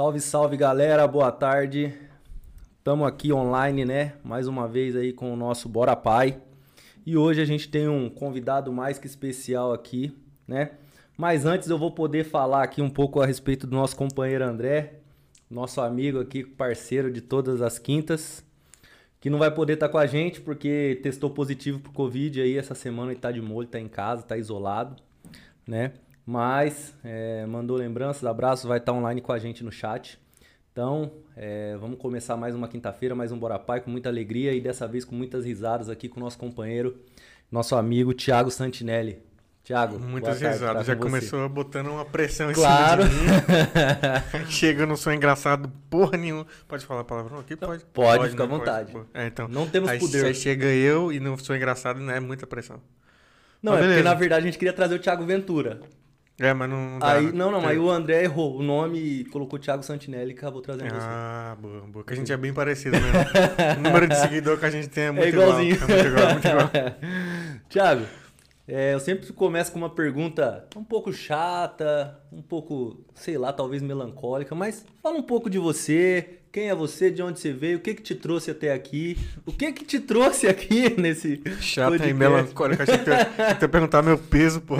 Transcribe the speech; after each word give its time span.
Salve, 0.00 0.18
salve 0.18 0.56
galera, 0.56 1.06
boa 1.06 1.30
tarde. 1.30 1.92
Estamos 2.78 3.06
aqui 3.06 3.34
online, 3.34 3.84
né? 3.84 4.14
Mais 4.24 4.48
uma 4.48 4.66
vez 4.66 4.96
aí 4.96 5.12
com 5.12 5.30
o 5.30 5.36
nosso 5.36 5.68
Bora 5.68 5.94
Pai. 5.94 6.40
E 7.04 7.18
hoje 7.18 7.42
a 7.42 7.44
gente 7.44 7.68
tem 7.68 7.86
um 7.86 8.08
convidado 8.08 8.72
mais 8.72 8.98
que 8.98 9.06
especial 9.06 9.74
aqui, 9.74 10.10
né? 10.48 10.70
Mas 11.18 11.44
antes 11.44 11.68
eu 11.68 11.76
vou 11.76 11.90
poder 11.90 12.24
falar 12.24 12.62
aqui 12.62 12.80
um 12.80 12.88
pouco 12.88 13.20
a 13.20 13.26
respeito 13.26 13.66
do 13.66 13.76
nosso 13.76 13.94
companheiro 13.94 14.42
André, 14.42 15.00
nosso 15.50 15.82
amigo 15.82 16.18
aqui, 16.18 16.44
parceiro 16.44 17.12
de 17.12 17.20
todas 17.20 17.60
as 17.60 17.78
quintas, 17.78 18.42
que 19.20 19.28
não 19.28 19.38
vai 19.38 19.50
poder 19.50 19.74
estar 19.74 19.90
com 19.90 19.98
a 19.98 20.06
gente 20.06 20.40
porque 20.40 20.98
testou 21.02 21.28
positivo 21.28 21.78
pro 21.78 21.92
Covid 21.92 22.40
aí 22.40 22.56
essa 22.56 22.74
semana 22.74 23.12
e 23.12 23.16
tá 23.16 23.30
de 23.30 23.42
molho, 23.42 23.68
tá 23.68 23.78
em 23.78 23.86
casa, 23.86 24.22
tá 24.22 24.38
isolado, 24.38 24.96
né? 25.68 25.92
Mas 26.26 26.94
é, 27.02 27.44
mandou 27.46 27.76
lembranças, 27.76 28.24
abraços, 28.24 28.66
vai 28.66 28.78
estar 28.78 28.92
online 28.92 29.20
com 29.20 29.32
a 29.32 29.38
gente 29.38 29.64
no 29.64 29.72
chat. 29.72 30.18
Então, 30.72 31.10
é, 31.36 31.76
vamos 31.80 31.98
começar 31.98 32.36
mais 32.36 32.54
uma 32.54 32.68
quinta-feira, 32.68 33.14
mais 33.14 33.32
um 33.32 33.38
Bora 33.38 33.58
Pai, 33.58 33.80
com 33.80 33.90
muita 33.90 34.08
alegria 34.08 34.52
e 34.54 34.60
dessa 34.60 34.86
vez 34.86 35.04
com 35.04 35.14
muitas 35.14 35.44
risadas 35.44 35.88
aqui 35.88 36.08
com 36.08 36.20
o 36.20 36.22
nosso 36.22 36.38
companheiro, 36.38 36.96
nosso 37.50 37.74
amigo 37.74 38.14
Thiago 38.14 38.50
Santinelli. 38.50 39.18
Thiago, 39.62 39.98
Muitas 39.98 40.38
boa 40.38 40.40
tarde, 40.40 40.54
risadas. 40.58 40.76
tá 40.78 40.82
Já 40.84 40.96
com 40.96 41.02
você. 41.02 41.08
começou 41.10 41.48
botando 41.48 41.88
uma 41.88 42.04
pressão 42.04 42.50
em 42.50 42.54
Claro. 42.54 43.02
cima 43.02 44.44
de. 44.46 44.50
Chega, 44.52 44.82
eu 44.82 44.86
não 44.86 44.96
sou 44.96 45.12
engraçado 45.12 45.70
porra 45.90 46.16
nenhuma. 46.16 46.46
Pode 46.66 46.84
falar 46.86 47.04
palavrão 47.04 47.40
aqui? 47.40 47.54
Pode. 47.56 47.84
pode, 47.92 48.30
fica 48.30 48.44
à 48.44 48.46
né? 48.46 48.56
vontade. 48.56 48.92
pô. 48.92 49.04
É, 49.12 49.26
então. 49.26 49.48
Não 49.48 49.68
temos 49.68 49.90
aí, 49.90 49.98
poder. 49.98 50.24
Aí 50.24 50.34
chega 50.34 50.64
eu 50.64 51.12
e 51.12 51.20
não 51.20 51.36
sou 51.36 51.54
engraçado, 51.54 52.00
não 52.00 52.12
é 52.12 52.18
muita 52.18 52.46
pressão. 52.46 52.80
Não, 53.62 53.72
Mas 53.72 53.80
é 53.80 53.82
porque 53.82 53.88
beleza. 53.96 54.08
na 54.08 54.14
verdade 54.14 54.42
a 54.42 54.46
gente 54.50 54.58
queria 54.58 54.72
trazer 54.72 54.94
o 54.94 54.98
Thiago 54.98 55.24
Ventura. 55.26 55.80
É, 56.40 56.54
mas 56.54 56.70
não. 56.70 56.98
dá, 56.98 57.12
aí, 57.12 57.26
né? 57.26 57.32
não, 57.34 57.50
não, 57.52 57.60
Tem- 57.60 57.68
aí 57.70 57.78
o 57.78 57.90
André 57.90 58.24
errou 58.24 58.56
o 58.56 58.62
nome 58.62 58.98
e 58.98 59.24
colocou 59.26 59.58
Thiago 59.58 59.82
Santinelli 59.82 60.30
e 60.32 60.34
acabou 60.34 60.62
trazendo 60.62 60.88
você. 60.88 61.06
Ah, 61.08 61.56
boa, 61.60 61.80
boa. 61.82 62.04
Que 62.04 62.14
a 62.14 62.16
gente 62.16 62.32
é 62.32 62.36
bem 62.36 62.52
parecido 62.52 62.96
mesmo. 62.98 63.18
o 63.78 63.82
número 63.82 64.08
de 64.08 64.16
seguidor 64.16 64.58
que 64.58 64.64
a 64.64 64.70
gente 64.70 64.88
tem 64.88 65.04
é 65.04 65.10
muito 65.12 65.24
É 65.26 65.28
igualzinho. 65.28 65.74
igual. 65.74 65.90
É 65.90 65.92
muito 65.92 66.08
igual, 66.08 66.32
muito 66.32 66.48
igual. 66.48 66.70
Thiago, 67.68 68.06
é, 68.66 68.94
eu 68.94 69.00
sempre 69.00 69.32
começo 69.32 69.70
com 69.70 69.78
uma 69.78 69.90
pergunta 69.90 70.66
um 70.76 70.82
pouco 70.84 71.12
chata, 71.12 72.18
um 72.32 72.40
pouco, 72.42 73.04
sei 73.14 73.36
lá, 73.36 73.52
talvez 73.52 73.82
melancólica, 73.82 74.54
mas 74.54 74.84
fala 75.02 75.16
um 75.18 75.22
pouco 75.22 75.50
de 75.50 75.58
você, 75.58 76.39
quem 76.52 76.68
é 76.68 76.74
você, 76.74 77.10
de 77.10 77.22
onde 77.22 77.38
você 77.38 77.52
veio, 77.52 77.78
o 77.78 77.80
que 77.80 77.94
que 77.94 78.02
te 78.02 78.14
trouxe 78.14 78.50
até 78.50 78.72
aqui, 78.72 79.16
o 79.46 79.52
que 79.52 79.72
que 79.72 79.84
te 79.84 80.00
trouxe 80.00 80.48
aqui 80.48 80.90
nesse 81.00 81.40
Chata 81.60 81.94
e 81.94 81.98
podcast? 81.98 82.14
melancólica. 82.14 82.82
Achei 82.82 82.98
que 82.98 83.10
ia- 83.10 83.56
ia 83.60 83.68
perguntar 83.68 84.02
meu 84.02 84.18
peso, 84.18 84.60
pô. 84.60 84.76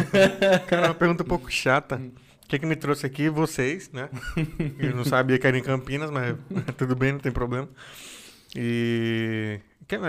Cara, 0.67 0.89
uma 0.89 0.95
pergunta 0.95 1.23
um 1.23 1.27
pouco 1.27 1.51
chata. 1.51 1.97
O 2.45 2.49
que, 2.49 2.59
que 2.59 2.67
me 2.67 2.75
trouxe 2.75 3.07
aqui? 3.07 3.29
Vocês, 3.29 3.91
né? 3.93 4.09
Eu 4.79 4.97
não 4.97 5.05
sabia 5.05 5.39
que 5.39 5.47
era 5.47 5.57
em 5.57 5.63
Campinas, 5.63 6.11
mas 6.11 6.37
tudo 6.77 6.97
bem, 6.97 7.13
não 7.13 7.21
tem 7.21 7.31
problema. 7.31 7.69
E. 8.57 9.61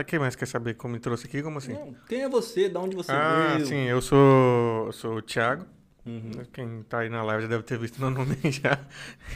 Quem, 0.08 0.20
mais 0.20 0.36
quer 0.36 0.46
saber 0.48 0.76
como 0.76 0.94
me 0.94 1.00
trouxe 1.00 1.26
aqui? 1.26 1.42
Como 1.42 1.58
assim? 1.58 1.74
Não, 1.74 1.96
quem 2.08 2.22
é 2.22 2.30
você, 2.30 2.70
de 2.70 2.78
onde 2.78 2.96
você 2.96 3.12
ah, 3.12 3.54
veio? 3.56 3.66
sim, 3.66 3.84
eu 3.88 4.00
sou, 4.00 4.86
eu 4.88 4.92
sou 4.92 5.16
o 5.16 5.22
Thiago. 5.24 5.66
Uhum. 6.06 6.32
Quem 6.52 6.84
tá 6.84 7.00
aí 7.00 7.10
na 7.10 7.24
live 7.24 7.44
já 7.44 7.50
deve 7.50 7.64
ter 7.64 7.78
visto 7.78 8.00
meu 8.00 8.10
nome 8.10 8.36
já. 8.46 8.80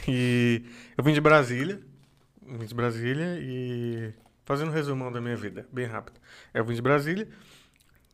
E 0.08 0.62
eu 0.96 1.04
vim 1.04 1.12
de 1.12 1.20
Brasília. 1.20 1.80
Vim 2.46 2.66
de 2.66 2.74
Brasília 2.74 3.38
e. 3.40 4.12
Fazendo 4.44 4.68
um 4.68 4.72
resumão 4.72 5.10
da 5.10 5.20
minha 5.20 5.34
vida, 5.36 5.66
bem 5.72 5.86
rápido. 5.86 6.20
Eu 6.54 6.64
vim 6.64 6.74
de 6.74 6.80
Brasília, 6.80 7.26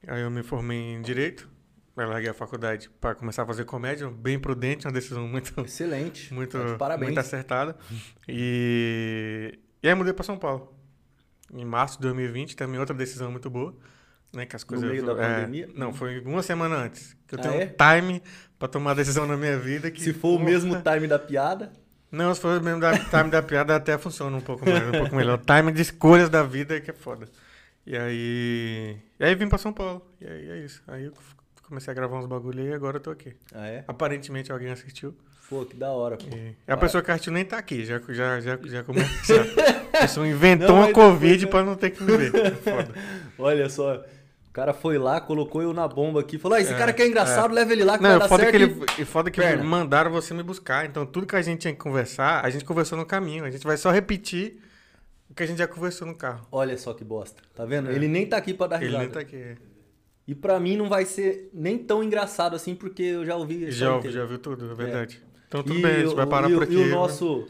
aí 0.06 0.22
eu 0.22 0.30
me 0.30 0.42
formei 0.42 0.78
em 0.94 1.02
Direito. 1.02 1.46
Aí 1.94 2.06
larguei 2.06 2.30
a 2.30 2.34
faculdade 2.34 2.88
para 2.98 3.14
começar 3.14 3.42
a 3.42 3.46
fazer 3.46 3.66
comédia, 3.66 4.08
bem 4.08 4.38
prudente, 4.38 4.86
uma 4.86 4.92
decisão 4.94 5.28
muito, 5.28 5.52
Excelente. 5.60 6.32
muito, 6.32 6.58
Tá 6.58 6.76
parabéns. 6.78 7.08
muito 7.08 7.20
acertada. 7.20 7.76
E, 8.26 9.58
e 9.82 9.88
aí 9.88 9.94
mudei 9.94 10.14
para 10.14 10.24
São 10.24 10.38
Paulo. 10.38 10.74
Em 11.52 11.66
março 11.66 11.96
de 11.98 12.02
2020, 12.04 12.56
também 12.56 12.80
outra 12.80 12.94
decisão 12.96 13.30
muito 13.30 13.50
boa. 13.50 13.76
Né, 14.34 14.46
que 14.46 14.56
as 14.56 14.64
coisas, 14.64 14.88
meio 14.88 15.04
da 15.04 15.12
é, 15.12 15.34
pandemia? 15.34 15.68
Não, 15.74 15.92
foi 15.92 16.18
uma 16.20 16.42
semana 16.42 16.74
antes. 16.76 17.14
Que 17.26 17.34
eu 17.34 17.38
Ah, 17.38 17.42
tenho 17.42 17.54
é? 17.60 17.64
um 17.66 18.00
time 18.00 18.22
para 18.58 18.66
tomar 18.68 18.92
a 18.92 18.94
decisão 18.94 19.26
na 19.26 19.36
minha 19.36 19.58
vida. 19.58 19.90
Que, 19.90 20.00
Se 20.00 20.14
for 20.14 20.40
o 20.40 20.42
mesmo 20.42 20.74
time 20.80 21.06
da 21.06 21.18
piada, 21.18 21.70
Não, 22.12 22.34
se 22.34 22.40
for 22.42 22.60
o 22.60 22.62
mesmo 22.62 22.78
da, 22.78 22.96
time 22.98 23.30
da 23.30 23.42
piada, 23.42 23.74
até 23.74 23.96
funciona 23.96 24.36
um 24.36 24.40
pouco 24.40 24.68
mais, 24.68 24.86
um 24.86 24.92
pouco 24.92 25.16
melhor. 25.16 25.38
O 25.38 25.42
time 25.44 25.72
de 25.72 25.80
escolhas 25.80 26.28
da 26.28 26.42
vida 26.42 26.76
é 26.76 26.80
que 26.80 26.90
é 26.90 26.94
foda. 26.94 27.26
E 27.86 27.96
aí. 27.96 28.96
E 29.18 29.24
aí 29.24 29.34
vim 29.34 29.48
pra 29.48 29.56
São 29.58 29.72
Paulo. 29.72 30.06
E 30.20 30.26
aí 30.26 30.50
é 30.50 30.58
isso. 30.58 30.82
Aí 30.86 31.04
eu 31.04 31.12
comecei 31.62 31.90
a 31.90 31.94
gravar 31.94 32.18
uns 32.18 32.26
bagulho 32.26 32.62
e 32.68 32.72
agora 32.72 32.98
eu 32.98 33.00
tô 33.00 33.10
aqui. 33.10 33.34
ah 33.54 33.66
é? 33.66 33.82
Aparentemente 33.88 34.52
alguém 34.52 34.70
assistiu. 34.70 35.16
Pô, 35.48 35.64
que 35.64 35.74
da 35.74 35.90
hora, 35.90 36.16
pô. 36.16 36.24
E 36.36 36.54
a 36.70 36.76
pessoa 36.76 37.02
que 37.02 37.10
assistiu 37.10 37.32
nem 37.32 37.44
tá 37.44 37.58
aqui. 37.58 37.84
Já, 37.84 37.98
já, 38.10 38.40
já, 38.40 38.58
já 38.62 38.84
começou. 38.84 39.40
A 39.94 40.00
pessoa 40.02 40.28
inventou 40.28 40.68
Não, 40.68 40.76
uma 40.76 40.92
Covid 40.92 41.38
depois, 41.44 41.50
pra 41.50 41.70
não 41.70 41.76
ter 41.76 41.90
que 41.90 42.02
me 42.02 42.16
ver. 42.16 42.34
É 42.34 42.50
foda. 42.70 42.94
Olha 43.38 43.68
só, 43.68 44.04
o 44.52 44.54
cara 44.54 44.74
foi 44.74 44.98
lá, 44.98 45.18
colocou 45.18 45.62
eu 45.62 45.72
na 45.72 45.88
bomba 45.88 46.20
aqui, 46.20 46.36
falou: 46.38 46.58
ah, 46.58 46.60
esse 46.60 46.74
É, 46.74 46.76
cara 46.76 46.92
que 46.92 47.00
é 47.00 47.06
engraçado, 47.08 47.54
leva 47.54 47.72
ele 47.72 47.84
lá 47.84 47.96
que 47.96 48.02
Não, 48.02 48.10
vai 48.10 48.18
e 48.18 48.20
dar 48.20 48.28
foda 48.28 48.42
certo. 48.42 48.54
que 48.58 48.62
ele, 48.62 48.86
e 48.98 49.04
foda 49.06 49.30
que 49.30 49.40
Perna. 49.40 49.64
mandaram 49.64 50.10
você 50.10 50.34
me 50.34 50.42
buscar. 50.42 50.84
Então, 50.84 51.06
tudo 51.06 51.26
que 51.26 51.34
a 51.34 51.40
gente 51.40 51.60
tinha 51.60 51.72
que 51.72 51.80
conversar, 51.80 52.44
a 52.44 52.50
gente 52.50 52.62
conversou 52.62 52.98
no 52.98 53.06
caminho. 53.06 53.46
A 53.46 53.50
gente 53.50 53.64
vai 53.64 53.78
só 53.78 53.90
repetir 53.90 54.58
o 55.30 55.34
que 55.34 55.42
a 55.42 55.46
gente 55.46 55.56
já 55.56 55.66
conversou 55.66 56.06
no 56.06 56.14
carro. 56.14 56.46
Olha 56.52 56.76
só 56.76 56.92
que 56.92 57.02
bosta, 57.02 57.42
tá 57.54 57.64
vendo? 57.64 57.90
É. 57.90 57.94
Ele 57.94 58.06
nem 58.06 58.26
tá 58.26 58.36
aqui 58.36 58.52
pra 58.52 58.66
dar 58.66 58.76
Ele 58.76 58.84
risada. 58.88 59.04
nem 59.04 59.10
tá 59.10 59.20
aqui. 59.20 59.56
E 60.28 60.34
pra 60.34 60.60
mim 60.60 60.76
não 60.76 60.86
vai 60.86 61.06
ser 61.06 61.48
nem 61.54 61.78
tão 61.78 62.04
engraçado 62.04 62.54
assim, 62.54 62.74
porque 62.74 63.02
eu 63.02 63.24
já 63.24 63.34
ouvi 63.36 63.70
Já, 63.70 63.94
ouvi- 63.96 64.10
já 64.12 64.24
viu 64.26 64.38
tudo, 64.38 64.70
é 64.70 64.74
verdade. 64.74 65.20
Então 65.48 65.62
tudo 65.62 65.78
E 65.78 65.82
bem, 65.82 65.90
a 65.96 66.00
gente 66.04 66.14
vai 66.14 66.26
parar 66.26 66.50
e, 66.50 66.54
por 66.54 66.62
aqui. 66.62 66.74
E 66.74 66.76
o 66.76 66.80
né? 66.86 66.90
nosso, 66.90 67.48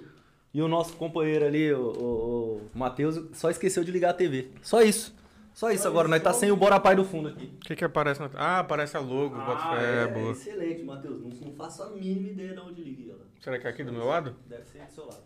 e 0.54 0.62
o 0.62 0.68
nosso 0.68 0.92
companheiro 0.94 1.44
ali, 1.44 1.72
o, 1.72 1.80
o, 1.80 2.70
o 2.74 2.78
Matheus, 2.78 3.20
só 3.32 3.50
esqueceu 3.50 3.82
de 3.82 3.90
ligar 3.90 4.10
a 4.10 4.14
TV. 4.14 4.50
Só 4.62 4.80
isso. 4.82 5.12
Só 5.54 5.70
isso 5.70 5.86
agora, 5.86 6.08
nós 6.08 6.22
tá 6.22 6.32
sem 6.32 6.50
o 6.50 6.56
Bora 6.56 6.80
Pai 6.80 6.96
do 6.96 7.04
fundo 7.04 7.28
aqui. 7.28 7.44
O 7.56 7.60
que 7.60 7.76
que 7.76 7.84
aparece? 7.84 8.20
No... 8.20 8.30
Ah, 8.34 8.60
aparece 8.60 8.96
a 8.96 9.00
logo, 9.00 9.36
bota 9.36 9.76
fé, 9.76 10.06
boa. 10.08 10.32
excelente, 10.32 10.82
Matheus. 10.82 11.20
Não, 11.20 11.28
não 11.48 11.52
faço 11.54 11.82
a 11.82 11.90
mínima 11.90 12.28
ideia 12.30 12.54
de 12.54 12.60
onde 12.60 12.82
liga 12.82 13.12
ela. 13.12 13.26
Será 13.40 13.58
que 13.58 13.66
é 13.66 13.70
aqui 13.70 13.84
do 13.84 13.92
meu 13.92 14.06
lado? 14.06 14.34
Deve 14.46 14.64
ser 14.64 14.78
do 14.82 14.90
seu 14.92 15.04
lado. 15.06 15.22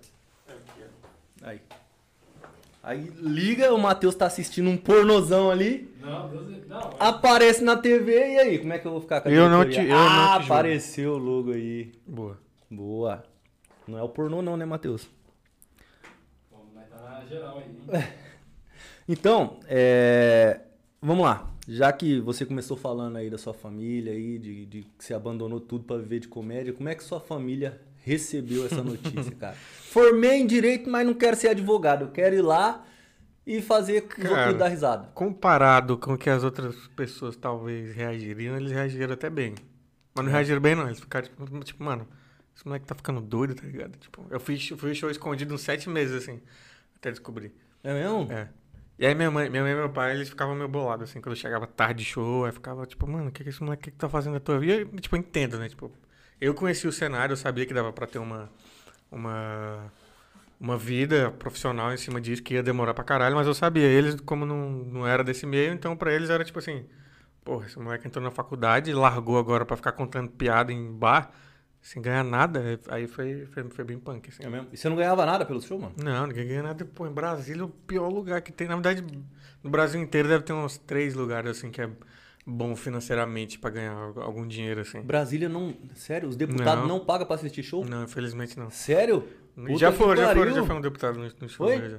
Aí. 1.42 1.60
Aí 2.82 3.00
liga, 3.20 3.72
o 3.74 3.78
Matheus 3.78 4.14
tá 4.14 4.26
assistindo 4.26 4.68
um 4.70 4.76
pornozão 4.76 5.50
ali, 5.50 5.92
Não, 6.00 6.28
Deus 6.28 6.66
não. 6.68 6.90
aparece 7.00 7.62
na 7.64 7.76
TV 7.76 8.34
e 8.34 8.38
aí, 8.38 8.58
como 8.60 8.72
é 8.72 8.78
que 8.78 8.86
eu 8.86 8.92
vou 8.92 9.00
ficar 9.00 9.20
com 9.20 9.28
a 9.28 9.32
Eu 9.32 9.48
não 9.48 9.68
te- 9.68 9.80
eu 9.80 9.88
não 9.88 9.96
Ah, 9.96 10.34
te 10.36 10.40
julgo. 10.42 10.54
apareceu 10.54 11.12
o 11.14 11.18
logo 11.18 11.52
aí. 11.52 11.92
Boa. 12.06 12.38
Boa. 12.70 13.24
Não 13.88 13.98
é 13.98 14.02
o 14.02 14.08
pornô 14.08 14.40
não, 14.40 14.56
né, 14.56 14.64
Matheus? 14.64 15.08
Bom, 16.50 16.64
mas 16.74 16.88
tá 16.88 16.96
na 16.96 17.24
geral 17.26 17.58
aí. 17.58 17.66
Então, 19.08 19.60
é, 19.68 20.60
vamos 21.00 21.24
lá. 21.24 21.50
Já 21.68 21.92
que 21.92 22.20
você 22.20 22.46
começou 22.46 22.76
falando 22.76 23.16
aí 23.16 23.28
da 23.28 23.38
sua 23.38 23.52
família 23.52 24.12
aí, 24.12 24.38
de, 24.38 24.66
de 24.66 24.82
que 24.82 25.04
você 25.04 25.14
abandonou 25.14 25.60
tudo 25.60 25.84
pra 25.84 25.96
viver 25.96 26.20
de 26.20 26.28
comédia, 26.28 26.72
como 26.72 26.88
é 26.88 26.94
que 26.94 27.02
sua 27.02 27.20
família 27.20 27.80
recebeu 28.04 28.64
essa 28.66 28.82
notícia, 28.82 29.34
cara? 29.38 29.56
Formei 29.56 30.40
em 30.40 30.46
direito, 30.46 30.88
mas 30.88 31.04
não 31.04 31.14
quero 31.14 31.36
ser 31.36 31.48
advogado. 31.48 32.02
Eu 32.02 32.10
quero 32.10 32.36
ir 32.36 32.42
lá 32.42 32.84
e 33.46 33.60
fazer 33.62 34.02
Cara, 34.02 34.52
dar 34.52 34.68
risada. 34.68 35.08
Comparado 35.14 35.96
com 35.96 36.14
o 36.14 36.18
que 36.18 36.30
as 36.30 36.44
outras 36.44 36.74
pessoas 36.96 37.36
talvez 37.36 37.94
reagiriam, 37.94 38.56
eles 38.56 38.72
reagiram 38.72 39.14
até 39.14 39.30
bem. 39.30 39.54
Mas 40.14 40.24
não 40.24 40.32
reagiram 40.32 40.60
bem, 40.60 40.74
não. 40.74 40.86
Eles 40.86 41.00
ficaram 41.00 41.26
tipo, 41.26 41.60
tipo, 41.60 41.82
mano, 41.82 42.06
esse 42.54 42.64
moleque 42.66 42.86
tá 42.86 42.94
ficando 42.94 43.20
doido, 43.20 43.54
tá 43.54 43.66
ligado? 43.66 43.96
Tipo, 43.98 44.24
eu 44.30 44.40
fiz, 44.40 44.70
eu 44.70 44.76
fui 44.76 44.94
show 44.94 45.10
escondido 45.10 45.54
uns 45.54 45.60
sete 45.60 45.88
meses, 45.88 46.22
assim, 46.22 46.40
até 46.96 47.10
descobrir. 47.10 47.52
É 47.84 47.92
mesmo? 47.92 48.32
É. 48.32 48.48
E 48.98 49.04
aí 49.06 49.14
minha 49.14 49.30
mãe, 49.30 49.50
minha 49.50 49.62
mãe 49.62 49.72
e 49.72 49.74
meu 49.74 49.90
pai, 49.90 50.12
eles 50.14 50.28
ficavam 50.28 50.54
meio 50.54 50.68
bolados, 50.68 51.10
assim, 51.10 51.20
quando 51.20 51.34
eu 51.34 51.40
chegava 51.40 51.66
tarde 51.66 52.02
de 52.02 52.08
show, 52.10 52.46
aí 52.46 52.52
ficava, 52.52 52.86
tipo, 52.86 53.06
mano, 53.06 53.28
o 53.28 53.32
que 53.32 53.42
que 53.42 53.50
esse 53.50 53.62
moleque 53.62 53.90
tá 53.90 54.08
fazendo 54.08 54.34
na 54.34 54.40
tua 54.40 54.58
vida? 54.58 54.88
E, 54.96 55.00
tipo, 55.00 55.14
eu 55.16 55.20
entendo, 55.20 55.58
né? 55.58 55.68
Tipo, 55.68 55.92
eu 56.40 56.54
conheci 56.54 56.88
o 56.88 56.92
cenário, 56.92 57.34
eu 57.34 57.36
sabia 57.36 57.66
que 57.66 57.74
dava 57.74 57.92
pra 57.92 58.06
ter 58.06 58.18
uma, 58.18 58.50
uma, 59.10 59.92
uma 60.58 60.78
vida 60.78 61.30
profissional 61.38 61.92
em 61.92 61.98
cima 61.98 62.20
disso, 62.20 62.42
que 62.42 62.54
ia 62.54 62.62
demorar 62.62 62.94
pra 62.94 63.04
caralho, 63.04 63.36
mas 63.36 63.46
eu 63.46 63.54
sabia, 63.54 63.84
eles, 63.86 64.18
como 64.22 64.46
não, 64.46 64.70
não 64.70 65.06
era 65.06 65.22
desse 65.22 65.44
meio, 65.46 65.72
então 65.74 65.94
pra 65.96 66.12
eles 66.12 66.30
era 66.30 66.42
tipo 66.44 66.58
assim, 66.58 66.86
porra, 67.44 67.66
esse 67.66 67.78
moleque 67.78 68.06
entrou 68.06 68.24
na 68.24 68.30
faculdade, 68.30 68.92
largou 68.94 69.38
agora 69.38 69.64
pra 69.66 69.76
ficar 69.76 69.92
contando 69.92 70.30
piada 70.30 70.72
em 70.72 70.92
bar, 70.92 71.30
sem 71.86 72.02
ganhar 72.02 72.24
nada, 72.24 72.80
aí 72.88 73.06
foi, 73.06 73.46
foi, 73.46 73.62
foi 73.70 73.84
bem 73.84 73.96
punk, 73.96 74.28
assim. 74.28 74.42
É 74.44 74.48
mesmo? 74.48 74.66
E 74.72 74.76
você 74.76 74.88
não 74.88 74.96
ganhava 74.96 75.24
nada 75.24 75.46
pelo 75.46 75.62
show, 75.62 75.78
mano? 75.78 75.94
Não, 76.02 76.26
ninguém 76.26 76.48
ganha 76.48 76.62
nada. 76.64 76.84
Pô, 76.84 77.06
em 77.06 77.12
Brasília 77.12 77.62
é 77.62 77.64
o 77.64 77.68
pior 77.68 78.08
lugar 78.08 78.42
que 78.42 78.50
tem. 78.50 78.66
Na 78.66 78.74
verdade, 78.74 79.04
no 79.62 79.70
Brasil 79.70 80.00
inteiro 80.00 80.26
deve 80.26 80.42
ter 80.42 80.52
uns 80.52 80.76
três 80.78 81.14
lugares 81.14 81.48
assim 81.48 81.70
que 81.70 81.80
é 81.80 81.88
bom 82.44 82.74
financeiramente 82.74 83.56
pra 83.60 83.70
ganhar 83.70 83.92
algum 84.16 84.44
dinheiro 84.44 84.80
assim. 84.80 85.00
Brasília 85.00 85.48
não. 85.48 85.76
Sério, 85.94 86.28
os 86.28 86.34
deputados 86.34 86.82
Não. 86.88 86.98
não, 86.98 87.04
pagam 87.04 87.24
pra 87.24 87.36
assistir 87.36 87.62
show? 87.62 87.84
Não, 87.84 88.02
infelizmente 88.02 88.58
não. 88.58 88.68
Sério? 88.68 89.20
Puta 89.54 89.78
já 89.78 89.92
foram, 89.92 90.20
já 90.20 90.34
foram, 90.34 90.54
já 90.54 90.64
foi 90.64 90.74
um 90.74 90.80
deputado 90.80 91.18
no, 91.20 91.30
no 91.40 91.48
show. 91.48 91.68
Foi? 91.68 91.78
né, 91.78 91.88
já. 91.88 91.98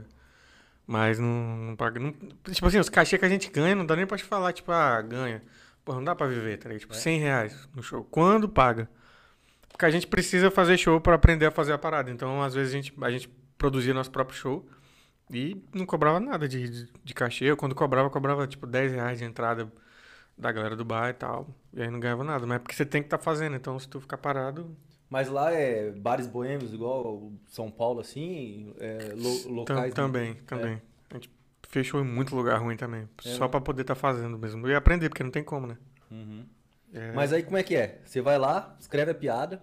Mas 0.86 1.18
não, 1.18 1.57
não 1.57 1.75
paga. 1.78 1.98
Não, 1.98 2.12
tipo 2.51 2.68
assim, 2.68 2.78
os 2.78 2.89
cachê 2.89 3.18
que 3.18 3.24
a 3.24 3.30
gente 3.30 3.50
ganha, 3.50 3.74
não 3.74 3.86
dá 3.86 3.95
nem 3.95 4.06
pra 4.06 4.18
te 4.18 4.25
falar, 4.25 4.51
tipo, 4.51 4.69
ah, 4.69 5.01
ganha. 5.01 5.42
Pô, 5.86 5.94
não 5.94 6.04
dá 6.04 6.13
pra 6.13 6.28
viver, 6.28 6.57
tá 6.57 6.68
ligado? 6.68 6.81
Tipo, 6.81 6.94
É. 6.94 6.98
100 6.98 7.19
reais 7.19 7.69
no 7.74 7.81
show. 7.81 8.06
Quando 8.12 8.50
paga? 8.50 8.89
Porque 9.77 9.85
a 9.85 9.91
gente 9.91 10.07
precisa 10.07 10.50
fazer 10.50 10.75
show 10.75 11.00
pra 11.00 11.13
aprender 11.13 11.45
a 11.45 11.51
fazer 11.51 11.71
a 11.71 11.77
parada. 11.77 12.09
Então, 12.09 12.41
às 12.41 12.56
vezes, 12.56 12.74
a 12.74 12.77
gente, 12.77 12.94
a 13.00 13.12
gente 13.12 13.29
produzia 13.59 13.94
nosso 13.94 14.09
próprio 14.09 14.35
show 14.35 14.65
e 15.31 15.62
não 15.71 15.85
cobrava 15.85 16.19
nada 16.19 16.47
de, 16.47 16.68
de, 16.68 16.91
de 17.03 17.13
cachê. 17.13 17.45
Eu, 17.45 17.56
quando 17.56 17.75
cobrava, 17.75 18.09
cobrava 18.09 18.47
tipo 18.47 18.65
10 18.65 18.91
reais 18.94 19.19
de 19.19 19.25
entrada 19.25 19.71
da 20.35 20.51
galera 20.51 20.75
do 20.75 20.83
bar 20.83 21.09
e 21.09 21.13
tal. 21.13 21.47
E 21.74 21.81
aí 21.81 21.91
não 21.91 22.00
ganhava 22.00 22.24
nada. 22.24 22.47
Mas 22.47 22.56
é 22.56 22.59
porque 22.59 22.74
você 22.75 22.85
tem 22.85 23.03
que 23.03 23.07
estar 23.07 23.19
fazendo. 23.19 23.56
Então, 23.56 23.77
se 23.77 23.88
tu 23.88 24.01
ficar 24.01 24.18
parado, 24.18 24.75
Mas 25.09 25.29
lá 25.29 25.51
é 25.51 25.91
bares 25.91 26.25
boêmios, 26.27 26.74
igual 26.74 27.31
São 27.47 27.69
Paulo, 27.69 28.00
assim, 28.00 28.74
é, 28.79 29.13
lo- 29.15 29.51
locais... 29.53 29.94
também, 29.94 30.33
também. 30.47 30.81
A 31.12 31.13
gente 31.15 31.29
fechou 31.69 32.01
em 32.01 32.03
muito 32.03 32.35
lugar 32.35 32.59
ruim 32.59 32.75
também. 32.75 33.01
É 33.01 33.07
só 33.21 33.29
mesmo? 33.29 33.50
pra 33.50 33.62
poder 33.62 33.81
estar 33.81 33.95
fazendo 33.95 34.38
mesmo. 34.39 34.68
E 34.68 34.74
aprender, 34.75 35.09
porque 35.09 35.24
não 35.24 35.31
tem 35.31 35.44
como, 35.44 35.68
né? 35.68 35.77
Uhum. 36.12 36.45
É, 36.94 37.12
Mas 37.13 37.34
aí 37.34 37.44
como 37.44 37.57
é 37.57 37.63
que 37.63 37.75
é? 37.75 38.00
Você 38.06 38.22
vai 38.22 38.38
lá, 38.38 38.75
escreve 38.80 39.12
a 39.12 39.16
piada, 39.16 39.62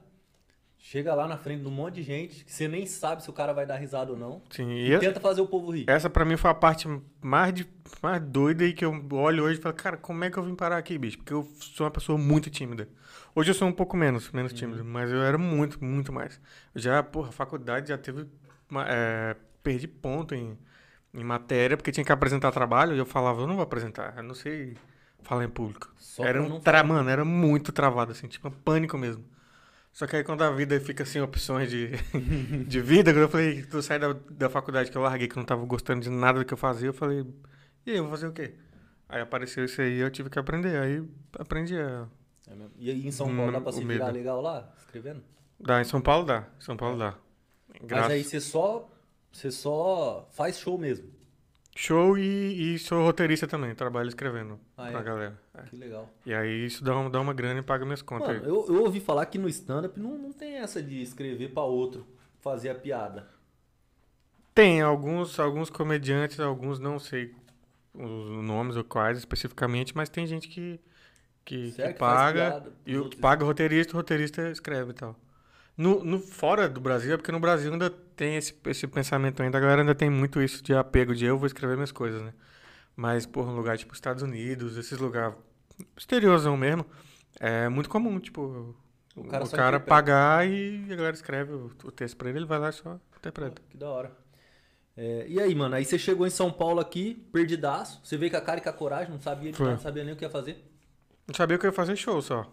chega 0.78 1.14
lá 1.14 1.26
na 1.26 1.36
frente 1.38 1.62
de 1.62 1.68
um 1.68 1.70
monte 1.70 1.94
de 1.96 2.02
gente, 2.02 2.44
que 2.44 2.52
você 2.52 2.68
nem 2.68 2.86
sabe 2.86 3.22
se 3.22 3.30
o 3.30 3.32
cara 3.32 3.52
vai 3.52 3.64
dar 3.66 3.76
risada 3.76 4.12
ou 4.12 4.18
não, 4.18 4.42
sim, 4.50 4.70
e, 4.70 4.92
e 4.92 4.98
tenta 4.98 5.20
fazer 5.20 5.40
o 5.40 5.46
povo 5.46 5.70
rir. 5.70 5.84
essa 5.88 6.10
pra 6.10 6.24
mim 6.24 6.36
foi 6.36 6.50
a 6.50 6.54
parte 6.54 6.86
mais, 7.22 7.54
de, 7.54 7.66
mais 8.02 8.20
doida 8.22 8.64
e 8.64 8.72
que 8.74 8.84
eu 8.84 8.92
olho 9.12 9.44
hoje 9.44 9.58
e 9.58 9.62
falo, 9.62 9.74
cara, 9.74 9.96
como 9.96 10.22
é 10.24 10.30
que 10.30 10.36
eu 10.36 10.42
vim 10.42 10.54
parar 10.54 10.76
aqui, 10.76 10.98
bicho? 10.98 11.16
Porque 11.18 11.32
eu 11.32 11.44
sou 11.58 11.86
uma 11.86 11.90
pessoa 11.90 12.18
muito 12.18 12.50
tímida. 12.50 12.88
Hoje 13.34 13.50
eu 13.50 13.54
sou 13.54 13.66
um 13.66 13.72
pouco 13.72 13.96
menos, 13.96 14.30
menos 14.30 14.52
tímido, 14.52 14.84
mas 14.84 15.10
eu 15.10 15.22
era 15.22 15.38
muito, 15.38 15.82
muito 15.82 16.12
mais. 16.12 16.40
Eu 16.74 16.80
já, 16.80 17.02
porra, 17.02 17.32
faculdade 17.32 17.88
já 17.88 17.98
teve. 17.98 18.26
uma- 18.70 18.86
é, 18.88 19.34
perdi 19.62 19.88
ponto 19.88 20.34
em, 20.34 20.58
em 21.14 21.24
matéria, 21.24 21.76
porque 21.76 21.90
tinha 21.92 22.04
que 22.04 22.12
apresentar 22.12 22.52
trabalho, 22.52 22.94
e 22.94 22.98
eu 22.98 23.06
falava, 23.06 23.40
eu 23.42 23.46
não 23.46 23.54
vou 23.54 23.62
apresentar, 23.64 24.14
eu 24.16 24.22
não 24.22 24.34
sei 24.34 24.76
falar 25.24 25.44
em 25.44 25.48
público. 25.48 25.92
Só 25.98 26.24
era 26.24 26.42
um 26.42 26.60
tra... 26.60 26.82
Mano, 26.84 27.08
era 27.10 27.24
muito 27.24 27.72
travado, 27.72 28.12
assim, 28.12 28.28
tipo, 28.28 28.48
um 28.48 28.50
pânico 28.50 28.96
mesmo. 28.98 29.24
Só 29.92 30.06
que 30.06 30.16
aí 30.16 30.24
quando 30.24 30.42
a 30.42 30.50
vida 30.50 30.78
fica 30.80 31.04
sem 31.04 31.22
opções 31.22 31.70
de, 31.70 31.90
de 32.66 32.80
vida, 32.80 33.12
quando 33.12 33.22
eu 33.22 33.28
falei, 33.28 33.62
tu 33.62 33.80
sai 33.82 33.98
da, 33.98 34.12
da 34.30 34.50
faculdade 34.50 34.90
que 34.90 34.96
eu 34.98 35.02
larguei, 35.02 35.28
que 35.28 35.34
eu 35.34 35.40
não 35.40 35.46
tava 35.46 35.64
gostando 35.64 36.00
de 36.02 36.10
nada 36.10 36.40
do 36.40 36.44
que 36.44 36.52
eu 36.52 36.58
fazia, 36.58 36.88
eu 36.88 36.92
falei, 36.94 37.24
e 37.86 37.90
aí, 37.92 37.96
eu 37.96 38.02
vou 38.04 38.10
fazer 38.10 38.26
o 38.26 38.32
quê? 38.32 38.54
Aí 39.08 39.20
apareceu 39.20 39.64
isso 39.64 39.80
aí, 39.80 39.98
eu 39.98 40.10
tive 40.10 40.30
que 40.30 40.38
aprender. 40.38 40.76
Aí 40.78 41.02
aprendi 41.38 41.76
a. 41.78 42.08
É 42.46 42.54
mesmo? 42.54 42.72
E 42.78 42.90
aí 42.90 43.06
em 43.06 43.10
São 43.12 43.28
Hum, 43.28 43.36
Paulo 43.36 43.52
dá 43.52 43.60
pra 43.60 43.70
o 43.70 43.72
se 43.72 43.84
virar 43.84 44.10
legal 44.10 44.40
lá, 44.40 44.72
escrevendo? 44.78 45.22
Dá, 45.60 45.80
em 45.80 45.84
São 45.84 46.00
Paulo 46.00 46.24
dá. 46.26 46.48
Em 46.58 46.64
São 46.64 46.76
Paulo 46.76 46.98
dá. 46.98 47.14
Mas 47.68 47.82
Graças- 47.88 48.12
aí 48.12 48.24
você 48.24 48.40
só, 48.40 48.88
você 49.32 49.50
só 49.50 50.28
faz 50.32 50.58
show 50.58 50.78
mesmo. 50.78 51.08
Show 51.76 52.16
e, 52.18 52.74
e 52.74 52.78
sou 52.78 53.02
roteirista 53.04 53.46
também, 53.46 53.74
trabalho 53.74 54.08
escrevendo 54.08 54.58
Ah, 54.76 54.90
pra 54.90 55.00
é? 55.00 55.02
galera. 55.02 55.40
É. 55.54 55.62
Que 55.62 55.76
legal. 55.76 56.10
E 56.26 56.34
aí 56.34 56.66
isso 56.66 56.82
dá 56.82 56.96
uma, 56.96 57.08
dá 57.08 57.20
uma 57.20 57.32
grana 57.32 57.60
e 57.60 57.62
paga 57.62 57.84
minhas 57.84 58.02
contas. 58.02 58.28
Mano, 58.28 58.44
eu, 58.44 58.66
eu 58.68 58.82
ouvi 58.84 59.00
falar 59.00 59.26
que 59.26 59.38
no 59.38 59.48
stand-up 59.48 59.98
não, 59.98 60.18
não 60.18 60.32
tem 60.32 60.56
essa 60.56 60.82
de 60.82 61.00
escrever 61.00 61.52
pra 61.52 61.62
outro 61.62 62.06
fazer 62.40 62.70
a 62.70 62.74
piada. 62.74 63.28
Tem 64.54 64.80
alguns, 64.82 65.38
alguns 65.40 65.70
comediantes, 65.70 66.38
alguns 66.38 66.78
não 66.78 66.98
sei 66.98 67.34
os 67.94 68.44
nomes 68.44 68.76
ou 68.76 68.84
quais 68.84 69.18
especificamente, 69.18 69.96
mas 69.96 70.08
tem 70.08 70.26
gente 70.26 70.48
que, 70.48 70.80
que, 71.44 71.72
que 71.72 71.82
que 71.82 71.94
paga 71.94 72.64
e 72.84 72.96
o, 72.96 73.04
outros? 73.04 73.20
paga 73.20 73.44
o 73.44 73.46
roteirista, 73.46 73.92
o 73.94 73.96
roteirista 73.96 74.50
escreve 74.50 74.90
e 74.90 74.94
tal. 74.94 75.16
No, 75.76 76.04
no 76.04 76.18
fora 76.20 76.68
do 76.68 76.80
Brasil, 76.80 77.14
é 77.14 77.16
porque 77.16 77.32
no 77.32 77.40
Brasil 77.40 77.72
ainda 77.72 77.90
tem 77.90 78.36
esse, 78.36 78.54
esse 78.66 78.86
pensamento 78.86 79.42
ainda, 79.42 79.58
a 79.58 79.60
galera 79.60 79.82
ainda 79.82 79.94
tem 79.94 80.08
muito 80.08 80.40
isso 80.40 80.62
de 80.62 80.74
apego, 80.74 81.14
de 81.14 81.24
eu 81.24 81.36
vou 81.36 81.46
escrever 81.46 81.74
minhas 81.74 81.92
coisas, 81.92 82.22
né? 82.22 82.32
Mas, 82.96 83.26
por 83.26 83.44
um 83.46 83.54
lugar 83.56 83.76
tipo 83.76 83.92
Estados 83.94 84.22
Unidos, 84.22 84.76
esses 84.76 84.98
lugares 84.98 85.36
exteriorzão 85.96 86.56
mesmo, 86.56 86.86
é 87.40 87.68
muito 87.68 87.88
comum, 87.88 88.20
tipo, 88.20 88.76
O 89.16 89.20
o 89.22 89.24
cara 89.24 89.44
cara, 89.44 89.46
só 89.46 89.56
interpreta. 89.56 89.84
pagar 89.86 90.48
e 90.48 90.84
a 90.92 90.96
galera 90.96 91.14
escreve 91.14 91.52
o, 91.52 91.70
o 91.84 91.90
texto 91.90 92.16
pra 92.16 92.28
ele, 92.28 92.38
ele 92.38 92.46
vai 92.46 92.58
lá 92.58 92.68
e 92.70 92.72
só 92.72 92.98
interpreta. 93.16 93.60
Que 93.70 93.76
da 93.76 93.88
hora. 93.90 94.12
É, 94.96 95.26
e 95.28 95.40
aí, 95.40 95.52
mano, 95.54 95.74
aí 95.74 95.84
você 95.84 95.98
chegou 95.98 96.24
em 96.26 96.30
São 96.30 96.52
Paulo 96.52 96.78
aqui, 96.80 97.26
perdidaço. 97.32 98.00
Você 98.04 98.16
veio 98.16 98.30
com 98.30 98.36
a 98.36 98.40
cara 98.40 98.58
e 98.58 98.62
com 98.62 98.68
a 98.68 98.72
coragem, 98.72 99.12
não 99.12 99.20
sabia, 99.20 99.52
Foi. 99.52 99.70
não 99.70 99.78
sabia 99.78 100.04
nem 100.04 100.14
o 100.14 100.16
que 100.16 100.24
ia 100.24 100.30
fazer. 100.30 100.64
Não 101.26 101.34
sabia 101.34 101.58
que 101.58 101.66
eu 101.66 101.70
ia 101.70 101.74
fazer 101.74 101.96
show 101.96 102.22
só. 102.22 102.46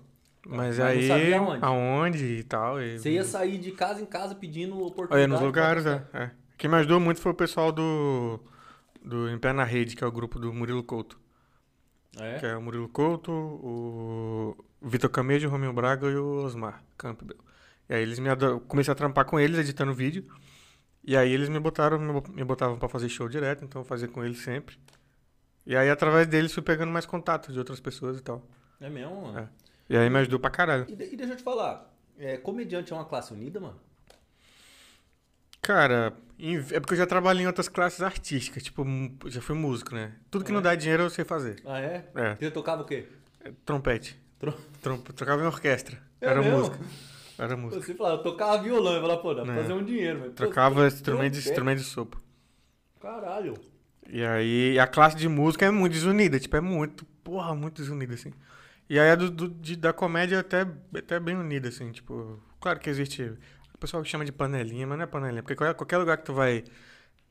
Mas, 0.44 0.57
mas 0.57 0.77
não 0.79 0.85
aí, 0.87 1.07
sabia 1.07 1.37
aonde? 1.37 1.65
aonde 1.65 2.25
e 2.25 2.44
tal. 2.44 2.81
E... 2.81 2.97
Você 2.97 3.11
ia 3.11 3.23
sair 3.23 3.59
de 3.59 3.71
casa 3.71 4.01
em 4.01 4.05
casa 4.07 4.33
pedindo 4.33 4.75
oportunidade. 4.83 5.27
nos 5.27 5.37
pra 5.37 5.45
lugares, 5.45 5.85
é, 5.85 6.03
é. 6.13 6.31
Quem 6.57 6.67
me 6.67 6.77
ajudou 6.77 6.99
muito 6.99 7.21
foi 7.21 7.31
o 7.31 7.35
pessoal 7.35 7.71
do, 7.71 8.39
do 9.03 9.30
Em 9.30 9.38
Pé 9.38 9.51
na 9.53 9.63
Rede, 9.63 9.95
que 9.95 10.03
é 10.03 10.07
o 10.07 10.12
grupo 10.12 10.39
do 10.39 10.53
Murilo 10.53 10.83
Couto. 10.83 11.19
É? 12.18 12.39
Que 12.39 12.45
é 12.45 12.56
o 12.57 12.62
Murilo 12.62 12.89
Couto, 12.89 13.31
o 13.31 14.56
Vitor 14.81 15.09
Camejo, 15.09 15.48
o 15.48 15.51
Romeu 15.51 15.71
Braga 15.74 16.07
e 16.09 16.15
o 16.15 16.44
Osmar 16.44 16.83
Campbell. 16.98 17.38
E 17.89 17.94
aí 17.94 18.01
eles 18.01 18.19
me 18.19 18.30
ado- 18.30 18.45
eu 18.45 18.59
comecei 18.62 18.92
a 18.92 18.95
trampar 18.95 19.25
com 19.25 19.39
eles, 19.39 19.57
editando 19.57 19.94
vídeo. 19.94 20.25
E 21.03 21.15
aí 21.18 21.31
eles 21.31 21.50
me 21.50 21.59
botaram, 21.59 21.98
me 22.00 22.12
bo- 22.21 22.31
me 22.31 22.44
botavam 22.44 22.77
pra 22.77 22.88
fazer 22.89 23.09
show 23.09 23.27
direto, 23.27 23.63
então 23.65 23.81
eu 23.81 23.86
fazia 23.86 24.07
com 24.07 24.24
eles 24.24 24.39
sempre. 24.39 24.77
E 25.65 25.75
aí 25.75 25.89
através 25.89 26.27
deles 26.27 26.54
fui 26.54 26.62
pegando 26.63 26.92
mais 26.92 27.06
contatos 27.06 27.54
de 27.54 27.59
outras 27.59 27.80
pessoas 27.80 28.19
e 28.19 28.21
tal. 28.21 28.45
É 28.80 28.89
mesmo, 28.89 29.21
mano. 29.21 29.39
É. 29.39 29.50
E 29.89 29.97
aí 29.97 30.09
me 30.09 30.18
ajudou 30.19 30.39
pra 30.39 30.50
caralho. 30.50 30.86
E, 30.89 30.94
e 30.94 31.15
deixa 31.18 31.33
eu 31.33 31.38
te 31.38 31.44
falar, 31.44 31.92
é, 32.18 32.38
comediante 32.38 32.92
é 32.94 32.95
uma 32.95 33.06
classe 33.06 33.33
unida, 33.33 33.59
mano? 33.59 33.80
Cara, 35.62 36.13
é 36.71 36.79
porque 36.79 36.93
eu 36.93 36.97
já 36.97 37.05
trabalhei 37.05 37.43
em 37.43 37.47
outras 37.47 37.67
classes 37.69 38.01
artísticas, 38.01 38.63
tipo, 38.63 38.85
já 39.27 39.41
fui 39.41 39.55
músico, 39.55 39.93
né? 39.93 40.13
Tudo 40.31 40.43
que 40.43 40.51
É. 40.51 40.53
não 40.53 40.61
dá 40.61 40.73
dinheiro 40.75 41.03
eu 41.03 41.09
sei 41.09 41.23
fazer. 41.23 41.61
Ah, 41.65 41.79
é? 41.79 42.09
É, 42.15 42.35
Você 42.35 42.49
tocava 42.51 42.81
o 42.81 42.85
quê? 42.85 43.05
é, 43.43 43.51
trompete. 43.65 44.19
Tro- 44.39 44.57
Trom- 44.81 44.97
Tocava 44.99 45.41
em 45.43 45.45
orquestra. 45.45 46.01
É 46.19 46.27
Era 46.27 46.41
mesmo? 46.41 46.57
música. 46.57 46.79
Era 47.38 47.55
música. 47.57 47.81
Você 47.83 47.93
falava, 47.95 48.15
eu 48.17 48.23
tocava 48.23 48.61
violão, 48.63 48.93
eu 48.95 49.01
falava, 49.01 49.21
pô, 49.21 49.33
dá 49.35 49.43
pra 49.43 49.53
É. 49.53 49.57
fazer 49.57 49.73
um 49.73 49.83
dinheiro, 49.83 50.19
mas... 50.19 50.33
Trocava 50.33 50.75
tro- 50.75 50.88
instrumento 50.88 51.38
instrumento 51.38 51.77
de 51.79 51.83
sopro. 51.83 52.19
Caralho. 52.99 53.53
E 54.09 54.23
aí, 54.25 54.79
a 54.79 54.87
classe 54.87 55.15
de 55.15 55.27
música 55.27 55.65
é 55.65 55.71
muito 55.71 55.94
desunida, 55.94 56.39
tipo, 56.39 56.55
é 56.57 56.61
muito, 56.61 57.05
porra, 57.23 57.54
muito 57.56 57.81
desunida, 57.81 58.13
assim. 58.13 58.31
E 58.89 58.99
aí 58.99 59.09
a 59.11 59.16
do, 59.16 59.30
do- 59.31 59.47
de- 59.49 59.75
da 59.75 59.94
comédia 59.94 60.35
é 60.37 60.39
até, 60.39 60.68
até 60.95 61.19
bem 61.19 61.35
unida, 61.37 61.69
assim, 61.69 61.92
tipo, 61.92 62.39
claro 62.59 62.80
que 62.80 62.89
existe, 62.89 63.31
pessoal 63.81 64.04
chama 64.06 64.26
de 64.26 64.31
panelinha, 64.33 64.88
mas 64.88 64.97
não 64.97 65.04
é 65.06 65.07
panelinha, 65.07 65.44
porque 65.44 65.56
qualquer, 65.56 65.97
lugar 66.00 66.18
que 66.18 66.26
tu 66.26 66.33
vai 66.33 66.64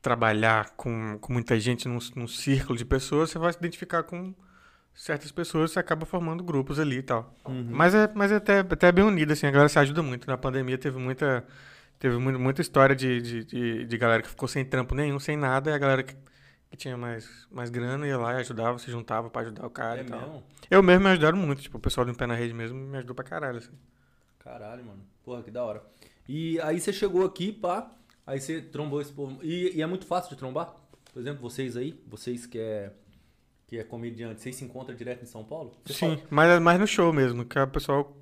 trabalhar 0.01 0.71
com, 0.77 1.17
com 1.19 1.33
muita 1.33 1.59
gente 1.59 1.87
num, 1.87 1.99
num 2.15 2.27
círculo 2.27 2.77
de 2.77 2.85
pessoas, 2.85 3.29
você 3.31 3.39
vai 3.39 3.53
se 3.53 3.59
identificar 3.59 4.03
com 4.03 4.33
certas 4.93 5.31
pessoas, 5.31 5.71
você 5.71 5.79
acaba 5.79 6.05
formando 6.05 6.43
grupos 6.43 6.79
ali 6.79 6.97
e 6.97 7.03
tal. 7.03 7.35
Mas 7.69 7.95
é, 7.95 8.09
mas 8.15 8.31
é 8.31 8.35
até, 8.37 8.59
até 8.59 8.91
bem 8.91 9.05
unida, 9.05 9.33
assim, 9.33 9.47
a 9.47 9.51
galera 9.51 9.69
se 9.69 9.79
ajuda 9.79 10.03
muito. 10.03 10.27
Na 10.27 10.37
pandemia 10.37 10.77
teve 10.77 10.97
muita, 10.99 11.45
teve 11.99 12.17
mu- 12.17 12.37
muita 12.39 12.61
história 12.61 12.95
de, 12.95 13.21
de, 13.21 13.43
de, 13.45 13.85
de 13.85 13.97
galera 13.97 14.21
que 14.23 14.29
ficou 14.29 14.47
sem 14.47 14.65
trampo 14.65 14.95
nenhum, 14.95 15.19
sem 15.19 15.37
nada, 15.37 15.71
e 15.71 15.73
a 15.73 15.77
galera 15.77 16.03
que, 16.03 16.15
que 16.69 16.77
tinha 16.77 16.97
mais, 16.97 17.47
mais 17.51 17.69
grana 17.69 18.07
ia 18.07 18.17
lá 18.17 18.33
e 18.33 18.37
ajudava, 18.41 18.77
se 18.79 18.91
juntava 18.91 19.29
pra 19.29 19.41
ajudar 19.43 19.65
o 19.65 19.69
cara 19.69 19.99
É 19.99 20.03
e 20.03 20.05
tal. 20.05 20.19
mesmo? 20.19 20.43
Eu 20.69 20.83
mesmo 20.83 21.03
me 21.05 21.09
ajudaram 21.11 21.37
muito, 21.37 21.61
tipo, 21.61 21.77
o 21.77 21.81
pessoal 21.81 22.05
do 22.05 22.13
Pé 22.15 22.25
na 22.27 22.35
Rede 22.35 22.53
mesmo 22.53 22.77
me 22.79 22.97
ajudou 22.97 23.15
pra 23.15 23.25
caralho, 23.25 23.57
assim. 23.57 23.73
Caralho, 24.39 24.83
mano. 24.85 25.01
Porra, 25.23 25.43
que 25.43 25.51
da 25.51 25.63
hora. 25.63 25.81
E 26.33 26.61
aí 26.61 26.79
você 26.79 26.93
chegou 26.93 27.25
aqui, 27.25 27.51
pá, 27.51 27.91
aí 28.25 28.39
você 28.39 28.61
trombou 28.61 29.01
esse 29.01 29.11
povo. 29.11 29.37
E, 29.43 29.75
e 29.75 29.81
é 29.81 29.85
muito 29.85 30.05
fácil 30.05 30.29
de 30.29 30.37
trombar? 30.37 30.73
Por 31.13 31.19
exemplo, 31.19 31.41
vocês 31.41 31.75
aí, 31.75 32.01
vocês 32.07 32.45
que 32.45 32.57
é, 32.57 32.93
que 33.67 33.77
é 33.77 33.83
comediante, 33.83 34.39
vocês 34.41 34.55
se 34.55 34.63
encontram 34.63 34.95
direto 34.95 35.23
em 35.23 35.25
São 35.25 35.43
Paulo? 35.43 35.73
Você 35.85 35.93
Sim, 35.93 36.15
fala- 36.15 36.27
mas 36.29 36.49
é 36.51 36.59
mais 36.59 36.79
no 36.79 36.87
show 36.87 37.11
mesmo, 37.11 37.43
que 37.43 37.59
o 37.59 37.67
pessoal 37.67 38.15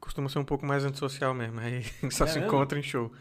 costuma 0.00 0.28
ser 0.28 0.40
um 0.40 0.44
pouco 0.44 0.66
mais 0.66 0.84
antissocial 0.84 1.32
mesmo, 1.32 1.60
aí 1.60 1.84
só 2.10 2.24
É 2.24 2.28
se 2.28 2.34
mesmo? 2.40 2.46
encontra 2.48 2.76
em 2.76 2.82
show. 2.82 3.12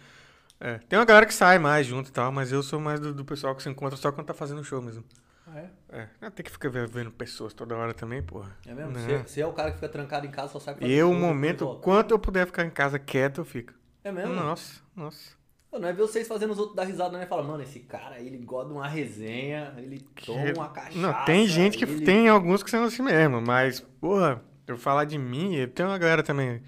É, 0.59 0.79
Tem 0.79 0.97
uma 0.97 1.05
galera 1.05 1.27
que 1.27 1.33
sai 1.33 1.59
mais 1.59 1.85
junto 1.85 2.09
e 2.09 2.11
tal, 2.11 2.31
mas 2.31 2.51
eu 2.51 2.63
sou 2.63 2.79
mais 2.79 2.99
do, 2.99 3.13
do 3.13 3.23
pessoal 3.23 3.55
que 3.55 3.61
se 3.61 3.69
encontra 3.69 3.95
só 3.97 4.11
quando 4.11 4.25
tá 4.25 4.33
fazendo 4.33 4.63
show 4.63 4.81
mesmo. 4.81 5.03
Ah, 5.45 5.59
é? 5.59 6.09
É, 6.21 6.29
tem 6.31 6.43
que 6.43 6.49
ficar 6.49 6.69
ve- 6.69 6.87
vendo 6.87 7.11
pessoas 7.11 7.53
toda 7.53 7.75
hora 7.75 7.93
também, 7.93 8.23
porra. 8.23 8.57
É 8.65 8.73
mesmo? 8.73 8.93
Não. 8.93 8.99
Você, 8.99 9.17
você 9.19 9.41
é 9.41 9.45
o 9.45 9.53
cara 9.53 9.69
que 9.69 9.75
fica 9.75 9.89
trancado 9.89 10.25
em 10.25 10.31
casa, 10.31 10.53
só 10.53 10.59
sai 10.59 10.73
pra 10.73 10.87
eu, 10.87 11.11
o 11.11 11.13
momento, 11.13 11.67
quanto 11.83 12.11
eu 12.15 12.17
puder 12.19 12.47
ficar 12.47 12.65
em 12.65 12.69
casa 12.71 12.97
quieto, 12.97 13.41
eu 13.41 13.45
fico. 13.45 13.73
É 14.03 14.11
mesmo? 14.11 14.33
Nossa, 14.33 14.81
nossa. 14.95 15.35
Pô, 15.71 15.79
Não 15.79 15.87
é 15.87 15.93
ver 15.93 16.01
vocês 16.01 16.27
fazendo 16.27 16.51
os 16.51 16.59
outros 16.59 16.75
dar 16.75 16.83
risada, 16.83 17.17
né? 17.17 17.25
Fala, 17.25 17.41
mano, 17.41 17.63
esse 17.63 17.79
cara, 17.79 18.19
ele 18.19 18.37
gosta 18.37 18.67
de 18.67 18.73
uma 18.73 18.87
resenha, 18.87 19.73
ele 19.77 19.99
toma 20.25 20.53
uma 20.55 20.69
cachaça. 20.69 20.99
Não, 20.99 21.25
tem 21.25 21.47
gente 21.47 21.77
que 21.77 21.83
ele... 21.83 22.05
tem 22.05 22.27
alguns 22.27 22.61
que 22.61 22.69
são 22.69 22.83
assim 22.83 23.01
mesmo, 23.01 23.41
mas, 23.41 23.79
porra, 23.79 24.43
eu 24.67 24.77
falar 24.77 25.05
de 25.05 25.17
mim, 25.17 25.55
e 25.55 25.65
tem 25.65 25.85
uma 25.85 25.97
galera 25.97 26.21
também 26.21 26.61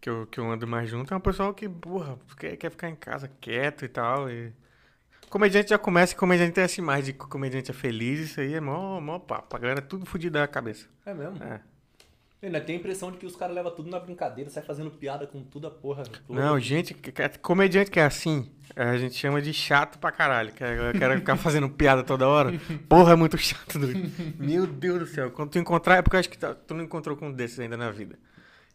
que 0.00 0.10
eu, 0.10 0.26
que 0.26 0.38
eu 0.38 0.50
ando 0.50 0.66
mais 0.66 0.88
junto, 0.90 1.12
é 1.12 1.16
um 1.16 1.20
pessoal 1.20 1.54
que, 1.54 1.68
porra, 1.68 2.18
quer, 2.38 2.56
quer 2.56 2.70
ficar 2.70 2.88
em 2.88 2.96
casa 2.96 3.30
quieto 3.40 3.84
e 3.84 3.88
tal. 3.88 4.30
E... 4.30 4.52
Comediante 5.28 5.70
já 5.70 5.78
começa, 5.78 6.16
comediante 6.16 6.52
tem 6.52 6.64
essa 6.64 6.80
imagem 6.80 7.04
de 7.06 7.12
que 7.12 7.24
o 7.24 7.28
comediante 7.28 7.70
é 7.70 7.74
feliz, 7.74 8.20
isso 8.20 8.40
aí 8.40 8.54
é 8.54 8.60
mó, 8.60 9.00
mó 9.00 9.18
papo. 9.18 9.56
A 9.56 9.58
galera 9.58 9.80
é 9.80 9.82
tudo 9.82 10.04
fodida 10.04 10.40
da 10.40 10.48
cabeça. 10.48 10.88
É 11.06 11.14
mesmo? 11.14 11.42
É. 11.42 11.60
Eu 12.42 12.46
ainda 12.46 12.60
tenho 12.60 12.78
a 12.78 12.80
impressão 12.80 13.10
de 13.12 13.18
que 13.18 13.26
os 13.26 13.36
caras 13.36 13.54
levam 13.54 13.70
tudo 13.70 13.90
na 13.90 14.00
brincadeira, 14.00 14.48
sai 14.48 14.62
fazendo 14.62 14.90
piada 14.90 15.26
com 15.26 15.42
tudo 15.42 15.66
a 15.66 15.70
porra. 15.70 16.04
toda. 16.26 16.40
Não, 16.40 16.58
gente, 16.58 16.96
comediante 17.42 17.90
que 17.90 18.00
é 18.00 18.04
assim, 18.04 18.50
a 18.74 18.96
gente 18.96 19.14
chama 19.14 19.42
de 19.42 19.52
chato 19.52 19.98
pra 19.98 20.10
caralho. 20.10 20.50
Que 20.52 20.64
é- 20.64 20.92
quer 20.98 21.18
ficar 21.18 21.36
fazendo 21.38 21.68
piada 21.68 22.02
toda 22.02 22.26
hora. 22.26 22.52
Porra, 22.88 23.12
é 23.12 23.16
muito 23.16 23.36
chato, 23.36 23.78
doido. 23.78 24.10
Meu 24.38 24.66
Deus 24.66 25.00
do 25.00 25.06
céu. 25.06 25.30
Quando 25.30 25.50
tu 25.50 25.58
encontrar, 25.58 25.96
é 25.96 26.02
porque 26.02 26.16
eu 26.16 26.20
acho 26.20 26.30
que 26.30 26.38
tá- 26.38 26.54
tu 26.54 26.72
não 26.72 26.82
encontrou 26.84 27.14
com 27.16 27.28
um 27.28 27.32
desses 27.32 27.60
ainda 27.60 27.76
na 27.76 27.90
vida. 27.90 28.18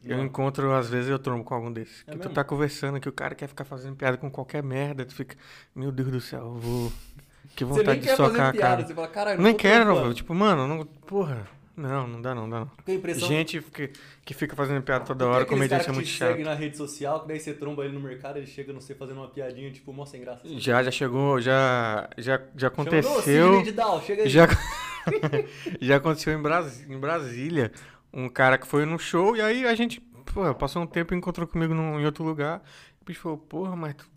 Eu 0.04 0.18
Não. 0.18 0.26
encontro, 0.26 0.72
às 0.72 0.88
vezes, 0.88 1.10
eu 1.10 1.18
trombo 1.18 1.44
com 1.44 1.56
algum 1.56 1.72
desses. 1.74 2.02
É 2.06 2.12
que 2.12 2.18
tu 2.18 2.20
mesmo? 2.20 2.34
tá 2.34 2.44
conversando, 2.44 3.00
que 3.00 3.10
o 3.10 3.12
cara 3.12 3.34
quer 3.34 3.48
ficar 3.48 3.64
fazendo 3.66 3.96
piada 3.96 4.16
com 4.18 4.30
qualquer 4.30 4.62
merda. 4.62 5.04
Tu 5.04 5.16
fica, 5.16 5.36
meu 5.76 5.92
Deus 5.92 6.12
do 6.12 6.22
céu, 6.22 6.42
eu 6.42 6.54
vou. 6.60 6.94
Que 7.56 7.66
Você 7.66 7.80
vontade 7.80 7.88
nem 7.92 8.00
de 8.02 8.08
quer 8.10 8.16
socar 8.16 8.52
piada, 8.52 8.84
cara. 8.84 8.96
fala, 8.96 9.08
caralho, 9.08 9.42
Nem 9.42 9.56
quero, 9.56 9.86
trampando." 9.86 10.02
velho. 10.04 10.14
Tipo, 10.14 10.36
mano, 10.36 10.68
não, 10.68 10.86
porra. 10.86 11.48
Não, 11.78 12.08
não 12.08 12.22
dá 12.22 12.34
não, 12.34 12.50
dá 12.50 12.62
não. 12.62 12.72
A 12.88 12.92
impressão 12.92 13.28
Gente 13.28 13.62
que, 13.62 13.92
que 14.24 14.34
fica 14.34 14.56
fazendo 14.56 14.82
piada 14.82 15.04
toda 15.04 15.26
Tem 15.26 15.34
hora, 15.34 15.46
comediante 15.46 15.90
é 15.90 15.92
muito 15.92 16.08
chato. 16.08 16.30
segue 16.30 16.44
na 16.44 16.54
rede 16.54 16.78
social, 16.78 17.22
que 17.22 17.28
daí 17.28 17.40
você 17.40 17.54
tromba 17.54 17.84
ele 17.84 17.94
no 17.94 18.00
mercado, 18.00 18.38
ele 18.38 18.48
chega, 18.48 18.72
não 18.72 18.80
sei, 18.80 18.96
fazendo 18.96 19.18
uma 19.18 19.28
piadinha, 19.28 19.70
tipo, 19.72 19.92
mó 19.92 20.06
sem 20.06 20.22
graça. 20.22 20.42
Já, 20.58 20.82
já 20.82 20.90
chegou, 20.92 21.42
já, 21.42 22.10
já, 22.18 22.42
já 22.56 22.70
Chama, 22.70 22.70
"Ô, 22.70 22.82
aconteceu. 22.82 23.62
De 23.62 23.72
Down, 23.74 24.02
chega 24.02 24.24
aí. 24.24 24.30
Já, 24.30 24.48
já 25.82 25.96
aconteceu 25.98 26.34
em, 26.38 26.42
Brasi- 26.42 26.92
em 26.92 26.98
Brasília. 26.98 27.72
Um 28.14 28.30
cara 28.30 28.58
que 28.58 28.66
foi 28.66 28.86
no 28.86 28.98
show 28.98 29.36
e 29.36 29.42
aí 29.42 29.66
a 29.68 29.76
gente, 29.76 30.00
pô, 30.34 30.54
passou 30.56 30.82
um 30.82 30.88
tempo 30.88 31.14
e 31.14 31.18
encontrou 31.18 31.46
comigo 31.46 31.74
num, 31.74 32.00
em 32.00 32.06
outro 32.06 32.24
lugar. 32.24 32.62
O 33.02 33.06
bicho 33.06 33.20
falou, 33.20 33.38
porra, 33.38 33.76
mas 33.76 33.96
tu, 33.96 34.10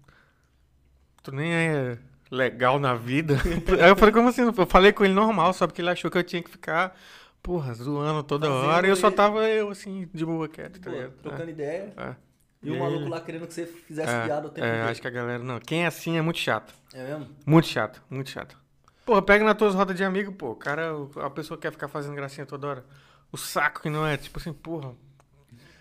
tu 1.25 1.33
nem 1.33 1.53
é 1.53 1.99
legal 2.31 2.79
na 2.79 2.95
vida. 2.95 3.37
aí 3.83 3.89
eu 3.91 3.97
falei, 3.97 4.15
como 4.15 4.29
assim? 4.29 4.43
Eu 4.43 4.67
falei 4.67 4.93
com 4.93 5.05
ele 5.05 5.15
normal, 5.15 5.53
só 5.53 5.67
porque 5.67 5.83
ele 5.83 5.91
achou 5.91 6.11
que 6.11 6.19
eu 6.19 6.23
tinha 6.23 6.43
que 6.43 6.51
ficar, 6.51 6.97
porra, 7.43 7.75
zoando 7.75 8.23
toda 8.23 8.47
Fazendo 8.49 8.67
hora. 8.69 8.87
E 8.87 8.91
eu 8.91 8.97
só 8.97 9.11
tava 9.11 9.49
eu, 9.49 9.71
assim, 9.71 10.09
de 10.13 10.25
boa, 10.25 10.49
quieto, 10.49 10.81
tá 10.81 10.91
ligado? 10.91 11.13
trocando 11.23 11.51
ideia. 11.51 11.93
É, 11.97 12.03
é. 12.03 12.17
E 12.63 12.71
o 12.71 12.75
E 12.75 12.79
maluco 12.79 13.03
ele- 13.03 13.11
lá 13.11 13.21
querendo 13.21 13.47
que 13.47 13.55
você 13.55 13.67
fizesse 13.67 14.13
É, 14.13 14.25
piada 14.25 14.47
o 14.49 14.51
tempo 14.51 14.67
é, 14.67 14.71
inteiro. 14.71 14.89
acho 14.91 15.01
que 15.01 15.07
a 15.07 15.11
galera. 15.11 15.43
Não, 15.43 15.61
quem 15.61 15.85
é 15.85 15.87
assim 15.87 16.17
é 16.19 16.23
muito 16.23 16.39
chato. 16.41 16.75
É 16.93 17.05
mesmo? 17.05 17.29
Muito 17.47 17.69
chato, 17.69 18.03
muito 18.11 18.31
chato. 18.31 18.59
Porra, 19.07 19.23
pega 19.23 19.45
nas 19.45 19.57
tuas 19.57 19.75
rodas 19.75 19.97
de 19.97 20.03
amigo, 20.05 20.33
pô. 20.33 20.55
Cara, 20.57 20.91
a 21.23 21.31
pessoa 21.31 21.57
quer 21.59 21.71
ficar 21.73 21.89
fazendo 21.89 22.15
gracinha 22.17 22.45
toda 22.45 22.67
hora. 22.67 22.85
O 23.31 23.37
saco 23.37 23.81
que 23.83 23.89
não 23.89 24.05
é, 24.07 24.17
tipo 24.17 24.39
assim, 24.39 24.53
porra. 24.53 24.93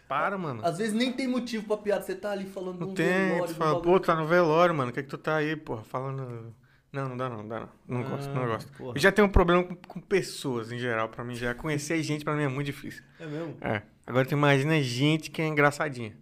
Para, 0.07 0.37
mano. 0.37 0.61
Às 0.63 0.77
vezes 0.77 0.93
nem 0.93 1.11
tem 1.11 1.27
motivo 1.27 1.65
pra 1.67 1.75
piada, 1.77 2.01
você 2.03 2.15
tá 2.15 2.31
ali 2.31 2.45
falando 2.45 2.79
Não 2.79 2.87
de 2.87 2.91
um 2.93 2.95
tem. 2.95 3.05
velório, 3.29 3.53
Tu 3.53 3.57
fala, 3.57 3.81
pô, 3.81 3.99
tá 3.99 4.15
no 4.15 4.25
velório, 4.27 4.73
mano. 4.73 4.91
O 4.91 4.93
que 4.93 4.99
é 5.01 5.03
que 5.03 5.09
tu 5.09 5.17
tá 5.17 5.35
aí, 5.35 5.55
porra? 5.55 5.83
Falando. 5.83 6.55
Não, 6.97 7.09
não 7.09 7.17
dá 7.17 7.29
não, 7.29 7.37
não 7.37 7.47
dá 7.47 7.59
não. 7.59 7.69
Não 7.87 8.03
gosto, 8.09 8.29
não 8.33 8.43
Ah, 8.43 8.47
gosto. 8.47 8.71
porra. 8.73 8.97
Eu 8.97 8.99
já 9.01 9.11
tenho 9.11 9.27
um 9.27 9.31
problema 9.31 9.63
com, 9.63 9.75
com 9.75 10.01
pessoas 10.01 10.71
em 10.71 10.79
geral, 10.79 11.09
pra 11.09 11.23
mim 11.23 11.35
já. 11.35 11.53
Conhecer 11.55 12.01
gente 12.01 12.23
pra 12.25 12.35
mim 12.35 12.43
é 12.43 12.47
muito 12.47 12.65
difícil. 12.65 13.03
É 13.19 13.25
mesmo? 13.25 13.57
É. 13.61 13.83
Agora 14.05 14.25
tu 14.25 14.31
imagina 14.31 14.81
gente 14.81 15.29
que 15.29 15.41
é 15.41 15.47
engraçadinha. 15.47 16.17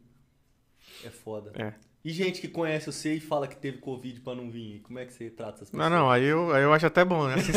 É 1.03 1.10
foda. 1.10 1.51
É. 1.55 1.74
E 2.06 2.12
gente 2.12 2.40
que 2.40 2.48
conhece 2.48 2.86
você 2.86 3.16
e 3.16 3.20
fala 3.20 3.48
que 3.48 3.56
teve 3.56 3.80
Covid 3.80 4.22
pra 4.22 4.36
não 4.36 4.52
vir, 4.52 4.80
como 4.84 5.00
é 5.00 5.06
que 5.08 5.12
você 5.12 5.28
trata 5.28 5.64
essas 5.64 5.72
Não, 5.72 5.80
pessoas? 5.80 6.00
não, 6.00 6.10
aí 6.12 6.24
eu, 6.24 6.54
aí 6.54 6.62
eu 6.62 6.72
acho 6.72 6.86
até 6.86 7.04
bom, 7.04 7.28
né? 7.28 7.34
A 7.34 7.40
sin- 7.42 7.52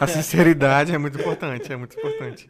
A 0.00 0.06
sinceridade 0.06 0.94
é 0.94 0.96
muito 0.96 1.18
importante, 1.20 1.70
é 1.70 1.76
muito 1.76 1.98
importante. 1.98 2.48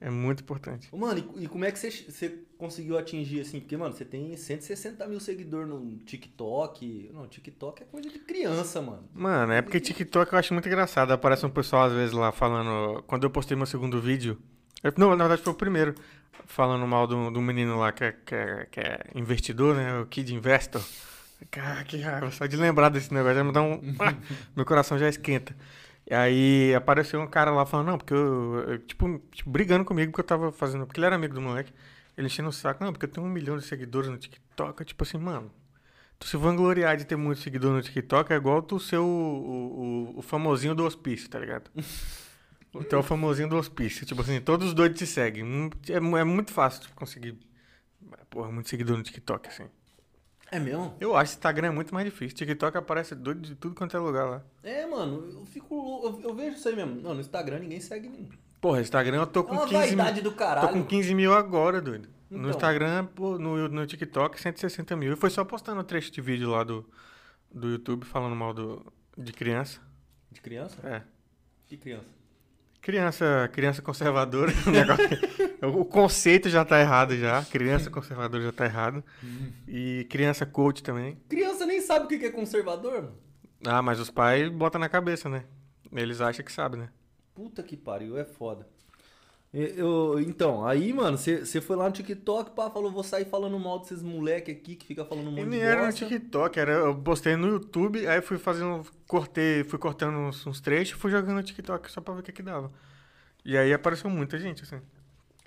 É 0.00 0.08
muito 0.08 0.44
importante. 0.44 0.88
Mano, 0.94 1.32
e, 1.36 1.44
e 1.44 1.48
como 1.48 1.64
é 1.64 1.72
que 1.72 1.78
você, 1.80 1.90
você 1.90 2.38
conseguiu 2.56 2.96
atingir 2.96 3.40
assim? 3.40 3.58
Porque, 3.58 3.76
mano, 3.76 3.92
você 3.92 4.04
tem 4.04 4.36
160 4.36 5.04
mil 5.08 5.18
seguidores 5.18 5.68
no 5.68 5.96
TikTok. 5.98 7.10
Não, 7.12 7.26
TikTok 7.26 7.82
é 7.82 7.86
coisa 7.86 8.08
de 8.08 8.18
criança, 8.20 8.80
mano. 8.80 9.08
Mano, 9.12 9.52
é 9.52 9.62
porque 9.62 9.80
TikTok 9.80 10.32
eu 10.32 10.38
acho 10.38 10.52
muito 10.54 10.68
engraçado. 10.68 11.10
Aparece 11.12 11.44
um 11.44 11.50
pessoal 11.50 11.84
às 11.86 11.92
vezes 11.92 12.12
lá 12.14 12.30
falando. 12.30 13.02
Quando 13.08 13.24
eu 13.24 13.30
postei 13.30 13.56
meu 13.56 13.66
segundo 13.66 14.00
vídeo. 14.00 14.38
Eu- 14.84 14.92
não, 14.96 15.10
na 15.16 15.24
verdade 15.24 15.42
foi 15.42 15.52
o 15.52 15.56
primeiro. 15.56 15.94
Falando 16.46 16.86
mal 16.86 17.06
do, 17.06 17.30
do 17.30 17.40
menino 17.40 17.78
lá 17.78 17.90
que 17.90 18.04
é, 18.04 18.12
que, 18.12 18.34
é, 18.34 18.66
que 18.70 18.78
é 18.80 19.00
investidor, 19.14 19.74
né? 19.76 19.98
O 20.00 20.06
Kid 20.06 20.32
Investor. 20.34 20.82
Cara, 21.50 21.82
que 21.84 21.96
raiva. 21.98 22.30
Só 22.30 22.46
de 22.46 22.56
lembrar 22.56 22.88
desse 22.90 23.12
negócio 23.12 23.36
já 23.36 23.44
me 23.44 23.52
dá 23.52 23.62
um. 23.62 23.80
Meu 24.54 24.64
coração 24.64 24.98
já 24.98 25.08
esquenta. 25.08 25.54
E 26.08 26.14
aí 26.14 26.74
apareceu 26.74 27.20
um 27.20 27.26
cara 27.26 27.50
lá 27.50 27.64
falando, 27.64 27.86
não, 27.88 27.98
porque 27.98 28.12
eu. 28.14 28.64
eu- 28.68 28.78
tipo, 28.80 29.18
tipo, 29.32 29.48
brigando 29.50 29.84
comigo 29.84 30.12
porque 30.12 30.20
eu 30.20 30.26
tava 30.26 30.52
fazendo. 30.52 30.86
Porque 30.86 31.00
ele 31.00 31.06
era 31.06 31.16
amigo 31.16 31.34
do 31.34 31.40
moleque. 31.40 31.72
Ele 32.16 32.26
enchendo 32.28 32.48
o 32.50 32.52
saco, 32.52 32.84
não, 32.84 32.92
porque 32.92 33.06
eu 33.06 33.10
tenho 33.10 33.26
um 33.26 33.30
milhão 33.30 33.56
de 33.58 33.64
seguidores 33.64 34.08
no 34.10 34.16
TikTok. 34.18 34.80
Eu, 34.80 34.86
tipo 34.86 35.02
assim, 35.02 35.18
mano. 35.18 35.50
Tu 36.18 36.28
se 36.28 36.36
vangloriar 36.36 36.96
de 36.96 37.04
ter 37.04 37.16
muito 37.16 37.40
seguidor 37.40 37.72
no 37.72 37.82
TikTok 37.82 38.32
é 38.32 38.36
igual 38.36 38.62
tu 38.62 38.78
ser 38.78 38.98
o, 38.98 39.04
o- 39.04 40.18
o 40.18 40.22
famosinho 40.22 40.74
do 40.74 40.84
hospício, 40.84 41.28
tá 41.28 41.38
ligado? 41.38 41.70
Tu 42.82 42.94
é 42.96 42.98
o 42.98 43.02
famosinho 43.02 43.48
do 43.48 43.56
hospício. 43.56 44.04
Tipo 44.04 44.22
assim, 44.22 44.40
todos 44.40 44.68
os 44.68 44.74
doidos 44.74 44.98
te 44.98 45.06
seguem. 45.06 45.44
Hum, 45.44 45.70
É, 45.88 45.94
é 45.96 46.24
muito 46.24 46.52
fácil 46.52 46.82
tu 46.82 46.90
conseguir. 46.94 47.38
Porra, 48.30 48.50
muito 48.50 48.68
seguidor 48.68 48.96
no 48.96 49.02
TikTok, 49.02 49.48
assim. 49.48 49.64
É 50.50 50.58
mesmo? 50.58 50.94
Eu 51.00 51.16
acho 51.16 51.32
que 51.32 51.36
Instagram 51.38 51.68
é 51.68 51.70
muito 51.70 51.94
mais 51.94 52.04
difícil. 52.04 52.36
TikTok 52.36 52.76
aparece 52.76 53.14
doido 53.14 53.40
de 53.40 53.54
tudo 53.54 53.74
quanto 53.74 53.96
é 53.96 54.00
lugar 54.00 54.24
lá. 54.24 54.42
É, 54.62 54.86
mano, 54.86 55.30
eu 55.32 55.46
fico. 55.46 56.00
Eu, 56.04 56.30
eu 56.30 56.34
vejo 56.34 56.56
isso 56.56 56.68
aí 56.68 56.76
mesmo. 56.76 57.00
Não, 57.00 57.14
no 57.14 57.20
Instagram 57.20 57.60
ninguém 57.60 57.80
segue 57.80 58.08
ninguém. 58.08 58.30
Porra, 58.60 58.80
Instagram 58.80 59.18
eu 59.18 59.26
tô 59.26 59.40
É 59.40 59.42
com 59.44 59.52
uma 59.52 59.66
15 59.68 59.96
mil. 59.96 60.14
do 60.22 60.30
Tô 60.30 60.36
caralho. 60.36 60.68
com 60.72 60.84
15 60.84 61.14
mil 61.14 61.34
agora, 61.34 61.80
doido. 61.80 62.08
No 62.30 62.38
Então. 62.38 62.50
Instagram, 62.50 63.06
pô, 63.06 63.38
no, 63.38 63.68
no 63.68 63.86
TikTok, 63.86 64.40
160 64.40 64.96
mil. 64.96 65.12
E 65.12 65.16
foi 65.16 65.30
só 65.30 65.44
postando 65.44 65.80
um 65.80 65.84
trecho 65.84 66.10
de 66.10 66.20
vídeo 66.20 66.50
lá 66.50 66.64
do, 66.64 66.88
do 67.52 67.68
YouTube 67.70 68.04
falando 68.04 68.34
mal 68.34 68.52
do, 68.54 68.84
de 69.16 69.32
criança. 69.32 69.80
De 70.32 70.40
criança? 70.40 70.76
É. 70.86 71.02
Que 71.66 71.76
criança? 71.76 72.06
Criança, 72.84 73.48
criança 73.50 73.80
conservadora, 73.80 74.52
o 75.74 75.86
conceito 75.86 76.50
já 76.50 76.66
tá 76.66 76.78
errado 76.78 77.16
já. 77.16 77.42
Criança 77.42 77.88
conservadora 77.88 78.42
já 78.42 78.52
tá 78.52 78.66
errado. 78.66 79.02
E 79.66 80.06
criança 80.10 80.44
coach 80.44 80.82
também. 80.82 81.16
Criança 81.26 81.64
nem 81.64 81.80
sabe 81.80 82.04
o 82.04 82.08
que 82.08 82.26
é 82.26 82.30
conservador, 82.30 83.04
mano. 83.04 83.18
Ah, 83.66 83.80
mas 83.80 83.98
os 83.98 84.10
pais 84.10 84.50
botam 84.50 84.78
na 84.78 84.90
cabeça, 84.90 85.30
né? 85.30 85.44
Eles 85.90 86.20
acham 86.20 86.44
que 86.44 86.52
sabem, 86.52 86.78
né? 86.80 86.90
Puta 87.34 87.62
que 87.62 87.74
pariu, 87.74 88.18
é 88.18 88.24
foda. 88.26 88.68
E- 89.54 89.74
Eu, 89.78 90.18
então, 90.20 90.66
aí, 90.66 90.92
mano, 90.92 91.16
você 91.16 91.60
foi 91.60 91.76
lá 91.76 91.86
no 91.86 91.92
TikTok, 91.92 92.50
pá, 92.52 92.68
falou, 92.70 92.90
vou 92.90 93.04
sair 93.04 93.24
falando 93.24 93.58
mal 93.58 93.78
desses 93.78 94.02
moleque 94.02 94.50
aqui 94.50 94.74
que 94.74 94.84
fica 94.86 95.04
falando 95.04 95.28
um 95.28 95.32
E 95.38 95.44
monte 95.44 95.48
nem 95.50 95.60
de 95.60 95.64
era 95.64 95.86
no. 95.86 95.92
TikTok, 95.92 96.58
era, 96.58 96.72
eu 96.72 96.94
postei 96.96 97.36
no 97.36 97.46
YouTube, 97.46 98.06
aí 98.06 98.20
fui 98.20 98.36
fazendo, 98.38 98.84
cortei, 99.06 99.62
fui 99.64 99.78
cortando 99.78 100.16
uns, 100.16 100.44
uns 100.46 100.60
trechos, 100.60 101.00
fui 101.00 101.10
jogando 101.10 101.36
no 101.36 101.42
TikTok 101.42 101.90
só 101.90 102.00
pra 102.00 102.14
ver 102.14 102.20
o 102.20 102.22
que 102.24 102.32
que 102.32 102.42
dava. 102.42 102.72
E 103.44 103.56
aí 103.56 103.72
apareceu 103.72 104.10
muita 104.10 104.38
gente, 104.38 104.62
assim. 104.64 104.80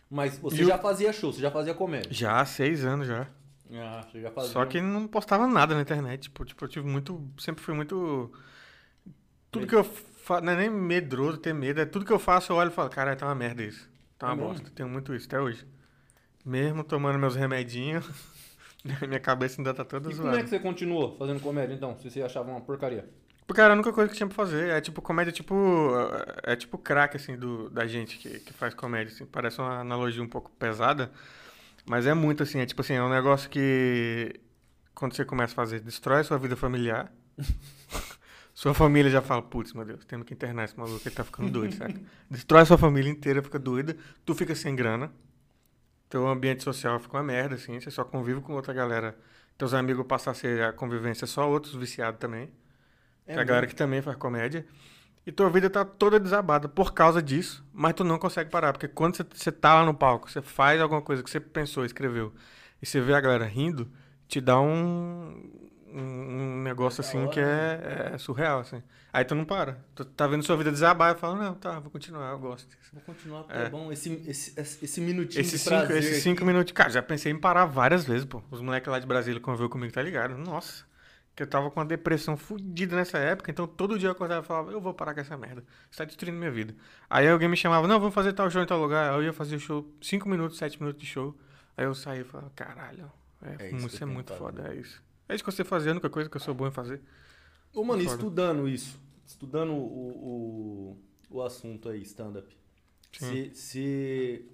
Mas 0.10 0.38
você 0.38 0.64
E 0.64 0.66
já 0.66 0.78
fazia 0.78 1.12
show, 1.12 1.34
você 1.34 1.42
já 1.42 1.52
fazia 1.52 1.74
comédia. 1.74 2.14
Já 2.14 2.40
há 2.40 2.46
seis 2.46 2.86
anos 2.86 3.08
já. 3.08 3.28
Ah, 3.74 4.08
você 4.10 4.22
já 4.22 4.32
fazia. 4.32 4.52
Só 4.54 4.66
que 4.66 4.80
não 4.80 5.06
postava 5.08 5.46
nada 5.48 5.76
na 5.76 5.82
internet. 5.82 6.22
Tipo, 6.24 6.46
tipo, 6.46 6.64
eu 6.64 6.70
tive 6.70 6.88
muito. 6.88 7.22
Sempre 7.38 7.62
fui 7.62 7.74
muito. 7.76 8.32
Tudo 9.52 9.62
Medo. 9.64 9.70
que 9.70 9.76
eu 9.76 9.84
faço. 9.84 10.46
Não 10.46 10.54
é 10.54 10.56
nem 10.56 10.70
medroso 10.70 11.38
ter 11.38 11.54
medo. 11.54 11.82
É 11.82 11.86
tudo 11.86 12.06
que 12.06 12.14
eu 12.14 12.20
faço, 12.20 12.52
eu 12.52 12.56
olho 12.56 12.70
e 12.70 12.74
falo, 12.74 12.90
caralho, 12.90 13.18
tá 13.18 13.26
uma 13.26 13.36
merda 13.36 13.64
isso. 13.64 13.90
Tá 14.18 14.28
uma 14.28 14.34
É 14.34 14.36
mesmo? 14.36 14.50
bosta. 14.50 14.70
Tenho 14.72 14.90
muito 14.90 15.14
isso 15.16 15.28
até 15.28 15.40
hoje. 15.40 15.66
Mesmo 16.46 16.84
tomando 16.84 17.20
meus 17.20 17.36
remedinhos, 17.36 18.06
minha 19.08 19.20
cabeça 19.20 19.60
ainda 19.60 19.74
tá 19.74 19.84
toda 19.84 20.10
E 20.10 20.12
como 20.16 20.24
zoada. 20.24 20.40
é 20.40 20.44
que 20.44 20.50
você 20.50 20.60
continuou 20.60 21.16
fazendo 21.18 21.40
comédia, 21.40 21.74
então? 21.74 21.98
Se 21.98 22.10
você 22.10 22.22
achava 22.22 22.50
uma 22.50 22.62
porcaria. 22.62 23.08
Porque 23.46 23.62
era 23.62 23.74
a 23.74 23.76
única 23.76 23.94
coisa 23.94 24.10
que 24.10 24.18
tinha 24.18 24.28
pra 24.28 24.36
fazer. 24.36 24.70
É 24.72 24.82
tipo 24.82 25.02
comédia, 25.02 25.32
tipo. 25.32 25.54
É 26.44 26.56
tipo 26.56 26.78
crack, 26.78 27.16
assim, 27.16 27.38
do, 27.38 27.70
da 27.70 27.88
gente 27.88 28.18
que, 28.18 28.40
que 28.42 28.52
faz 28.54 28.74
comédia. 28.74 29.14
Assim. 29.14 29.26
Parece 29.26 29.60
uma 29.60 29.80
analogia 29.80 30.22
um 30.22 30.28
pouco 30.28 30.52
pesada. 30.52 31.10
Mas 31.86 32.06
é 32.06 32.14
muito 32.14 32.44
assim. 32.44 32.60
É 32.60 32.66
tipo 32.66 32.82
assim, 32.82 32.94
é 32.96 33.02
um 33.04 33.10
negócio 33.10 33.50
que. 33.50 34.38
Quando 34.94 35.16
você 35.16 35.24
começa 35.24 35.54
a 35.54 35.56
fazer, 35.56 35.80
destrói 35.80 36.20
a 36.22 36.24
sua 36.26 36.38
vida 36.38 36.56
familiar. 36.58 37.10
sua 38.58 38.74
família 38.74 39.12
já 39.12 39.22
fala, 39.22 39.40
putz, 39.40 39.72
meu 39.72 39.86
Deus, 39.86 40.04
temos 40.04 40.26
que 40.26 40.34
internar 40.34 40.66
esse 40.66 40.76
maluco, 40.76 41.00
ele 41.08 41.14
tá 41.14 41.24
ficando 41.24 41.52
doido, 41.52 41.76
saca? 41.76 41.94
Destrói 42.28 42.66
sua 42.66 42.76
família 42.76 43.08
inteira, 43.08 43.44
fica 43.44 43.60
doida. 43.60 43.96
Tu 44.26 44.34
fica 44.34 44.56
sem 44.56 44.76
grana. 44.76 45.12
Teu 46.10 46.28
ambiente 46.28 46.64
social 46.64 47.00
fica 47.00 47.18
uma 47.18 47.24
merda, 47.24 47.54
assim. 47.54 47.80
Você 47.80 47.92
só 47.92 48.04
convive 48.04 48.42
com 48.42 48.54
outra 48.54 48.74
galera. 48.74 49.16
Teus 49.60 49.76
amigos 49.76 50.04
passam 50.08 50.32
a 50.32 50.34
ser 50.34 50.64
a 50.64 50.74
convivência 50.74 51.28
só 51.28 51.48
outros 51.48 51.76
viciados 51.76 52.20
também. 52.20 52.50
É 53.28 53.36
que 53.36 53.40
a 53.40 53.44
galera 53.44 53.68
que 53.68 53.76
também 53.76 54.02
faz 54.02 54.18
comédia. 54.18 54.66
E 55.24 55.32
tua 55.32 55.52
vida 55.52 55.70
tá 55.70 55.86
toda 55.86 56.20
desabada 56.20 56.68
por 56.68 56.96
causa 56.96 57.22
disso, 57.22 57.64
mas 57.72 57.94
tu 57.94 58.04
não 58.04 58.18
consegue 58.18 58.50
parar. 58.50 58.74
Porque 58.74 58.88
quando 58.88 59.18
você 59.36 59.52
tá 59.52 59.76
lá 59.76 59.86
no 59.86 59.94
palco, 59.94 60.32
você 60.32 60.42
faz 60.42 60.82
alguma 60.82 61.04
coisa 61.04 61.22
que 61.22 61.30
você 61.30 61.40
pensou, 61.40 61.86
escreveu, 61.86 62.34
e 62.82 62.88
você 62.88 63.00
vê 63.00 63.14
a 63.14 63.22
galera 63.22 63.46
rindo, 63.46 63.88
te 64.28 64.42
dá 64.42 64.60
um, 64.60 65.68
um, 65.94 66.62
negócio 66.64 67.02
assim 67.02 67.20
hora, 67.20 67.30
que 67.30 67.40
é, 67.40 68.12
é 68.14 68.18
surreal, 68.18 68.60
assim. 68.60 68.82
Aí 69.12 69.24
tu 69.26 69.34
não 69.36 69.46
para. 69.46 69.80
Tu 69.96 70.04
tá 70.06 70.28
vendo 70.28 70.44
sua 70.44 70.58
vida 70.58 70.72
desabar 70.72 71.16
e 71.16 71.20
fala, 71.20 71.36
não, 71.36 71.56
tá, 71.56 71.80
vou 71.80 71.90
continuar, 71.90 72.32
eu 72.32 72.40
gosto 72.40 72.68
disso. 72.68 72.90
Vou 72.94 73.02
continuar, 73.02 73.44
porque 73.44 73.58
É. 73.58 73.64
é 73.64 73.70
bom. 73.70 73.92
Esse, 73.92 74.14
esse, 74.28 74.60
esse 74.60 74.86
esse 74.86 75.02
minutinho 75.02 75.42
Esses 75.42 75.54
de 75.54 75.60
cinco, 75.60 75.76
prazer 75.76 75.98
esses 75.98 76.24
cinco 76.24 76.46
minutos. 76.46 76.72
Cara, 76.74 76.90
já 76.90 77.02
pensei 77.02 77.32
em 77.32 77.40
parar 77.40 77.66
várias 77.66 78.06
vezes, 78.06 78.26
pô. 78.26 78.42
Os 78.52 78.62
moleques 78.62 78.92
lá 78.92 79.00
de 79.00 79.08
Brasília 79.08 79.40
conviveu 79.42 79.70
comigo, 79.70 79.92
tá 79.94 80.02
ligado? 80.02 80.38
Nossa. 80.38 80.86
Que 81.36 81.44
eu 81.44 81.48
tava 81.48 81.70
com 81.70 81.80
uma 81.80 81.86
depressão 81.86 82.36
fodida 82.36 82.96
nessa 82.96 83.20
época, 83.20 83.52
então 83.52 83.68
todo 83.68 84.00
dia 84.00 84.08
eu 84.08 84.12
acordava 84.12 84.44
e 84.44 84.48
falava, 84.48 84.72
eu 84.72 84.82
vou 84.82 84.92
parar 84.94 85.14
com 85.14 85.20
essa 85.20 85.38
merda. 85.38 85.64
Isso 85.90 85.98
tá 86.00 86.04
destruindo 86.04 86.38
minha 86.38 86.50
vida. 86.52 86.76
Aí 87.08 87.28
alguém 87.30 87.48
me 87.48 87.56
chamava, 87.56 87.88
não, 87.88 88.00
vamos 88.00 88.16
fazer 88.16 88.34
tal 88.34 88.50
show 88.50 88.62
em 88.62 88.66
tal 88.66 88.80
lugar. 88.82 89.12
Aí 89.12 89.18
eu 89.18 89.24
ia 89.24 89.34
fazer 89.34 89.60
show, 89.60 89.88
cinco 90.02 90.28
minutos, 90.28 90.58
sete 90.58 90.80
minutos 90.82 91.00
de 91.00 91.08
show. 91.08 91.38
Aí 91.78 91.86
eu 91.86 91.94
saía 91.94 92.22
e 92.22 92.24
falava, 92.24 92.52
caralho, 92.56 93.12
é, 93.42 93.68
É 93.68 93.72
isso 93.72 94.04
é 94.04 94.06
muito 94.08 94.34
foda, 94.34 94.68
é 94.74 94.76
isso. 94.78 95.00
É 95.30 95.36
isso 95.36 95.44
que 95.44 95.52
você 95.52 95.64
fazia, 95.64 95.92
a 95.92 95.94
única 95.94 96.10
coisa 96.10 96.30
que 96.30 96.38
eu 96.38 96.42
sou 96.42 96.54
bom 96.54 96.68
em 96.68 96.72
fazer. 96.72 97.02
Ô, 97.74 97.84
mano, 97.84 98.04
Foda. 98.04 98.16
estudando 98.16 98.68
isso, 98.68 99.00
estudando 99.26 99.72
o, 99.74 100.98
o, 101.30 101.38
o 101.38 101.42
assunto 101.44 101.90
aí, 101.90 102.02
stand-up. 102.02 102.56
Sim. 103.12 103.50
Se, 103.54 103.56
se. 103.56 104.52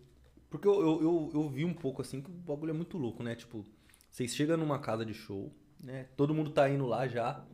Porque 0.50 0.68
eu, 0.68 0.74
eu, 0.82 1.02
eu, 1.02 1.32
eu 1.34 1.50
vi 1.50 1.66
um 1.66 1.74
pouco 1.74 2.02
assim 2.02 2.22
que 2.22 2.30
o 2.30 2.34
bagulho 2.34 2.72
é 2.72 2.74
muito 2.74 2.98
louco, 2.98 3.24
né? 3.24 3.36
Tipo, 3.36 3.66
vocês 4.10 4.36
chegam 4.36 4.58
numa 4.58 4.80
casa 4.80 5.06
de 5.06 5.14
show, 5.14 5.54
né? 5.80 6.06
Todo 6.16 6.34
mundo 6.34 6.52
tá 6.52 6.70
indo 6.70 6.86
lá 6.86 7.08
já 7.08 7.46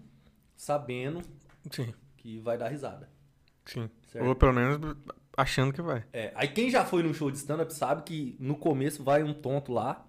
sabendo 0.55 1.21
Sim, 1.71 1.93
que 2.17 2.39
vai 2.39 2.57
dar 2.57 2.69
risada. 2.69 3.09
sim. 3.65 3.89
Certo. 4.07 4.27
Ou 4.27 4.35
pelo 4.35 4.53
menos 4.53 4.97
achando 5.37 5.73
que 5.73 5.81
vai. 5.81 6.05
É, 6.11 6.31
aí 6.35 6.47
quem 6.47 6.69
já 6.69 6.85
foi 6.85 7.03
num 7.03 7.13
show 7.13 7.29
de 7.31 7.37
stand-up 7.37 7.73
sabe 7.73 8.03
que 8.03 8.35
no 8.39 8.55
começo 8.57 9.03
vai 9.03 9.23
um 9.23 9.33
tonto 9.33 9.71
lá 9.71 10.07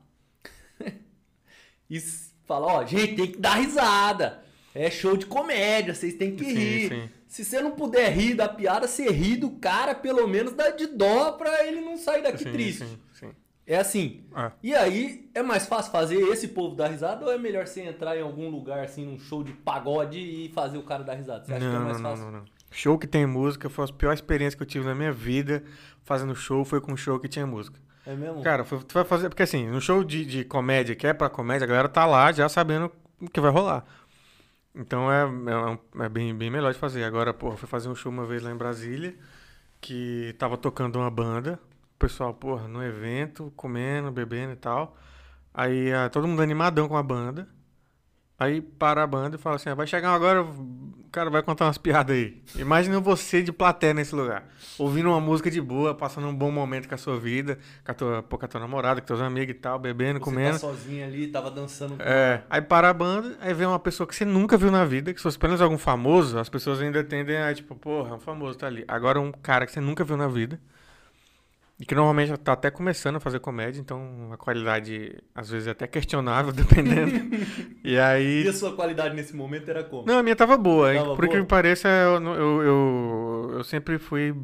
e 1.88 2.00
fala, 2.54 2.66
ó, 2.66 2.84
gente, 2.84 3.14
tem 3.14 3.26
que 3.32 3.38
dar 3.38 3.54
risada. 3.54 4.42
É 4.74 4.90
show 4.90 5.16
de 5.16 5.26
comédia, 5.26 5.94
vocês 5.94 6.14
têm 6.14 6.34
que 6.34 6.44
Sim, 6.44 6.54
rir. 6.54 6.88
sim. 6.88 7.10
Se 7.28 7.44
você 7.44 7.60
não 7.60 7.70
puder 7.72 8.10
rir 8.12 8.34
da 8.34 8.48
piada, 8.48 8.88
você 8.88 9.08
ri 9.08 9.36
do 9.36 9.50
cara, 9.50 9.94
pelo 9.94 10.26
menos 10.26 10.52
dá 10.52 10.70
de 10.70 10.86
dó 10.88 11.32
pra 11.32 11.64
ele 11.64 11.80
não 11.80 11.96
sair 11.96 12.22
daqui 12.22 12.42
Sim, 12.44 12.52
triste. 12.52 12.84
É 13.66 13.76
assim. 13.76 14.24
Ah, 14.34 14.50
E 14.64 14.74
aí, 14.74 15.30
é 15.32 15.42
mais 15.42 15.64
fácil 15.66 15.92
fazer 15.92 16.16
esse 16.32 16.48
povo 16.48 16.74
dar 16.74 16.88
risada 16.88 17.24
ou 17.24 17.30
é 17.32 17.38
melhor 17.38 17.68
você 17.68 17.82
entrar 17.82 18.16
em 18.16 18.22
algum 18.22 18.48
lugar, 18.48 18.82
assim, 18.82 19.06
num 19.06 19.16
show 19.18 19.44
de 19.44 19.52
pagode 19.52 20.18
e 20.18 20.48
fazer 20.52 20.76
o 20.76 20.82
cara 20.82 21.04
dar 21.04 21.14
risada? 21.14 21.44
Você 21.44 21.52
acha 21.52 21.60
que 21.60 21.66
é 21.66 21.78
não, 21.78 21.84
mais 21.84 22.00
não, 22.00 22.10
fácil? 22.10 22.24
não, 22.24 22.32
não. 22.32 22.44
Show 22.72 22.98
que 22.98 23.06
tem 23.06 23.26
música 23.26 23.68
foi 23.70 23.84
a 23.84 23.92
pior 23.92 24.12
experiência 24.12 24.56
que 24.56 24.62
eu 24.64 24.66
tive 24.66 24.84
na 24.86 24.94
minha 24.94 25.12
vida 25.12 25.62
fazendo 26.02 26.34
show, 26.34 26.64
foi 26.64 26.80
com 26.80 26.92
um 26.92 26.96
show 26.96 27.18
que 27.20 27.28
tinha 27.28 27.46
música. 27.46 27.78
É 28.06 28.14
mesmo? 28.14 28.42
Cara, 28.42 28.64
tu 28.64 28.94
vai 28.94 29.04
fazer. 29.04 29.28
Porque 29.28 29.42
assim, 29.42 29.68
no 29.68 29.80
show 29.80 30.02
de, 30.02 30.24
de 30.24 30.44
comédia, 30.44 30.96
que 30.96 31.06
é 31.06 31.12
pra 31.12 31.28
comédia, 31.28 31.64
a 31.64 31.68
galera 31.68 31.88
tá 31.88 32.06
lá 32.06 32.32
já 32.32 32.48
sabendo 32.48 32.90
o 33.20 33.28
que 33.28 33.40
vai 33.40 33.50
rolar. 33.50 33.84
Então 34.74 35.10
é, 35.12 35.24
é, 35.24 36.04
é 36.04 36.08
bem, 36.08 36.34
bem 36.34 36.50
melhor 36.50 36.72
de 36.72 36.78
fazer. 36.78 37.04
Agora, 37.04 37.34
porra, 37.34 37.56
fui 37.56 37.68
fazer 37.68 37.88
um 37.88 37.94
show 37.94 38.10
uma 38.10 38.24
vez 38.24 38.42
lá 38.42 38.50
em 38.50 38.56
Brasília, 38.56 39.14
que 39.80 40.34
tava 40.38 40.56
tocando 40.56 40.96
uma 40.98 41.10
banda. 41.10 41.58
O 41.96 41.98
pessoal, 41.98 42.32
porra, 42.32 42.66
no 42.66 42.82
evento, 42.82 43.52
comendo, 43.56 44.10
bebendo 44.10 44.52
e 44.52 44.56
tal. 44.56 44.96
Aí 45.52 45.92
ah, 45.92 46.08
todo 46.08 46.26
mundo 46.26 46.42
animadão 46.42 46.88
com 46.88 46.96
a 46.96 47.02
banda. 47.02 47.48
Aí 48.38 48.62
para 48.62 49.02
a 49.02 49.06
banda 49.06 49.36
e 49.36 49.38
fala 49.38 49.56
assim: 49.56 49.68
ah, 49.68 49.74
vai 49.74 49.86
chegar 49.86 50.14
agora, 50.14 50.42
cara 51.10 51.28
vai 51.30 51.42
contar 51.42 51.66
umas 51.66 51.78
piadas 51.78 52.14
aí. 52.16 52.40
Imagina 52.56 53.00
você 53.00 53.42
de 53.42 53.52
plateia 53.52 53.92
nesse 53.92 54.14
lugar, 54.14 54.44
ouvindo 54.78 55.08
uma 55.08 55.20
música 55.20 55.50
de 55.50 55.60
boa, 55.60 55.94
passando 55.94 56.26
um 56.28 56.34
bom 56.34 56.50
momento 56.50 56.88
com 56.88 56.94
a 56.94 56.98
sua 56.98 57.18
vida, 57.18 57.58
com 57.84 57.90
a 57.90 57.94
tua, 57.94 58.22
pô, 58.22 58.38
com 58.38 58.44
a 58.44 58.48
tua 58.48 58.60
namorada, 58.60 59.00
com 59.00 59.06
teus 59.06 59.20
amigos 59.20 59.50
e 59.54 59.58
tal, 59.58 59.78
bebendo, 59.78 60.18
Você 60.18 60.24
comendo. 60.24 60.52
tá 60.52 60.58
sozinho 60.58 61.04
ali, 61.04 61.26
tava 61.26 61.50
dançando. 61.50 61.96
com- 61.96 62.02
É, 62.02 62.42
aí 62.48 62.62
para 62.62 62.88
a 62.90 62.94
banda, 62.94 63.36
aí 63.40 63.52
vem 63.52 63.66
uma 63.66 63.78
pessoa 63.78 64.06
que 64.06 64.14
você 64.14 64.24
nunca 64.24 64.56
viu 64.56 64.70
na 64.70 64.84
vida, 64.84 65.12
que 65.12 65.18
se 65.18 65.22
fosse 65.24 65.36
apenas 65.36 65.60
algum 65.60 65.78
famoso, 65.78 66.38
as 66.38 66.48
pessoas 66.48 66.80
ainda 66.80 67.02
tendem 67.02 67.36
a, 67.38 67.52
tipo, 67.54 67.74
porra, 67.74 68.14
um 68.14 68.20
famoso 68.20 68.56
tá 68.58 68.66
ali. 68.66 68.84
Agora 68.86 69.20
um 69.20 69.32
cara 69.32 69.66
que 69.66 69.72
você 69.72 69.80
nunca 69.80 70.04
viu 70.04 70.16
na 70.16 70.28
vida, 70.28 70.60
e 71.80 71.84
que 71.86 71.94
normalmente 71.94 72.36
tá 72.36 72.52
até 72.52 72.70
começando 72.70 73.16
a 73.16 73.20
fazer 73.20 73.40
comédia, 73.40 73.80
então 73.80 74.28
a 74.30 74.36
qualidade 74.36 75.16
às 75.34 75.48
vezes 75.48 75.66
é 75.66 75.70
até 75.70 75.86
questionável, 75.86 76.52
dependendo. 76.54 77.10
e 77.82 77.98
aí. 77.98 78.44
E 78.44 78.48
a 78.48 78.52
sua 78.52 78.74
qualidade 78.76 79.14
nesse 79.16 79.34
momento 79.34 79.68
era 79.70 79.82
como? 79.82 80.06
Não, 80.06 80.18
a 80.18 80.22
minha 80.22 80.36
tava 80.36 80.56
boa? 80.58 80.92
Tava 80.92 81.16
Por 81.16 81.24
que 81.24 81.30
boa? 81.32 81.40
me 81.40 81.46
pareça, 81.46 81.88
eu, 81.88 82.22
eu, 82.22 82.62
eu, 82.62 83.50
eu 83.54 83.64
sempre 83.64 83.98
fui, 83.98 84.34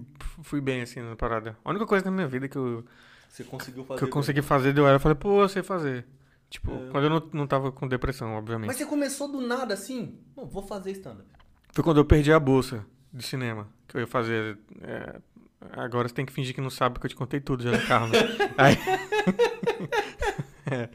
fui 0.42 0.60
bem 0.62 0.80
assim 0.80 1.00
na 1.00 1.14
parada. 1.14 1.56
A 1.64 1.70
única 1.70 1.84
coisa 1.86 2.04
na 2.06 2.10
minha 2.10 2.26
vida 2.26 2.48
que 2.48 2.56
eu, 2.56 2.82
Você 3.28 3.44
conseguiu 3.44 3.84
fazer. 3.84 3.98
que 3.98 4.04
eu 4.04 4.08
bem. 4.08 4.12
consegui 4.12 4.40
fazer 4.42 4.72
deu 4.72 4.86
era, 4.86 4.96
eu 4.96 5.00
falei, 5.00 5.16
pô, 5.16 5.42
eu 5.42 5.48
sei 5.48 5.62
fazer. 5.62 6.06
Tipo, 6.48 6.70
É. 6.72 6.88
quando 6.90 7.04
eu 7.04 7.10
não, 7.10 7.28
não 7.32 7.46
tava 7.46 7.70
com 7.72 7.86
depressão, 7.88 8.34
obviamente. 8.34 8.68
Mas 8.68 8.76
você 8.76 8.86
começou 8.86 9.30
do 9.30 9.40
nada 9.40 9.74
assim? 9.74 10.16
Não, 10.36 10.46
vou 10.46 10.62
fazer 10.62 10.92
stand-up. 10.92 11.28
Foi 11.72 11.84
quando 11.84 11.98
eu 11.98 12.04
perdi 12.04 12.32
a 12.32 12.40
bolsa 12.40 12.86
de 13.12 13.22
cinema, 13.22 13.68
que 13.88 13.96
eu 13.96 14.00
ia 14.00 14.06
fazer. 14.06 14.56
é, 14.80 15.16
agora 15.72 16.08
você 16.08 16.14
tem 16.14 16.26
que 16.26 16.32
fingir 16.32 16.54
que 16.54 16.60
não 16.60 16.70
sabe, 16.70 16.94
porque 16.94 17.06
eu 17.06 17.10
te 17.10 17.16
contei 17.16 17.40
tudo 17.40 17.62
já 17.62 17.70
no 17.70 17.86
carro. 17.86 18.08
Né? 18.08 18.18
Aí, 18.58 18.76
É, 20.68 20.88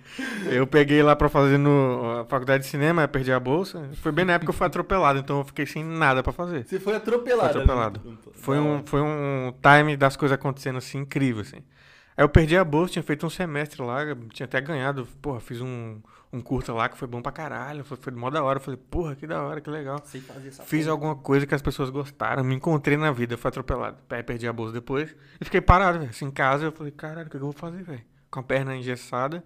eu 0.52 0.68
peguei 0.68 1.02
lá 1.02 1.16
pra 1.16 1.30
fazer 1.30 1.58
no 1.58 2.20
a 2.20 2.26
faculdade 2.26 2.64
de 2.64 2.70
cinema, 2.70 3.08
perdi 3.08 3.32
a 3.32 3.40
bolsa. 3.40 3.90
Foi 4.02 4.12
bem 4.12 4.26
na 4.26 4.34
época 4.34 4.48
que 4.48 4.50
eu 4.50 4.58
fui 4.58 4.68
atropelado, 4.68 5.20
então 5.20 5.40
eu 5.40 5.46
fiquei 5.46 5.66
sem 5.66 5.82
nada 5.82 6.22
pra 6.22 6.34
fazer. 6.34 6.66
Você 6.66 6.78
foi 6.78 6.94
atropelado. 6.94 7.54
Foi 7.54 7.62
atropelado. 7.62 8.02
ali. 8.06 8.20
Foi 8.34 8.60
um, 8.60 8.84
foi 8.86 9.02
um 9.02 9.54
time 9.62 9.96
das 9.96 10.18
coisas 10.18 10.36
acontecendo 10.36 10.78
assim, 10.78 11.00
incrível, 11.00 11.42
assim. 11.42 11.64
Aí 12.18 12.24
eu 12.24 12.28
perdi 12.28 12.58
a 12.58 12.66
bolsa, 12.66 12.94
tinha 12.94 13.04
feito 13.04 13.26
um 13.26 13.30
semestre 13.30 13.82
lá, 13.82 14.00
tinha 14.34 14.46
até 14.46 14.60
ganhado, 14.60 15.08
porra, 15.22 15.40
fiz 15.40 15.62
um, 15.62 16.02
um 16.34 16.42
curta 16.42 16.74
lá 16.74 16.88
que 16.88 16.98
foi 16.98 17.08
bom 17.08 17.22
pra 17.22 17.32
caralho, 17.32 17.84
foi, 17.84 17.98
foi 17.98 18.14
mó 18.14 18.30
da 18.30 18.44
hora. 18.44 18.58
Eu 18.58 18.64
falei, 18.64 18.80
porra, 18.90 19.16
que 19.16 19.28
da 19.28 19.42
hora, 19.44 19.60
que 19.60 19.70
legal. 19.70 20.02
Sei 20.06 20.22
fazer 20.22 20.48
essa 20.48 20.64
Fiz 20.64 20.82
porra. 20.86 20.92
alguma 20.92 21.16
coisa 21.16 21.46
que 21.46 21.54
as 21.54 21.62
pessoas 21.62 21.90
gostaram, 21.90 22.44
me 22.44 22.56
encontrei 22.56 22.98
na 22.98 23.12
vida, 23.12 23.38
fui 23.38 23.50
atropelado. 23.50 23.98
Aí 24.10 24.24
perdi 24.24 24.48
a 24.48 24.54
bolsa 24.54 24.74
depois 24.74 25.16
e 25.40 25.46
fiquei 25.46 25.60
parado, 25.62 26.00
velho. 26.00 26.10
Assim, 26.10 26.26
em 26.26 26.32
casa, 26.32 26.66
eu 26.66 26.72
falei, 26.72 26.92
caralho, 26.92 27.28
o 27.28 27.30
que 27.30 27.36
eu 27.36 27.42
vou 27.42 27.52
fazer, 27.52 27.84
velho? 27.84 28.02
Com 28.30 28.40
a 28.40 28.44
perna 28.44 28.76
engessada. 28.76 29.44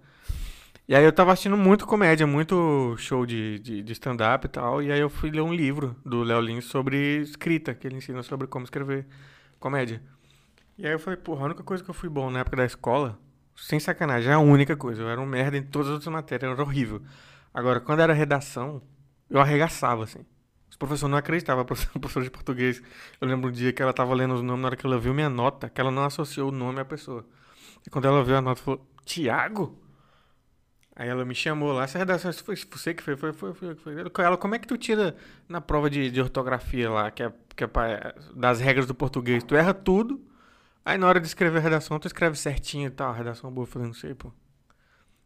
E 0.87 0.93
aí 0.93 1.03
eu 1.03 1.11
tava 1.11 1.31
assistindo 1.31 1.57
muito 1.57 1.87
comédia, 1.87 2.27
muito 2.27 2.95
show 2.99 3.25
de, 3.25 3.57
de, 3.57 3.81
de 3.81 3.93
stand-up 3.93 4.45
e 4.45 4.49
tal. 4.49 4.83
E 4.83 4.91
aí 4.91 4.99
eu 4.99 5.09
fui 5.09 5.31
ler 5.31 5.41
um 5.41 5.51
livro 5.51 5.95
do 6.05 6.21
Léo 6.21 6.39
Lins 6.39 6.65
sobre 6.65 7.21
escrita, 7.21 7.73
que 7.73 7.87
ele 7.87 7.95
ensina 7.95 8.21
sobre 8.21 8.45
como 8.45 8.65
escrever 8.65 9.07
comédia. 9.59 9.99
E 10.77 10.85
aí 10.85 10.91
eu 10.91 10.99
falei, 10.99 11.17
porra, 11.17 11.41
a 11.41 11.45
única 11.45 11.63
coisa 11.63 11.83
que 11.83 11.89
eu 11.89 11.93
fui 11.95 12.07
bom 12.09 12.29
na 12.29 12.39
época 12.41 12.57
da 12.57 12.65
escola, 12.65 13.17
sem 13.55 13.79
sacanagem, 13.79 14.29
é 14.31 14.33
a 14.33 14.39
única 14.39 14.75
coisa. 14.77 15.01
Eu 15.03 15.09
era 15.09 15.19
um 15.21 15.25
merda 15.25 15.57
em 15.57 15.63
todas 15.63 15.87
as 15.87 15.93
outras 15.95 16.13
matérias, 16.13 16.51
era 16.51 16.61
horrível. 16.61 17.01
Agora, 17.53 17.79
quando 17.79 18.01
era 18.01 18.13
redação, 18.13 18.81
eu 19.29 19.39
arregaçava, 19.39 20.03
assim. 20.03 20.25
Os 20.69 20.75
professores 20.77 21.11
não 21.11 21.17
acreditavam, 21.17 21.61
a 21.63 21.65
professora, 21.65 22.23
de 22.25 22.31
português. 22.31 22.81
Eu 23.21 23.27
lembro 23.27 23.49
um 23.49 23.51
dia 23.53 23.71
que 23.73 23.81
ela 23.81 23.93
tava 23.93 24.13
lendo 24.13 24.33
os 24.35 24.41
nomes, 24.41 24.61
na 24.61 24.67
hora 24.67 24.75
que 24.75 24.85
ela 24.85 24.99
viu 24.99 25.13
minha 25.13 25.29
nota, 25.29 25.69
que 25.69 25.79
ela 25.79 25.91
não 25.91 26.03
associou 26.03 26.49
o 26.49 26.51
nome 26.51 26.79
à 26.81 26.85
pessoa. 26.85 27.25
E 27.85 27.89
quando 27.89 28.05
ela 28.07 28.23
viu 28.23 28.35
a 28.37 28.41
nota, 28.41 28.61
falou, 28.61 28.85
Tiago? 29.05 29.79
Aí 30.95 31.09
ela 31.09 31.25
me 31.25 31.35
chamou 31.35 31.73
lá, 31.73 31.83
essa 31.83 31.97
redação, 31.97 32.31
isso 32.31 32.43
foi 32.43 32.55
você 32.55 32.93
que 32.93 33.03
fez? 33.03 33.19
Foi, 33.19 33.33
foi, 33.33 33.53
foi, 33.53 33.75
foi. 33.75 33.95
Ela, 34.23 34.37
como 34.37 34.55
é 34.55 34.59
que 34.59 34.67
tu 34.67 34.77
tira 34.77 35.15
na 35.47 35.59
prova 35.59 35.89
de, 35.89 36.09
de 36.09 36.21
ortografia 36.21 36.89
lá, 36.89 37.11
que 37.11 37.21
é, 37.21 37.33
que 37.55 37.63
é 37.65 37.67
pra- 37.67 38.15
das 38.33 38.61
regras 38.61 38.85
do 38.87 38.95
português? 38.95 39.43
Tu 39.43 39.55
erra 39.55 39.73
tudo, 39.73 40.24
aí 40.85 40.97
na 40.97 41.07
hora 41.07 41.19
de 41.19 41.27
escrever 41.27 41.57
a 41.57 41.61
redação, 41.61 41.99
tu 41.99 42.07
escreve 42.07 42.37
certinho 42.37 42.87
e 42.87 42.91
tal, 42.91 43.09
a 43.11 43.13
redação 43.13 43.51
boa, 43.51 43.63
eu 43.63 43.69
falei, 43.69 43.87
não 43.87 43.93
sei, 43.93 44.13
pô. 44.13 44.31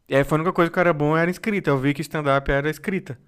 E 0.07 0.15
aí 0.15 0.23
foi 0.23 0.37
a 0.37 0.41
única 0.41 0.53
coisa 0.53 0.71
que 0.71 0.79
era 0.79 0.91
bom, 0.93 1.15
era 1.15 1.29
escrita, 1.29 1.69
eu 1.69 1.77
vi 1.77 1.93
que 1.93 2.01
stand-up 2.01 2.49
era 2.49 2.69
escrita. 2.69 3.19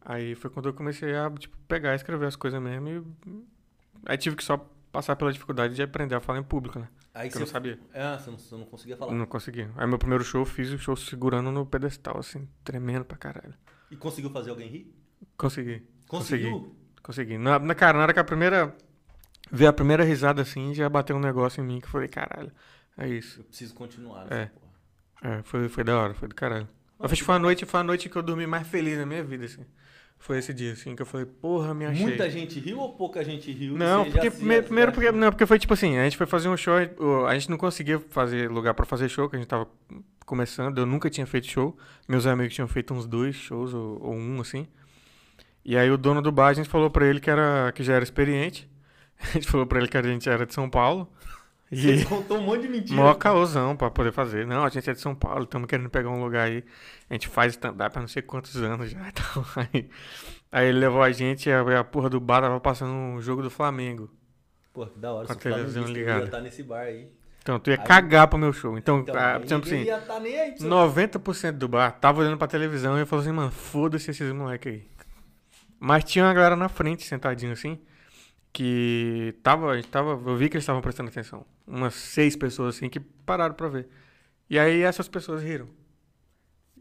Aí 0.00 0.34
foi 0.34 0.50
quando 0.50 0.68
eu 0.68 0.72
comecei 0.74 1.14
a, 1.16 1.30
tipo, 1.30 1.56
pegar 1.66 1.92
e 1.94 1.96
escrever 1.96 2.26
as 2.26 2.36
coisas 2.36 2.62
mesmo 2.62 2.88
e... 2.88 3.02
Aí 4.06 4.16
tive 4.16 4.36
que 4.36 4.44
só 4.44 4.56
passar 4.92 5.16
pela 5.16 5.32
dificuldade 5.32 5.74
de 5.74 5.82
aprender 5.82 6.14
a 6.14 6.20
falar 6.20 6.38
em 6.38 6.42
público, 6.42 6.78
né? 6.78 6.88
Aí 7.12 7.28
Que 7.28 7.36
eu 7.36 7.40
não 7.40 7.46
você... 7.46 7.52
sabia. 7.52 7.78
Ah, 7.92 8.16
você 8.16 8.30
não, 8.30 8.38
você 8.38 8.54
não 8.54 8.64
conseguia 8.64 8.96
falar. 8.96 9.12
Não 9.12 9.26
consegui. 9.26 9.68
Aí 9.76 9.86
meu 9.86 9.98
primeiro 9.98 10.22
show, 10.22 10.42
eu 10.42 10.46
fiz 10.46 10.70
o 10.70 10.78
show 10.78 10.94
segurando 10.96 11.50
no 11.50 11.66
pedestal, 11.66 12.18
assim, 12.18 12.48
tremendo 12.62 13.04
pra 13.04 13.16
caralho. 13.18 13.54
E 13.90 13.96
conseguiu 13.96 14.30
fazer 14.30 14.50
alguém 14.50 14.68
rir? 14.68 14.94
Consegui. 15.36 15.82
Consegui. 16.06 16.44
Conseguiu? 16.44 16.76
Consegui. 17.02 17.38
Na, 17.38 17.58
na 17.58 17.74
cara, 17.74 17.98
na 17.98 18.04
hora 18.04 18.14
que 18.14 18.20
a 18.20 18.24
primeira. 18.24 18.74
Ver 19.50 19.66
a 19.66 19.72
primeira 19.72 20.04
risada 20.04 20.42
assim, 20.42 20.74
já 20.74 20.88
bateu 20.88 21.16
um 21.16 21.20
negócio 21.20 21.62
em 21.62 21.66
mim 21.66 21.80
que 21.80 21.86
eu 21.86 21.90
falei, 21.90 22.08
caralho. 22.08 22.52
É 22.96 23.08
isso. 23.08 23.40
Eu 23.40 23.44
preciso 23.44 23.74
continuar 23.74 24.26
É. 24.30 24.34
nessa 24.40 24.50
porra. 24.50 24.68
É, 25.38 25.42
foi, 25.42 25.68
foi 25.68 25.84
da 25.84 25.98
hora, 25.98 26.14
foi 26.14 26.28
do 26.28 26.34
caralho. 26.34 26.68
Acho 27.00 27.14
que 27.14 27.22
foi 27.24 27.34
a 27.36 27.38
noite, 27.38 27.64
foi 27.64 27.80
a 27.80 27.84
noite 27.84 28.08
que 28.08 28.16
eu 28.16 28.22
dormi 28.22 28.46
mais 28.46 28.66
feliz 28.66 28.98
na 28.98 29.06
minha 29.06 29.22
vida, 29.22 29.44
assim. 29.44 29.64
Foi 30.20 30.36
esse 30.38 30.52
dia, 30.52 30.72
assim, 30.72 30.96
que 30.96 31.02
eu 31.02 31.06
falei, 31.06 31.26
porra, 31.26 31.72
me 31.72 31.86
achei. 31.86 32.02
Muita 32.02 32.28
gente 32.28 32.58
riu 32.58 32.78
ou 32.80 32.92
pouca 32.94 33.24
gente 33.24 33.52
riu? 33.52 33.76
Não, 33.76 34.04
porque 34.10 34.30
primeiro, 34.32 34.64
primeiro 34.64 34.90
porque, 34.92 35.12
não, 35.12 35.30
porque 35.30 35.46
foi 35.46 35.60
tipo 35.60 35.72
assim, 35.74 35.96
a 35.96 36.02
gente 36.04 36.16
foi 36.16 36.26
fazer 36.26 36.48
um 36.48 36.56
show, 36.56 36.74
a 37.28 37.34
gente 37.34 37.48
não 37.48 37.56
conseguia 37.56 38.00
fazer 38.00 38.50
lugar 38.50 38.74
pra 38.74 38.84
fazer 38.84 39.08
show, 39.08 39.28
que 39.30 39.36
a 39.36 39.38
gente 39.38 39.46
tava 39.48 39.68
começando, 40.26 40.78
eu 40.78 40.86
nunca 40.86 41.08
tinha 41.08 41.24
feito 41.24 41.46
show. 41.46 41.76
Meus 42.08 42.26
amigos 42.26 42.52
tinham 42.52 42.66
feito 42.66 42.92
uns 42.92 43.06
dois 43.06 43.36
shows 43.36 43.72
ou, 43.72 44.02
ou 44.02 44.12
um 44.14 44.40
assim. 44.40 44.66
E 45.64 45.76
aí 45.76 45.88
o 45.88 45.96
dono 45.96 46.20
do 46.20 46.32
bar, 46.32 46.48
a 46.48 46.52
gente 46.52 46.68
falou 46.68 46.90
pra 46.90 47.06
ele 47.06 47.20
que 47.20 47.30
era 47.30 47.70
que 47.72 47.84
já 47.84 47.94
era 47.94 48.02
experiente. 48.02 48.68
A 49.22 49.26
gente 49.32 49.48
falou 49.48 49.66
pra 49.66 49.78
ele 49.78 49.88
que 49.88 49.96
a 49.96 50.02
gente 50.02 50.28
era 50.28 50.46
de 50.46 50.54
São 50.54 50.68
Paulo. 50.70 51.10
Você 51.70 51.96
E 51.96 52.04
contou 52.06 52.38
um 52.38 52.42
monte 52.42 52.62
de 52.62 52.68
mentira. 52.68 52.96
maior 52.98 53.14
caosão 53.14 53.76
pra 53.76 53.90
poder 53.90 54.10
fazer. 54.10 54.46
Não, 54.46 54.64
a 54.64 54.68
gente 54.70 54.88
é 54.88 54.92
de 54.94 55.00
São 55.00 55.14
Paulo, 55.14 55.44
estamos 55.44 55.68
querendo 55.68 55.90
pegar 55.90 56.08
um 56.08 56.22
lugar 56.24 56.46
aí. 56.46 56.64
A 57.10 57.12
gente 57.14 57.28
faz 57.28 57.52
stand-up 57.52 57.94
há 57.96 58.00
não 58.00 58.08
sei 58.08 58.22
quantos 58.22 58.56
anos 58.56 58.90
já. 58.90 58.98
Então, 59.08 59.44
aí, 59.74 59.88
aí 60.50 60.68
ele 60.68 60.78
levou 60.78 61.02
a 61.02 61.10
gente 61.12 61.48
e 61.48 61.52
a, 61.52 61.80
a 61.80 61.84
porra 61.84 62.08
do 62.08 62.18
bar 62.20 62.40
tava 62.40 62.58
passando 62.58 62.92
um 62.92 63.20
jogo 63.20 63.42
do 63.42 63.50
Flamengo. 63.50 64.08
Pô, 64.72 64.86
que 64.86 64.98
da 64.98 65.12
hora. 65.12 65.26
Com 65.26 65.32
a 65.32 65.36
televisão 65.36 65.84
ligada. 65.84 66.24
estar 66.24 66.40
nesse 66.40 66.62
bar 66.62 66.80
aí. 66.84 67.10
Então, 67.42 67.58
tu 67.58 67.70
ia 67.70 67.78
Aí- 67.78 67.86
cagar 67.86 68.28
pro 68.28 68.38
meu 68.38 68.52
show. 68.52 68.78
Então, 68.78 69.00
Então, 69.00 69.14
ah, 69.16 69.36
aí 69.36 69.42
tipo 69.44 69.54
assim, 69.66 69.82
ia 69.82 69.98
tá 70.00 70.18
nem 70.20 70.38
aí 70.40 70.52
pra 70.52 70.58
você. 70.60 70.68
90% 71.18 71.52
do 71.52 71.68
bar 71.68 71.92
tava 71.92 72.20
olhando 72.20 72.36
pra 72.38 72.46
televisão 72.48 72.98
e 73.00 73.04
falou 73.04 73.22
assim, 73.22 73.32
mano, 73.32 73.50
foda-se 73.50 74.10
esses 74.10 74.32
moleques 74.32 74.72
aí. 74.72 74.88
Mas 75.78 76.04
tinha 76.04 76.24
uma 76.24 76.32
galera 76.34 76.56
na 76.56 76.68
frente, 76.68 77.04
sentadinho 77.04 77.52
assim, 77.52 77.78
que 78.52 79.34
tava, 79.42 79.80
tava, 79.84 80.10
eu 80.10 80.36
vi 80.36 80.48
que 80.48 80.56
eles 80.56 80.64
estavam 80.64 80.82
prestando 80.82 81.08
atenção. 81.10 81.44
Umas 81.66 81.94
seis 81.94 82.36
pessoas 82.36 82.76
assim 82.76 82.88
que 82.88 83.00
pararam 83.00 83.54
pra 83.54 83.68
ver. 83.68 83.88
E 84.48 84.58
aí 84.58 84.82
essas 84.82 85.08
pessoas 85.08 85.42
riram. 85.42 85.68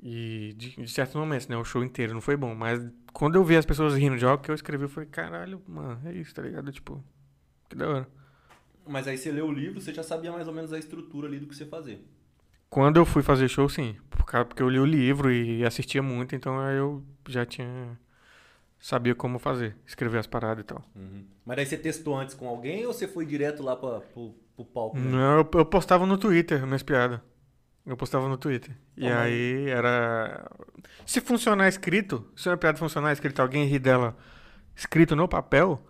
E 0.02 0.54
de, 0.56 0.82
de 0.82 0.88
certos 0.90 1.16
momentos, 1.16 1.48
né? 1.48 1.58
O 1.58 1.66
show 1.66 1.84
inteiro 1.84 2.14
não 2.14 2.22
foi 2.22 2.38
bom. 2.38 2.56
Mas 2.56 2.82
quando 3.14 3.36
eu 3.36 3.44
vi 3.44 3.56
as 3.56 3.66
pessoas 3.66 3.96
rindo 3.96 4.18
de 4.18 4.26
algo 4.26 4.42
que 4.44 4.52
eu 4.52 4.56
escrevi, 4.56 4.84
eu 4.84 4.90
falei, 4.90 5.10
caralho, 5.10 5.62
mano, 5.68 6.00
é 6.06 6.14
isso, 6.14 6.34
tá 6.34 6.42
ligado? 6.42 6.72
Tipo, 6.72 7.04
que 7.70 7.76
da 7.76 7.90
hora. 7.90 8.08
Mas 8.88 9.08
aí 9.08 9.18
você 9.18 9.32
leu 9.32 9.48
o 9.48 9.52
livro, 9.52 9.82
você 9.82 9.94
já 9.94 10.04
sabia 10.04 10.32
mais 10.32 10.48
ou 10.48 10.54
menos 10.54 10.72
a 10.72 10.80
estrutura 10.80 11.28
ali 11.28 11.40
do 11.40 11.48
que 11.48 11.56
você 11.56 11.66
fazer. 11.66 12.06
Quando 12.70 12.98
eu 12.98 13.06
fui 13.06 13.22
fazer 13.22 13.48
show, 13.48 13.68
sim. 13.68 13.96
Porque 14.10 14.62
eu 14.62 14.70
li 14.70 14.80
o 14.80 14.86
livro 14.86 15.32
e 15.32 15.66
assistia 15.66 16.02
muito, 16.02 16.36
então 16.36 16.60
aí 16.60 16.78
eu 16.78 17.04
já 17.28 17.46
tinha. 17.46 17.98
Sabia 18.88 19.14
como 19.14 19.38
fazer, 19.38 19.76
escrever 19.86 20.18
as 20.18 20.28
paradas 20.28 20.62
e 20.62 20.66
tal. 20.66 20.82
Mas 21.46 21.58
aí 21.58 21.66
você 21.66 21.78
testou 21.78 22.18
antes 22.18 22.34
com 22.34 22.48
alguém 22.48 22.86
ou 22.86 22.94
você 22.94 23.06
foi 23.06 23.26
direto 23.26 23.62
lá 23.62 23.76
pra, 23.76 24.00
pro, 24.00 24.34
pro 24.56 24.64
palco? 24.64 24.98
né? 24.98 25.12
Não, 25.12 25.40
eu, 25.40 25.50
eu 25.56 25.66
postava 25.66 26.06
no 26.06 26.18
Twitter 26.18 26.66
minhas 26.66 26.84
piadas. 26.84 27.20
Eu 27.86 27.98
postava 27.98 28.30
no 28.30 28.38
Twitter. 28.38 28.74
E 28.96 29.04
mas- 29.04 29.14
aí 29.14 29.70
era. 29.70 30.50
Se 31.06 31.20
funcionar 31.20 31.68
escrito, 31.68 32.32
se 32.34 32.48
uma 32.48 32.56
piada 32.56 32.78
funcionar 32.78 33.12
escrito, 33.12 33.42
alguém 33.42 33.66
rir 33.66 33.80
dela 33.80 34.16
escrito 34.74 35.18
no 35.18 35.28
papel, 35.28 35.86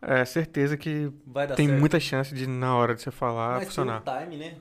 é 0.00 0.24
certeza 0.24 0.76
que 0.76 1.12
tem 1.54 1.68
certo. 1.68 1.78
muita 1.78 2.00
chance 2.00 2.34
de, 2.34 2.48
na 2.48 2.74
hora 2.74 2.96
de 2.96 3.02
você 3.02 3.12
falar, 3.12 3.58
Mas 3.58 3.66
funcionar. 3.66 4.00
tem 4.00 4.14
um 4.16 4.18
time, 4.18 4.36
né? 4.36 4.56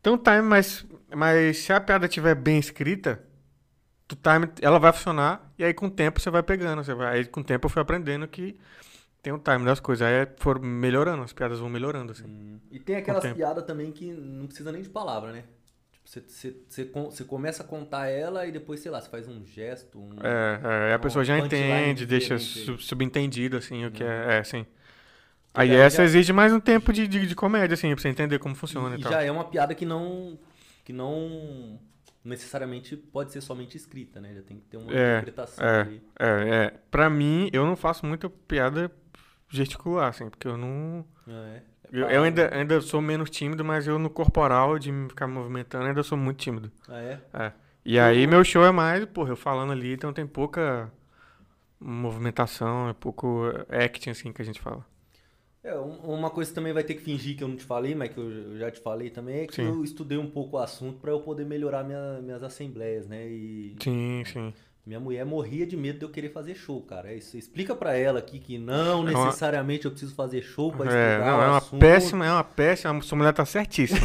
Tem 0.00 0.12
um 0.14 0.16
time, 0.16 0.40
mas, 0.40 0.86
mas 1.14 1.58
se 1.58 1.74
a 1.74 1.78
piada 1.78 2.06
estiver 2.06 2.34
bem 2.34 2.58
escrita, 2.58 3.22
time, 4.08 4.48
ela 4.62 4.78
vai 4.78 4.94
funcionar 4.94 5.47
e 5.58 5.64
aí 5.64 5.74
com 5.74 5.86
o 5.86 5.90
tempo 5.90 6.20
você 6.20 6.30
vai 6.30 6.42
pegando. 6.42 6.82
Você 6.84 6.94
vai, 6.94 7.18
aí 7.18 7.24
com 7.26 7.40
o 7.40 7.44
tempo 7.44 7.66
eu 7.66 7.70
fui 7.70 7.82
aprendendo 7.82 8.26
que 8.28 8.58
tem 9.22 9.32
um 9.32 9.38
time 9.38 9.64
das 9.64 9.80
coisas. 9.80 10.06
Aí 10.06 10.26
foram 10.38 10.60
melhorando, 10.62 11.22
as 11.22 11.32
piadas 11.32 11.58
vão 11.58 11.68
melhorando, 11.68 12.12
assim. 12.12 12.60
E 12.70 12.78
tem 12.78 12.96
aquelas 12.96 13.24
piadas 13.26 13.64
também 13.64 13.90
que 13.92 14.12
não 14.12 14.46
precisa 14.46 14.70
nem 14.72 14.82
de 14.82 14.88
palavra, 14.88 15.32
né? 15.32 15.44
Tipo, 15.92 16.08
você, 16.08 16.20
você, 16.26 16.56
você, 16.68 16.84
você 16.84 17.24
começa 17.24 17.62
a 17.62 17.66
contar 17.66 18.06
ela 18.08 18.46
e 18.46 18.52
depois, 18.52 18.80
sei 18.80 18.90
lá, 18.90 19.00
você 19.00 19.08
faz 19.08 19.26
um 19.28 19.44
gesto, 19.44 19.98
um... 19.98 20.10
É, 20.22 20.90
é, 20.90 20.94
a 20.94 20.98
pessoa 20.98 21.24
já 21.24 21.38
entende, 21.38 22.06
deixa 22.06 22.36
diferente 22.36 22.58
aí. 22.60 22.64
su- 22.66 22.78
subentendido, 22.78 23.56
assim, 23.56 23.84
o 23.84 23.90
que 23.90 24.02
é, 24.04 24.36
é, 24.36 24.38
assim. 24.38 24.66
Aí 25.54 25.74
essa 25.74 25.98
já- 25.98 26.04
exige 26.04 26.32
mais 26.32 26.52
um 26.52 26.60
tempo 26.60 26.92
de, 26.92 27.08
de, 27.08 27.26
de 27.26 27.34
comédia, 27.34 27.74
assim, 27.74 27.92
pra 27.94 28.00
você 28.00 28.08
entender 28.08 28.38
como 28.38 28.54
funciona 28.54 28.94
e, 28.96 29.00
e 29.00 29.02
tal. 29.02 29.12
já 29.12 29.22
é 29.22 29.30
uma 29.30 29.44
piada 29.44 29.74
que 29.74 29.84
não 29.84 30.38
que 30.84 30.92
não 30.92 31.78
necessariamente 32.28 32.96
pode 32.96 33.32
ser 33.32 33.40
somente 33.40 33.76
escrita, 33.76 34.20
né? 34.20 34.34
Já 34.34 34.42
tem 34.42 34.58
que 34.58 34.66
ter 34.66 34.76
uma 34.76 34.92
É, 34.92 35.18
interpretação 35.18 35.64
é. 35.66 35.80
ali. 35.80 36.02
É, 36.18 36.26
é. 36.66 36.80
Pra 36.90 37.10
mim, 37.10 37.48
eu 37.52 37.66
não 37.66 37.76
faço 37.76 38.06
muita 38.06 38.28
piada 38.30 38.90
gesticular, 39.48 40.08
assim, 40.08 40.28
porque 40.30 40.46
eu 40.48 40.56
não... 40.56 41.04
É, 41.26 41.62
Eu, 41.90 42.08
eu 42.08 42.22
ainda, 42.22 42.54
ainda 42.54 42.80
sou 42.82 43.00
menos 43.00 43.30
tímido, 43.30 43.64
mas 43.64 43.86
eu 43.86 43.98
no 43.98 44.10
corporal, 44.10 44.78
de 44.78 44.92
me 44.92 45.08
ficar 45.08 45.26
movimentando, 45.26 45.86
ainda 45.86 46.02
sou 46.02 46.18
muito 46.18 46.38
tímido. 46.38 46.70
Ah, 46.88 47.00
é? 47.00 47.20
É. 47.32 47.52
E 47.84 47.98
aí 47.98 48.26
meu 48.26 48.44
show 48.44 48.64
é 48.64 48.70
mais, 48.70 49.04
porra, 49.06 49.30
eu 49.30 49.36
falando 49.36 49.72
ali, 49.72 49.94
então 49.94 50.12
tem 50.12 50.26
pouca 50.26 50.92
movimentação, 51.80 52.88
é 52.88 52.94
pouco 52.94 53.44
acting, 53.70 54.10
assim, 54.10 54.32
que 54.32 54.42
a 54.42 54.44
gente 54.44 54.60
fala. 54.60 54.84
É, 55.68 55.78
um- 55.78 56.14
uma 56.14 56.30
coisa 56.30 56.50
que 56.50 56.54
também 56.54 56.72
vai 56.72 56.82
ter 56.82 56.94
que 56.94 57.02
fingir 57.02 57.36
que 57.36 57.44
eu 57.44 57.48
não 57.48 57.56
te 57.56 57.64
falei, 57.64 57.94
mas 57.94 58.10
que 58.10 58.18
eu 58.18 58.56
já 58.58 58.70
te 58.70 58.80
falei 58.80 59.10
também, 59.10 59.40
é 59.40 59.46
que 59.46 59.54
Sim. 59.54 59.66
eu 59.66 59.84
estudei 59.84 60.16
um 60.16 60.30
pouco 60.30 60.56
o 60.56 60.60
assunto 60.60 60.98
pra 60.98 61.10
eu 61.10 61.20
poder 61.20 61.44
melhorar 61.44 61.84
minha- 61.84 62.20
minhas 62.22 62.42
assembleias, 62.42 63.06
né? 63.06 63.26
E 63.28 63.76
Sim, 63.82 64.22
sim. 64.24 64.54
Minha 64.88 64.98
mulher 64.98 65.22
morria 65.26 65.66
de 65.66 65.76
medo 65.76 65.98
de 65.98 66.04
eu 66.06 66.08
querer 66.08 66.30
fazer 66.32 66.54
show, 66.54 66.80
cara. 66.80 67.10
É 67.12 67.16
isso. 67.16 67.36
Explica 67.36 67.76
pra 67.76 67.94
ela 67.94 68.18
aqui 68.20 68.38
que 68.38 68.56
não 68.56 69.06
É 69.06 69.12
necessariamente 69.12 69.84
eu 69.84 69.90
preciso 69.90 70.14
fazer 70.14 70.40
show 70.40 70.72
pra 70.72 70.86
É, 70.90 71.12
estudar 71.12 71.30
não, 71.30 71.38
o 71.38 71.42
é 71.42 71.46
uma 71.48 71.58
assunto. 71.58 71.78
péssima, 71.80 72.26
é 72.26 72.32
uma 72.32 72.42
péssima. 72.44 73.02
Sua 73.02 73.18
mulher 73.18 73.34
tá 73.34 73.44
certíssima. 73.44 74.00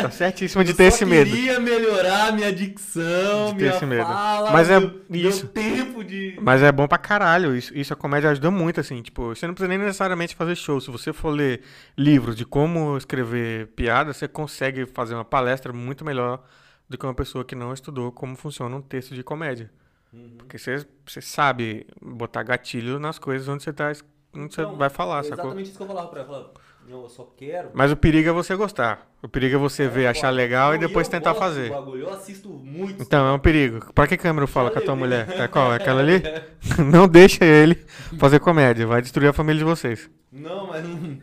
tá 0.00 0.08
certíssima 0.12 0.62
de 0.64 0.70
Eu 0.70 0.76
ter 0.76 0.84
esse 0.84 1.04
medo. 1.04 1.28
queria 1.28 1.58
melhorar 1.58 2.32
minha 2.32 2.52
dicção, 2.52 3.46
De 3.46 3.54
ter 3.58 3.64
minha 3.64 3.74
esse 3.74 3.84
medo. 3.86 4.04
fala, 4.06 4.52
Mas 4.52 4.70
é 4.70 4.78
meu, 4.78 5.00
meu 5.10 5.30
isso. 5.30 5.48
tempo 5.48 6.04
de... 6.04 6.38
Mas 6.40 6.62
é 6.62 6.70
bom 6.70 6.86
pra 6.86 6.96
caralho. 6.98 7.56
Isso, 7.56 7.76
isso 7.76 7.92
a 7.92 7.96
comédia 7.96 8.30
ajuda 8.30 8.52
muito, 8.52 8.78
assim. 8.78 9.02
Tipo, 9.02 9.34
você 9.34 9.48
não 9.48 9.54
precisa 9.54 9.68
nem 9.68 9.78
necessariamente 9.78 10.36
fazer 10.36 10.54
show. 10.54 10.80
Se 10.80 10.92
você 10.92 11.12
for 11.12 11.30
ler 11.30 11.60
livros 11.98 12.36
de 12.36 12.44
como 12.44 12.96
escrever 12.96 13.66
piada, 13.74 14.12
você 14.12 14.28
consegue 14.28 14.86
fazer 14.86 15.14
uma 15.14 15.24
palestra 15.24 15.72
muito 15.72 16.04
melhor 16.04 16.40
do 16.88 16.96
que 16.96 17.04
uma 17.04 17.14
pessoa 17.14 17.44
que 17.44 17.56
não 17.56 17.72
estudou 17.74 18.12
como 18.12 18.36
funciona 18.36 18.76
um 18.76 18.80
texto 18.80 19.12
de 19.12 19.24
comédia. 19.24 19.68
Uhum. 20.12 20.34
Porque 20.38 20.58
você, 20.58 20.84
você 21.06 21.20
sabe 21.20 21.86
botar 22.00 22.42
gatilho 22.42 22.98
nas 22.98 23.18
coisas 23.18 23.48
onde 23.48 23.62
você, 23.62 23.72
tá, 23.72 23.92
onde 24.34 24.54
você 24.54 24.62
Então, 24.62 24.76
vai 24.76 24.88
falar, 24.90 25.20
é 25.20 25.22
sacou? 25.24 25.44
exatamente 25.44 25.68
isso 25.68 25.76
que 25.76 25.82
eu 25.82 25.86
falava 25.86 26.08
pra 26.08 26.20
ela. 26.20 26.28
Falava, 26.28 26.52
não, 26.88 27.02
eu 27.02 27.08
só 27.08 27.24
quero... 27.36 27.70
Mas 27.72 27.92
o 27.92 27.96
perigo 27.96 28.28
é 28.28 28.32
você 28.32 28.56
gostar. 28.56 29.08
O 29.22 29.28
perigo 29.28 29.54
é 29.54 29.58
você 29.58 29.86
ver, 29.86 30.06
achar 30.06 30.30
legal 30.30 30.74
e 30.74 30.78
depois 30.78 31.06
tentar 31.06 31.34
fazer. 31.34 31.70
bagulho, 31.70 32.02
Eu 32.04 32.12
assisto 32.12 32.48
muito. 32.48 33.00
Então, 33.02 33.28
é 33.28 33.32
um 33.32 33.38
perigo. 33.38 33.92
Pra 33.92 34.06
que 34.08 34.16
câmera 34.16 34.42
eu 34.44 34.48
falo 34.48 34.70
com 34.70 34.78
a 34.78 34.82
tua 34.82 34.96
mulher? 34.96 35.28
É 35.38 35.46
qual? 35.46 35.72
É 35.72 35.76
aquela 35.76 36.00
ali? 36.00 36.20
Não 36.90 37.06
deixa 37.06 37.44
ele 37.44 37.76
fazer 38.18 38.40
comédia. 38.40 38.86
Vai 38.86 39.00
destruir 39.02 39.28
a 39.28 39.32
família 39.32 39.58
de 39.58 39.64
vocês. 39.64 40.10
Não, 40.32 40.66
mas 40.68 40.84
não... 40.84 41.18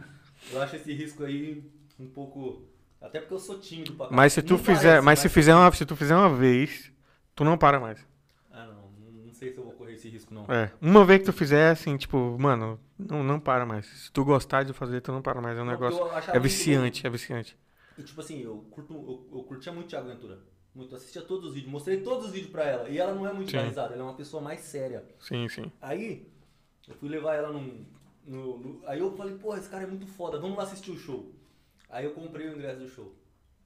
Eu 0.54 0.62
acho 0.62 0.76
esse 0.78 0.94
risco 0.94 1.24
aí 1.26 1.62
um 2.00 2.08
pouco... 2.08 2.64
Até 3.02 3.20
porque 3.20 3.34
eu 3.34 3.40
sou 3.40 3.60
tímido 3.60 3.94
pra 3.94 4.08
Mas 4.10 4.34
se 4.34 4.42
tu 4.42 4.54
Não 4.54 4.60
fizer, 4.60 4.90
parece, 4.90 5.06
mas 5.06 5.20
se 5.20 5.30
fizer 5.30 5.56
uma, 5.56 5.72
se 5.72 5.86
tu 5.86 5.96
fizer 5.96 6.16
uma 6.16 6.30
vez, 6.34 6.92
tu 7.36 7.44
não 7.44 7.58
para 7.58 7.80
mais. 7.80 8.00
Ah, 8.52 8.66
não. 8.66 8.90
Não 9.26 9.34
sei 9.34 9.52
se 9.52 9.58
eu 9.58 9.64
vou 9.64 9.74
correr 9.74 9.87
esse 9.98 10.10
risco, 10.10 10.34
não. 10.34 10.46
É. 10.46 10.72
Uma 10.82 11.04
vez 11.06 11.20
que 11.20 11.26
tu 11.26 11.34
fizer, 11.34 11.72
assim, 11.72 11.98
tipo, 11.98 12.38
mano, 12.40 12.80
não, 12.98 13.24
não 13.24 13.40
para 13.40 13.66
mais. 13.66 13.86
Se 13.86 14.12
tu 14.12 14.24
gostar 14.24 14.64
de 14.64 14.74
fazer, 14.74 15.02
tu 15.02 15.12
não 15.12 15.22
para 15.22 15.42
mais. 15.42 15.58
É 15.58 15.62
um 15.62 15.66
Não, 15.66 15.72
negócio. 15.74 16.00
É 16.34 16.40
viciante, 16.40 17.06
é 17.06 17.10
viciante. 17.10 17.58
E 17.98 18.04
tipo 18.04 18.22
assim, 18.22 18.42
eu, 18.42 18.66
curto, 18.72 18.94
eu, 18.94 19.38
eu 19.40 19.44
curtia 19.44 19.72
muito 19.74 19.88
Thiago 19.90 20.08
Ventura. 20.08 20.40
Muito, 20.74 20.96
assistia 20.96 21.24
todos 21.24 21.48
os 21.50 21.54
vídeos, 21.56 21.72
mostrei 21.72 22.02
todos 22.02 22.28
os 22.28 22.32
vídeos 22.32 22.52
pra 22.52 22.64
ela. 22.64 22.88
E 22.90 22.98
ela 23.00 23.14
não 23.14 23.28
é 23.28 23.34
muito 23.34 23.50
Sim. 23.50 23.58
risada, 23.60 23.94
ela 23.96 24.04
é 24.04 24.06
uma 24.06 24.14
pessoa 24.14 24.42
mais 24.42 24.60
séria. 24.60 25.04
Sim, 25.20 25.48
sim. 25.50 25.72
Aí, 25.82 26.28
eu 26.88 26.94
fui 26.96 27.10
levar 27.10 27.36
ela 27.36 27.52
num. 27.52 27.84
No, 28.26 28.58
no- 28.60 28.82
aí 28.88 29.00
eu 29.00 29.16
falei, 29.18 29.36
porra, 29.36 29.58
esse 29.58 29.70
cara 29.70 29.84
é 29.84 29.88
muito 29.88 30.06
foda, 30.06 30.40
vamos 30.40 30.56
lá 30.58 30.64
assistir 30.64 30.92
o 30.92 30.98
show. 30.98 31.34
Aí 31.90 32.06
eu 32.06 32.12
comprei 32.12 32.48
o 32.50 32.54
ingresso 32.56 32.80
do 32.82 32.88
show. 32.90 33.16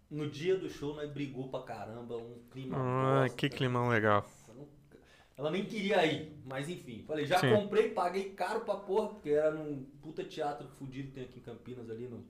No 0.10 0.30
dia 0.30 0.58
do 0.58 0.70
show, 0.70 0.96
nós 0.96 1.10
brigou 1.10 1.50
pra 1.50 1.62
caramba, 1.64 2.18
um 2.18 2.38
clima. 2.52 2.78
Ah, 2.78 3.22
bosta. 3.24 3.36
que 3.38 3.50
climão 3.50 3.90
legal. 3.90 4.26
Ela 5.42 5.50
nem 5.50 5.66
queria 5.66 6.06
ir, 6.06 6.40
mas 6.46 6.70
enfim. 6.70 7.04
Falei, 7.08 7.26
já 7.26 7.40
Sim. 7.40 7.50
comprei, 7.56 7.90
paguei 7.90 8.26
caro 8.30 8.62
pra 8.62 8.76
porra, 8.76 9.08
porque 9.10 9.32
era 9.32 9.50
num 9.50 9.84
puta 10.00 10.24
teatro 10.24 10.68
fudido 10.78 11.08
que 11.08 11.16
tem 11.16 11.24
aqui 11.24 11.40
em 11.40 11.42
Campinas, 11.42 11.90
ali 11.90 12.08
no, 12.08 12.24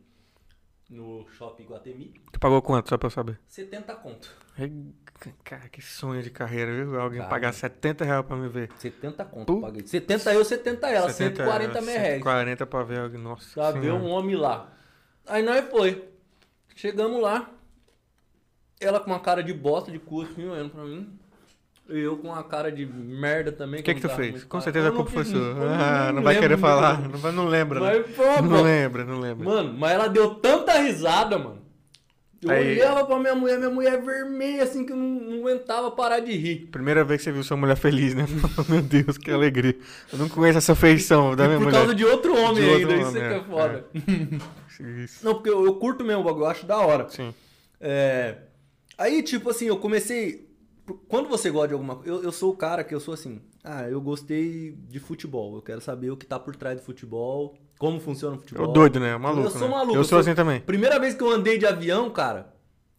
no 0.90 1.28
shopping 1.32 1.66
Guatemi. 1.66 2.14
Tu 2.32 2.40
pagou 2.40 2.62
quanto, 2.62 2.88
só 2.88 2.98
pra 2.98 3.08
eu 3.08 3.12
saber? 3.12 3.38
70 3.50 3.94
conto. 3.96 4.34
Cara, 5.44 5.68
que 5.68 5.82
sonho 5.82 6.24
de 6.24 6.30
carreira, 6.30 6.72
viu? 6.74 6.98
Alguém 7.02 7.18
Cara. 7.20 7.30
pagar 7.30 7.54
70 7.54 8.06
reais 8.06 8.26
pra 8.26 8.38
me 8.38 8.48
ver. 8.48 8.70
70 8.78 9.26
conto 9.26 9.46
Pu- 9.46 9.58
eu 9.58 9.62
paguei. 9.62 9.86
70 9.86 10.34
eu, 10.34 10.46
70 10.46 10.90
ela, 10.90 11.10
70, 11.10 11.36
140 11.44 11.82
mil 11.82 11.90
reais. 11.92 12.14
140 12.16 12.66
pra 12.66 12.84
ver 12.84 13.00
alguém. 13.00 13.20
Nossa. 13.22 13.54
Pra 13.54 13.72
ver 13.72 13.82
Senhora. 13.82 14.02
um 14.02 14.08
homem 14.10 14.36
lá. 14.38 14.72
Aí 15.28 15.44
nós 15.44 15.70
foi. 15.70 16.08
Chegamos 16.78 17.22
lá. 17.22 17.52
Ela 18.80 19.00
com 19.02 19.12
uma 19.12 19.20
cara 19.20 19.44
de 19.44 19.54
bosta, 19.54 19.92
de 19.92 20.00
cu 20.00 20.22
assim, 20.22 20.48
olhando 20.48 20.72
pra 20.72 20.84
mim. 20.86 21.20
E 21.92 22.00
eu 22.00 22.18
com 22.18 22.30
uma 22.30 22.44
cara 22.44 22.72
de 22.72 22.86
merda 22.86 23.52
também. 23.52 23.82
O 23.82 23.84
que, 23.84 23.94
que 23.94 24.04
não 24.04 24.10
tu 24.10 24.16
fez? 24.16 24.44
Com 24.44 24.62
certeza 24.62 24.88
a 24.88 24.90
não 24.90 24.98
culpa 24.98 25.12
foi 25.12 25.26
sua. 25.26 25.40
Ah, 25.42 26.08
não 26.14 26.16
lembro 26.16 26.24
vai 26.24 26.40
querer 26.40 26.58
falar. 26.58 27.02
Não, 27.02 27.32
não 27.32 27.46
lembra, 27.46 27.80
né? 27.80 28.04
Mas, 28.06 28.16
pô, 28.16 28.42
Não 28.44 28.62
lembra, 28.64 29.04
não 29.04 29.20
lembra. 29.20 29.46
Mano, 29.46 29.74
mas 29.78 29.92
ela 29.92 30.08
deu 30.08 30.36
tanta 30.36 30.74
risada, 30.80 31.38
mano. 31.38 31.60
Eu 32.44 32.50
Aí- 32.50 32.80
olhava 32.80 33.06
pra 33.06 33.20
minha 33.20 33.36
mulher, 33.36 33.58
minha 33.60 33.70
mulher 33.70 34.02
vermelha, 34.02 34.64
assim, 34.64 34.84
que 34.84 34.92
eu 34.92 34.96
não, 34.98 35.06
não 35.06 35.40
aguentava 35.42 35.92
parar 35.92 36.20
de 36.22 36.32
rir. 36.32 36.70
Primeira 36.72 37.04
vez 37.04 37.20
que 37.20 37.26
você 37.26 37.32
viu 37.32 37.44
sua 37.44 37.56
mulher 37.56 37.76
feliz, 37.78 38.16
né? 38.16 38.26
Meu 38.68 38.82
Deus, 38.82 39.16
que 39.16 39.30
alegria. 39.30 39.78
Eu 40.12 40.18
não 40.18 40.28
conheço 40.28 40.58
essa 40.58 40.74
feição 40.74 41.36
da 41.36 41.46
minha 41.46 41.58
por 41.60 41.66
mulher. 41.66 41.78
causa 41.78 41.94
de 41.94 42.04
outro 42.04 42.36
homem 42.36 42.64
De 42.64 42.70
outro 42.70 42.90
ainda, 42.90 42.96
isso 42.96 43.10
homem, 43.10 43.22
é 43.22 43.28
que 43.28 43.34
é 43.34 43.38
é, 43.38 43.44
foda. 43.44 43.86
Isso. 45.04 45.24
Não, 45.24 45.36
porque 45.36 45.50
eu, 45.52 45.64
eu 45.64 45.76
curto 45.76 46.04
mesmo 46.04 46.22
o 46.22 46.24
bagulho, 46.24 46.46
eu 46.46 46.50
acho 46.50 46.66
da 46.66 46.80
hora. 46.80 47.08
Sim. 47.10 47.32
É, 47.80 48.38
Aí, 48.98 49.22
tipo 49.24 49.50
assim, 49.50 49.66
eu 49.66 49.78
comecei. 49.78 50.48
Quando 51.08 51.30
você 51.30 51.50
gosta 51.50 51.70
de 51.70 51.74
alguma 51.74 51.96
coisa. 51.96 52.10
Eu, 52.10 52.24
eu 52.24 52.32
sou 52.32 52.52
o 52.52 52.56
cara 52.56 52.84
que 52.84 52.94
eu 52.94 53.00
sou 53.00 53.14
assim. 53.14 53.42
Ah, 53.64 53.88
eu 53.88 54.02
gostei 54.02 54.76
de 54.90 55.00
futebol. 55.00 55.56
Eu 55.56 55.62
quero 55.62 55.80
saber 55.82 56.12
o 56.12 56.18
que 56.18 56.26
tá 56.26 56.40
por 56.40 56.56
trás 56.56 56.78
do 56.80 56.84
futebol, 56.84 57.56
como 57.78 58.00
funciona 58.00 58.36
o 58.36 58.40
futebol. 58.40 58.66
Eu 58.66 58.72
doido, 58.72 59.00
né? 59.00 59.16
Maluco, 59.18 59.48
Eu 59.48 59.52
sou 59.52 59.62
né? 59.62 59.76
maluco, 59.76 59.96
Eu 59.96 60.04
sou 60.04 60.20
assim 60.20 60.34
também. 60.34 60.60
Primeira 60.62 61.00
vez 61.00 61.14
que 61.14 61.24
eu 61.24 61.30
andei 61.32 61.58
de 61.58 61.66
avião, 61.66 62.10
cara, 62.10 62.54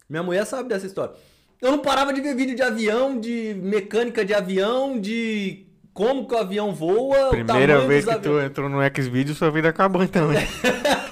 minha 0.09 0.23
mulher 0.23 0.45
sabe 0.45 0.69
dessa 0.69 0.85
história. 0.85 1.13
Eu 1.61 1.71
não 1.71 1.79
parava 1.79 2.13
de 2.13 2.21
ver 2.21 2.35
vídeo 2.35 2.55
de 2.55 2.61
avião, 2.61 3.19
de 3.19 3.53
mecânica 3.61 4.25
de 4.25 4.33
avião, 4.33 4.99
de 4.99 5.65
como 5.93 6.27
que 6.27 6.33
o 6.33 6.37
avião 6.37 6.73
voa. 6.73 7.29
Primeira 7.29 7.85
vez 7.87 8.03
que 8.05 8.11
tu 8.11 8.17
aviões. 8.29 8.45
entrou 8.45 8.69
no 8.69 8.79
Xvideo, 8.81 9.35
sua 9.35 9.51
vida 9.51 9.69
acabou 9.69 10.03
então, 10.03 10.27
né? 10.29 10.47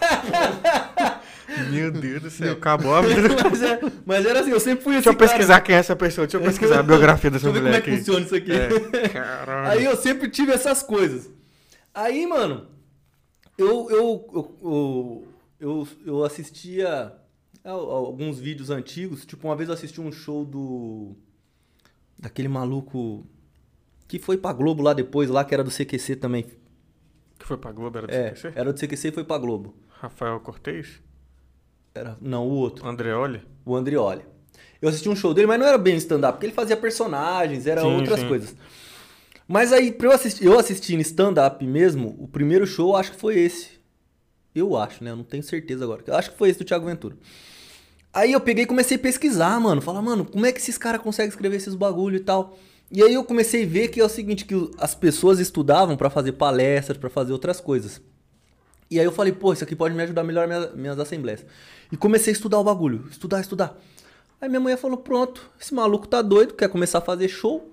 Meu 1.71 1.91
Deus 1.91 2.21
do 2.21 2.29
céu, 2.29 2.53
acabou 2.53 2.93
a 2.95 3.01
vida. 3.01 3.21
mas, 3.49 3.61
é- 3.63 3.79
mas 4.05 4.25
era 4.25 4.39
assim, 4.41 4.51
eu 4.51 4.59
sempre 4.59 4.83
fui 4.83 4.93
esse 4.95 5.03
Deixa 5.03 5.09
eu 5.09 5.15
cara. 5.17 5.29
pesquisar 5.29 5.61
quem 5.61 5.75
é 5.75 5.79
essa 5.79 5.95
pessoa. 5.95 6.27
Deixa 6.27 6.37
eu 6.37 6.41
pesquisar 6.41 6.79
a 6.79 6.83
biografia 6.83 7.29
dessa 7.31 7.45
Deixa 7.51 7.59
eu 7.59 7.63
ver 7.63 7.67
mulher 7.69 7.81
como 7.81 7.93
é 7.93 7.97
que 7.97 8.03
funciona 8.03 8.25
isso 8.25 8.35
aqui. 8.35 8.51
É. 8.51 9.69
Aí 9.71 9.83
eu 9.85 9.95
sempre 9.95 10.29
tive 10.29 10.51
essas 10.51 10.81
coisas. 10.83 11.29
Aí, 11.93 12.25
mano, 12.25 12.67
eu 13.57 13.89
eu 13.89 14.57
eu, 14.63 15.27
eu, 15.59 15.87
eu, 16.05 16.23
assistia 16.23 17.13
alguns 17.63 18.39
vídeos 18.39 18.69
antigos. 18.69 19.25
Tipo, 19.25 19.47
uma 19.47 19.55
vez 19.55 19.69
eu 19.69 19.75
assisti 19.75 19.99
um 20.01 20.11
show 20.11 20.45
do. 20.45 21.15
Daquele 22.17 22.47
maluco. 22.47 23.25
Que 24.07 24.19
foi 24.19 24.37
pra 24.37 24.51
Globo 24.53 24.83
lá 24.83 24.93
depois, 24.93 25.29
lá 25.29 25.43
que 25.45 25.53
era 25.53 25.63
do 25.63 25.71
CQC 25.71 26.17
também. 26.17 26.45
Que 27.39 27.47
foi 27.47 27.57
pra 27.57 27.71
Globo, 27.71 27.97
era 27.97 28.07
do 28.07 28.13
É, 28.13 28.29
CQC? 28.31 28.51
era 28.55 28.73
do 28.73 28.79
CQC 28.79 29.07
e 29.07 29.11
foi 29.11 29.23
pra 29.23 29.37
Globo. 29.37 29.73
Rafael 29.89 30.39
Cortez? 30.41 31.01
Era, 31.93 32.17
não, 32.21 32.47
o 32.47 32.51
outro. 32.51 32.87
Andreoli? 32.87 33.41
o 33.65 33.75
Andrioli. 33.75 34.21
Eu 34.81 34.89
assisti 34.89 35.07
um 35.07 35.15
show 35.15 35.33
dele, 35.33 35.47
mas 35.47 35.59
não 35.59 35.67
era 35.67 35.77
bem 35.77 35.95
stand-up, 35.97 36.33
porque 36.33 36.47
ele 36.47 36.53
fazia 36.53 36.75
personagens, 36.75 37.67
era 37.67 37.81
Sim, 37.81 37.95
outras 37.95 38.19
sim. 38.19 38.27
coisas. 38.27 38.55
Mas 39.47 39.71
aí, 39.71 39.91
pra 39.91 40.07
eu 40.07 40.11
assistir, 40.11 40.45
eu 40.45 40.57
assistindo 40.57 41.01
stand-up 41.01 41.63
mesmo, 41.65 42.15
o 42.17 42.27
primeiro 42.27 42.65
show 42.65 42.89
eu 42.91 42.95
acho 42.95 43.11
que 43.11 43.19
foi 43.19 43.37
esse. 43.37 43.79
Eu 44.55 44.75
acho, 44.75 45.03
né? 45.03 45.11
Eu 45.11 45.15
não 45.17 45.23
tenho 45.23 45.43
certeza 45.43 45.83
agora. 45.83 46.01
Eu 46.07 46.15
acho 46.15 46.31
que 46.31 46.37
foi 46.37 46.49
esse 46.49 46.59
do 46.59 46.65
Thiago 46.65 46.85
Ventura. 46.85 47.15
Aí 48.13 48.33
eu 48.33 48.41
peguei 48.41 48.63
e 48.63 48.67
comecei 48.67 48.97
a 48.97 48.99
pesquisar, 48.99 49.59
mano. 49.59 49.81
Falar, 49.81 50.01
mano, 50.01 50.25
como 50.25 50.45
é 50.45 50.51
que 50.51 50.59
esses 50.59 50.77
caras 50.77 51.01
conseguem 51.01 51.29
escrever 51.29 51.57
esses 51.57 51.75
bagulho 51.75 52.17
e 52.17 52.19
tal? 52.19 52.57
E 52.91 53.01
aí 53.01 53.13
eu 53.13 53.23
comecei 53.23 53.63
a 53.63 53.67
ver 53.67 53.87
que 53.87 54.01
é 54.01 54.03
o 54.03 54.09
seguinte, 54.09 54.43
que 54.43 54.69
as 54.77 54.93
pessoas 54.93 55.39
estudavam 55.39 55.95
pra 55.95 56.09
fazer 56.09 56.33
palestras, 56.33 56.97
pra 56.97 57.09
fazer 57.09 57.31
outras 57.31 57.61
coisas. 57.61 58.01
E 58.91 58.99
aí 58.99 59.05
eu 59.05 59.11
falei, 59.11 59.31
pô, 59.31 59.53
isso 59.53 59.63
aqui 59.63 59.75
pode 59.75 59.95
me 59.95 60.03
ajudar 60.03 60.21
a 60.21 60.23
melhorar 60.23 60.47
minha- 60.47 60.69
minhas 60.75 60.99
assembleias. 60.99 61.45
E 61.91 61.95
comecei 61.97 62.31
a 62.31 62.35
estudar 62.35 62.59
o 62.59 62.63
bagulho, 62.63 63.05
estudar, 63.09 63.39
estudar. 63.39 63.75
Aí 64.41 64.49
minha 64.49 64.59
mulher 64.59 64.77
falou, 64.77 64.97
pronto, 64.97 65.49
esse 65.59 65.73
maluco 65.73 66.07
tá 66.07 66.21
doido, 66.21 66.53
quer 66.53 66.67
começar 66.67 66.97
a 66.97 67.01
fazer 67.01 67.27
show 67.29 67.71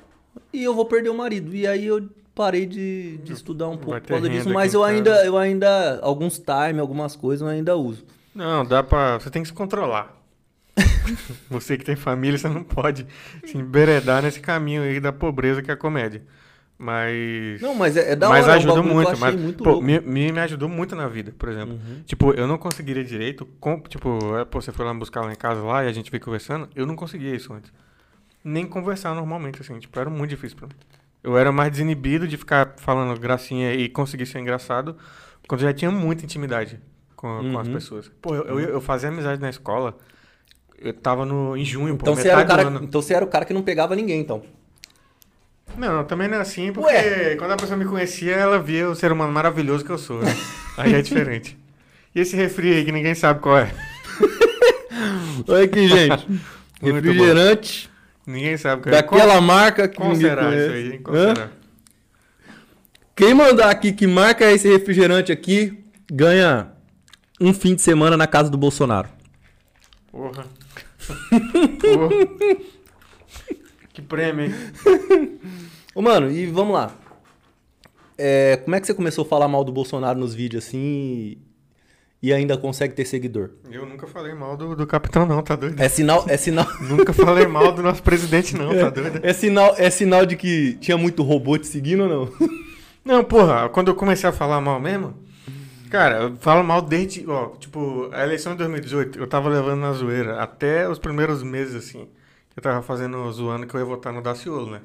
e 0.52 0.62
eu 0.62 0.74
vou 0.74 0.86
perder 0.86 1.08
o 1.08 1.14
marido. 1.16 1.54
E 1.54 1.66
aí 1.66 1.86
eu 1.86 2.08
parei 2.34 2.66
de, 2.66 3.18
de 3.18 3.32
estudar 3.32 3.66
um 3.68 3.76
pouco 3.76 4.00
por 4.00 4.08
causa 4.08 4.28
disso, 4.28 4.48
mas 4.54 4.72
eu 4.74 4.84
ainda, 4.84 5.24
eu 5.26 5.36
ainda, 5.36 5.98
alguns 6.02 6.38
time, 6.38 6.78
algumas 6.78 7.16
coisas 7.16 7.40
eu 7.40 7.48
ainda 7.48 7.76
uso. 7.76 8.04
Não, 8.34 8.64
dá 8.64 8.82
pra. 8.84 9.18
Você 9.18 9.28
tem 9.30 9.42
que 9.42 9.48
se 9.48 9.54
controlar. 9.54 10.16
você 11.50 11.76
que 11.76 11.84
tem 11.84 11.96
família, 11.96 12.38
você 12.38 12.48
não 12.48 12.62
pode 12.62 13.06
se 13.44 13.56
emberedar 13.58 14.22
nesse 14.22 14.38
caminho 14.40 14.82
aí 14.82 15.00
da 15.00 15.12
pobreza 15.12 15.62
que 15.62 15.70
é 15.70 15.74
a 15.74 15.76
comédia. 15.76 16.22
Mas. 16.78 17.60
Não, 17.60 17.74
mas 17.74 17.96
é, 17.96 18.12
é 18.12 18.16
da 18.16 18.28
mas 18.28 18.44
hora, 18.44 18.52
é 18.52 18.56
ajuda 18.56 18.78
eu 18.78 18.84
muito, 18.84 19.18
mas 19.18 19.34
muito 19.34 19.64
pô, 19.64 19.82
me, 19.82 20.00
me, 20.00 20.38
ajudou 20.38 20.68
muito 20.68 20.94
na 20.94 21.08
vida, 21.08 21.34
por 21.36 21.48
exemplo. 21.48 21.74
Uhum. 21.74 22.02
Tipo, 22.06 22.32
eu 22.32 22.46
não 22.46 22.56
conseguiria 22.56 23.02
direito, 23.02 23.44
com, 23.58 23.80
tipo, 23.80 24.36
é, 24.36 24.44
pô, 24.44 24.60
você 24.60 24.70
foi 24.70 24.86
lá 24.86 24.94
me 24.94 25.00
buscar 25.00 25.22
lá 25.22 25.32
em 25.32 25.36
casa 25.36 25.60
lá 25.60 25.84
e 25.84 25.88
a 25.88 25.92
gente 25.92 26.08
veio 26.08 26.22
conversando, 26.22 26.68
eu 26.76 26.86
não 26.86 26.94
conseguia 26.94 27.34
isso 27.34 27.52
antes. 27.52 27.72
Nem 28.44 28.64
conversar 28.64 29.12
normalmente, 29.12 29.60
assim, 29.60 29.76
tipo, 29.80 29.98
era 29.98 30.08
muito 30.08 30.30
difícil 30.30 30.56
pra 30.56 30.68
mim. 30.68 30.74
Eu 31.24 31.36
era 31.36 31.50
mais 31.50 31.72
desinibido 31.72 32.28
de 32.28 32.36
ficar 32.36 32.74
falando 32.76 33.18
gracinha 33.18 33.74
e 33.74 33.88
conseguir 33.88 34.26
ser 34.26 34.38
engraçado 34.38 34.96
quando 35.48 35.62
já 35.62 35.72
tinha 35.72 35.90
muita 35.90 36.24
intimidade 36.24 36.80
com, 37.16 37.50
com 37.50 37.58
as 37.58 37.66
Uhum. 37.66 37.74
pessoas. 37.74 38.08
Pô, 38.22 38.36
eu, 38.36 38.44
eu, 38.44 38.60
eu 38.60 38.80
fazia 38.80 39.08
amizade 39.08 39.42
na 39.42 39.50
escola, 39.50 39.98
eu 40.78 40.92
tava 40.92 41.26
no, 41.26 41.56
em 41.56 41.64
junho, 41.64 41.94
Então 41.94 42.14
pô, 42.14 42.20
você, 42.20 42.28
era 42.28 42.40
o 42.40 42.46
cara, 42.46 42.62
então 42.80 43.02
você 43.02 43.14
era 43.14 43.24
o 43.24 43.28
cara 43.28 43.44
que 43.44 43.52
não 43.52 43.62
pegava 43.62 43.96
ninguém, 43.96 44.20
então. 44.20 44.44
Não, 45.76 46.04
também 46.04 46.26
não 46.28 46.38
é 46.38 46.40
assim, 46.40 46.72
porque 46.72 46.92
Ué. 46.92 47.36
quando 47.36 47.52
a 47.52 47.56
pessoa 47.56 47.76
me 47.76 47.84
conhecia, 47.84 48.34
ela 48.34 48.58
via 48.58 48.88
o 48.88 48.94
ser 48.94 49.12
humano 49.12 49.32
maravilhoso 49.32 49.84
que 49.84 49.90
eu 49.90 49.98
sou, 49.98 50.20
né? 50.20 50.34
Aí 50.76 50.94
é 50.94 51.02
diferente. 51.02 51.56
E 52.14 52.20
esse 52.20 52.34
refri 52.34 52.74
aí 52.74 52.84
que 52.84 52.92
ninguém 52.92 53.14
sabe 53.14 53.40
qual 53.40 53.58
é? 53.58 53.70
Olha 55.46 55.64
aqui, 55.64 55.86
gente. 55.88 56.26
Refrigerante 56.82 57.90
Ninguém 58.28 58.56
sabe 58.58 58.82
qual 58.82 58.94
é. 58.94 58.96
daquela 58.98 59.40
marca 59.40 59.88
que 59.88 59.96
Qual 59.96 60.10
ninguém 60.10 60.28
será 60.28 60.44
conhece. 60.44 60.64
isso 60.66 60.92
aí? 60.92 60.98
Qual 60.98 61.16
Hã? 61.16 61.34
será? 61.34 61.50
Quem 63.16 63.34
mandar 63.34 63.70
aqui 63.70 63.90
que 63.92 64.06
marca 64.06 64.44
é 64.44 64.52
esse 64.52 64.68
refrigerante 64.68 65.32
aqui, 65.32 65.82
ganha 66.12 66.70
um 67.40 67.54
fim 67.54 67.74
de 67.74 67.80
semana 67.80 68.16
na 68.16 68.26
casa 68.26 68.50
do 68.50 68.58
Bolsonaro. 68.58 69.08
Porra. 70.12 70.44
Porra. 71.80 72.08
Que 73.98 74.02
prêmio, 74.02 74.44
hein? 74.44 74.54
Ô, 75.92 76.00
mano, 76.00 76.30
e 76.30 76.46
vamos 76.46 76.72
lá. 76.72 76.94
É, 78.16 78.56
como 78.58 78.76
é 78.76 78.80
que 78.80 78.86
você 78.86 78.94
começou 78.94 79.24
a 79.24 79.28
falar 79.28 79.48
mal 79.48 79.64
do 79.64 79.72
Bolsonaro 79.72 80.16
nos 80.16 80.32
vídeos 80.36 80.64
assim 80.64 81.36
e, 82.22 82.32
ainda 82.32 82.56
consegue 82.56 82.94
ter 82.94 83.04
seguidor? 83.04 83.50
Eu 83.68 83.84
nunca 83.84 84.06
falei 84.06 84.34
mal 84.34 84.56
do, 84.56 84.76
do 84.76 84.86
capitão, 84.86 85.26
não, 85.26 85.42
tá 85.42 85.56
doido? 85.56 85.82
É 85.82 85.88
sinal, 85.88 86.24
é 86.28 86.36
sinal, 86.36 86.68
Nunca 86.80 87.12
falei 87.12 87.48
mal 87.48 87.72
do 87.72 87.82
nosso 87.82 88.00
presidente, 88.00 88.54
não, 88.54 88.72
tá 88.72 88.88
doido? 88.88 89.18
é 89.20 89.32
sinal, 89.32 89.74
é 89.76 89.90
sinal 89.90 90.24
de 90.24 90.36
que 90.36 90.74
tinha 90.74 90.96
muito 90.96 91.24
robô 91.24 91.58
te 91.58 91.66
seguindo 91.66 92.04
ou 92.04 92.08
não? 92.08 92.48
Não, 93.04 93.24
porra, 93.24 93.68
quando 93.70 93.88
eu 93.88 93.94
comecei 93.94 94.28
a 94.28 94.32
falar 94.32 94.60
mal 94.60 94.78
mesmo, 94.78 95.14
cara, 95.90 96.24
eu 96.24 96.36
falo 96.36 96.62
mal 96.62 96.82
desde, 96.82 97.24
ó, 97.26 97.48
tipo, 97.56 98.10
a 98.12 98.22
eleição 98.22 98.52
de 98.52 98.58
2018, 98.58 99.18
eu 99.18 99.26
tava 99.26 99.48
levando 99.48 99.80
na 99.80 99.92
zoeira 99.92 100.40
até 100.40 100.86
os 100.86 100.98
primeiros 100.98 101.42
meses, 101.42 101.74
assim. 101.74 102.06
Eu 102.58 102.62
tava 102.62 102.82
fazendo, 102.82 103.30
zoando 103.30 103.68
que 103.68 103.74
eu 103.76 103.78
ia 103.78 103.86
votar 103.86 104.12
no 104.12 104.20
Daciolo, 104.20 104.72
né? 104.72 104.80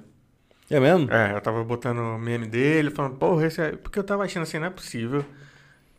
É 0.69 0.79
mesmo? 0.79 1.12
É, 1.12 1.33
eu 1.36 1.41
tava 1.41 1.63
botando 1.63 1.97
o 1.97 2.19
meme 2.19 2.45
dele, 2.45 2.91
falando, 2.91 3.15
porra, 3.15 3.47
esse 3.47 3.59
é... 3.59 3.71
Porque 3.71 3.97
eu 3.97 4.03
tava 4.03 4.23
achando 4.23 4.43
assim, 4.43 4.59
não 4.59 4.67
é 4.67 4.69
possível 4.69 5.25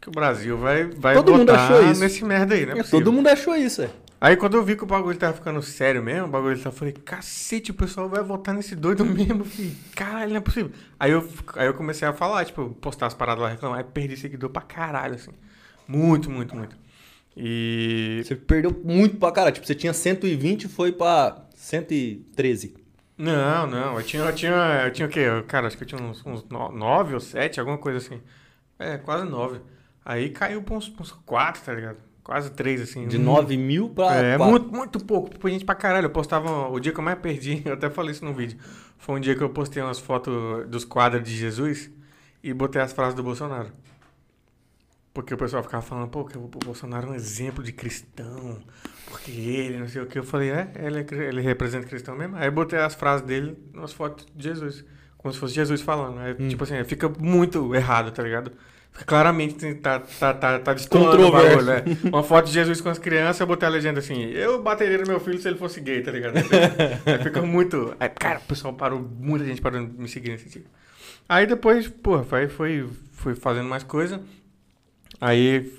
que 0.00 0.08
o 0.08 0.12
Brasil 0.12 0.56
vai, 0.56 0.84
vai 0.84 1.16
Todo 1.16 1.34
mundo 1.34 1.50
achou 1.50 1.82
isso. 1.90 2.00
nesse 2.00 2.24
merda 2.24 2.54
aí, 2.54 2.62
é 2.62 2.66
possível. 2.66 2.90
Todo 2.90 3.12
mundo 3.12 3.26
achou 3.26 3.56
isso, 3.56 3.82
é. 3.82 3.90
Aí 4.20 4.37
quando 4.37 4.56
eu 4.56 4.62
vi 4.62 4.76
que 4.76 4.84
o 4.84 4.87
bagulho 4.87 5.18
tava 5.18 5.32
ficando 5.32 5.60
sério 5.62 6.00
mesmo, 6.00 6.28
o 6.28 6.30
bagulho 6.30 6.56
tava, 6.58 6.68
eu 6.68 6.78
falei, 6.78 6.92
cacete, 6.92 7.72
o 7.72 7.74
pessoal 7.74 8.08
vai 8.08 8.22
votar 8.22 8.54
nesse 8.54 8.76
doido 8.76 9.04
mesmo, 9.04 9.44
falei, 9.44 9.76
caralho, 9.96 10.30
não 10.30 10.37
é 10.37 10.40
possível. 10.40 10.70
Aí 10.96 11.10
eu, 11.10 11.28
aí 11.56 11.66
eu 11.66 11.74
comecei 11.74 12.06
a 12.06 12.12
falar, 12.12 12.44
tipo, 12.44 12.68
postar 12.80 13.06
as 13.06 13.14
paradas 13.14 13.42
lá, 13.42 13.48
reclamar, 13.48 13.78
aí 13.78 13.84
perdi 13.84 14.16
seguidor 14.16 14.48
pra 14.50 14.62
caralho, 14.62 15.16
assim. 15.16 15.32
Muito, 15.88 16.30
muito, 16.30 16.54
muito. 16.54 16.76
E... 17.37 18.22
Você 18.24 18.37
perdeu 18.37 18.70
muito 18.84 19.16
pra 19.16 19.32
caralho. 19.32 19.52
Tipo, 19.52 19.66
você 19.66 19.74
tinha 19.74 19.92
120 19.92 20.64
e 20.64 20.68
foi 20.68 20.92
pra 20.92 21.43
113. 21.64 22.74
Não, 23.16 23.66
não, 23.66 23.96
eu 23.98 24.03
tinha, 24.03 24.22
eu 24.24 24.35
tinha, 24.35 24.83
eu 24.87 24.92
tinha 24.92 25.07
o 25.07 25.11
quê? 25.11 25.24
Cara, 25.46 25.66
acho 25.66 25.77
que 25.79 25.85
eu 25.85 25.88
tinha 25.88 26.03
uns, 26.03 26.24
uns 26.27 26.44
no- 26.48 26.70
nove 26.72 27.14
ou 27.14 27.20
sete, 27.20 27.59
alguma 27.61 27.79
coisa 27.79 27.98
assim. 27.98 28.20
É, 28.79 28.98
quase 28.98 29.24
nove. 29.24 29.61
Aí 30.05 30.29
caiu 30.31 30.62
pra 30.62 30.74
uns, 30.74 30.92
uns 31.00 31.12
quatro, 31.12 31.62
tá 31.62 31.72
ligado? 31.72 31.96
Quase 32.22 32.50
três, 32.50 32.81
assim. 32.83 33.07
De 33.07 33.16
Um- 33.18 33.22
9 33.22 33.57
mil 33.57 33.88
pra 33.90 34.14
É, 34.16 34.37
4. 34.37 34.50
muito, 34.50 34.72
muito 34.74 35.05
pouco. 35.05 35.31
Tipo, 35.31 35.48
gente 35.48 35.64
pra 35.64 35.74
caralho. 35.74 36.07
Eu 36.07 36.11
postava. 36.11 36.68
O 36.68 36.81
dia 36.81 36.92
que 36.92 36.98
eu 36.98 37.05
mais 37.05 37.18
perdi, 37.18 37.62
eu 37.64 37.74
até 37.74 37.88
falei 37.88 38.11
isso 38.12 38.24
no 38.24 38.33
vídeo. 38.35 38.59
Foi 38.98 39.14
um 39.16 39.20
dia 39.20 39.35
que 39.35 39.42
eu 39.42 39.48
postei 39.50 39.83
umas 39.83 39.98
fotos 40.00 40.66
dos 40.68 40.85
quadros 40.85 41.22
de 41.22 41.35
Jesus 41.37 41.90
e 42.42 42.53
botei 42.53 42.81
as 42.83 42.92
frases 42.92 43.14
do 43.14 43.22
Bolsonaro. 43.22 43.70
Porque 45.14 45.33
o 45.33 45.37
pessoal 45.38 45.62
ficava 45.62 45.81
falando, 45.81 46.09
pô, 46.09 46.24
que 46.24 46.37
o 46.37 46.40
Bolsonaro 46.48 47.07
é 47.07 47.11
um 47.11 47.14
exemplo 47.14 47.62
de 47.62 47.72
cristão. 47.72 48.61
Porque 49.09 49.31
ele, 49.31 49.79
não 49.79 49.87
sei 49.88 50.03
o 50.03 50.07
que. 50.07 50.18
Eu 50.18 50.24
falei, 50.24 50.50
é, 50.50 50.72
ele, 50.74 50.98
é, 50.98 51.29
ele 51.29 51.40
representa 51.40 51.87
cristão 51.87 52.16
mesmo. 52.16 52.35
Aí 52.37 52.46
eu 52.48 52.53
botei 52.53 52.81
as 52.81 52.96
frases 52.96 53.24
dele 53.24 53.57
nas 53.72 53.92
fotos 53.92 54.27
de 54.35 54.42
Jesus. 54.42 54.85
Como 55.16 55.33
se 55.33 55.38
fosse 55.38 55.55
Jesus 55.55 55.81
falando. 55.81 56.18
Aí, 56.18 56.35
Hum. 56.38 56.48
tipo 56.48 56.64
assim, 56.64 56.83
fica 56.83 57.09
muito 57.09 57.72
errado, 57.77 58.11
tá 58.11 58.24
ligado? 58.24 58.50
Fica 58.90 59.05
claramente 59.07 59.74
tá, 59.77 60.00
tá, 60.00 60.35
tá, 60.35 60.59
tá 60.59 60.72
destoando 60.74 61.27
o 61.29 61.33
bagulho, 61.33 61.70
é. 61.70 61.85
Uma 62.09 62.22
foto 62.22 62.46
de 62.46 62.53
Jesus 62.53 62.81
com 62.81 62.88
as 62.88 62.98
crianças, 62.98 63.40
eu 63.40 63.46
botei 63.46 63.68
a 63.68 63.70
legenda 63.70 63.98
assim, 63.98 64.22
eu 64.22 64.62
bateria 64.62 64.98
no 64.98 65.07
meu 65.07 65.18
filho 65.18 65.38
se 65.38 65.48
ele 65.48 65.59
fosse 65.59 65.81
gay, 65.81 66.00
tá 66.00 66.12
ligado? 66.12 66.35
Aí 66.37 67.18
fica 67.22 67.42
muito... 67.42 67.94
Aí, 67.98 68.09
cara, 68.09 68.38
o 68.38 68.42
pessoal 68.42 68.72
parou, 68.72 69.00
muita 69.00 69.44
gente 69.44 69.61
parou 69.61 69.85
de 69.85 70.00
me 70.00 70.09
seguir 70.09 70.31
nesse 70.31 70.48
tipo. 70.48 70.68
Aí 71.29 71.44
depois, 71.44 71.88
porra, 71.88 72.22
foi, 72.22 72.46
foi, 72.48 72.88
fui 73.12 73.35
fazendo 73.35 73.68
mais 73.68 73.83
coisa. 73.83 74.20
Aí 75.20 75.72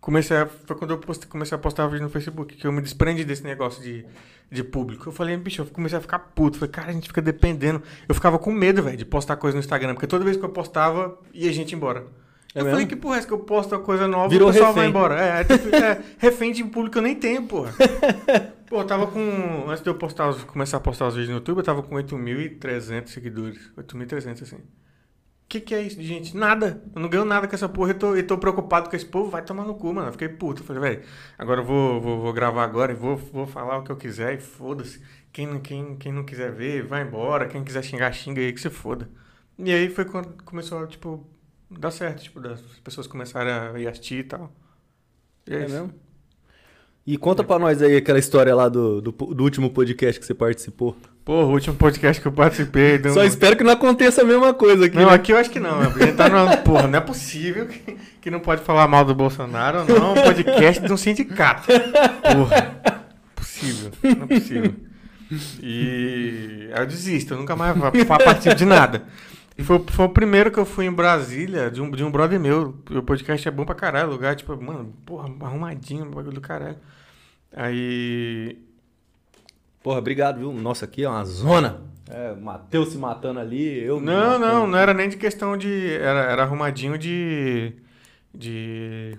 comecei 0.00 0.36
a, 0.36 0.46
foi 0.46 0.76
quando 0.76 0.92
eu 0.92 0.98
postei, 0.98 1.28
comecei 1.28 1.54
a 1.54 1.58
postar 1.58 1.86
vídeo 1.88 2.04
no 2.04 2.10
Facebook, 2.10 2.56
que 2.56 2.66
eu 2.66 2.72
me 2.72 2.80
desprendi 2.80 3.24
desse 3.24 3.44
negócio 3.44 3.82
de, 3.82 4.04
de 4.50 4.64
público. 4.64 5.08
Eu 5.08 5.12
falei, 5.12 5.36
bicho, 5.36 5.62
eu 5.62 5.66
comecei 5.66 5.98
a 5.98 6.00
ficar 6.00 6.18
puto. 6.18 6.58
Falei, 6.58 6.72
cara, 6.72 6.88
a 6.90 6.92
gente 6.92 7.08
fica 7.08 7.20
dependendo. 7.20 7.82
Eu 8.08 8.14
ficava 8.14 8.38
com 8.38 8.50
medo, 8.52 8.82
velho, 8.82 8.96
de 8.96 9.04
postar 9.04 9.36
coisa 9.36 9.56
no 9.56 9.60
Instagram, 9.60 9.94
porque 9.94 10.06
toda 10.06 10.24
vez 10.24 10.36
que 10.36 10.44
eu 10.44 10.48
postava, 10.48 11.18
ia 11.34 11.52
gente 11.52 11.74
embora. 11.74 12.06
É 12.54 12.60
eu 12.60 12.64
mesmo? 12.64 12.70
falei, 12.70 12.86
que 12.86 12.96
porra 12.96 13.18
é 13.18 13.22
que 13.22 13.30
eu 13.30 13.38
posto 13.40 13.74
a 13.74 13.78
coisa 13.78 14.08
nova 14.08 14.30
Virou 14.30 14.48
o 14.48 14.52
pessoal 14.52 14.72
vai 14.72 14.86
refém. 14.86 14.90
embora? 14.98 15.20
É, 15.22 15.40
é, 15.40 15.44
tipo, 15.44 15.76
é, 15.76 16.02
refém 16.16 16.50
de 16.50 16.64
público 16.64 16.96
eu 16.96 17.02
nem 17.02 17.14
tenho, 17.14 17.42
porra. 17.46 17.74
Pô, 18.66 18.80
eu 18.80 18.86
tava 18.86 19.06
com. 19.06 19.66
Antes 19.68 19.82
de 19.82 19.90
eu 19.90 19.94
postar 19.94 20.30
os- 20.30 20.44
começar 20.44 20.78
a 20.78 20.80
postar 20.80 21.08
os 21.08 21.14
vídeos 21.14 21.28
no 21.28 21.36
YouTube, 21.36 21.58
eu 21.58 21.62
tava 21.62 21.82
com 21.82 21.94
8.300 21.96 23.08
seguidores. 23.08 23.58
8.300, 23.76 24.42
assim. 24.42 24.56
O 25.48 25.50
que, 25.50 25.60
que 25.62 25.74
é 25.74 25.80
isso, 25.82 26.00
gente? 26.02 26.36
Nada. 26.36 26.82
Eu 26.94 27.00
não 27.00 27.08
ganho 27.08 27.24
nada 27.24 27.48
com 27.48 27.54
essa 27.54 27.68
porra. 27.68 27.92
Eu 27.92 27.98
tô, 27.98 28.14
eu 28.14 28.26
tô 28.26 28.36
preocupado 28.36 28.90
com 28.90 28.96
esse 28.96 29.06
povo. 29.06 29.30
Vai 29.30 29.42
tomar 29.42 29.64
no 29.64 29.74
cu, 29.74 29.94
mano. 29.94 30.08
Eu 30.08 30.12
fiquei 30.12 30.28
puto. 30.28 30.60
Eu 30.62 30.66
falei, 30.66 30.82
velho, 30.82 31.04
agora 31.38 31.60
eu 31.62 31.64
vou, 31.64 32.00
vou, 32.00 32.20
vou 32.20 32.32
gravar 32.34 32.64
agora 32.64 32.92
e 32.92 32.94
vou, 32.94 33.16
vou 33.16 33.46
falar 33.46 33.78
o 33.78 33.82
que 33.82 33.90
eu 33.90 33.96
quiser 33.96 34.34
e 34.34 34.40
foda-se. 34.40 35.02
Quem, 35.32 35.46
não- 35.46 35.60
quem, 35.60 35.96
quem 35.96 36.12
não 36.12 36.24
quiser 36.24 36.52
ver, 36.52 36.84
vai 36.86 37.02
embora. 37.02 37.48
Quem 37.48 37.64
quiser 37.64 37.82
xingar, 37.82 38.12
xinga 38.12 38.40
aí 38.42 38.52
que 38.52 38.60
se 38.60 38.68
foda. 38.70 39.08
E 39.58 39.72
aí 39.72 39.88
foi 39.88 40.04
quando 40.04 40.42
começou, 40.44 40.86
tipo, 40.86 41.26
dar 41.70 41.90
certo. 41.92 42.22
Tipo, 42.22 42.40
das 42.40 42.60
pessoas 42.84 43.06
começarem 43.06 43.52
a 43.52 43.78
ir 43.80 43.88
assistir 43.88 44.16
e 44.20 44.24
tal. 44.24 44.52
E 45.46 45.54
é, 45.54 45.62
É 45.64 45.68
mesmo? 45.68 45.94
E 47.06 47.16
conta 47.16 47.42
pra 47.42 47.58
nós 47.58 47.80
aí 47.80 47.96
aquela 47.96 48.18
história 48.18 48.54
lá 48.54 48.68
do, 48.68 49.00
do, 49.00 49.12
do 49.12 49.44
último 49.44 49.70
podcast 49.70 50.20
que 50.20 50.26
você 50.26 50.34
participou. 50.34 50.94
Porra, 51.28 51.46
o 51.46 51.50
último 51.50 51.76
podcast 51.76 52.22
que 52.22 52.26
eu 52.26 52.32
participei. 52.32 52.96
deu 52.96 53.12
Só 53.12 53.22
espero 53.22 53.54
que 53.54 53.62
não 53.62 53.74
aconteça 53.74 54.22
a 54.22 54.24
mesma 54.24 54.54
coisa 54.54 54.86
aqui. 54.86 54.96
Não, 54.96 55.08
né? 55.08 55.14
aqui 55.14 55.30
eu 55.30 55.36
acho 55.36 55.50
que 55.50 55.60
não. 55.60 55.78
Tá 56.16 56.26
numa... 56.26 56.56
Porra, 56.64 56.86
não 56.86 56.98
é 56.98 57.02
possível 57.02 57.66
que, 57.66 57.98
que 58.18 58.30
não 58.30 58.40
pode 58.40 58.62
falar 58.62 58.88
mal 58.88 59.04
do 59.04 59.14
Bolsonaro, 59.14 59.84
não. 59.84 60.16
É 60.16 60.20
um 60.20 60.22
podcast 60.24 60.82
de 60.82 60.90
um 60.90 60.96
sindicato. 60.96 61.68
Porra. 62.22 62.80
Possível. 63.34 63.92
Não 64.02 64.22
é 64.22 64.26
possível. 64.26 64.74
E 65.62 66.70
eu 66.74 66.86
desisto, 66.86 67.34
eu 67.34 67.38
nunca 67.40 67.54
mais 67.54 67.76
participo 68.06 68.54
de 68.54 68.64
nada. 68.64 69.02
E 69.58 69.62
foi, 69.62 69.84
foi 69.86 70.06
o 70.06 70.08
primeiro 70.08 70.50
que 70.50 70.56
eu 70.56 70.64
fui 70.64 70.86
em 70.86 70.90
Brasília, 70.90 71.70
de 71.70 71.82
um, 71.82 71.90
de 71.90 72.02
um 72.02 72.10
brother 72.10 72.40
meu. 72.40 72.74
O 72.90 73.02
podcast 73.02 73.46
é 73.46 73.50
bom 73.50 73.66
pra 73.66 73.74
caralho, 73.74 74.08
o 74.08 74.12
lugar, 74.12 74.34
tipo, 74.34 74.56
mano, 74.56 74.94
porra, 75.04 75.28
arrumadinho, 75.42 76.06
bagulho 76.06 76.32
do 76.32 76.40
caralho. 76.40 76.78
Aí. 77.54 78.66
Porra, 79.88 80.00
obrigado, 80.00 80.40
viu? 80.40 80.52
Nossa, 80.52 80.84
aqui 80.84 81.02
é 81.02 81.08
uma 81.08 81.24
zona. 81.24 81.80
É, 82.10 82.34
Matheus 82.34 82.90
se 82.90 82.98
matando 82.98 83.40
ali, 83.40 83.82
eu. 83.82 83.98
Não, 83.98 84.38
não, 84.38 84.66
não 84.66 84.78
era 84.78 84.92
nem 84.92 85.08
de 85.08 85.16
questão 85.16 85.56
de. 85.56 85.94
Era, 85.94 86.30
era 86.30 86.42
arrumadinho 86.42 86.98
de. 86.98 87.72
De. 88.34 89.18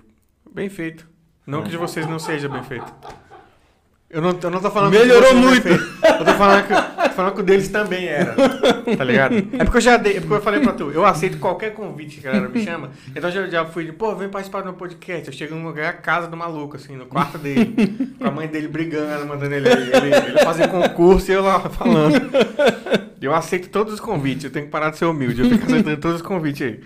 Bem 0.54 0.68
feito. 0.68 1.08
Não 1.44 1.64
que 1.64 1.70
de 1.70 1.76
vocês 1.76 2.06
não 2.06 2.20
seja 2.20 2.48
bem 2.48 2.62
feito. 2.62 2.86
Eu 4.08 4.22
não, 4.22 4.38
eu 4.40 4.48
não 4.48 4.60
tô 4.60 4.70
falando 4.70 4.92
Melhorou 4.92 5.30
é 5.30 5.34
muito. 5.34 5.66
Eu 5.66 6.24
tô 6.24 6.34
falando, 6.34 6.64
que, 6.68 6.72
tô 7.10 7.16
falando 7.16 7.34
que 7.34 7.40
o 7.40 7.44
deles 7.44 7.68
também 7.68 8.06
era. 8.06 8.34
Tá 8.96 9.04
ligado? 9.04 9.30
É 9.60 9.64
porque 9.64 9.78
eu 9.78 9.82
já 9.82 9.96
dei, 9.96 10.16
é 10.16 10.20
porque 10.20 10.34
eu 10.34 10.40
falei 10.40 10.60
pra 10.60 10.72
tu, 10.72 10.90
eu 10.90 11.04
aceito 11.04 11.38
qualquer 11.38 11.74
convite 11.74 12.20
que 12.20 12.26
a 12.26 12.32
galera 12.32 12.48
me 12.48 12.64
chama. 12.64 12.90
Então 13.14 13.28
eu 13.30 13.46
já, 13.46 13.46
já 13.48 13.66
fui 13.66 13.84
de, 13.84 13.92
pô, 13.92 14.14
vem 14.14 14.28
participar 14.28 14.60
do 14.60 14.66
meu 14.66 14.74
podcast. 14.74 15.26
Eu 15.26 15.32
chego 15.32 15.54
num 15.54 15.64
lugar, 15.64 15.90
a 15.90 15.92
casa 15.92 16.26
do 16.26 16.36
maluco, 16.36 16.76
assim, 16.76 16.96
no 16.96 17.06
quarto 17.06 17.36
dele. 17.38 18.14
com 18.18 18.26
a 18.26 18.30
mãe 18.30 18.48
dele 18.48 18.68
brigando, 18.68 19.26
mandando 19.26 19.54
ele, 19.54 19.68
ele, 19.68 20.14
ele 20.14 20.38
fazer 20.44 20.68
concurso 20.68 21.30
e 21.30 21.34
eu 21.34 21.42
lá 21.42 21.60
falando. 21.60 22.30
Eu 23.20 23.34
aceito 23.34 23.68
todos 23.68 23.94
os 23.94 24.00
convites, 24.00 24.44
eu 24.44 24.50
tenho 24.50 24.66
que 24.66 24.70
parar 24.70 24.90
de 24.90 24.98
ser 24.98 25.04
humilde, 25.04 25.42
eu 25.42 25.50
fico 25.50 25.66
aceitando 25.66 25.96
todos 25.98 26.16
os 26.20 26.26
convites 26.26 26.62
aí. 26.62 26.80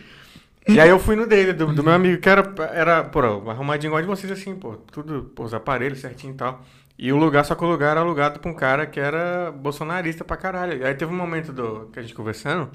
E 0.66 0.80
aí 0.80 0.88
eu 0.88 0.98
fui 0.98 1.14
no 1.14 1.26
dele, 1.26 1.52
do, 1.52 1.72
do 1.72 1.84
meu 1.84 1.92
amigo, 1.92 2.20
que 2.20 2.28
era, 2.28 2.54
era 2.72 3.04
pô, 3.04 3.20
arrumadinho 3.20 3.90
igual 3.90 4.00
de 4.00 4.08
vocês, 4.08 4.32
assim, 4.32 4.54
pô, 4.54 4.76
tudo, 4.90 5.30
pô, 5.34 5.44
os 5.44 5.52
aparelhos 5.52 6.00
certinho 6.00 6.32
e 6.32 6.36
tal. 6.36 6.64
E 6.96 7.12
o 7.12 7.16
lugar, 7.16 7.44
só 7.44 7.54
que 7.54 7.64
o 7.64 7.68
lugar 7.68 7.92
era 7.92 8.00
alugado 8.00 8.38
pra 8.38 8.50
um 8.50 8.54
cara 8.54 8.86
que 8.86 9.00
era 9.00 9.50
bolsonarista 9.50 10.24
pra 10.24 10.36
caralho. 10.36 10.86
Aí 10.86 10.94
teve 10.94 11.12
um 11.12 11.16
momento 11.16 11.52
do, 11.52 11.88
que 11.92 11.98
a 11.98 12.02
gente 12.02 12.14
conversando 12.14 12.70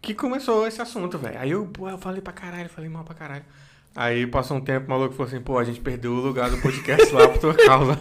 que 0.00 0.14
começou 0.14 0.66
esse 0.66 0.80
assunto, 0.80 1.18
velho. 1.18 1.38
Aí 1.38 1.50
eu, 1.50 1.66
pô, 1.66 1.88
eu 1.88 1.98
falei 1.98 2.20
pra 2.20 2.32
caralho, 2.32 2.68
falei 2.68 2.88
mal 2.88 3.02
pra 3.04 3.14
caralho. 3.14 3.44
Aí 3.94 4.26
passou 4.26 4.56
um 4.56 4.60
tempo, 4.60 4.86
o 4.86 4.90
maluco 4.90 5.14
falou 5.14 5.26
assim, 5.26 5.40
pô, 5.40 5.58
a 5.58 5.64
gente 5.64 5.80
perdeu 5.80 6.12
o 6.12 6.20
lugar 6.20 6.50
do 6.50 6.58
podcast 6.58 7.12
lá 7.12 7.28
por 7.28 7.38
tua 7.38 7.54
causa. 7.54 8.00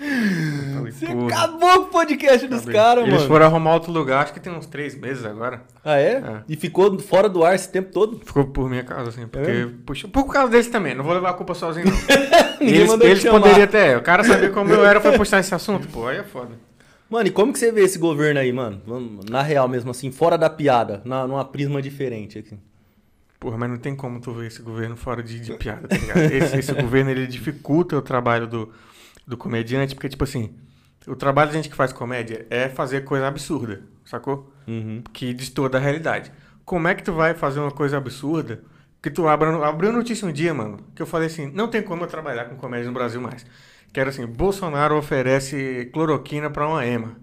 Falei, 0.00 0.92
Você 0.92 1.06
"Porra." 1.06 1.26
acabou 1.26 1.72
com 1.72 1.82
o 1.82 1.86
podcast 1.86 2.48
dos 2.48 2.64
caras, 2.64 3.04
Eles 3.04 3.16
mano. 3.16 3.28
foram 3.28 3.46
arrumar 3.46 3.74
outro 3.74 3.92
lugar, 3.92 4.22
acho 4.22 4.32
que 4.32 4.40
tem 4.40 4.50
uns 4.52 4.64
três 4.66 4.94
meses 4.94 5.24
agora. 5.26 5.62
Ah, 5.84 5.98
é? 5.98 6.12
É. 6.14 6.42
E 6.48 6.56
ficou 6.56 6.98
fora 6.98 7.28
do 7.28 7.44
ar 7.44 7.54
esse 7.54 7.70
tempo 7.70 7.92
todo? 7.92 8.18
Ficou 8.24 8.46
por 8.46 8.68
minha 8.70 8.82
causa, 8.82 9.10
assim, 9.10 9.26
porque. 9.26 9.50
É? 9.50 9.68
Puxa, 9.84 10.08
por 10.08 10.32
causa 10.32 10.50
deles 10.50 10.68
também, 10.68 10.94
não 10.94 11.04
vou 11.04 11.12
levar 11.12 11.30
a 11.30 11.34
culpa 11.34 11.54
sozinho, 11.54 11.86
não. 11.86 11.92
Eles 12.60 12.90
eles 13.00 13.24
poderiam 13.24 13.62
até. 13.64 13.96
O 13.96 14.02
cara 14.02 14.22
sabia 14.24 14.50
como 14.50 14.70
eu 14.72 14.84
era, 14.84 15.00
foi 15.00 15.16
postar 15.16 15.40
esse 15.40 15.54
assunto, 15.54 15.88
pô, 15.88 16.06
aí 16.08 16.18
é 16.18 16.24
foda. 16.24 16.50
Mano, 17.08 17.26
e 17.26 17.30
como 17.30 17.52
que 17.52 17.58
você 17.58 17.72
vê 17.72 17.82
esse 17.82 17.98
governo 17.98 18.38
aí, 18.38 18.52
mano? 18.52 18.80
Na 19.28 19.42
real 19.42 19.66
mesmo, 19.66 19.90
assim, 19.90 20.12
fora 20.12 20.36
da 20.38 20.48
piada, 20.48 21.02
na, 21.04 21.26
numa 21.26 21.44
prisma 21.44 21.82
diferente 21.82 22.38
aqui. 22.38 22.56
Porra, 23.40 23.56
mas 23.56 23.70
não 23.70 23.78
tem 23.78 23.96
como 23.96 24.20
tu 24.20 24.32
ver 24.32 24.46
esse 24.48 24.60
governo 24.62 24.94
fora 24.96 25.22
de, 25.22 25.40
de 25.40 25.54
piada, 25.54 25.88
tá 25.88 25.96
ligado? 25.96 26.20
Esse, 26.20 26.58
esse 26.58 26.72
governo, 26.74 27.10
ele 27.10 27.26
dificulta 27.26 27.96
o 27.96 28.02
trabalho 28.02 28.46
do, 28.46 28.70
do 29.26 29.36
comediante, 29.36 29.94
porque, 29.94 30.08
tipo 30.08 30.24
assim, 30.24 30.54
o 31.06 31.16
trabalho 31.16 31.50
da 31.50 31.56
gente 31.56 31.68
que 31.70 31.76
faz 31.76 31.92
comédia 31.92 32.46
é 32.50 32.68
fazer 32.68 33.04
coisa 33.04 33.26
absurda, 33.26 33.82
sacou? 34.04 34.52
Uhum. 34.66 35.02
que 35.12 35.34
destoa 35.34 35.68
da 35.68 35.78
realidade. 35.78 36.30
Como 36.64 36.86
é 36.86 36.94
que 36.94 37.02
tu 37.02 37.12
vai 37.12 37.34
fazer 37.34 37.58
uma 37.60 37.70
coisa 37.72 37.96
absurda 37.96 38.62
que 39.02 39.10
tu 39.10 39.26
abra, 39.26 39.66
abriu 39.66 39.92
notícia 39.92 40.28
um 40.28 40.32
dia, 40.32 40.52
mano, 40.54 40.78
que 40.94 41.02
eu 41.02 41.06
falei 41.06 41.26
assim, 41.26 41.50
não 41.52 41.68
tem 41.68 41.82
como 41.82 42.04
eu 42.04 42.08
trabalhar 42.08 42.44
com 42.46 42.56
comédia 42.56 42.86
no 42.86 42.92
Brasil 42.92 43.20
mais. 43.20 43.44
Que 43.92 43.98
era 43.98 44.10
assim, 44.10 44.26
Bolsonaro 44.26 44.96
oferece 44.96 45.90
cloroquina 45.92 46.50
pra 46.50 46.68
uma 46.68 46.84
ema. 46.86 47.16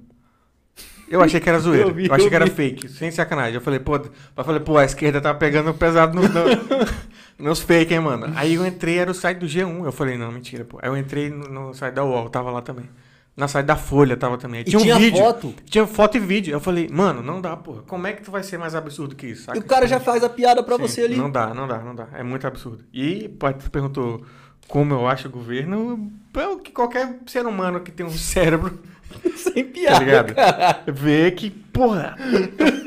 Eu 1.07 1.21
achei 1.21 1.39
que 1.39 1.47
era 1.49 1.59
zoeira. 1.59 1.89
Eu 1.89 1.89
Eu, 1.89 1.93
vi, 1.93 2.09
achei 2.09 2.27
eu 2.27 2.29
que 2.29 2.35
era 2.35 2.45
vi. 2.45 2.49
fake, 2.49 2.89
sem 2.89 3.11
sacanagem. 3.11 3.55
Eu 3.55 3.61
falei, 3.61 3.79
pô, 3.79 3.95
eu 3.95 4.43
falei, 4.43 4.59
pô, 4.61 4.77
a 4.77 4.85
esquerda 4.85 5.21
tá 5.21 5.33
pegando 5.33 5.73
pesado 5.73 6.15
no, 6.15 6.23
nos 7.39 7.59
fake, 7.61 7.93
hein, 7.93 7.99
mano. 7.99 8.31
Aí 8.35 8.55
eu 8.55 8.65
entrei, 8.65 8.97
era 8.97 9.11
o 9.11 9.13
site 9.13 9.37
do 9.39 9.45
G1. 9.45 9.85
Eu 9.85 9.91
falei, 9.91 10.17
não, 10.17 10.31
mentira, 10.31 10.65
pô. 10.65 10.79
Aí 10.81 10.89
eu 10.89 10.97
entrei 10.97 11.29
no, 11.29 11.47
no 11.47 11.73
site 11.73 11.93
da 11.93 12.03
UOL, 12.03 12.29
tava 12.29 12.49
lá 12.51 12.61
também. 12.61 12.89
Na 13.35 13.47
site 13.47 13.67
da 13.67 13.75
Folha 13.75 14.17
tava 14.17 14.37
também. 14.37 14.59
Aí 14.61 14.63
E 14.65 14.69
Tinha 14.69 14.79
um 14.79 14.83
tinha 14.83 14.97
vídeo. 14.97 15.19
foto. 15.19 15.53
Tinha 15.65 15.85
foto 15.85 16.17
e 16.17 16.19
vídeo. 16.19 16.51
Eu 16.51 16.59
falei, 16.59 16.89
mano, 16.91 17.21
não 17.21 17.39
dá, 17.39 17.55
porra. 17.55 17.83
Como 17.83 18.07
é 18.07 18.13
que 18.13 18.23
tu 18.23 18.31
vai 18.31 18.41
ser 18.41 18.57
mais 18.57 18.73
absurdo 18.73 19.15
que 19.15 19.27
isso? 19.27 19.43
E 19.43 19.45
saca? 19.45 19.59
o 19.59 19.63
cara 19.63 19.87
já 19.87 19.99
faz 19.99 20.23
a 20.23 20.29
piada 20.29 20.63
pra 20.63 20.75
Sim, 20.77 20.81
você 20.81 21.01
ali. 21.01 21.15
Não 21.15 21.29
dá, 21.29 21.53
não 21.53 21.67
dá, 21.67 21.77
não 21.77 21.93
dá. 21.93 22.07
É 22.13 22.23
muito 22.23 22.47
absurdo. 22.47 22.83
E 22.91 23.29
pô, 23.29 23.53
tu 23.53 23.69
perguntou 23.69 24.25
como 24.67 24.95
eu 24.95 25.07
acho 25.07 25.27
o 25.27 25.31
governo. 25.31 26.11
É 26.35 26.47
o 26.47 26.57
que 26.57 26.71
qualquer 26.71 27.19
ser 27.27 27.45
humano 27.45 27.79
que 27.81 27.91
tem 27.91 28.03
um 28.05 28.09
cérebro, 28.17 28.79
Sem 29.37 29.63
tá 29.65 29.71
piada, 29.71 30.03
ligado? 30.05 30.33
cara. 30.35 30.83
Vê 30.87 31.31
que, 31.31 31.49
porra, 31.49 32.15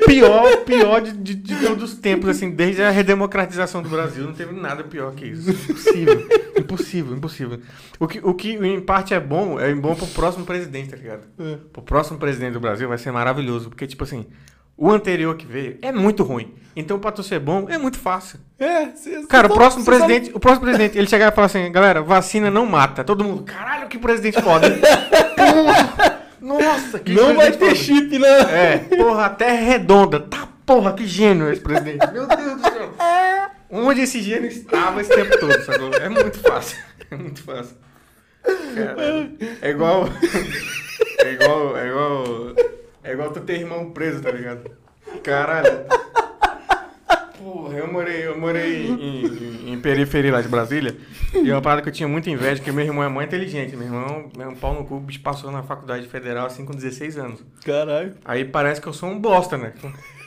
pior, 0.05 0.57
pior 0.65 1.01
de, 1.01 1.11
de, 1.13 1.33
de 1.35 1.55
todos 1.65 1.91
os 1.91 1.97
tempos, 1.99 2.29
assim, 2.29 2.51
desde 2.51 2.81
a 2.83 2.89
redemocratização 2.89 3.81
do 3.81 3.89
Brasil, 3.89 4.23
não 4.25 4.33
teve 4.33 4.53
nada 4.53 4.83
pior 4.83 5.13
que 5.13 5.25
isso. 5.25 5.49
Impossível. 5.51 6.27
impossível, 6.57 7.15
impossível. 7.17 7.59
O 7.99 8.07
que, 8.07 8.19
o 8.23 8.33
que 8.33 8.53
em 8.53 8.79
parte 8.81 9.13
é 9.13 9.19
bom, 9.19 9.59
é 9.59 9.73
bom 9.73 9.95
pro 9.95 10.07
próximo 10.07 10.45
presidente, 10.45 10.89
tá 10.89 10.97
ligado? 10.97 11.21
É. 11.39 11.57
Pro 11.71 11.81
próximo 11.81 12.17
presidente 12.19 12.53
do 12.53 12.59
Brasil 12.59 12.87
vai 12.87 12.97
ser 12.97 13.11
maravilhoso, 13.11 13.69
porque, 13.69 13.87
tipo 13.87 14.03
assim, 14.03 14.25
o 14.77 14.89
anterior 14.91 15.35
que 15.35 15.45
veio 15.45 15.77
é 15.81 15.91
muito 15.91 16.23
ruim. 16.23 16.53
Então, 16.75 16.97
pra 16.99 17.11
tu 17.11 17.21
ser 17.21 17.39
bom, 17.39 17.67
é 17.69 17.77
muito 17.77 17.99
fácil. 17.99 18.39
É, 18.57 18.87
cê- 18.95 19.25
Cara, 19.27 19.47
cê 19.47 19.53
o 19.53 19.55
próximo 19.57 19.83
só- 19.83 19.91
presidente, 19.91 20.31
o 20.33 20.39
próximo 20.39 20.65
presidente, 20.65 20.97
ele 20.97 21.07
chegar 21.07 21.31
e 21.31 21.35
falar 21.35 21.47
assim, 21.47 21.69
galera, 21.71 22.01
vacina 22.01 22.49
não 22.49 22.65
mata. 22.65 23.03
Todo 23.03 23.23
mundo, 23.23 23.43
caralho, 23.43 23.87
que 23.89 23.97
presidente 23.97 24.41
foda. 24.41 24.67
Nossa, 26.41 26.99
que 26.99 27.13
Não 27.13 27.35
vai 27.35 27.51
ter 27.51 27.75
chip, 27.75 28.17
né? 28.17 28.27
É, 28.49 28.77
porra, 28.97 29.27
a 29.27 29.29
terra 29.29 29.57
é 29.57 29.63
redonda. 29.63 30.19
Tá, 30.19 30.47
porra, 30.65 30.93
que 30.93 31.05
gênio 31.05 31.51
esse 31.51 31.61
presidente. 31.61 32.11
Meu 32.11 32.27
Deus 32.27 32.61
do 32.61 32.61
céu. 32.61 32.93
Onde 33.69 34.01
esse 34.01 34.21
gênio 34.21 34.49
estava 34.49 34.99
esse 34.99 35.13
tempo 35.13 35.39
todo, 35.39 35.61
sacou? 35.63 35.93
É 35.93 36.09
muito 36.09 36.39
fácil. 36.39 36.77
É 37.11 37.15
muito 37.15 37.43
fácil. 37.43 37.75
Caralho. 38.75 39.37
É 39.61 39.69
igual. 39.69 40.09
É 41.19 41.31
igual. 41.33 41.77
É 41.77 41.87
igual. 41.87 42.25
É 43.03 43.11
igual 43.11 43.31
tu 43.31 43.41
ter 43.41 43.59
irmão 43.59 43.91
preso, 43.91 44.21
tá 44.21 44.31
ligado? 44.31 44.71
Caralho. 45.23 45.85
Porra, 47.43 47.77
eu 47.77 47.91
morei, 47.91 48.27
eu 48.27 48.37
morei 48.39 48.87
em, 48.87 49.25
em- 49.25 49.73
em 49.73 49.79
periferia 49.79 50.31
lá 50.31 50.41
de 50.41 50.47
Brasília. 50.47 50.95
E 51.33 51.49
é 51.49 51.53
uma 51.53 51.61
parada 51.61 51.81
que 51.81 51.89
eu 51.89 51.93
tinha 51.93 52.07
muita 52.07 52.29
inveja, 52.29 52.57
porque 52.57 52.71
meu 52.71 52.85
irmão 52.85 53.03
é 53.03 53.09
muito 53.09 53.27
inteligente. 53.29 53.75
Meu 53.75 53.87
irmão 53.87 54.29
é 54.37 54.47
um 54.47 54.55
pau 54.55 54.73
no 54.73 54.85
cu, 54.85 54.95
o 54.95 54.99
bicho 54.99 55.21
passou 55.21 55.51
na 55.51 55.63
faculdade 55.63 56.07
federal 56.07 56.45
assim 56.45 56.65
com 56.65 56.73
16 56.73 57.17
anos. 57.17 57.43
Caralho. 57.65 58.13
Aí 58.25 58.45
parece 58.45 58.79
que 58.81 58.87
eu 58.87 58.93
sou 58.93 59.09
um 59.09 59.19
bosta, 59.19 59.57
né? 59.57 59.73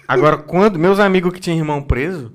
Agora, 0.09 0.37
quando 0.37 0.79
meus 0.79 0.99
amigos 0.99 1.33
que 1.33 1.41
tinham 1.41 1.59
irmão 1.59 1.83
preso, 1.83 2.33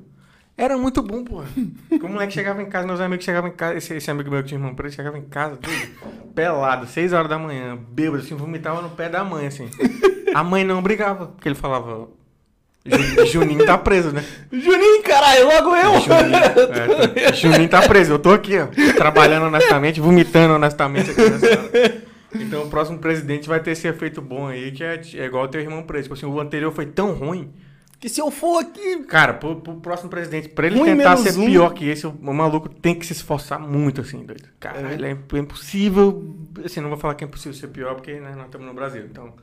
era 0.57 0.77
muito 0.77 1.01
bom, 1.01 1.23
porra. 1.23 1.45
Porque 1.87 2.05
o 2.05 2.09
moleque 2.09 2.33
chegava 2.33 2.61
em 2.61 2.65
casa, 2.67 2.85
meus 2.87 2.99
amigos 2.99 3.23
chegavam 3.25 3.49
em 3.49 3.53
casa, 3.53 3.77
esse, 3.77 3.93
esse 3.95 4.09
amigo 4.11 4.29
meu 4.29 4.41
que 4.41 4.49
tinha 4.49 4.59
irmão 4.59 4.73
preso 4.75 4.95
chegava 4.95 5.17
em 5.17 5.21
casa, 5.23 5.55
tudo, 5.57 6.31
pelado, 6.33 6.85
6 6.87 7.13
horas 7.13 7.29
da 7.29 7.37
manhã, 7.39 7.77
bêbado, 7.91 8.23
assim, 8.23 8.35
vomitava 8.35 8.81
no 8.81 8.89
pé 8.89 9.07
da 9.09 9.23
mãe, 9.23 9.47
assim. 9.47 9.69
A 10.33 10.43
mãe 10.43 10.63
não 10.63 10.81
brigava, 10.81 11.27
porque 11.27 11.47
ele 11.47 11.55
falava, 11.55 12.07
"Ju- 12.85 13.25
Juninho 13.25 13.65
tá 13.65 13.77
preso, 13.77 14.11
né? 14.11 14.23
Juninho, 14.51 15.03
caralho, 15.03 15.45
logo 15.47 15.75
eu. 15.75 15.99
Juninho, 16.01 16.35
é, 17.15 17.29
tá- 17.29 17.31
Juninho 17.33 17.69
tá 17.69 17.81
preso, 17.87 18.13
eu 18.13 18.19
tô 18.19 18.31
aqui, 18.31 18.57
ó, 18.57 18.67
trabalhando 18.95 19.45
honestamente, 19.47 19.99
vomitando 19.99 20.53
honestamente 20.53 21.11
aqui 21.11 21.21
nessa. 21.29 22.09
Então 22.35 22.63
o 22.63 22.69
próximo 22.69 22.99
presidente 22.99 23.47
vai 23.47 23.59
ter 23.59 23.71
esse 23.71 23.87
efeito 23.87 24.21
bom 24.21 24.47
aí, 24.47 24.71
que 24.71 24.83
é, 24.83 25.01
é 25.15 25.25
igual 25.25 25.45
o 25.45 25.47
teu 25.47 25.59
irmão 25.61 25.81
preso. 25.83 26.03
Tipo 26.03 26.13
assim, 26.13 26.25
o 26.25 26.39
anterior 26.39 26.71
foi 26.71 26.85
tão 26.85 27.13
ruim. 27.13 27.51
Que 27.99 28.07
se 28.07 28.21
eu 28.21 28.31
for 28.31 28.59
aqui. 28.59 28.99
Cara, 29.09 29.33
pro, 29.33 29.57
pro 29.57 29.73
próximo 29.75 30.09
presidente, 30.09 30.47
pra 30.47 30.67
ele 30.67 30.79
Ruim 30.79 30.95
tentar 30.95 31.17
ser 31.17 31.37
um. 31.37 31.45
pior 31.47 31.73
que 31.73 31.89
esse, 31.89 32.07
o, 32.07 32.11
o 32.11 32.33
maluco 32.33 32.69
tem 32.69 32.95
que 32.95 33.05
se 33.05 33.11
esforçar 33.11 33.59
muito, 33.59 33.99
assim, 33.99 34.23
doido. 34.23 34.47
Caralho, 34.57 35.05
é, 35.05 35.09
é 35.09 35.37
impossível. 35.37 36.33
Assim, 36.63 36.79
não 36.79 36.87
vou 36.87 36.97
falar 36.97 37.15
que 37.15 37.25
é 37.25 37.27
impossível 37.27 37.53
ser 37.59 37.67
pior, 37.67 37.95
porque 37.95 38.13
né, 38.13 38.31
nós 38.37 38.45
estamos 38.45 38.65
no 38.67 38.73
Brasil, 38.73 39.03
então. 39.03 39.33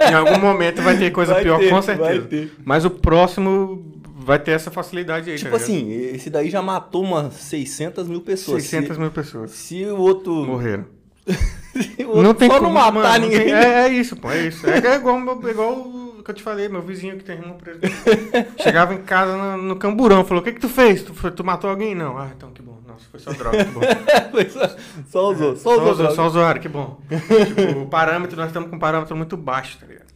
É, 0.00 0.10
em 0.10 0.14
algum 0.14 0.38
momento 0.38 0.82
vai 0.82 0.96
ter 0.96 1.10
coisa 1.10 1.34
Vai 1.34 1.42
pior, 1.42 1.58
ter, 1.58 1.70
com 1.70 1.82
certeza. 1.82 2.50
Mas 2.64 2.84
o 2.84 2.90
próximo 2.90 3.92
vai 4.16 4.38
ter 4.38 4.52
essa 4.52 4.70
facilidade 4.70 5.30
aí, 5.30 5.36
Tipo 5.36 5.50
tá 5.50 5.56
assim, 5.56 5.90
esse 5.92 6.30
daí 6.30 6.48
já 6.50 6.62
matou 6.62 7.02
umas 7.02 7.34
600 7.34 8.08
mil 8.08 8.20
pessoas. 8.22 8.62
600 8.62 8.94
se, 8.96 9.00
mil 9.00 9.10
pessoas 9.10 9.50
se 9.50 9.84
o 9.84 9.98
outro. 9.98 10.32
morreram. 10.46 10.86
o 11.26 12.06
outro 12.08 12.22
Não 12.22 12.34
tem 12.34 12.48
só 12.48 12.56
como, 12.58 12.68
não 12.68 12.74
matar 12.74 12.92
mano, 12.92 13.24
ninguém. 13.26 13.44
tem- 13.44 13.54
é, 13.54 13.86
é 13.86 13.88
isso, 13.88 14.16
pô, 14.16 14.30
é 14.30 14.46
isso. 14.46 14.66
É, 14.68 14.78
é 14.86 14.94
igual, 14.96 15.18
igual 15.48 15.72
o 15.72 16.22
que 16.24 16.30
eu 16.30 16.34
te 16.34 16.42
falei, 16.42 16.68
meu 16.68 16.80
vizinho 16.82 17.16
que 17.18 17.24
tem 17.24 17.36
irmão 17.36 17.56
preso. 17.56 17.80
Chegava 18.62 18.94
em 18.94 19.02
casa 19.02 19.36
no, 19.36 19.56
no 19.62 19.76
camburão, 19.76 20.24
falou: 20.24 20.42
O 20.42 20.44
que 20.44 20.52
que 20.52 20.60
tu 20.60 20.68
fez? 20.68 21.02
Tu, 21.02 21.12
tu 21.32 21.44
matou 21.44 21.68
alguém? 21.68 21.94
Não. 21.94 22.16
Ah, 22.18 22.30
então 22.34 22.50
que 22.50 22.62
bom. 22.62 22.73
Foi 23.14 23.20
só 23.20 23.32
droga, 23.32 23.64
que 23.64 23.70
bom. 23.70 23.80
Só, 24.50 24.76
só 25.06 25.30
usou, 25.30 25.56
só 25.56 25.62
Só, 25.62 25.70
usou. 25.74 25.82
usou, 25.84 25.94
droga. 25.96 26.14
só 26.16 26.26
usuário, 26.26 26.60
que 26.60 26.68
bom. 26.68 27.00
tipo, 27.46 27.80
o 27.82 27.86
parâmetro, 27.86 28.36
nós 28.36 28.48
estamos 28.48 28.68
com 28.68 28.74
um 28.74 28.78
parâmetro 28.80 29.16
muito 29.16 29.36
baixo, 29.36 29.78
tá 29.78 29.86
ligado? 29.86 30.06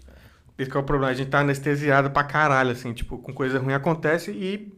Esse 0.59 0.69
que 0.69 0.77
é 0.77 0.81
o 0.81 0.83
problema. 0.83 1.13
A 1.13 1.15
gente 1.15 1.29
tá 1.31 1.39
anestesiado 1.41 2.11
pra 2.11 2.25
caralho, 2.25 2.73
assim, 2.73 2.93
tipo, 2.93 3.19
com 3.19 3.33
coisa 3.33 3.61
ruim 3.61 3.73
acontece 3.73 4.33
e 4.33 4.73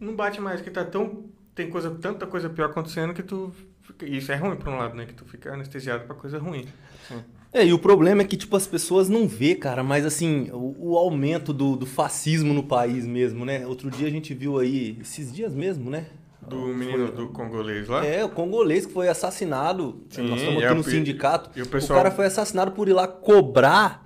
não 0.00 0.16
bate 0.16 0.40
mais, 0.40 0.60
que 0.60 0.70
tá 0.70 0.84
tão. 0.84 1.26
Tem 1.54 1.70
coisa, 1.70 1.88
tanta 1.90 2.26
coisa 2.26 2.50
pior 2.50 2.66
acontecendo 2.70 3.14
que 3.14 3.22
tu. 3.22 3.52
fica- 3.82 4.04
Isso 4.06 4.32
é 4.32 4.34
ruim 4.34 4.56
por 4.56 4.68
um 4.68 4.76
lado, 4.78 4.96
né? 4.96 5.06
Que 5.06 5.14
tu 5.14 5.24
fica 5.24 5.52
anestesiado 5.54 6.04
pra 6.04 6.16
coisa 6.16 6.38
ruim. 6.40 6.66
Sim. 7.06 7.22
É, 7.52 7.64
e 7.64 7.72
o 7.72 7.78
problema 7.78 8.22
é 8.22 8.24
que, 8.24 8.36
tipo, 8.36 8.56
as 8.56 8.66
pessoas 8.66 9.08
não 9.08 9.26
vê, 9.28 9.54
cara, 9.54 9.82
mas 9.84 10.04
assim, 10.04 10.50
o, 10.52 10.90
o 10.90 10.98
aumento 10.98 11.52
do, 11.54 11.76
do 11.76 11.86
fascismo 11.86 12.52
no 12.52 12.64
país 12.64 13.06
mesmo, 13.06 13.44
né? 13.44 13.64
Outro 13.64 13.88
dia 13.90 14.08
a 14.08 14.10
gente 14.10 14.34
viu 14.34 14.58
aí, 14.58 14.98
esses 15.00 15.32
dias 15.32 15.54
mesmo, 15.54 15.88
né? 15.88 16.06
Do 16.48 16.66
menino 16.68 17.10
do 17.10 17.28
congolês 17.28 17.88
lá? 17.88 18.04
É, 18.06 18.24
o 18.24 18.28
congolês 18.28 18.86
que 18.86 18.92
foi 18.92 19.08
assassinado. 19.08 20.00
Sim, 20.10 20.28
Nós 20.28 20.40
estamos 20.40 20.62
aqui 20.64 20.74
no 20.74 20.84
sindicato. 20.84 21.50
e 21.56 21.60
o 21.60 21.64
o, 21.64 21.68
pessoal- 21.68 21.98
cara 21.98 22.10
foi 22.10 22.26
assassinado 22.26 22.70
por 22.72 22.88
ir 22.88 22.92
lá 22.92 23.06
cobrar 23.08 24.02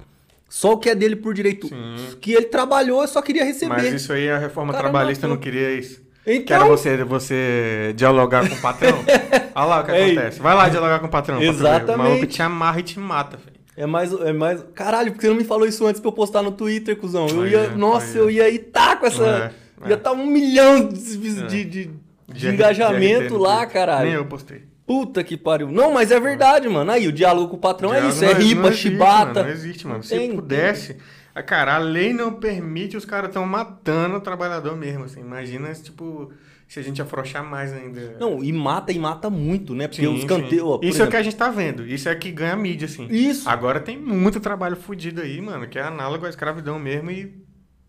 só 0.48 0.72
o 0.72 0.78
que 0.78 0.88
é 0.90 0.94
dele 0.94 1.16
por 1.16 1.34
direito. 1.34 1.68
Sim. 1.68 2.16
Que 2.20 2.32
ele 2.32 2.46
trabalhou 2.46 3.06
só 3.06 3.20
queria 3.22 3.44
receber. 3.44 3.74
Mas 3.74 3.92
isso 3.92 4.12
aí 4.12 4.30
a 4.30 4.38
reforma 4.38 4.70
O 4.70 4.72
cara 4.74 4.84
trabalhista 4.90 5.26
matou. 5.28 5.36
não 5.36 5.42
queria 5.42 5.72
isso. 5.72 6.02
Então- 6.26 6.44
Que 6.44 6.52
era 6.52 6.64
você, 6.64 7.04
você 7.04 7.92
dialogar 7.96 8.48
com 8.48 8.54
o 8.54 8.60
patrão. 8.60 8.98
Olha 9.54 9.64
lá 9.66 9.80
o 9.80 9.84
que 9.84 9.90
É 9.92 10.04
acontece. 10.06 10.40
Vai 10.40 10.54
lá 10.54 10.68
dialogar 10.68 10.98
com 11.00 11.06
o 11.06 11.10
patrão. 11.10 11.40
Exatamente. 11.42 11.94
O 11.94 11.98
maluco 11.98 12.26
te 12.26 12.42
amarra 12.42 12.80
e 12.80 12.82
te 12.82 12.98
mata, 12.98 13.38
filho. 13.38 13.56
É 13.76 13.86
mais, 13.86 14.12
é 14.12 14.32
mais. 14.32 14.62
Caralho, 14.74 15.12
porque 15.12 15.26
você 15.26 15.30
não 15.30 15.36
me 15.36 15.44
falou 15.44 15.66
isso 15.66 15.86
antes 15.86 16.00
pra 16.00 16.08
eu 16.08 16.12
postar 16.12 16.42
no 16.42 16.52
Twitter, 16.52 16.96
cuzão. 16.96 17.26
Eu 17.28 17.46
ia. 17.46 17.58
é, 17.60 17.68
nossa, 17.74 18.06
aí 18.12 18.16
é. 18.18 18.20
eu 18.20 18.30
ia 18.30 18.48
ir 18.50 18.58
tá 18.58 18.96
com 18.96 19.06
essa. 19.06 19.54
É, 19.82 19.86
é. 19.86 19.90
Ia 19.90 19.96
tá 19.96 20.12
um 20.12 20.26
milhão 20.26 20.86
de, 20.88 21.16
de, 21.46 21.64
de- 21.64 21.90
de 22.32 22.48
engajamento 22.48 23.36
lá, 23.36 23.66
caralho. 23.66 24.06
Nem 24.06 24.14
eu 24.14 24.24
postei. 24.26 24.62
Puta 24.86 25.22
que 25.22 25.36
pariu. 25.36 25.70
Não, 25.70 25.92
mas 25.92 26.10
é 26.10 26.18
verdade, 26.18 26.68
mano. 26.68 26.90
Aí, 26.90 27.06
o 27.06 27.12
diálogo 27.12 27.48
com 27.48 27.56
o 27.56 27.60
patrão 27.60 27.90
é 27.94 28.00
Diálogo 28.00 28.14
isso. 28.14 28.24
É 28.24 28.34
não- 28.34 28.40
riba, 28.40 28.60
não 28.62 28.68
existe, 28.70 28.88
chibata. 28.90 29.24
mano, 29.26 29.42
não 29.44 29.48
existe, 29.50 29.86
mano. 29.86 30.02
Se 30.02 30.16
Tem, 30.16 30.34
pudesse. 30.34 30.96
ah, 31.34 31.42
Cara, 31.42 31.74
a 31.76 31.78
lei 31.78 32.12
não 32.12 32.32
permite, 32.32 32.96
os 32.96 33.04
caras 33.04 33.28
estão 33.30 33.46
matando 33.46 34.16
o 34.16 34.20
trabalhador 34.20 34.76
mesmo, 34.76 35.04
assim. 35.04 35.20
Imagina, 35.20 35.72
tipo, 35.74 36.32
se 36.66 36.80
a 36.80 36.82
gente 36.82 37.00
afrouxar 37.00 37.44
mais 37.48 37.72
ainda. 37.72 38.16
Não, 38.18 38.42
e 38.42 38.52
mata 38.52 38.90
e 38.90 38.98
mata 38.98 39.30
muito, 39.30 39.76
né? 39.76 39.86
Porque 39.86 40.02
Sim, 40.02 40.08
os 40.12 40.24
canteiros. 40.24 40.58
Isso 40.58 40.64
é 40.82 40.86
o 40.86 40.88
exemplo, 40.88 41.10
que 41.12 41.16
a 41.16 41.22
gente 41.22 41.36
tá 41.36 41.48
vendo. 41.50 41.86
Isso 41.86 42.08
é 42.08 42.14
que 42.16 42.32
ganha 42.32 42.56
mídia, 42.56 42.86
assim. 42.86 43.06
Isso. 43.10 43.48
Agora 43.48 43.78
tem 43.78 43.96
muito 43.96 44.40
trabalho 44.40 44.74
fudido 44.76 45.20
aí, 45.20 45.40
mano, 45.40 45.68
que 45.68 45.78
é 45.78 45.82
análogo 45.82 46.26
à 46.26 46.28
escravidão 46.28 46.80
mesmo 46.80 47.12
e 47.12 47.32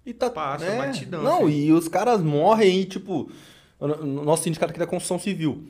E 0.06 0.14
tá, 0.14 0.30
Passa 0.32 0.66
é. 0.66 0.78
batidão, 0.78 1.22
Não, 1.24 1.46
assim. 1.46 1.66
e 1.66 1.72
os 1.72 1.88
caras 1.88 2.22
morrem 2.22 2.82
e, 2.82 2.86
tipo, 2.86 3.30
o 3.82 4.04
o 4.04 4.24
nosso 4.24 4.44
sindicato 4.44 4.72
aqui 4.72 4.80
da 4.80 4.88
construção 4.88 5.18
civil. 5.20 5.64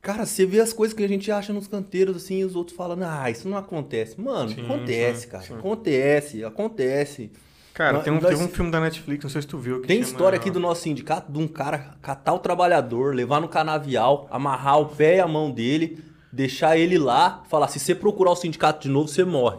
Cara, 0.00 0.26
você 0.26 0.44
vê 0.44 0.60
as 0.60 0.72
coisas 0.72 0.94
que 0.94 1.02
a 1.02 1.08
gente 1.08 1.30
acha 1.30 1.52
nos 1.52 1.66
canteiros, 1.66 2.16
assim, 2.16 2.40
e 2.40 2.44
os 2.44 2.54
outros 2.54 2.76
falam, 2.76 2.98
ah, 3.02 3.30
isso 3.30 3.48
não 3.48 3.56
acontece. 3.56 4.20
Mano, 4.20 4.50
Sim, 4.50 4.62
acontece, 4.64 5.22
sim, 5.22 5.28
cara. 5.28 5.44
sim. 5.44 5.54
Acontece, 5.54 6.44
acontece. 6.44 7.32
Cara, 7.72 8.00
tem 8.00 8.12
um, 8.12 8.20
nós- 8.20 8.28
teve 8.30 8.42
um 8.44 8.48
filme 8.48 8.70
da 8.70 8.80
Netflix, 8.80 9.24
não 9.24 9.30
sei 9.30 9.40
se 9.42 9.48
tu 9.48 9.56
viu. 9.58 9.80
Tem 9.82 9.98
história 10.00 10.36
aqui 10.36 10.50
do 10.50 10.60
nosso 10.60 10.82
sindicato 10.82 11.32
de 11.32 11.38
um 11.38 11.48
cara 11.48 11.96
catar 12.02 12.34
o 12.34 12.38
trabalhador, 12.38 13.14
levar 13.14 13.40
no 13.40 13.48
canavial, 13.48 14.28
amarrar 14.30 14.78
o 14.78 14.86
pé 14.94 15.16
e 15.16 15.20
a 15.20 15.26
mão 15.26 15.50
dele, 15.50 15.98
deixar 16.30 16.76
ele 16.76 16.98
lá, 16.98 17.42
falar: 17.48 17.66
se 17.68 17.80
você 17.80 17.94
procurar 17.94 18.30
o 18.32 18.36
sindicato 18.36 18.82
de 18.82 18.88
novo, 18.90 19.08
você 19.08 19.24
morre. 19.24 19.58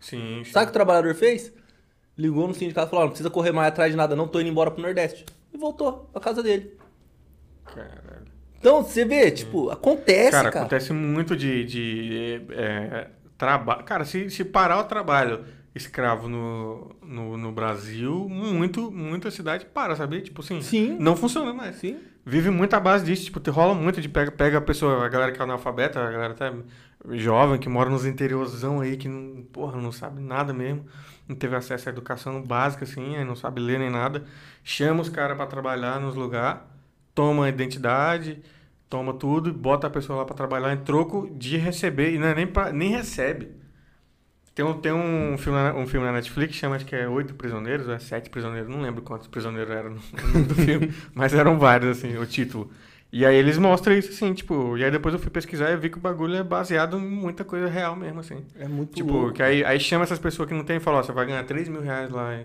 Sim. 0.00 0.42
Sabe 0.44 0.64
o 0.64 0.66
que 0.66 0.70
o 0.70 0.72
trabalhador 0.74 1.14
fez? 1.14 1.52
Ligou 2.18 2.46
no 2.48 2.52
sindicato 2.54 2.88
e 2.88 2.90
falou: 2.90 3.02
"Ó, 3.02 3.06
não 3.06 3.10
precisa 3.12 3.30
correr 3.30 3.52
mais 3.52 3.68
atrás 3.68 3.92
de 3.92 3.96
nada, 3.96 4.14
não, 4.16 4.26
tô 4.28 4.40
indo 4.40 4.50
embora 4.50 4.70
pro 4.70 4.82
Nordeste. 4.82 5.24
E 5.52 5.58
voltou 5.58 6.08
pra 6.12 6.20
casa 6.20 6.42
dele. 6.42 6.76
Caralho. 7.64 8.26
Então, 8.58 8.82
você 8.82 9.04
vê, 9.04 9.30
tipo, 9.30 9.70
acontece, 9.70 10.32
Cara, 10.32 10.50
cara. 10.50 10.64
acontece 10.64 10.92
muito 10.92 11.36
de, 11.36 11.64
de 11.64 12.40
trabalho. 13.36 13.84
Cara, 13.84 14.04
se, 14.04 14.28
se 14.30 14.44
parar 14.44 14.80
o 14.80 14.84
trabalho 14.84 15.44
escravo 15.74 16.28
no, 16.28 16.90
no, 17.02 17.36
no 17.36 17.52
Brasil, 17.52 18.28
muito, 18.28 18.90
muita 18.90 19.30
cidade 19.30 19.64
para, 19.66 19.94
sabe? 19.94 20.20
Tipo 20.22 20.40
assim, 20.40 20.60
Sim. 20.60 20.96
não 20.98 21.14
funciona 21.16 21.52
mais. 21.52 21.76
Sim. 21.76 21.98
Vive 22.26 22.50
muito 22.50 22.74
à 22.74 22.80
base 22.80 23.04
disso, 23.04 23.24
tipo, 23.24 23.40
te 23.40 23.48
rola 23.48 23.74
muito 23.74 24.00
de 24.00 24.08
pega, 24.08 24.30
pega 24.30 24.58
a 24.58 24.60
pessoa, 24.60 25.06
a 25.06 25.08
galera 25.08 25.32
que 25.32 25.40
é 25.40 25.42
analfabeta, 25.44 26.00
a 26.00 26.10
galera 26.10 26.32
até 26.32 26.52
jovem, 27.16 27.58
que 27.58 27.68
mora 27.68 27.88
nos 27.88 28.04
interiorzão 28.04 28.80
aí, 28.80 28.96
que 28.96 29.08
não, 29.08 29.42
porra, 29.44 29.80
não 29.80 29.92
sabe 29.92 30.20
nada 30.20 30.52
mesmo, 30.52 30.84
não 31.28 31.36
teve 31.36 31.54
acesso 31.56 31.88
à 31.88 31.92
educação 31.92 32.42
básica, 32.42 32.84
assim, 32.84 33.16
aí 33.16 33.24
não 33.24 33.36
sabe 33.36 33.60
ler 33.60 33.78
nem 33.78 33.90
nada, 33.90 34.24
chama 34.64 35.02
os 35.02 35.08
caras 35.08 35.36
pra 35.36 35.46
trabalhar 35.46 36.00
nos 36.00 36.14
lugares, 36.14 36.62
toma 37.14 37.46
a 37.46 37.48
identidade, 37.48 38.42
toma 38.88 39.12
tudo, 39.14 39.52
bota 39.52 39.86
a 39.86 39.90
pessoa 39.90 40.18
lá 40.20 40.24
pra 40.24 40.34
trabalhar 40.34 40.72
em 40.72 40.78
troco 40.84 41.28
de 41.36 41.56
receber, 41.56 42.14
e 42.14 42.18
não 42.18 42.28
é 42.28 42.34
nem, 42.34 42.46
pra, 42.46 42.72
nem 42.72 42.90
recebe. 42.90 43.56
Tem 44.54 44.64
um, 44.64 44.80
tem 44.80 44.92
um, 44.92 45.38
filme, 45.38 45.56
na- 45.58 45.74
um 45.74 45.86
filme 45.86 46.04
na 46.06 46.12
Netflix, 46.12 46.56
chama 46.56 46.74
acho 46.76 46.84
que 46.84 46.96
é 46.96 47.08
Oito 47.08 47.34
Prisioneiros, 47.34 47.86
ou 47.86 47.94
é 47.94 47.98
Sete 48.00 48.28
Prisioneiros, 48.28 48.68
não 48.68 48.80
lembro 48.82 49.02
quantos 49.02 49.28
prisioneiros 49.28 49.70
eram 49.72 49.90
no, 49.90 49.96
no 49.96 50.54
filme, 50.56 50.92
mas 51.14 51.32
eram 51.32 51.58
vários, 51.58 51.98
assim, 51.98 52.16
o 52.16 52.26
título. 52.26 52.70
E 53.10 53.24
aí 53.24 53.34
eles 53.36 53.56
mostram 53.56 53.94
isso, 53.96 54.10
assim, 54.10 54.34
tipo, 54.34 54.76
e 54.76 54.84
aí 54.84 54.90
depois 54.90 55.14
eu 55.14 55.18
fui 55.20 55.30
pesquisar 55.30 55.70
e 55.70 55.76
vi 55.78 55.88
que 55.88 55.96
o 55.96 56.00
bagulho 56.00 56.34
é 56.36 56.42
baseado 56.42 56.98
em 56.98 57.00
muita 57.08 57.42
coisa 57.42 57.66
real 57.66 57.96
mesmo, 57.96 58.20
assim. 58.20 58.44
É 58.58 58.68
muito 58.68 58.94
Tipo, 58.96 59.12
louco. 59.12 59.32
que 59.32 59.42
aí, 59.42 59.64
aí 59.64 59.80
chama 59.80 60.04
essas 60.04 60.18
pessoas 60.18 60.46
que 60.46 60.54
não 60.54 60.62
tem 60.62 60.76
e 60.76 60.80
fala, 60.80 60.98
ó, 60.98 61.02
você 61.02 61.12
vai 61.12 61.24
ganhar 61.24 61.42
3 61.44 61.68
mil 61.70 61.80
reais 61.80 62.10
lá 62.10 62.38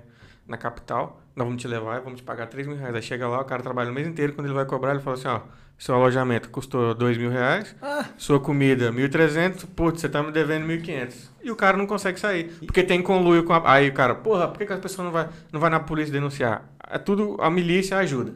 na 0.48 0.56
capital, 0.58 1.22
nós 1.36 1.46
vamos 1.46 1.62
te 1.62 1.68
levar 1.68 1.98
e 1.98 2.02
vamos 2.02 2.20
te 2.20 2.24
pagar 2.24 2.48
3 2.48 2.66
mil 2.66 2.78
reais. 2.78 2.96
Aí 2.96 3.02
chega 3.02 3.28
lá, 3.28 3.42
o 3.42 3.46
cara 3.46 3.62
trabalha 3.62 3.92
o 3.92 3.94
mês 3.94 4.08
inteiro, 4.08 4.32
quando 4.34 4.48
ele 4.48 4.54
vai 4.54 4.66
cobrar, 4.66 4.92
ele 4.92 5.02
fala 5.02 5.18
assim, 5.18 5.28
ó, 5.28 5.42
seu 5.78 5.96
alojamento 5.96 6.50
custou 6.50 6.94
2 6.94 7.18
mil 7.18 7.30
reais, 7.30 7.76
Ah, 7.82 8.06
sua 8.18 8.40
comida 8.40 8.90
1.300, 8.90 9.66
putz, 9.76 10.00
você 10.00 10.08
tá 10.08 10.24
me 10.24 10.32
devendo 10.32 10.66
1.500. 10.66 11.30
E 11.44 11.52
o 11.52 11.58
cara 11.58 11.76
não 11.76 11.86
consegue 11.86 12.18
sair, 12.18 12.46
porque 12.66 12.84
tem 12.84 13.02
conluio 13.02 13.44
com 13.44 13.52
a... 13.52 13.62
Aí 13.70 13.90
o 13.90 13.94
cara, 13.94 14.16
porra, 14.16 14.48
por 14.48 14.60
que, 14.60 14.66
que 14.66 14.72
as 14.74 14.80
pessoas 14.80 15.04
não 15.06 15.12
vai, 15.12 15.28
não 15.52 15.60
vai 15.60 15.70
na 15.70 15.82
polícia 15.82 16.14
denunciar? 16.14 16.70
É 16.90 16.98
tudo, 16.98 17.36
a 17.42 17.50
milícia 17.50 17.98
ajuda. 17.98 18.34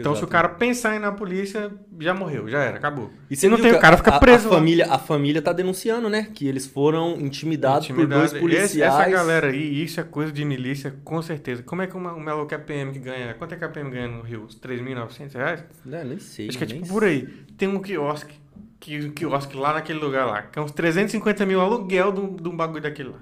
Então, 0.00 0.14
se 0.16 0.24
o 0.24 0.26
cara 0.26 0.48
pensar 0.48 0.92
em 0.94 0.96
ir 0.96 1.00
na 1.00 1.12
polícia, 1.12 1.70
já 2.00 2.12
morreu, 2.14 2.48
já 2.48 2.58
era, 2.62 2.76
acabou. 2.76 3.10
E 3.30 3.34
E 3.34 3.36
você 3.36 3.48
não 3.48 3.56
tem, 3.58 3.72
o 3.72 3.78
cara 3.80 3.96
fica 3.96 4.14
a- 4.16 4.18
preso 4.20 4.48
A 4.48 4.50
lá. 4.52 4.56
família, 4.58 4.86
a 4.92 4.98
família 4.98 5.40
tá 5.42 5.52
denunciando, 5.52 6.08
né? 6.08 6.28
Que 6.34 6.46
eles 6.46 6.66
foram 6.66 7.16
intimidados 7.20 7.88
por 7.88 8.06
dois 8.06 8.32
policiais. 8.32 8.70
Esse- 8.72 8.82
essa 8.82 9.08
galera 9.08 9.48
aí, 9.48 9.82
isso 9.82 10.00
é 10.00 10.02
coisa 10.02 10.32
de 10.32 10.44
milícia, 10.44 10.94
com 11.04 11.20
certeza. 11.22 11.62
Como 11.62 11.82
é 11.82 11.86
que 11.86 11.96
uma, 11.96 12.12
um 12.14 12.20
maluco 12.20 12.54
é 12.54 12.58
PM 12.58 12.92
que 12.92 12.98
ganha? 12.98 13.34
Quanto 13.34 13.52
é 13.54 13.56
que 13.56 13.64
a 13.64 13.68
PM 13.68 13.90
ganha 13.90 14.08
no 14.08 14.22
Rio? 14.22 14.42
Uns 14.44 14.54
3.900 14.54 15.34
reais? 15.34 15.64
Não, 15.84 16.04
nem 16.04 16.18
sei. 16.18 16.48
Acho 16.48 16.58
que 16.58 16.64
é 16.64 16.66
tipo 16.66 16.84
sei. 16.84 16.92
por 16.92 17.04
aí. 17.04 17.26
Tem 17.56 17.68
um 17.68 17.80
quiosque, 17.80 18.34
que, 18.80 18.98
um 19.06 19.10
quiosque 19.12 19.56
lá 19.56 19.72
naquele 19.74 19.98
lugar 19.98 20.26
lá, 20.26 20.42
que 20.42 20.58
é 20.58 20.62
uns 20.62 20.72
350 20.72 21.44
mil 21.46 21.60
aluguel 21.60 22.12
de 22.12 22.48
um 22.48 22.56
bagulho 22.56 22.82
daquele 22.82 23.10
lá. 23.10 23.18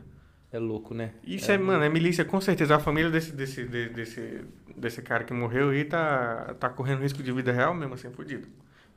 É 0.53 0.59
louco, 0.59 0.93
né? 0.95 1.13
Isso 1.25 1.51
é, 1.51 1.57
mano, 1.57 1.83
é 1.83 1.89
milícia, 1.89 2.25
com 2.25 2.41
certeza. 2.41 2.77
A 2.77 2.79
família 2.79 3.11
desse, 3.11 3.33
desse, 3.33 3.65
de- 3.65 3.89
desse, 3.89 4.41
desse 4.77 5.01
cara 5.01 5.25
que 5.25 5.33
morreu 5.33 5.71
aí 5.71 5.85
tá, 5.85 6.55
tá 6.61 6.69
correndo 6.69 7.01
risco 7.01 7.23
de 7.23 7.33
vida 7.33 7.51
real 7.53 7.73
mesmo, 7.75 7.95
assim, 7.95 8.11
fudido. 8.11 8.47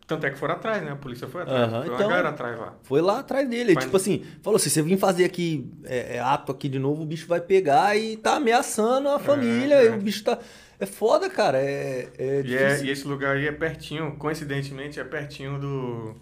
Tanto 0.06 0.26
é 0.28 0.30
que 0.30 0.38
foram 0.38 0.54
atrás, 0.56 0.84
né? 0.84 0.92
A 0.92 0.96
polícia 0.96 1.28
foi 1.28 1.42
atrás. 1.44 1.64
Aham, 1.64 1.84
foi 1.86 1.96
então- 1.96 2.10
galera 2.10 2.30
atrás 2.30 2.60
lá. 2.60 2.76
Foi 2.84 3.02
lá 3.02 3.20
atrás 3.20 3.50
dele. 3.50 3.74
Vai- 3.74 3.84
Tipo 3.86 3.98
assim, 3.98 4.24
falou: 4.44 4.60
se 4.60 4.70
você 4.70 4.82
vir 4.84 4.98
fazer 5.00 5.24
aqui 5.26 5.72
é, 5.86 6.18
é, 6.18 6.20
ato 6.20 6.52
aqui 6.52 6.70
de 6.70 6.78
novo, 6.78 7.02
o 7.02 7.06
bicho 7.06 7.26
vai 7.28 7.40
pegar 7.42 7.96
e 7.98 8.16
tá 8.18 8.36
ameaçando 8.36 9.08
a 9.10 9.18
família. 9.18 9.76
é. 9.76 9.86
E 9.86 9.90
o 9.90 9.98
bicho 9.98 10.24
tá. 10.24 10.38
É 10.80 10.86
foda, 10.86 11.28
cara. 11.30 11.58
É, 11.58 12.10
é 12.20 12.42
E, 12.46 12.56
é- 12.56 12.84
e 12.84 12.90
esse 12.92 13.08
lugar 13.08 13.38
aí 13.38 13.48
é 13.48 13.52
pertinho, 13.52 14.16
coincidentemente, 14.18 15.00
é 15.00 15.04
pertinho 15.04 15.58
do, 15.60 16.16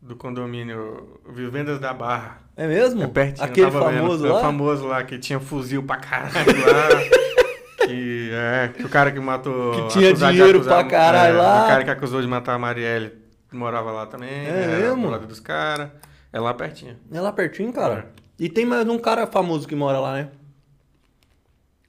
do 0.00 0.16
condomínio 0.16 1.20
Vivendas 1.28 1.78
da 1.78 1.92
Barra. 1.92 2.38
É 2.56 2.66
mesmo? 2.66 3.02
É 3.02 3.06
pertinho. 3.06 3.44
Aquele 3.44 3.70
tava 3.70 3.90
vendo, 3.90 4.00
famoso 4.00 4.26
é 4.26 4.32
lá? 4.32 4.40
famoso 4.40 4.86
lá, 4.86 5.02
que 5.04 5.18
tinha 5.18 5.38
fuzil 5.40 5.82
pra 5.82 5.96
caralho 5.96 6.32
lá. 6.66 7.86
que, 7.86 8.30
é, 8.32 8.68
que 8.68 8.84
o 8.84 8.88
cara 8.88 9.10
que 9.12 9.20
matou... 9.20 9.72
Que 9.72 9.88
tinha 9.88 10.12
dinheiro 10.12 10.58
acusar- 10.58 10.80
pra 10.80 10.90
caralho 10.90 11.36
é, 11.36 11.40
lá. 11.40 11.64
O 11.64 11.68
cara 11.68 11.84
que 11.84 11.90
acusou 11.90 12.20
de 12.20 12.28
matar 12.28 12.54
a 12.54 12.58
Marielle 12.58 13.12
morava 13.52 13.90
lá 13.90 14.06
também. 14.06 14.46
É 14.46 14.66
mesmo? 14.66 15.02
do 15.06 15.10
lado 15.10 15.26
dos 15.26 15.40
caras. 15.40 15.90
É 16.32 16.38
lá 16.38 16.54
pertinho. 16.54 16.96
É 17.12 17.20
lá 17.20 17.32
pertinho, 17.32 17.72
cara. 17.72 18.06
É. 18.16 18.20
E 18.38 18.48
tem 18.48 18.64
mais 18.64 18.86
um 18.88 18.98
cara 18.98 19.26
famoso 19.26 19.66
que 19.66 19.74
mora 19.74 19.98
lá, 19.98 20.14
né? 20.14 20.28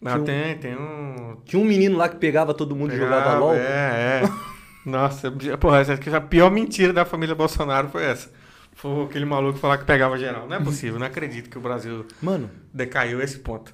Não, 0.02 0.12
Tinha 0.14 0.22
um- 0.22 0.26
tem, 0.26 0.58
tem 0.58 0.76
um... 0.76 1.38
Tinha 1.46 1.62
um 1.62 1.66
menino 1.66 1.98
lá 1.98 2.10
que 2.10 2.16
pegava 2.16 2.54
todo 2.54 2.76
mundo 2.76 2.94
e 2.94 2.98
jogava 2.98 3.24
Pegava, 3.24 3.40
LOL. 3.40 3.56
É, 3.56 3.60
é. 3.60 4.22
Nossa, 4.86 5.32
porra, 5.60 5.80
essa 5.80 5.94
aqui, 5.94 6.10
a 6.10 6.20
pior 6.22 6.50
mentira 6.52 6.92
da 6.92 7.06
família 7.06 7.36
Bolsonaro 7.36 7.90
foi 7.90 8.04
essa. 8.04 8.32
Foi 8.74 9.04
aquele 9.06 9.26
maluco 9.26 9.60
falar 9.60 9.78
que 9.78 9.86
pegava 9.86 10.18
geral. 10.18 10.48
Não 10.48 10.56
é 10.56 10.60
possível, 10.64 10.98
não 10.98 11.06
acredito 11.06 11.50
que 11.50 11.58
o 11.58 11.62
Brasil 11.62 12.06
Mano, 12.22 12.50
decaiu 12.74 13.22
esse 13.22 13.40
ponto. 13.40 13.74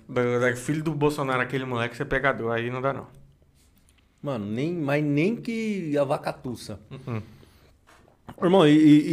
Filho 0.57 0.83
do 0.83 0.93
Bolsonaro, 0.93 1.41
aquele 1.41 1.65
moleque, 1.65 1.95
ser 1.95 2.05
pegador, 2.05 2.51
aí 2.51 2.69
não 2.69 2.81
dá 2.81 2.91
não. 2.91 3.07
mano, 4.21 4.45
nem, 4.45 4.73
mas 4.73 5.03
nem 5.03 5.35
que 5.35 5.97
a 5.97 6.03
vaca 6.03 6.33
tussa. 6.33 6.79
Uh-uh. 6.91 7.21
Irmão, 8.43 8.67
e, 8.67 8.71
e- 8.71 9.03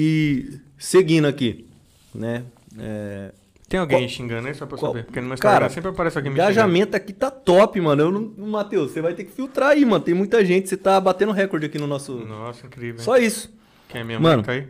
e 0.55 0.61
seguindo 0.79 1.27
aqui, 1.29 1.69
né? 2.15 2.45
É, 2.79 3.33
Tem 3.69 3.81
alguém 3.81 4.01
Qual- 4.01 4.09
xingando 4.09 4.47
aí 4.49 4.55
só 4.55 4.67
pra 4.67 4.77
qual- 4.79 4.93
saber? 4.93 5.05
Porque 5.05 5.21
no 5.21 5.27
meu 5.27 5.35
Instagram 5.35 5.59
Cara, 5.61 5.71
sempre 5.73 5.91
aparece 5.91 6.17
o 6.17 6.19
alguém 6.19 6.33
me 6.33 6.37
xingando. 6.37 6.53
engajamento 6.53 6.97
aqui 6.97 7.13
tá 7.13 7.31
top, 7.31 7.81
mano. 7.81 8.03
Eu 8.03 8.11
não, 8.13 8.47
Matheus, 8.47 8.93
você 8.93 9.01
vai 9.01 9.15
ter 9.15 9.25
que 9.25 9.33
filtrar 9.33 9.71
aí, 9.71 9.85
mano. 9.85 10.05
Tem 10.05 10.15
muita 10.15 10.45
gente, 10.45 10.69
você 10.69 10.77
tá 10.77 11.01
batendo 11.01 11.33
recorde 11.33 11.67
aqui 11.67 11.79
no 11.79 11.87
nosso. 11.87 12.13
Nossa, 12.15 12.67
incrível. 12.67 13.01
Só 13.01 13.17
isso. 13.17 13.53
Quem 13.89 14.03
é 14.03 14.05
minha 14.05 14.21
Mano, 14.21 14.37
mãe? 14.37 14.45
Tá 14.45 14.53
aí? 14.53 14.67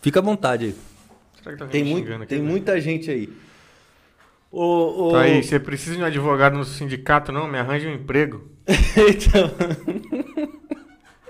Fica 0.00 0.20
à 0.20 0.22
vontade 0.22 0.66
aí. 0.66 0.74
Será 1.42 1.52
que 1.56 1.58
tá 1.64 1.66
Tem, 1.68 1.84
muito, 1.84 2.04
xingando 2.04 2.22
aqui? 2.22 2.28
tem 2.30 2.38
velho? 2.38 2.50
muita 2.50 2.80
gente 2.80 3.10
aí. 3.10 3.28
Ô, 4.50 5.08
ô... 5.08 5.12
Tá 5.12 5.22
aí, 5.22 5.42
você 5.42 5.58
precisa 5.58 5.96
de 5.96 6.02
um 6.02 6.06
advogado 6.06 6.56
no 6.56 6.64
sindicato, 6.64 7.32
não? 7.32 7.48
Me 7.48 7.58
arranje 7.58 7.86
um 7.88 7.94
emprego. 7.94 8.48
então, 8.66 9.50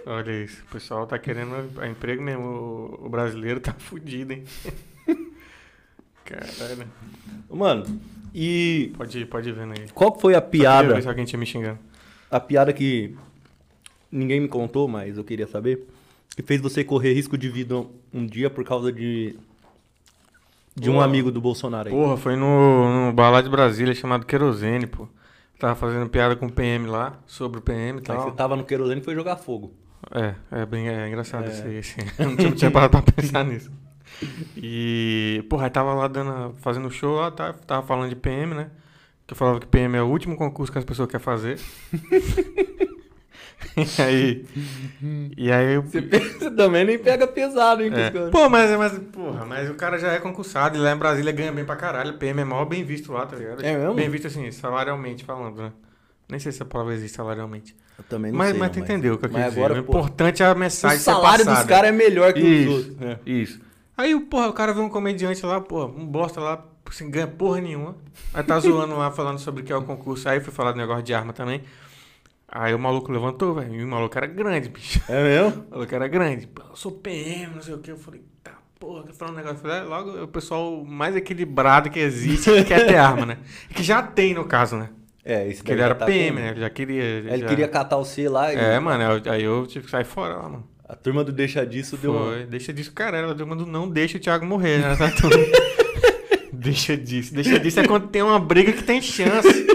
Olha 0.08 0.44
isso, 0.44 0.62
o 0.68 0.72
pessoal 0.72 1.06
tá 1.06 1.18
querendo 1.18 1.50
emprego 1.90 2.22
mesmo. 2.22 2.44
O, 2.44 3.06
o 3.06 3.08
brasileiro 3.08 3.58
tá 3.58 3.72
fudido, 3.78 4.32
hein? 4.34 4.44
Caralho. 6.26 6.86
Mano, 7.50 8.00
e 8.34 8.92
Pode 8.96 9.18
ir, 9.20 9.26
pode 9.26 9.48
ir 9.48 9.52
vendo 9.52 9.72
aí. 9.72 9.86
qual 9.94 10.18
foi 10.18 10.34
a 10.34 10.42
piada? 10.42 10.94
ver 10.94 11.02
se 11.02 11.08
alguém 11.08 11.24
tinha 11.24 11.38
me 11.38 11.46
xingando. 11.46 11.78
A 12.30 12.38
piada 12.40 12.72
que 12.72 13.16
ninguém 14.10 14.40
me 14.40 14.48
contou, 14.48 14.86
mas 14.88 15.16
eu 15.16 15.24
queria 15.24 15.46
saber. 15.46 15.86
Que 16.34 16.42
fez 16.42 16.60
você 16.60 16.84
correr 16.84 17.14
risco 17.14 17.38
de 17.38 17.48
vida 17.48 17.82
um 18.12 18.26
dia 18.26 18.50
por 18.50 18.64
causa 18.64 18.92
de. 18.92 19.36
De 20.74 20.90
um 20.90 21.00
amigo 21.00 21.30
do 21.30 21.40
Bolsonaro 21.40 21.88
aí. 21.88 21.94
Porra, 21.94 22.18
foi 22.18 22.36
no, 22.36 23.06
no 23.06 23.12
balá 23.12 23.40
de 23.40 23.48
Brasília 23.48 23.94
chamado 23.94 24.26
Querosene, 24.26 24.86
pô. 24.86 25.08
Tava 25.58 25.74
fazendo 25.74 26.06
piada 26.10 26.36
com 26.36 26.44
o 26.46 26.52
PM 26.52 26.86
lá, 26.86 27.18
sobre 27.26 27.60
o 27.60 27.62
PM 27.62 27.96
e 27.96 28.00
Aí 28.00 28.02
tal. 28.02 28.24
você 28.24 28.36
tava 28.36 28.54
no 28.56 28.64
querosene 28.64 29.00
e 29.00 29.04
foi 29.04 29.14
jogar 29.14 29.36
fogo. 29.36 29.72
É, 30.10 30.34
é 30.50 30.66
bem 30.66 30.86
é 30.90 31.08
engraçado 31.08 31.46
É. 31.46 31.48
isso 31.50 31.62
aí, 31.64 31.78
assim. 31.78 32.00
Não 32.44 32.52
tinha 32.52 32.70
parado 32.70 32.90
pra 32.90 33.00
pensar 33.00 33.42
nisso. 33.42 33.70
E, 34.56 35.44
porra, 35.50 35.64
aí 35.64 35.70
tava 35.70 35.92
lá 35.94 36.08
dando, 36.08 36.54
fazendo 36.58 36.90
show 36.90 37.16
lá, 37.16 37.30
tava, 37.30 37.52
tava 37.54 37.86
falando 37.86 38.08
de 38.08 38.16
PM, 38.16 38.54
né? 38.54 38.70
Que 39.26 39.32
eu 39.32 39.36
falava 39.36 39.60
que 39.60 39.66
PM 39.66 39.96
é 39.96 40.02
o 40.02 40.06
último 40.06 40.36
concurso 40.36 40.72
que 40.72 40.78
as 40.78 40.84
pessoas 40.84 41.08
querem 41.08 41.24
fazer. 41.24 41.58
e 43.76 44.02
aí. 44.02 44.46
E 45.36 45.50
aí. 45.52 45.78
Você, 45.78 46.00
você 46.00 46.50
também 46.52 46.84
nem 46.84 46.98
pega 46.98 47.26
pesado, 47.26 47.82
hein, 47.82 47.90
É. 47.92 48.10
Pô, 48.30 48.48
mas, 48.48 48.70
mas, 48.76 48.98
porra, 49.12 49.44
mas 49.44 49.68
o 49.70 49.74
cara 49.74 49.98
já 49.98 50.12
é 50.12 50.18
concursado 50.20 50.76
e 50.76 50.80
lá 50.80 50.92
em 50.92 50.96
Brasília 50.96 51.32
ganha 51.32 51.52
bem 51.52 51.64
pra 51.64 51.76
caralho. 51.76 52.14
PM 52.18 52.40
é 52.40 52.44
maior 52.44 52.64
bem 52.66 52.84
visto 52.84 53.12
lá, 53.12 53.26
tá 53.26 53.36
ligado? 53.36 53.64
É 53.64 53.76
mesmo? 53.76 53.94
Bem 53.94 54.08
visto 54.08 54.26
assim, 54.28 54.50
salarialmente 54.50 55.24
falando, 55.24 55.62
né? 55.62 55.72
Nem 56.28 56.40
sei 56.40 56.50
se 56.52 56.62
a 56.62 56.66
palavra 56.66 56.94
existe 56.94 57.16
salarialmente. 57.16 57.74
Eu 57.98 58.04
também 58.04 58.30
não 58.32 58.38
Mas, 58.38 58.50
sei. 58.50 58.58
mas 58.58 58.70
tu 58.72 58.78
entendeu 58.80 59.14
o 59.14 59.18
que 59.18 59.26
eu 59.26 59.30
quis 59.30 59.44
dizer. 59.44 59.58
agora, 59.60 59.80
o 59.80 59.84
pô, 59.84 59.92
importante 59.98 60.42
é 60.42 60.46
a 60.46 60.52
O 60.52 60.56
mensagem 60.58 60.98
ser 60.98 61.04
salário 61.04 61.44
dos 61.44 61.62
caras 61.64 61.88
é 61.90 61.92
melhor 61.92 62.32
que 62.32 62.40
os 62.40 62.46
Isso, 62.46 62.70
outros. 62.70 63.02
É. 63.02 63.18
isso. 63.24 63.60
Aí, 63.96 64.18
porra, 64.20 64.48
o 64.48 64.52
cara 64.52 64.72
vê 64.74 64.80
um 64.80 64.88
comediante 64.88 65.44
lá, 65.44 65.60
porra, 65.60 65.86
um 65.86 66.06
bosta 66.06 66.40
lá, 66.40 66.64
sem 66.90 67.10
ganha 67.10 67.26
porra 67.26 67.60
nenhuma. 67.60 67.96
Aí 68.34 68.42
tá 68.42 68.58
zoando 68.60 68.96
lá, 68.96 69.10
falando 69.10 69.38
sobre 69.38 69.62
o 69.62 69.64
que 69.64 69.72
é 69.72 69.76
o 69.76 69.82
concurso. 69.84 70.28
Aí 70.28 70.40
fui 70.40 70.52
falar 70.52 70.72
do 70.72 70.78
negócio 70.78 71.02
de 71.02 71.14
arma 71.14 71.32
também. 71.32 71.62
Aí 72.48 72.74
o 72.74 72.78
maluco 72.78 73.10
levantou, 73.10 73.54
velho. 73.54 73.74
E 73.74 73.82
o 73.84 73.88
maluco 73.88 74.16
era 74.16 74.26
grande, 74.26 74.68
bicho. 74.68 75.00
É 75.08 75.22
mesmo? 75.22 75.64
O 75.68 75.70
maluco 75.72 75.94
era 75.94 76.06
grande. 76.08 76.46
Pô, 76.46 76.62
eu 76.70 76.76
sou 76.76 76.92
PM, 76.92 77.54
não 77.54 77.62
sei 77.62 77.74
o 77.74 77.78
que. 77.78 77.90
Eu 77.90 77.96
falei, 77.96 78.22
tá, 78.42 78.52
porra, 78.78 79.02
tá 79.04 79.12
falando 79.14 79.34
um 79.34 79.36
negócio. 79.38 79.56
Eu 79.58 79.62
falei, 79.62 79.78
é, 79.78 79.82
logo 79.82 80.18
é 80.18 80.22
o 80.22 80.28
pessoal 80.28 80.84
mais 80.84 81.16
equilibrado 81.16 81.90
que 81.90 81.98
existe 81.98 82.50
que 82.50 82.64
quer 82.64 82.86
ter 82.86 82.96
arma, 82.96 83.26
né? 83.26 83.38
Que 83.74 83.82
já 83.82 84.02
tem, 84.02 84.32
no 84.34 84.44
caso, 84.44 84.76
né? 84.76 84.90
É, 85.24 85.48
esse 85.48 85.56
Porque 85.56 85.72
ele 85.72 85.80
daí 85.80 85.86
era 85.90 85.94
tá 85.96 86.06
PM, 86.06 86.40
né? 86.40 86.50
Ele 86.50 86.60
já 86.60 86.70
queria. 86.70 87.02
Ele 87.02 87.38
já- 87.38 87.46
queria 87.48 87.68
catar 87.68 87.96
o 87.96 88.04
C 88.04 88.28
lá 88.28 88.54
e 88.54 88.56
É, 88.56 88.78
mano, 88.78 89.22
aí 89.28 89.42
eu 89.42 89.66
tive 89.66 89.86
que 89.86 89.90
sair 89.90 90.04
fora 90.04 90.36
lá, 90.36 90.48
mano. 90.48 90.68
A 90.88 90.94
turma 90.94 91.24
do 91.24 91.32
Deixa 91.32 91.66
Disso 91.66 91.96
deu 91.96 92.12
uma... 92.12 92.24
Foi, 92.26 92.46
deixa 92.46 92.72
disso, 92.72 92.92
cara. 92.92 93.18
Ela 93.18 93.34
deu 93.34 93.46
mandou 93.46 93.66
não 93.66 93.88
deixa 93.88 94.18
o 94.18 94.20
Thiago 94.20 94.46
morrer, 94.46 94.78
né? 94.78 94.94
Tá 94.96 95.10
tudo. 95.10 95.36
deixa 96.52 96.96
disso. 96.96 97.34
Deixa 97.34 97.58
disso 97.58 97.80
é 97.80 97.86
quando 97.86 98.08
tem 98.08 98.22
uma 98.22 98.38
briga 98.38 98.72
que 98.72 98.84
tem 98.84 99.02
chance. 99.02 99.66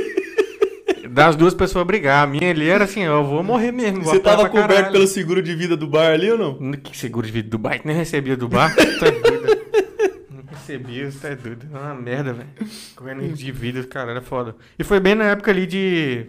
Das 1.09 1.35
duas 1.35 1.53
pessoas 1.53 1.85
brigar. 1.85 2.23
A 2.23 2.27
minha 2.27 2.49
ali 2.49 2.69
era 2.69 2.85
assim, 2.85 3.01
eu 3.01 3.25
vou 3.25 3.43
morrer 3.43 3.73
mesmo. 3.73 4.01
Você 4.03 4.19
tava 4.19 4.47
coberto 4.47 4.69
caralho. 4.69 4.93
pelo 4.93 5.07
seguro 5.07 5.41
de 5.41 5.53
vida 5.53 5.75
do 5.75 5.85
bar 5.85 6.13
ali 6.13 6.31
ou 6.31 6.37
não? 6.37 6.71
Que 6.71 6.95
seguro 6.95 7.27
de 7.27 7.33
vida 7.33 7.49
do 7.49 7.57
bar, 7.57 7.79
que 7.79 7.85
nem 7.85 7.95
recebia 7.95 8.37
do 8.37 8.47
bar. 8.47 8.73
Tu 8.73 9.05
é 9.05 9.11
doido. 9.11 9.61
Não 10.31 10.43
recebia, 10.49 11.07
isso 11.07 11.27
é 11.27 11.35
doido. 11.35 11.67
É 11.73 11.77
uma 11.77 11.95
merda, 11.95 12.31
velho. 12.31 12.49
Correndo 12.95 13.33
de 13.33 13.51
vida, 13.51 13.83
cara, 13.83 14.11
era 14.11 14.21
foda. 14.21 14.55
E 14.79 14.85
foi 14.85 15.01
bem 15.01 15.13
na 15.13 15.25
época 15.25 15.51
ali 15.51 15.67
de, 15.67 16.27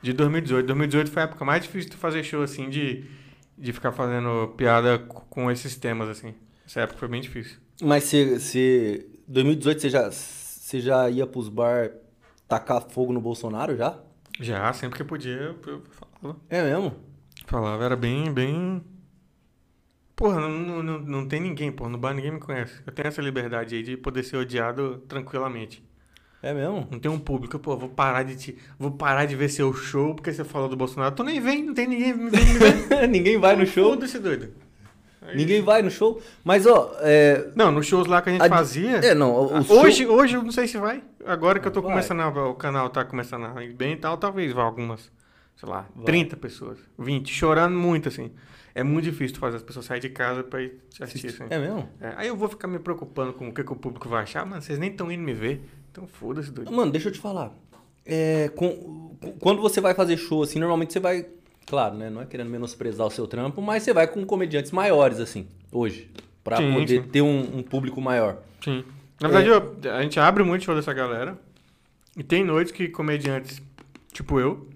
de 0.00 0.12
2018. 0.12 0.64
2018 0.64 1.10
foi 1.10 1.22
a 1.22 1.24
época 1.24 1.44
mais 1.44 1.64
difícil 1.64 1.90
de 1.90 1.96
fazer 1.96 2.22
show, 2.22 2.42
assim, 2.42 2.70
de, 2.70 3.04
de 3.60 3.72
ficar 3.74 3.92
fazendo 3.92 4.48
piada 4.56 4.98
com 4.98 5.50
esses 5.50 5.76
temas, 5.76 6.08
assim. 6.08 6.34
Essa 6.66 6.80
época 6.80 6.98
foi 6.98 7.08
bem 7.08 7.20
difícil. 7.20 7.58
Mas 7.82 8.04
você... 8.04 8.38
você... 8.38 9.06
2018 9.28 9.80
você 9.80 9.90
já, 9.90 10.10
você 10.10 10.80
já 10.80 11.08
ia 11.08 11.26
pros 11.26 11.48
bar 11.48 11.92
tacar 12.48 12.82
fogo 12.90 13.12
no 13.12 13.20
Bolsonaro 13.20 13.76
já? 13.76 13.96
Já, 14.40 14.72
sempre 14.72 14.96
que 14.96 15.04
podia, 15.04 15.54
eu, 15.64 15.82
falava. 15.90 16.40
É 16.48 16.62
mesmo? 16.62 16.96
Falava, 17.46 17.84
era 17.84 17.96
bem, 17.96 18.32
bem... 18.32 18.82
Porra, 20.16 20.40
não, 20.40 20.50
não, 20.50 20.82
não, 20.82 20.98
não 20.98 21.28
tem 21.28 21.40
ninguém, 21.40 21.70
porra. 21.70 21.90
No 21.90 21.98
bar 21.98 22.14
ninguém 22.14 22.32
me 22.32 22.40
conhece. 22.40 22.82
Eu 22.86 22.92
tenho 22.92 23.08
essa 23.08 23.22
liberdade 23.22 23.74
aí 23.74 23.82
de 23.82 23.96
poder 23.96 24.22
ser 24.22 24.36
odiado 24.36 24.98
tranquilamente. 25.06 25.82
É 26.42 26.54
mesmo? 26.54 26.88
Não 26.90 26.98
tem 26.98 27.10
um 27.10 27.18
público, 27.18 27.58
pô, 27.58 27.76
vou 27.76 27.88
parar 27.90 28.22
de 28.22 28.34
te, 28.36 28.58
vou 28.78 28.90
parar 28.90 29.26
de 29.26 29.36
ver 29.36 29.48
seu 29.50 29.72
show 29.74 30.14
porque 30.14 30.32
você 30.32 30.42
falou 30.42 30.68
do 30.68 30.76
Bolsonaro. 30.76 31.14
Tu 31.14 31.22
nem 31.22 31.38
vem, 31.40 31.62
não 31.64 31.74
tem 31.74 31.86
ninguém 31.86 32.14
me 32.14 32.30
vem 32.30 32.44
me 32.46 32.52
ver. 32.58 33.08
Ninguém 33.08 33.38
vai 33.38 33.54
no 33.56 33.66
show. 33.66 33.90
Foda-se, 33.90 34.18
doido. 34.18 34.48
Aí- 35.20 35.36
Ninguém 35.36 35.60
vai 35.60 35.82
no 35.82 35.90
show. 35.90 36.20
Mas, 36.42 36.64
ó, 36.66 36.92
é... 37.00 37.48
Não, 37.54 37.70
nos 37.70 37.86
shows 37.86 38.06
lá 38.08 38.22
que 38.22 38.30
a 38.30 38.32
gente 38.32 38.42
a- 38.42 38.48
fazia. 38.48 38.96
É, 39.04 39.14
não, 39.14 39.54
ah, 39.54 39.62
show- 39.62 39.82
hoje, 39.84 40.06
hoje 40.06 40.34
eu 40.36 40.42
não 40.42 40.50
sei 40.50 40.66
se 40.66 40.78
vai. 40.78 41.02
Agora 41.26 41.60
que 41.60 41.68
eu 41.68 41.70
tô 41.70 41.82
Vai. 41.82 41.90
começando, 41.92 42.20
a, 42.20 42.48
o 42.48 42.54
canal 42.54 42.88
tá 42.88 43.04
começando 43.04 43.44
a 43.54 43.62
ir 43.62 43.74
bem 43.74 43.92
e 43.92 43.96
tal, 43.96 44.16
talvez 44.16 44.50
vá 44.52 44.62
algumas, 44.62 45.12
sei 45.56 45.68
lá, 45.68 45.86
Vai. 45.94 46.06
30 46.06 46.36
pessoas, 46.38 46.78
20, 46.98 47.30
chorando 47.34 47.76
muito 47.76 48.08
assim. 48.08 48.30
É 48.74 48.82
muito 48.82 49.04
difícil 49.04 49.34
tu 49.34 49.40
fazer 49.40 49.56
as 49.58 49.62
pessoas 49.62 49.84
saírem 49.84 50.08
de 50.08 50.14
casa 50.16 50.42
pra 50.42 50.62
ir 50.62 50.72
assistir 51.00 51.26
assim. 51.26 51.44
É 51.50 51.58
mesmo? 51.58 51.86
É, 52.00 52.14
aí 52.16 52.28
eu 52.28 52.36
vou 52.36 52.48
ficar 52.48 52.66
me 52.66 52.78
preocupando 52.78 53.34
com 53.34 53.48
o 53.48 53.52
que, 53.52 53.62
que 53.62 53.72
o 53.72 53.76
público 53.76 54.08
vai 54.08 54.22
achar, 54.22 54.46
mano, 54.46 54.62
vocês 54.62 54.78
nem 54.78 54.90
estão 54.90 55.12
indo 55.12 55.22
me 55.22 55.34
ver. 55.34 55.60
Então 55.90 56.06
foda-se, 56.06 56.50
doido. 56.50 56.72
Mano, 56.72 56.90
deixa 56.92 57.08
eu 57.08 57.12
te 57.12 57.18
falar. 57.18 57.52
É, 58.06 58.48
com- 58.56 59.16
com- 59.20 59.32
quando 59.38 59.60
você 59.60 59.80
vai 59.80 59.94
fazer 59.94 60.16
show, 60.16 60.42
assim, 60.42 60.58
normalmente 60.58 60.92
você 60.92 61.00
vai. 61.00 61.26
Claro, 61.66 61.96
né? 61.96 62.10
Não 62.10 62.20
é 62.22 62.26
querendo 62.26 62.50
menosprezar 62.50 63.06
o 63.06 63.10
seu 63.10 63.26
trampo, 63.26 63.60
mas 63.62 63.82
você 63.82 63.92
vai 63.92 64.06
com 64.06 64.24
comediantes 64.24 64.72
maiores, 64.72 65.20
assim, 65.20 65.46
hoje. 65.70 66.10
Pra 66.42 66.56
Sim, 66.56 66.72
poder 66.72 67.02
sim. 67.02 67.08
ter 67.08 67.20
um, 67.22 67.58
um 67.58 67.62
público 67.62 68.00
maior. 68.00 68.38
Sim. 68.64 68.84
Na 69.20 69.28
verdade, 69.28 69.48
eu- 69.48 69.92
a 69.94 70.02
gente 70.02 70.18
abre 70.18 70.42
muito 70.42 70.64
show 70.64 70.74
dessa 70.74 70.92
galera. 70.92 71.38
E 72.16 72.22
tem 72.24 72.42
noites 72.44 72.72
que 72.72 72.88
comediantes, 72.88 73.60
tipo 74.12 74.40
eu, 74.40 74.66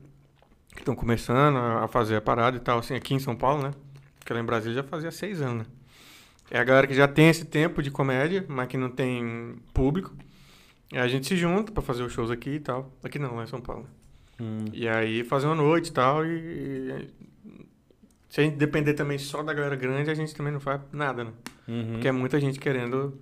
que 0.73 0.81
estão 0.81 0.95
começando 0.95 1.57
a 1.57 1.85
a 1.85 1.89
fazer 1.89 2.17
a 2.17 2.21
parada 2.21 2.57
e 2.57 2.61
tal, 2.61 2.79
assim, 2.79 2.95
aqui 2.95 3.15
em 3.15 3.19
São 3.19 3.35
Paulo, 3.35 3.63
né? 3.63 3.71
Porque 4.21 4.33
lá 4.33 4.41
em 4.41 4.45
Brasília 4.45 4.77
já 4.77 4.83
fazia 4.83 5.11
seis 5.11 5.41
anos, 5.41 5.67
né? 5.67 5.73
É 6.51 6.59
a 6.59 6.65
galera 6.65 6.87
que 6.87 6.95
já 6.95 7.09
tem 7.09 7.29
esse 7.29 7.45
tempo 7.47 7.83
de 7.83 7.91
comédia, 7.91 8.45
mas 8.49 8.69
que 8.69 8.77
não 8.77 8.91
tem 8.91 9.57
público. 9.73 10.15
A 10.99 11.09
gente 11.09 11.27
se 11.27 11.37
junta 11.37 11.73
pra 11.73 11.83
fazer 11.83 12.03
os 12.03 12.13
shows 12.13 12.31
aqui 12.31 12.51
e 12.51 12.61
tal. 12.61 12.93
Aqui 13.03 13.19
não, 13.19 13.35
lá 13.37 13.45
em 13.45 13.47
São 13.47 13.61
Paulo. 13.61 13.87
Hum. 14.41 14.65
E 14.73 14.89
aí 14.89 15.23
fazer 15.25 15.47
uma 15.47 15.55
noite 15.55 15.89
e 15.89 15.93
tal. 15.93 16.25
E, 16.25 16.31
e- 16.31 17.09
se 18.29 18.41
a 18.41 18.45
gente 18.45 18.57
depender 18.57 18.95
também 18.95 19.17
só 19.19 19.43
da 19.43 19.53
galera 19.55 19.77
grande, 19.77 20.11
a 20.11 20.15
gente 20.15 20.35
também 20.35 20.53
não 20.53 20.61
faz 20.61 20.81
nada, 20.93 21.25
né? 21.25 21.31
Uhum. 21.69 21.93
Porque 21.93 22.09
é 22.09 22.13
muita 22.13 22.41
gente 22.41 22.59
querendo 22.59 23.17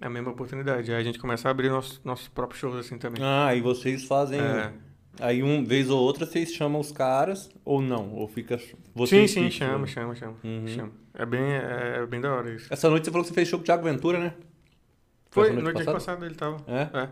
a 0.00 0.10
mesma 0.10 0.30
oportunidade. 0.30 0.92
Aí 0.92 1.00
a 1.00 1.02
gente 1.04 1.18
começa 1.18 1.48
a 1.48 1.50
abrir 1.50 1.70
nossos, 1.70 2.00
nossos 2.04 2.28
próprios 2.28 2.60
shows 2.60 2.76
assim 2.76 2.98
também. 2.98 3.22
Ah, 3.24 3.54
e 3.54 3.60
vocês 3.62 4.04
fazem. 4.04 4.38
É. 4.40 4.72
Aí, 5.20 5.42
um 5.42 5.62
vez 5.64 5.90
ou 5.90 6.00
outra, 6.00 6.24
vocês 6.26 6.52
chamam 6.54 6.80
os 6.80 6.90
caras, 6.90 7.50
ou 7.64 7.80
não? 7.82 8.12
Ou 8.14 8.26
fica. 8.28 8.58
sim, 8.58 8.74
Vocês 8.94 9.30
sim, 9.30 9.50
ficam- 9.50 9.68
chama, 9.68 9.86
chama, 9.86 10.14
chama, 10.14 10.36
Uhum. 10.42 10.66
chama. 10.66 10.90
É 11.14 11.26
bem, 11.26 11.42
é, 11.42 11.98
é 12.02 12.06
bem 12.06 12.20
da 12.20 12.32
hora 12.34 12.50
isso. 12.54 12.66
Essa 12.72 12.88
noite 12.88 13.04
você 13.04 13.10
falou 13.10 13.22
que 13.22 13.28
você 13.28 13.34
fez 13.34 13.46
show 13.48 13.58
com 13.58 13.62
o 13.62 13.66
Thiago 13.66 13.84
Ventura, 13.84 14.18
né? 14.18 14.34
Foi, 15.32 15.44
essa 15.48 15.52
no 15.56 15.62
noite 15.62 15.76
dia 15.76 15.84
passada? 15.86 16.16
passado 16.18 16.24
ele 16.24 16.34
tava. 16.36 16.56
É? 16.68 16.82
É. 17.02 17.08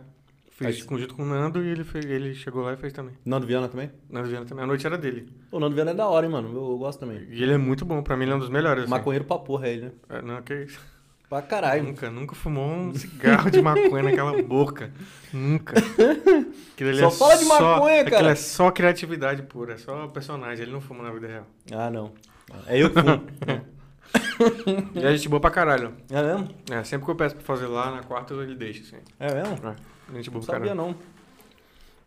Fiz 0.50 0.66
Aí- 0.66 0.98
junto 1.00 1.14
com 1.14 1.22
o 1.22 1.26
Nando 1.26 1.62
e 1.64 1.68
ele, 1.68 1.82
fez, 1.84 2.04
ele 2.04 2.34
chegou 2.34 2.62
lá 2.62 2.74
e 2.74 2.76
fez 2.76 2.92
também. 2.92 3.14
Nando 3.24 3.46
Viana 3.46 3.66
também? 3.68 3.90
Nando 4.10 4.28
Viana 4.28 4.44
também. 4.44 4.62
A 4.62 4.66
noite 4.66 4.86
era 4.86 4.98
dele. 4.98 5.28
O 5.50 5.58
Nando 5.58 5.74
Viana 5.74 5.90
é 5.92 5.94
da 5.94 6.06
hora, 6.06 6.26
hein, 6.26 6.32
mano? 6.32 6.48
Eu, 6.50 6.70
eu 6.72 6.78
gosto 6.78 7.00
também. 7.00 7.26
E 7.30 7.42
ele 7.42 7.52
é 7.54 7.56
muito 7.56 7.84
bom, 7.84 8.02
pra 8.02 8.14
mim 8.16 8.24
ele 8.24 8.32
é 8.32 8.36
um 8.36 8.38
dos 8.40 8.50
melhores. 8.50 8.82
Assim. 8.84 8.90
Maconheiro 8.90 9.24
pra 9.24 9.38
porra, 9.38 9.68
ele, 9.68 9.86
né? 9.86 9.92
É, 10.10 10.20
não, 10.22 10.42
que 10.42 10.54
isso. 10.54 10.78
Pra 11.30 11.40
caralho. 11.40 11.84
Nunca, 11.84 12.10
nunca 12.10 12.34
fumou 12.34 12.68
um 12.74 12.92
cigarro 12.94 13.50
de 13.50 13.62
maconha 13.62 14.02
naquela 14.02 14.42
boca. 14.42 14.90
Nunca. 15.32 15.74
Aquilo 16.74 16.94
Só 16.96 17.06
é 17.06 17.10
fala 17.12 17.36
de 17.38 17.44
maconha, 17.46 18.00
Aquilo 18.02 18.16
cara. 18.16 18.30
é 18.32 18.34
só 18.34 18.70
criatividade 18.70 19.42
pura, 19.44 19.74
é 19.74 19.76
só 19.78 20.08
personagem. 20.08 20.62
Ele 20.64 20.72
não 20.72 20.80
fuma 20.80 21.04
na 21.04 21.10
vida 21.12 21.26
real. 21.28 21.46
Ah, 21.72 21.88
não. 21.88 22.12
É 22.66 22.82
eu 22.82 22.90
que 22.90 23.00
fumo. 23.00 23.22
E 24.94 25.04
a 25.06 25.12
gente 25.16 25.28
boa 25.28 25.40
pra 25.40 25.50
caralho. 25.50 25.94
é 26.10 26.22
mesmo? 26.22 26.48
É, 26.70 26.82
sempre 26.84 27.04
que 27.04 27.10
eu 27.10 27.16
peço 27.16 27.34
pra 27.36 27.44
fazer 27.44 27.66
lá 27.66 27.90
na 27.90 28.02
quarta, 28.02 28.34
ele 28.34 28.54
deixa, 28.54 28.82
assim. 28.82 29.02
É 29.18 29.32
mesmo? 29.34 29.54
É, 29.68 30.14
gente 30.16 30.30
boa 30.30 30.40
Não 30.40 30.46
pra 30.46 30.54
sabia, 30.56 30.70
caralho. 30.74 30.74
não. 30.74 30.96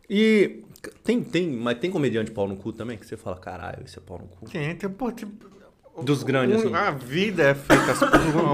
E 0.08 0.62
tem, 1.02 1.22
tem, 1.22 1.50
mas 1.50 1.78
tem 1.78 1.90
comediante 1.90 2.30
pau 2.30 2.46
no 2.46 2.56
cu 2.56 2.72
também? 2.72 2.98
Que 2.98 3.06
você 3.06 3.16
fala, 3.16 3.36
caralho, 3.38 3.82
esse 3.84 3.98
é 3.98 4.02
pau 4.02 4.18
no 4.18 4.26
cu. 4.26 4.48
Tem, 4.50 4.74
tem, 4.76 4.90
pô, 4.90 5.10
tem... 5.10 5.30
Dos 6.02 6.22
grandes, 6.24 6.56
o- 6.62 6.66
assim. 6.66 6.74
A 6.74 6.90
vida 6.90 7.42
é 7.44 7.54
feita, 7.54 7.92
assim, 7.92 8.04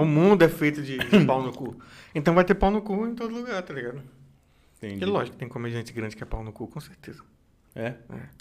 o 0.01 0.05
mundo 0.05 0.43
é 0.43 0.49
feito 0.49 0.83
de, 0.83 0.99
de 0.99 1.25
pau 1.25 1.43
no 1.43 1.53
cu. 1.53 1.75
Então 2.15 2.35
vai 2.35 2.45
ter 2.45 2.55
pau 2.55 2.71
no 2.71 2.83
cu 2.83 3.07
em 3.07 3.15
todo 3.15 3.35
lugar, 3.35 3.63
tá 3.63 3.73
ligado? 3.73 4.03
Entendi. 4.77 5.03
E 5.03 5.07
lógico, 5.07 5.37
tem 5.39 5.49
comediante 5.49 5.93
grande 5.93 6.15
que 6.17 6.23
é 6.23 6.27
pau 6.27 6.45
no 6.45 6.53
cu, 6.53 6.67
com 6.69 6.81
certeza. 6.81 7.23
É? 7.75 7.95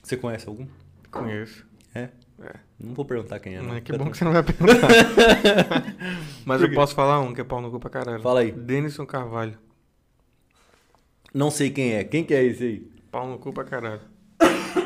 Você 0.04 0.18
conhece 0.18 0.48
algum? 0.50 0.68
Conheço. 1.12 1.66
É? 1.96 2.10
É. 2.42 2.56
Não 2.80 2.94
vou 2.94 3.04
perguntar 3.06 3.40
quem 3.40 3.56
é, 3.56 3.62
não. 3.62 3.70
Mas 3.70 3.84
que 3.84 3.98
bom 3.98 4.10
que 4.10 4.18
você 4.18 4.24
não 4.24 4.32
vai 4.32 4.44
perguntar. 4.44 4.88
Mas 6.46 6.62
eu 6.62 6.72
posso 6.74 6.96
falar 6.96 7.20
um 7.20 7.34
que 7.34 7.42
é 7.42 7.44
pau 7.44 7.62
no 7.62 7.70
cu 7.70 7.80
pra 7.80 7.90
caralho. 7.90 8.22
Fala 8.22 8.40
aí. 8.42 8.52
Denison 8.52 9.06
Carvalho. 9.06 9.58
Não 11.34 11.52
sei 11.52 11.70
quem 11.70 11.94
é. 11.94 12.04
Quem 12.04 12.24
que 12.24 12.34
é 12.34 12.44
esse 12.44 12.64
aí? 12.64 12.88
Pau 13.12 13.28
no 13.28 13.38
cu 13.38 13.52
pra 13.54 13.64
caralho. 13.66 14.02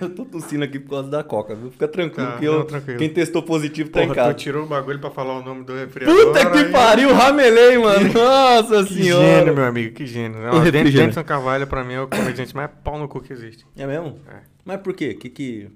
Eu 0.00 0.10
tô 0.14 0.24
tossindo 0.24 0.64
aqui 0.64 0.78
por 0.80 0.90
causa 0.90 1.08
da 1.08 1.22
coca, 1.22 1.54
viu? 1.54 1.70
Fica 1.70 1.86
tranquilo, 1.88 2.26
Tá, 2.32 2.38
que 2.38 2.44
eu, 2.44 2.58
não, 2.58 2.64
tranquilo. 2.66 2.98
quem 2.98 3.08
testou 3.08 3.42
positivo 3.42 3.88
tá 3.88 4.00
Porra, 4.00 4.04
em 4.04 4.08
tu 4.08 4.14
casa. 4.16 4.34
tirou 4.34 4.64
o 4.64 4.66
bagulho 4.66 4.98
pra 4.98 5.10
falar 5.10 5.38
o 5.38 5.42
nome 5.42 5.64
do 5.64 5.74
refrigerante. 5.74 6.24
Puta 6.26 6.50
que 6.50 6.64
pariu, 6.70 7.14
ramelei, 7.14 7.78
mano. 7.78 8.10
Nossa 8.12 8.84
Que 8.84 8.94
senhora. 8.94 9.24
gênio, 9.24 9.54
meu 9.54 9.64
amigo, 9.64 9.94
que 9.94 10.04
gênio. 10.06 10.38
Não. 10.42 10.62
Denison 10.70 11.22
Carvalho, 11.24 11.66
pra 11.66 11.84
mim, 11.84 11.94
é 11.94 12.00
o 12.00 12.08
comediante 12.08 12.54
mais 12.54 12.70
pau 12.82 12.98
no 12.98 13.08
cu 13.08 13.20
que 13.20 13.32
existe. 13.32 13.64
É 13.76 13.86
mesmo? 13.86 14.18
É. 14.28 14.40
Mas 14.64 14.80
por 14.80 14.92
quê? 14.92 15.14
Que 15.14 15.30
que... 15.30 15.70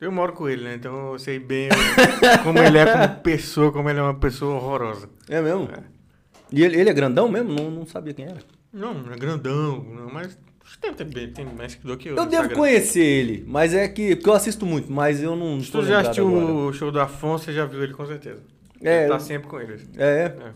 Eu 0.00 0.10
moro 0.10 0.32
com 0.32 0.48
ele, 0.48 0.64
né? 0.64 0.74
Então 0.74 1.12
eu 1.12 1.18
sei 1.18 1.38
bem 1.38 1.68
como 2.42 2.58
ele 2.58 2.78
é 2.78 2.86
como 2.86 3.20
pessoa, 3.22 3.70
como 3.70 3.90
ele 3.90 3.98
é 3.98 4.02
uma 4.02 4.14
pessoa 4.14 4.54
horrorosa. 4.56 5.08
É 5.28 5.40
mesmo? 5.42 5.64
É. 5.64 5.82
E 6.50 6.64
ele, 6.64 6.80
ele 6.80 6.90
é 6.90 6.92
grandão 6.92 7.28
mesmo? 7.28 7.52
Não, 7.52 7.70
não 7.70 7.86
sabia 7.86 8.14
quem 8.14 8.24
era. 8.24 8.38
Não, 8.72 9.12
é 9.12 9.16
grandão, 9.16 9.82
não, 9.82 10.08
mas 10.10 10.38
ter 10.80 11.04
bem, 11.04 11.30
tem 11.32 11.44
mais 11.44 11.74
do 11.76 11.96
que 11.96 12.08
eu. 12.08 12.16
Eu 12.16 12.24
no 12.24 12.30
devo 12.30 12.50
conhecer 12.54 13.02
ele, 13.04 13.44
mas 13.46 13.74
é 13.74 13.86
que... 13.88 14.14
Porque 14.16 14.30
eu 14.30 14.34
assisto 14.34 14.64
muito, 14.64 14.90
mas 14.90 15.22
eu 15.22 15.34
não 15.36 15.60
Se 15.60 15.70
tu 15.70 15.82
já 15.84 16.00
assistiu 16.00 16.28
agora. 16.28 16.52
o 16.52 16.72
show 16.72 16.90
do 16.90 17.00
Afonso, 17.00 17.44
você 17.44 17.52
já 17.52 17.66
viu 17.66 17.82
ele 17.82 17.92
com 17.92 18.06
certeza. 18.06 18.40
É, 18.82 19.00
ele 19.00 19.08
tá 19.08 19.16
eu- 19.16 19.20
sempre 19.20 19.48
com 19.48 19.60
ele. 19.60 19.86
É, 19.96 20.04
é. 20.06 20.24
É. 20.24 20.52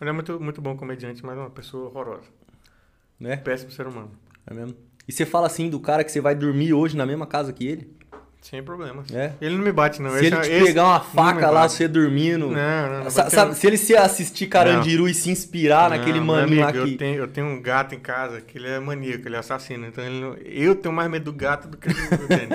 Ele 0.00 0.10
é 0.10 0.12
muito, 0.12 0.40
muito 0.40 0.60
bom 0.62 0.76
comediante, 0.76 1.24
mas 1.24 1.36
é 1.36 1.40
uma 1.40 1.50
pessoa 1.50 1.88
horrorosa. 1.88 2.24
Né? 3.18 3.36
Péssimo 3.36 3.70
ser 3.70 3.86
humano. 3.86 4.10
É 4.46 4.54
mesmo. 4.54 4.74
E 5.08 5.12
você 5.12 5.26
fala 5.26 5.46
assim 5.46 5.68
do 5.68 5.80
cara 5.80 6.04
que 6.04 6.12
você 6.12 6.20
vai 6.20 6.34
dormir 6.34 6.72
hoje 6.72 6.96
na 6.96 7.04
mesma 7.06 7.26
casa 7.26 7.52
que 7.52 7.66
ele? 7.66 7.90
Sem 8.42 8.62
problema. 8.62 9.04
É. 9.12 9.32
Ele 9.38 9.54
não 9.56 9.62
me 9.64 9.70
bate, 9.70 10.00
não. 10.00 10.10
se 10.12 10.16
Esse 10.16 10.26
ele 10.28 10.36
é- 10.36 10.40
te 10.40 10.50
esse 10.50 10.64
pegar 10.64 10.84
uma 10.84 10.98
não 10.98 11.04
faca 11.04 11.50
lá, 11.50 11.68
você 11.68 11.86
dormindo. 11.86 12.46
Não, 12.46 12.88
não, 12.88 12.98
não. 13.04 13.10
Ter 13.10 13.30
sabe, 13.30 13.54
se 13.54 13.66
ele 13.66 13.76
se 13.76 13.94
assistir 13.94 14.46
Carandiru 14.46 15.06
e 15.06 15.12
se 15.12 15.30
inspirar 15.30 15.90
Não, 15.90 15.98
naquele 15.98 16.20
maninho 16.20 16.60
lá 16.62 16.72
que. 16.72 16.78
Eu 16.78 16.96
tenho, 16.96 17.16
eu 17.16 17.28
tenho 17.28 17.46
um 17.48 17.60
gato 17.60 17.94
em 17.94 17.98
casa 18.00 18.40
que 18.40 18.56
ele 18.56 18.66
é 18.68 18.80
maníaco, 18.80 19.28
ele 19.28 19.36
é 19.36 19.38
assassino. 19.40 19.86
Então 19.86 20.02
ele 20.02 20.20
não- 20.20 20.34
eu 20.42 20.74
tenho 20.74 20.94
mais 20.94 21.10
medo 21.10 21.24
do 21.30 21.32
gato 21.36 21.68
do 21.68 21.76
que 21.76 21.88
do 21.88 22.26
Denis. 22.28 22.48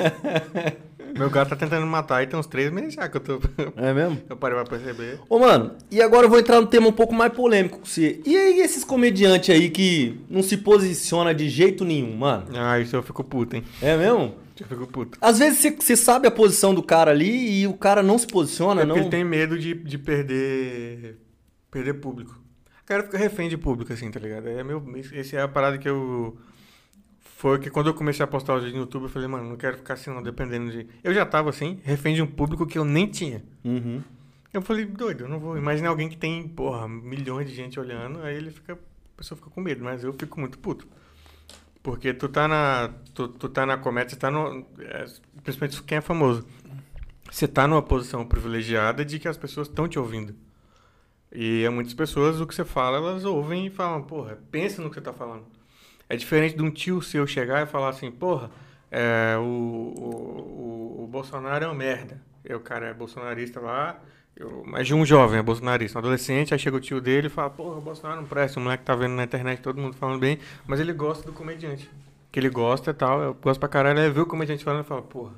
Meu 1.17 1.29
gato 1.29 1.49
tá 1.49 1.55
tentando 1.55 1.85
me 1.85 1.91
matar 1.91 2.23
e 2.23 2.27
tem 2.27 2.37
uns 2.39 2.47
três 2.47 2.71
meses 2.71 2.93
já 2.93 3.07
que 3.07 3.17
eu 3.17 3.21
tô. 3.21 3.39
É 3.77 3.93
mesmo? 3.93 4.21
Eu 4.29 4.35
parei 4.37 4.57
pra 4.57 4.65
perceber. 4.65 5.19
Ô, 5.29 5.39
mano, 5.39 5.75
e 5.91 6.01
agora 6.01 6.25
eu 6.25 6.29
vou 6.29 6.39
entrar 6.39 6.59
num 6.59 6.67
tema 6.67 6.87
um 6.87 6.91
pouco 6.91 7.13
mais 7.13 7.31
polêmico 7.33 7.79
com 7.79 7.85
você. 7.85 8.21
E 8.25 8.35
aí, 8.35 8.59
esses 8.59 8.83
comediantes 8.83 9.49
aí 9.53 9.69
que 9.69 10.19
não 10.29 10.41
se 10.43 10.57
posiciona 10.57 11.33
de 11.33 11.47
jeito 11.49 11.85
nenhum, 11.85 12.15
mano? 12.17 12.47
Ah, 12.55 12.79
isso 12.79 12.95
eu 12.95 13.03
fico 13.03 13.23
puto, 13.23 13.55
hein? 13.55 13.63
É 13.81 13.95
mesmo? 13.95 14.35
Eu 14.59 14.67
fico 14.67 14.87
puto. 14.87 15.17
Às 15.21 15.39
vezes 15.39 15.59
você- 15.79 15.95
sabe 15.97 16.27
a 16.27 16.31
posição 16.31 16.73
do 16.73 16.81
cara 16.81 17.11
ali 17.11 17.61
e 17.61 17.67
o 17.67 17.73
cara 17.73 18.01
não 18.01 18.17
se 18.17 18.25
posiciona, 18.27 18.81
É 18.81 18.85
não. 18.85 18.95
porque 18.95 19.01
ele 19.07 19.09
tem 19.11 19.23
medo 19.23 19.57
de, 19.59 19.73
de 19.73 19.97
perder. 19.97 21.17
perder 21.71 21.93
público. 21.95 22.39
O 22.81 22.85
cara 22.85 23.03
fica 23.03 23.17
refém 23.17 23.49
de 23.49 23.57
público, 23.57 23.91
assim, 23.91 24.09
tá 24.11 24.19
ligado? 24.19 24.47
É 24.47 24.63
meu, 24.63 24.83
esse 25.13 25.35
é 25.35 25.41
a 25.41 25.47
parada 25.47 25.77
que 25.77 25.89
eu. 25.89 26.37
Foi 27.37 27.59
que 27.59 27.69
quando 27.69 27.87
eu 27.87 27.93
comecei 27.93 28.23
a 28.23 28.27
postar 28.27 28.55
os 28.55 28.63
vídeos 28.63 28.75
no 28.75 28.85
YouTube, 28.85 29.03
eu 29.03 29.09
falei, 29.09 29.27
mano, 29.27 29.49
não 29.49 29.57
quero 29.57 29.75
ficar 29.75 29.95
assim, 29.95 30.09
não, 30.09 30.23
dependendo 30.23 30.71
de. 30.71 30.87
Eu 31.03 31.13
já 31.13 31.25
tava 31.25 31.49
assim, 31.49 31.81
refém 31.83 32.15
de 32.15 32.21
um 32.21 32.27
público 32.27 32.65
que 32.65 32.77
eu 32.77 32.85
nem 32.85 33.07
tinha. 33.07 33.43
Uhum. 33.61 34.01
Eu 34.53 34.61
falei, 34.61 34.85
doido, 34.85 35.25
eu 35.25 35.27
não 35.27 35.37
vou. 35.37 35.57
Imagina 35.57 35.89
alguém 35.89 36.07
que 36.07 36.15
tem, 36.15 36.47
porra, 36.47 36.87
milhões 36.87 37.49
de 37.49 37.53
gente 37.53 37.77
olhando, 37.77 38.21
aí 38.21 38.37
ele 38.37 38.51
fica. 38.51 38.73
A 38.73 39.17
pessoa 39.17 39.37
fica 39.37 39.49
com 39.49 39.59
medo, 39.59 39.83
mas 39.83 40.01
eu 40.01 40.13
fico 40.13 40.39
muito 40.39 40.57
puto. 40.57 40.87
Porque 41.83 42.13
tu 42.13 42.29
tá 42.29 42.47
na. 42.47 42.93
Tu, 43.13 43.27
tu 43.27 43.49
tá 43.49 43.65
na 43.65 43.77
comédia, 43.77 44.11
você 44.11 44.15
tá 44.15 44.31
no. 44.31 44.65
é, 44.79 45.05
principalmente 45.43 45.83
quem 45.83 45.97
é 45.97 46.01
famoso. 46.01 46.47
Você 47.29 47.49
tá 47.49 47.67
numa 47.67 47.81
posição 47.81 48.25
privilegiada 48.25 49.03
de 49.03 49.19
que 49.19 49.27
as 49.27 49.35
pessoas 49.35 49.67
estão 49.67 49.89
te 49.89 49.99
ouvindo. 49.99 50.33
E 51.33 51.65
a 51.65 51.69
muitas 51.69 51.93
pessoas 51.93 52.39
o 52.39 52.47
que 52.47 52.55
você 52.55 52.63
fala, 52.63 52.95
elas 52.95 53.25
ouvem 53.25 53.67
e 53.67 53.69
falam, 53.69 54.03
porra, 54.03 54.39
pensa 54.49 54.81
no 54.81 54.87
que 54.87 54.95
você 54.95 55.01
tá 55.01 55.11
falando. 55.11 55.43
É 56.09 56.15
diferente 56.15 56.55
de 56.55 56.61
um 56.61 56.69
tio 56.69 57.01
seu 57.01 57.25
chegar 57.25 57.63
e 57.63 57.65
falar 57.65 57.89
assim, 57.89 58.11
porra, 58.11 58.51
é, 58.91 59.35
o, 59.37 59.41
o, 59.41 60.99
o, 60.99 61.03
o 61.03 61.07
Bolsonaro 61.07 61.65
é 61.65 61.67
uma 61.67 61.73
merda. 61.73 62.21
E 62.47 62.53
o 62.53 62.59
cara 62.59 62.87
é 62.87 62.93
bolsonarista 62.93 63.59
lá, 63.59 63.99
eu, 64.35 64.63
mas 64.67 64.85
de 64.85 64.93
um 64.93 65.05
jovem 65.05 65.39
é 65.39 65.41
bolsonarista, 65.41 65.97
um 65.97 65.99
adolescente, 65.99 66.53
aí 66.53 66.59
chega 66.59 66.75
o 66.75 66.79
tio 66.79 67.01
dele 67.01 67.27
e 67.27 67.29
fala, 67.29 67.49
porra, 67.49 67.77
o 67.77 67.81
Bolsonaro 67.81 68.21
não 68.21 68.27
presta, 68.27 68.59
o 68.59 68.63
moleque 68.63 68.83
tá 68.83 68.93
vendo 68.93 69.13
na 69.13 69.23
internet 69.23 69.61
todo 69.61 69.79
mundo 69.79 69.95
falando 69.95 70.19
bem, 70.19 70.37
mas 70.67 70.79
ele 70.79 70.93
gosta 70.93 71.25
do 71.25 71.33
comediante. 71.33 71.89
Que 72.31 72.39
ele 72.39 72.49
gosta 72.49 72.91
e 72.91 72.93
tal, 72.93 73.21
eu 73.21 73.33
gosto 73.33 73.59
pra 73.59 73.69
caralho, 73.69 73.99
aí 73.99 74.09
vê 74.09 74.19
o 74.19 74.25
comediante 74.25 74.63
falando 74.63 74.83
e 74.83 74.87
fala, 74.87 75.01
porra, 75.01 75.33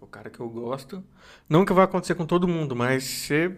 o 0.00 0.06
cara 0.06 0.28
que 0.28 0.40
eu 0.40 0.48
gosto. 0.48 1.02
Não 1.48 1.64
que 1.64 1.72
vai 1.72 1.84
acontecer 1.84 2.14
com 2.14 2.26
todo 2.26 2.46
mundo, 2.46 2.76
mas 2.76 3.02
você 3.02 3.56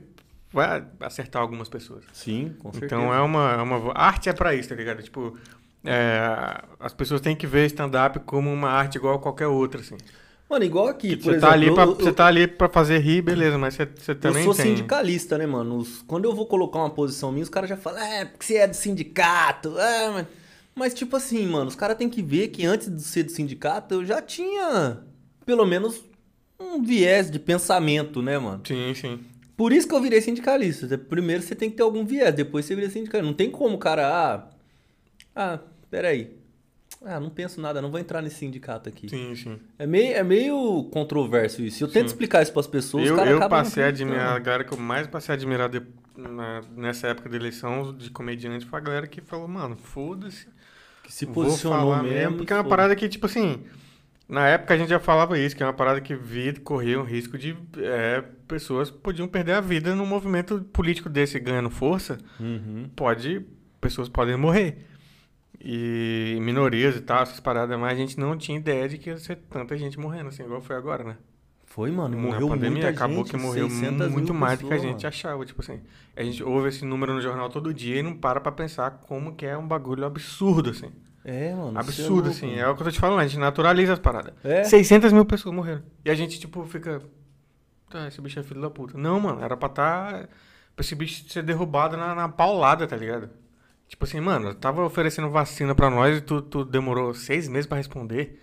vai 0.53 0.85
acertar 1.01 1.43
algumas 1.43 1.69
pessoas. 1.69 2.05
Sim, 2.13 2.55
com 2.61 2.73
certeza. 2.73 2.95
Então 2.95 3.13
é 3.13 3.21
uma, 3.21 3.53
é 3.55 3.63
uma. 3.63 3.93
a 3.93 4.07
Arte 4.07 4.29
é 4.29 4.33
pra 4.33 4.55
isso, 4.55 4.69
tá 4.69 4.75
ligado? 4.77 5.03
Tipo, 5.03 5.37
é, 5.85 6.63
as 6.81 6.93
pessoas 6.95 7.21
têm 7.21 7.37
que 7.37 7.47
ver 7.47 7.67
stand-up 7.67 8.21
como 8.21 8.53
uma 8.53 8.71
arte 8.71 8.97
igual 8.97 9.17
a 9.17 9.19
qualquer 9.19 9.47
outra, 9.49 9.81
assim. 9.81 9.97
Mano, 10.49 10.65
igual 10.65 10.89
aqui, 10.89 11.17
por 11.17 11.25
Você 11.25 11.37
exemplo. 11.37 11.41
tá, 11.41 11.53
ali 11.53 11.71
pra, 11.71 11.85
eu- 11.85 11.95
você 11.97 12.11
eu- 12.11 12.15
tá 12.15 12.27
ali 12.27 12.47
pra 12.47 12.69
fazer 12.69 12.99
rir, 12.99 13.23
beleza, 13.23 13.57
mas 13.59 13.75
você, 13.75 13.87
você 13.87 14.15
Eu 14.15 14.15
também 14.17 14.45
sou 14.45 14.55
tem. 14.55 14.67
sindicalista, 14.67 15.39
né, 15.39 15.47
mano? 15.47 15.77
Os- 15.79 16.03
quando 16.03 16.27
eu 16.27 16.35
vou 16.35 16.47
colocar 16.47 16.79
uma 16.81 16.91
posição 16.91 17.33
minha, 17.33 17.43
os 17.43 17.49
caras 17.49 17.69
já 17.71 17.77
falam, 17.77 18.01
é, 18.03 18.25
porque 18.27 18.45
você 18.45 18.57
é 18.57 18.67
do 18.67 18.75
sindicato. 18.77 19.79
É, 19.79 20.11
mas... 20.11 20.27
mas, 20.75 20.95
tipo 20.95 21.17
assim, 21.17 21.47
mano, 21.47 21.69
os 21.69 21.75
caras 21.77 21.97
têm 21.97 22.09
que 22.11 22.23
ver 22.23 22.49
que 22.49 22.65
antes 22.67 22.95
de 22.95 23.03
ser 23.03 23.23
do 23.25 23.31
sindicato, 23.33 23.95
eu 23.95 24.05
já 24.05 24.21
tinha, 24.23 24.99
pelo 25.47 25.65
menos, 25.67 26.05
um 26.61 26.83
viés 26.83 27.31
de 27.31 27.39
pensamento, 27.39 28.21
né, 28.23 28.39
mano? 28.39 28.63
Sim, 28.67 28.95
sim. 28.95 29.21
Por 29.57 29.73
isso 29.73 29.89
que 29.89 29.95
eu 29.95 30.01
virei 30.03 30.21
sindicalista. 30.21 30.99
Primeiro 30.99 31.43
você 31.43 31.55
tem 31.55 31.71
que 31.71 31.77
ter 31.77 31.83
algum 31.83 32.05
viés, 32.05 32.35
depois 32.35 32.65
você 32.67 32.75
vira 32.75 32.91
sindicalista. 32.91 33.27
Não 33.27 33.35
tem 33.37 33.51
como 33.51 33.77
o 33.77 33.79
cara, 33.79 34.07
ah, 34.09 34.49
ah, 35.37 35.59
peraí. 35.95 36.31
Ah, 37.05 37.21
não 37.21 37.31
penso 37.31 37.61
nada, 37.61 37.81
não 37.83 37.91
vou 37.91 38.01
entrar 38.01 38.21
nesse 38.23 38.37
sindicato 38.37 38.89
aqui. 38.89 39.09
Sim, 39.09 39.35
sim. 39.37 39.59
É 39.79 39.87
meio, 39.87 40.15
é 40.15 40.23
meio 40.25 40.85
controverso 40.91 41.63
isso. 41.63 41.85
Eu 41.85 41.89
tento 41.89 42.09
Sim. 42.09 42.15
explicar 42.15 42.43
isso 42.43 42.53
pras 42.53 42.67
pessoas, 42.67 43.07
Eu, 43.07 43.17
eu 43.19 43.49
passei 43.49 43.85
a 43.85 43.89
admirar, 43.89 44.35
a 44.35 44.39
galera 44.39 44.65
que 44.65 44.73
eu 44.73 44.79
mais 44.79 45.07
passei 45.07 45.33
a 45.35 45.37
admirar 45.37 45.69
de- 45.69 45.83
na- 46.17 46.63
nessa 46.77 47.09
época 47.09 47.29
da 47.29 47.37
eleição 47.37 47.93
de 47.95 48.11
comediante 48.11 48.65
foi 48.67 48.79
a 48.81 48.83
galera 48.83 49.07
que 49.07 49.21
falou, 49.21 49.47
mano, 49.47 49.77
foda-se. 49.77 50.47
Que 51.05 51.13
se 51.13 51.27
posicionou 51.27 51.79
falar 51.93 52.03
mesmo. 52.03 52.39
Porque 52.39 52.53
é 52.53 52.57
uma 52.57 52.65
parada 52.65 52.97
que, 52.97 53.09
tipo 53.09 53.27
assim, 53.27 53.63
na 54.29 54.49
época 54.49 54.73
a 54.75 54.79
gente 54.79 54.89
já 54.89 54.99
falava 54.99 55.39
isso, 55.39 55.55
que 55.55 55.63
é 55.63 55.67
uma 55.67 55.73
parada 55.75 56.01
que 56.01 56.15
vida 56.17 56.59
corria 56.61 56.99
um 56.99 57.05
risco 57.05 57.37
de 57.37 57.55
é, 57.79 58.23
pessoas 58.49 58.91
podiam 58.91 59.29
perder 59.29 59.53
a 59.53 59.61
vida 59.61 59.95
num 59.95 60.07
movimento 60.07 60.61
político 60.73 61.09
desse 61.11 61.39
ganhando 61.39 61.69
força. 61.71 62.19
Uhum. 62.41 62.89
Pode, 62.97 63.45
pessoas 63.81 64.09
podem 64.09 64.37
morrer. 64.37 64.79
E 65.67 66.37
minorias 66.43 66.95
e 66.95 67.01
tal, 67.01 67.23
essas 67.23 67.41
paradas, 67.41 67.79
mas 67.79 67.93
a 67.93 67.97
gente 67.97 68.21
não 68.21 68.37
tinha 68.37 68.59
ideia 68.59 68.87
de 68.87 68.99
que 68.99 69.09
ia 69.09 69.17
ser 69.17 69.37
tanta 69.49 69.75
gente 69.79 69.99
morrendo, 69.99 70.29
assim, 70.29 70.43
igual 70.43 70.61
foi 70.61 70.77
agora, 70.77 71.03
né? 71.03 71.17
Foi, 71.65 71.91
mano. 71.91 72.15
Na 72.17 72.23
Morreu 72.23 72.49
pandemia 72.49 72.83
muita 72.83 72.89
acabou 72.91 73.17
gente, 73.25 73.31
que 73.31 73.37
morreu 73.39 73.69
600 73.71 74.09
muito 74.11 74.33
mil 74.33 74.41
mais 74.41 74.59
do 74.59 74.69
que 74.69 74.75
a 74.75 74.79
gente 74.79 74.97
mano. 74.97 75.09
achava. 75.09 75.45
Tipo 75.45 75.63
assim, 75.63 75.81
a 76.15 76.23
gente 76.23 76.45
ouve 76.45 76.69
esse 76.69 76.85
número 76.85 77.15
no 77.15 77.21
jornal 77.21 77.49
todo 77.49 77.73
dia 77.73 77.97
e 77.99 78.03
não 78.03 78.15
para 78.15 78.41
pra 78.41 78.53
pensar 78.53 78.91
como 79.09 79.35
que 79.35 79.47
é 79.47 79.57
um 79.57 79.67
bagulho 79.67 80.05
absurdo, 80.05 80.71
assim. 80.71 80.93
É, 81.25 81.55
mano. 81.55 81.77
é 81.77 81.81
Absurdo, 81.81 82.13
louco, 82.15 82.29
assim. 82.29 82.47
mano. 82.51 82.61
É 82.61 82.69
o 82.69 82.75
que 82.77 82.83
eu 82.83 82.85
tô 82.85 82.93
te 82.93 83.01
falando, 83.01 83.21
a 83.21 83.27
gente 83.27 83.41
naturaliza 83.41 83.95
as 83.95 83.99
paradas. 83.99 84.35
É. 84.45 84.63
600 84.65 85.13
mil 85.13 85.25
pessoas 85.25 85.55
morreram. 85.55 85.83
E 86.05 86.11
a 86.11 86.15
gente, 86.15 86.39
tipo, 86.39 86.63
fica. 86.67 87.01
Tá, 87.91 88.07
esse 88.07 88.21
bicho 88.21 88.39
é 88.39 88.43
filho 88.43 88.61
da 88.61 88.69
puta. 88.71 88.97
Não, 88.99 89.19
mano, 89.19 89.43
era 89.43 89.57
pra 89.57 89.69
tá. 89.71 90.29
Pra 90.77 90.85
esse 90.85 90.95
bicho 90.95 91.29
ser 91.29 91.43
derrubado 91.43 91.97
na, 91.97 92.15
na 92.15 92.29
paulada, 92.29 92.87
tá 92.87 92.97
ligado? 92.97 93.31
Tipo 93.89 94.05
assim, 94.05 94.21
mano, 94.21 94.55
tava 94.55 94.85
oferecendo 94.85 95.31
vacina 95.31 95.75
pra 95.75 95.91
nós 95.91 96.19
e 96.19 96.21
tu, 96.21 96.43
tu 96.43 96.65
demorou 96.65 97.15
seis 97.15 97.49
meses 97.49 97.67
pra 97.67 97.77
responder. 97.77 98.41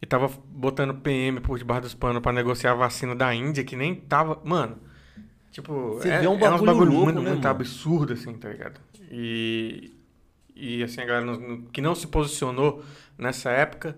E 0.00 0.06
tava 0.06 0.28
botando 0.46 0.94
PM 0.94 1.40
por 1.40 1.56
debaixo 1.58 1.82
dos 1.82 1.94
panos 1.94 2.20
pra 2.20 2.32
negociar 2.32 2.72
a 2.72 2.74
vacina 2.74 3.14
da 3.14 3.32
Índia, 3.32 3.62
que 3.62 3.76
nem 3.76 3.94
tava. 3.94 4.40
Mano, 4.44 4.78
tipo. 5.52 5.94
Você 5.94 6.08
é, 6.08 6.20
vê 6.20 6.26
um 6.26 6.34
é 6.34 6.38
bagulho 6.38 6.66
bagulho 6.66 6.90
louco, 6.90 7.04
muito, 7.04 7.20
né, 7.22 7.30
muito 7.30 7.46
absurdo, 7.46 8.12
assim, 8.12 8.34
tá 8.34 8.48
ligado? 8.48 8.80
E. 9.10 9.92
E 10.54 10.82
assim, 10.82 11.00
a 11.00 11.04
galera 11.04 11.24
no- 11.24 11.62
que 11.68 11.80
não 11.80 11.94
se 11.94 12.06
posicionou 12.08 12.84
nessa 13.16 13.50
época 13.50 13.96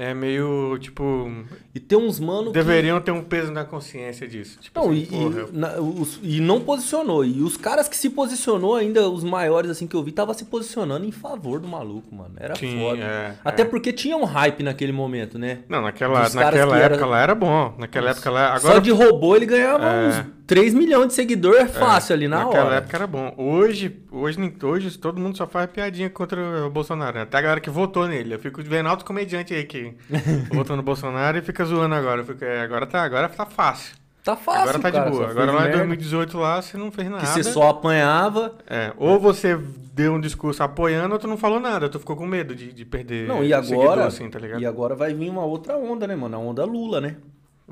é 0.00 0.14
meio, 0.14 0.78
tipo. 0.78 1.30
E 1.74 1.78
tem 1.78 1.98
uns 1.98 2.18
mano 2.18 2.46
que... 2.46 2.52
Deveriam 2.54 3.00
ter 3.00 3.10
um 3.10 3.22
peso 3.22 3.52
na 3.52 3.64
consciência 3.64 4.26
disso. 4.26 4.58
Tipo 4.60 4.80
Não, 4.80 4.90
assim, 4.90 5.00
e, 5.02 5.06
porra, 5.06 5.46
e, 5.52 5.56
na- 5.56 5.78
os- 5.80 6.18
e 6.22 6.40
não 6.40 6.60
posicionou. 6.60 7.24
E 7.24 7.42
os 7.42 7.56
caras 7.56 7.88
que 7.88 7.96
se 7.96 8.08
posicionou 8.10 8.74
ainda, 8.74 9.08
os 9.08 9.22
maiores 9.22 9.70
assim 9.70 9.86
que 9.86 9.94
eu 9.94 10.02
vi, 10.02 10.10
tava 10.12 10.32
se 10.34 10.44
posicionando 10.46 11.04
em 11.04 11.12
favor 11.12 11.60
do 11.60 11.68
maluco, 11.68 12.14
mano. 12.14 12.32
Era 12.38 12.54
Sim, 12.56 12.78
foda. 12.80 13.02
é, 13.02 13.34
Até 13.44 13.62
é. 13.62 13.64
porque 13.66 13.92
tinha 13.92 14.16
um 14.16 14.24
hype 14.24 14.62
naquele 14.62 14.92
momento, 14.92 15.38
né? 15.38 15.58
Não, 15.68 15.82
naquela, 15.82 16.22
naquela 16.30 16.50
que 16.50 16.58
época 16.58 16.76
era- 16.78 17.06
lá 17.06 17.20
era 17.20 17.34
bom. 17.34 17.74
Naquela 17.78 18.10
época 18.10 18.30
lá. 18.30 18.58
Só 18.58 18.66
Agora, 18.68 18.80
de 18.80 18.90
robô 18.90 19.36
ele 19.36 19.46
ganhava 19.46 19.84
É. 19.84 20.08
uns 20.08 20.24
3 20.50 20.74
milhões 20.74 21.06
de 21.06 21.14
seguidores 21.14 21.70
fácil 21.70 22.12
ali 22.12 22.26
na 22.26 22.44
naquela 22.44 22.64
hora. 22.66 22.74
época 22.78 22.96
era 22.96 23.06
bom. 23.06 23.32
Hoje, 23.36 24.02
hoje, 24.10 24.52
hoje, 24.60 24.98
todo 24.98 25.20
mundo 25.20 25.36
só 25.38 25.46
faz 25.46 25.70
piadinha 25.70 26.10
contra 26.10 26.66
o 26.66 26.70
Bolsonaro. 26.70 27.18
né? 27.18 27.22
Até 27.22 27.38
a 27.38 27.40
galera 27.40 27.60
que 27.60 27.70
votou 27.70 28.08
nele. 28.08 28.34
Eu 28.34 28.38
fico 28.40 28.60
vendo 28.60 28.88
altos 28.88 29.06
comediantes 29.06 29.56
aí 29.56 29.62
que 29.62 29.94
votou 30.52 30.76
no 30.76 30.82
Bolsonaro 30.82 31.38
e 31.38 31.40
fica 31.40 31.64
zoando 31.64 31.94
agora. 31.94 32.24
Fico, 32.24 32.44
é, 32.44 32.62
agora, 32.62 32.84
tá, 32.84 33.00
agora 33.04 33.28
tá 33.28 33.46
fácil. 33.46 33.94
Tá 34.24 34.34
fácil, 34.34 34.62
Agora 34.62 34.78
tá 34.80 34.90
cara, 34.90 35.04
de 35.04 35.16
boa. 35.16 35.30
Agora 35.30 35.52
lá 35.52 35.60
em 35.60 35.68
merda, 35.68 35.76
2018 35.78 36.36
lá, 36.36 36.60
você 36.60 36.76
não 36.76 36.90
fez 36.90 37.08
nada. 37.08 37.22
Que 37.22 37.28
você 37.28 37.44
só 37.44 37.68
apanhava. 37.70 38.58
É, 38.66 38.92
ou 38.96 39.20
você 39.20 39.56
deu 39.94 40.14
um 40.14 40.20
discurso 40.20 40.64
apoiando, 40.64 41.12
ou 41.14 41.20
tu 41.20 41.28
não 41.28 41.36
falou 41.38 41.60
nada. 41.60 41.88
Tu 41.88 42.00
ficou 42.00 42.16
com 42.16 42.26
medo 42.26 42.56
de, 42.56 42.72
de 42.72 42.84
perder 42.84 43.28
Não, 43.28 43.44
e 43.44 43.54
seguidor, 43.54 43.84
agora. 43.84 44.06
assim, 44.06 44.28
tá 44.28 44.40
ligado? 44.40 44.60
E 44.60 44.66
agora 44.66 44.96
vai 44.96 45.14
vir 45.14 45.30
uma 45.30 45.44
outra 45.44 45.76
onda, 45.76 46.08
né, 46.08 46.16
mano? 46.16 46.36
A 46.36 46.40
onda 46.40 46.64
Lula, 46.64 47.00
né? 47.00 47.16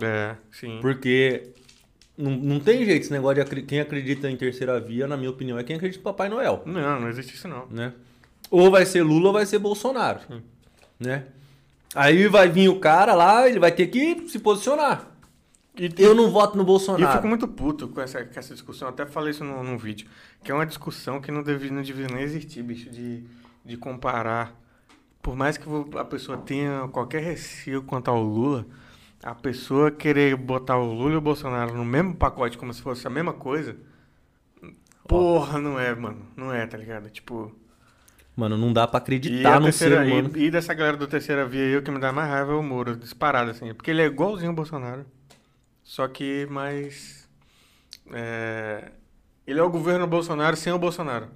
É, 0.00 0.36
sim. 0.52 0.78
Porque 0.80 1.50
não, 2.18 2.32
não 2.32 2.60
tem 2.60 2.84
jeito 2.84 3.02
esse 3.02 3.12
negócio 3.12 3.36
de 3.36 3.40
acri- 3.42 3.62
quem 3.62 3.80
acredita 3.80 4.28
em 4.30 4.36
terceira 4.36 4.78
via, 4.80 5.06
na 5.06 5.16
minha 5.16 5.30
opinião, 5.30 5.58
é 5.58 5.62
quem 5.64 5.76
acredita 5.76 6.00
em 6.00 6.04
Papai 6.04 6.28
Noel, 6.28 6.62
Não, 6.66 7.00
não 7.00 7.08
existe 7.08 7.34
isso 7.34 7.46
não. 7.48 7.66
né? 7.70 7.92
Ou 8.50 8.70
vai 8.70 8.84
ser 8.84 9.02
Lula 9.02 9.28
ou 9.28 9.32
vai 9.32 9.46
ser 9.46 9.58
Bolsonaro, 9.58 10.20
Sim. 10.28 10.42
né? 10.98 11.24
Aí 11.94 12.26
vai 12.28 12.48
vir 12.48 12.68
o 12.68 12.78
cara 12.80 13.14
lá, 13.14 13.48
ele 13.48 13.58
vai 13.58 13.72
ter 13.72 13.86
que 13.86 14.28
se 14.28 14.38
posicionar. 14.38 15.06
E, 15.78 15.90
Eu 15.96 16.14
não 16.14 16.30
voto 16.30 16.54
no 16.56 16.62
e 16.62 16.64
eu 16.64 16.66
Bolsonaro. 16.66 17.12
fico 17.16 17.28
muito 17.28 17.46
puto 17.46 17.88
com 17.88 18.00
essa, 18.00 18.24
com 18.24 18.38
essa 18.38 18.52
discussão. 18.52 18.88
Até 18.88 19.06
falei 19.06 19.30
isso 19.30 19.44
num, 19.44 19.62
num 19.62 19.78
vídeo. 19.78 20.06
Que 20.42 20.50
é 20.50 20.54
uma 20.54 20.66
discussão 20.66 21.20
que 21.20 21.30
não 21.30 21.42
devia, 21.42 21.70
não 21.70 21.82
devia 21.82 22.08
nem 22.08 22.22
existir, 22.22 22.62
bicho. 22.62 22.90
De, 22.90 23.22
de 23.64 23.76
comparar. 23.76 24.54
Por 25.22 25.36
mais 25.36 25.56
que 25.56 25.64
a 25.98 26.04
pessoa 26.04 26.36
tenha 26.38 26.88
qualquer 26.88 27.22
receio 27.22 27.82
quanto 27.82 28.08
ao 28.08 28.20
Lula, 28.22 28.66
a 29.22 29.34
pessoa 29.34 29.90
querer 29.90 30.36
botar 30.36 30.76
o 30.78 30.92
Lula 30.92 31.14
e 31.14 31.16
o 31.16 31.20
Bolsonaro 31.20 31.74
no 31.74 31.84
mesmo 31.84 32.14
pacote 32.14 32.56
como 32.58 32.72
se 32.72 32.80
fosse 32.82 33.06
a 33.06 33.10
mesma 33.10 33.32
coisa. 33.32 33.76
Porra, 35.06 35.58
não 35.60 35.78
é, 35.78 35.94
mano. 35.94 36.26
Não 36.36 36.52
é, 36.52 36.66
tá 36.66 36.76
ligado? 36.76 37.08
Tipo. 37.10 37.54
Mano, 38.36 38.56
não 38.56 38.72
dá 38.72 38.86
pra 38.86 38.98
acreditar 38.98 39.54
a 39.56 39.58
no 39.58 39.64
terceira, 39.66 40.04
ser 40.04 40.12
humano. 40.12 40.30
e, 40.36 40.44
e 40.44 40.50
dessa 40.50 40.72
galera 40.72 40.96
do 40.96 41.06
terceira 41.08 41.44
via 41.46 41.62
aí, 41.64 41.76
o 41.76 41.82
que 41.82 41.90
me 41.90 41.98
dá 41.98 42.12
mais 42.12 42.28
raiva 42.30 42.52
é 42.52 42.54
o 42.54 42.62
Moro, 42.62 42.94
disparado, 42.96 43.50
assim. 43.50 43.74
Porque 43.74 43.90
ele 43.90 44.02
é 44.02 44.06
igualzinho 44.06 44.52
o 44.52 44.54
Bolsonaro. 44.54 45.04
Só 45.82 46.06
que 46.06 46.46
mais. 46.50 47.28
é, 48.12 48.92
ele 49.46 49.58
é 49.58 49.62
o 49.62 49.70
governo 49.70 50.06
Bolsonaro 50.06 50.56
sem 50.56 50.72
o 50.72 50.78
Bolsonaro. 50.78 51.28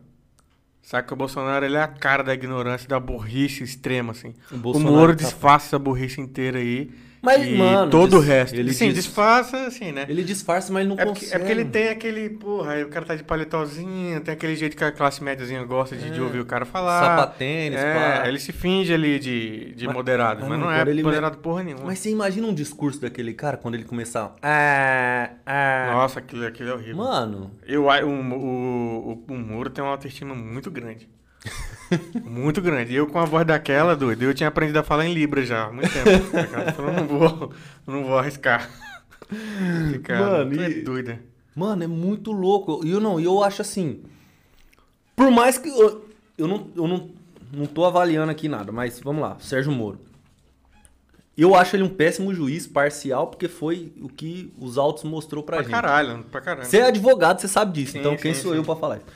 Saca 0.83 1.07
que 1.09 1.14
o 1.14 1.16
Bolsonaro 1.16 1.64
ele 1.64 1.76
é 1.76 1.83
a 1.83 1.89
cara 1.89 2.22
da 2.22 2.35
ignorância, 2.35 2.89
da 2.89 3.01
burrice 3.01 3.62
extrema, 3.64 4.12
assim. 4.12 4.35
O 4.51 4.70
O, 4.76 4.80
Moro 4.80 5.16
tá- 5.16 5.22
disfarça 5.24 5.68
essa 5.68 5.78
burrice 5.78 6.20
inteira 6.20 6.59
aí. 6.59 6.93
Mas, 7.24 7.46
e 7.46 7.54
mano, 7.56 7.88
todo 7.88 8.16
o 8.16 8.18
dis- 8.18 8.28
resto. 8.28 8.54
ele 8.56 8.72
Sim, 8.74 8.86
dis- 8.88 9.04
disfarça, 9.04 9.66
assim, 9.66 9.92
né? 9.92 10.04
Ele 10.08 10.24
disfarça, 10.24 10.72
mas 10.72 10.80
ele 10.80 10.88
não 10.92 11.00
É 11.00 11.04
porque, 11.06 11.20
consegue. 11.20 11.34
é 11.36 11.38
porque 11.38 11.52
ele 11.52 11.64
tem 11.66 11.88
aquele, 11.88 12.30
porra, 12.30 12.72
aí 12.72 12.82
o 12.82 12.88
cara 12.88 13.06
tá 13.06 13.14
de 13.14 13.22
paletozinho, 13.22 14.20
tem 14.20 14.34
aquele 14.34 14.56
jeito 14.56 14.76
que 14.76 14.82
a 14.82 14.90
classe 14.90 15.22
médiazinha 15.22 15.62
gosta 15.64 15.94
de, 15.96 16.10
de 16.10 16.18
É. 16.18 16.22
ouvir 16.22 16.40
o 16.40 16.44
cara 16.44 16.64
falar. 16.66 17.00
Sapatênis, 17.00 17.78
é, 17.78 17.94
pá. 18.22 18.28
ele 18.28 18.40
se 18.40 18.50
finge 18.52 18.92
ali 18.92 19.20
de, 19.20 19.72
de 19.76 19.86
Mas- 19.86 19.94
moderado, 19.94 20.40
mas, 20.40 20.48
mano, 20.48 20.64
não 20.64 20.72
quando 20.72 20.88
é 20.88 20.90
ele 20.90 21.02
moderado 21.04 21.38
porra 21.38 21.62
nenhuma. 21.62 21.84
Mas 21.84 22.00
você 22.00 22.10
imagina 22.10 22.44
um 22.44 22.52
discurso 22.54 23.00
daquele 23.00 23.32
cara 23.34 23.56
quando 23.56 23.76
ele 23.76 23.84
começar. 23.84 24.34
Ah, 24.42 25.30
ah. 25.46 25.90
Nossa, 25.92 26.18
aquilo, 26.18 26.44
aquilo 26.44 26.70
é 26.70 26.74
horrível. 26.74 26.96
Mano, 26.96 27.52
Eu, 27.64 27.84
o, 27.84 27.86
o, 27.86 29.12
o, 29.28 29.32
o 29.32 29.34
Muro 29.38 29.70
tem 29.70 29.82
uma 29.84 29.92
autoestima 29.92 30.34
muito 30.34 30.70
grande. 30.72 31.08
Muito 32.24 32.61
grande. 32.62 32.93
E 32.93 32.97
eu 32.97 33.07
com 33.07 33.18
a 33.18 33.24
voz 33.24 33.47
daquela, 33.47 33.95
doido, 33.97 34.22
eu 34.22 34.34
tinha 34.34 34.49
aprendido 34.49 34.78
a 34.78 34.82
falar 34.82 35.07
em 35.07 35.12
Libra 35.14 35.45
já 35.45 35.64
há 35.66 35.72
muito 35.72 35.90
tempo. 35.93 36.36
Eu 36.82 36.93
não 36.93 37.07
vou, 37.07 37.53
não 37.86 38.05
vou 38.05 38.18
arriscar. 38.18 38.70
Cara, 40.03 40.45
Mano, 40.45 40.62
é 40.62 40.70
e- 40.70 40.82
doida. 40.82 41.20
Mano, 41.55 41.84
é 41.84 41.86
muito 41.86 42.32
louco. 42.32 42.80
E 42.84 42.90
eu 42.90 43.01
não, 43.01 43.20
eu 43.20 43.43
acho 43.43 43.62
assim. 43.62 44.03
Por 45.14 45.30
mais 45.30 45.59
que. 45.59 45.68
Eu, 45.68 46.09
eu, 46.38 46.49
não, 46.49 46.66
eu 46.74 46.88
não, 46.88 47.11
não 47.53 47.66
tô 47.66 47.84
avaliando 47.84 48.30
aqui 48.32 48.49
nada, 48.49 48.72
mas 48.72 49.01
vamos 49.01 49.22
lá, 49.22 49.36
Sérgio 49.40 49.70
Moro. 49.72 50.01
Eu 51.36 51.55
acho 51.55 51.74
ele 51.76 51.82
um 51.82 51.88
péssimo 51.88 52.34
juiz, 52.34 52.66
parcial, 52.66 53.26
porque 53.26 53.49
foi 53.49 53.90
o 54.03 54.09
que 54.09 54.53
os 54.59 54.76
autos 54.76 55.03
mostrou 55.05 55.43
pra, 55.43 55.57
Pra 55.57 55.62
gente. 55.64 55.72
caralho, 55.72 56.24
pra 56.30 56.40
caralho. 56.43 56.66
Você 56.66 56.76
é 56.78 56.86
advogado, 56.88 57.40
você 57.40 57.49
sabe 57.49 57.72
disso. 57.72 57.93
Sim, 57.93 58.01
então 58.01 58.16
quem 58.16 58.34
sim, 58.34 58.43
sou 58.43 58.53
sim. 58.53 58.59
eu 58.59 58.64
pra 58.64 58.76
falar 58.76 58.99
isso? 58.99 59.07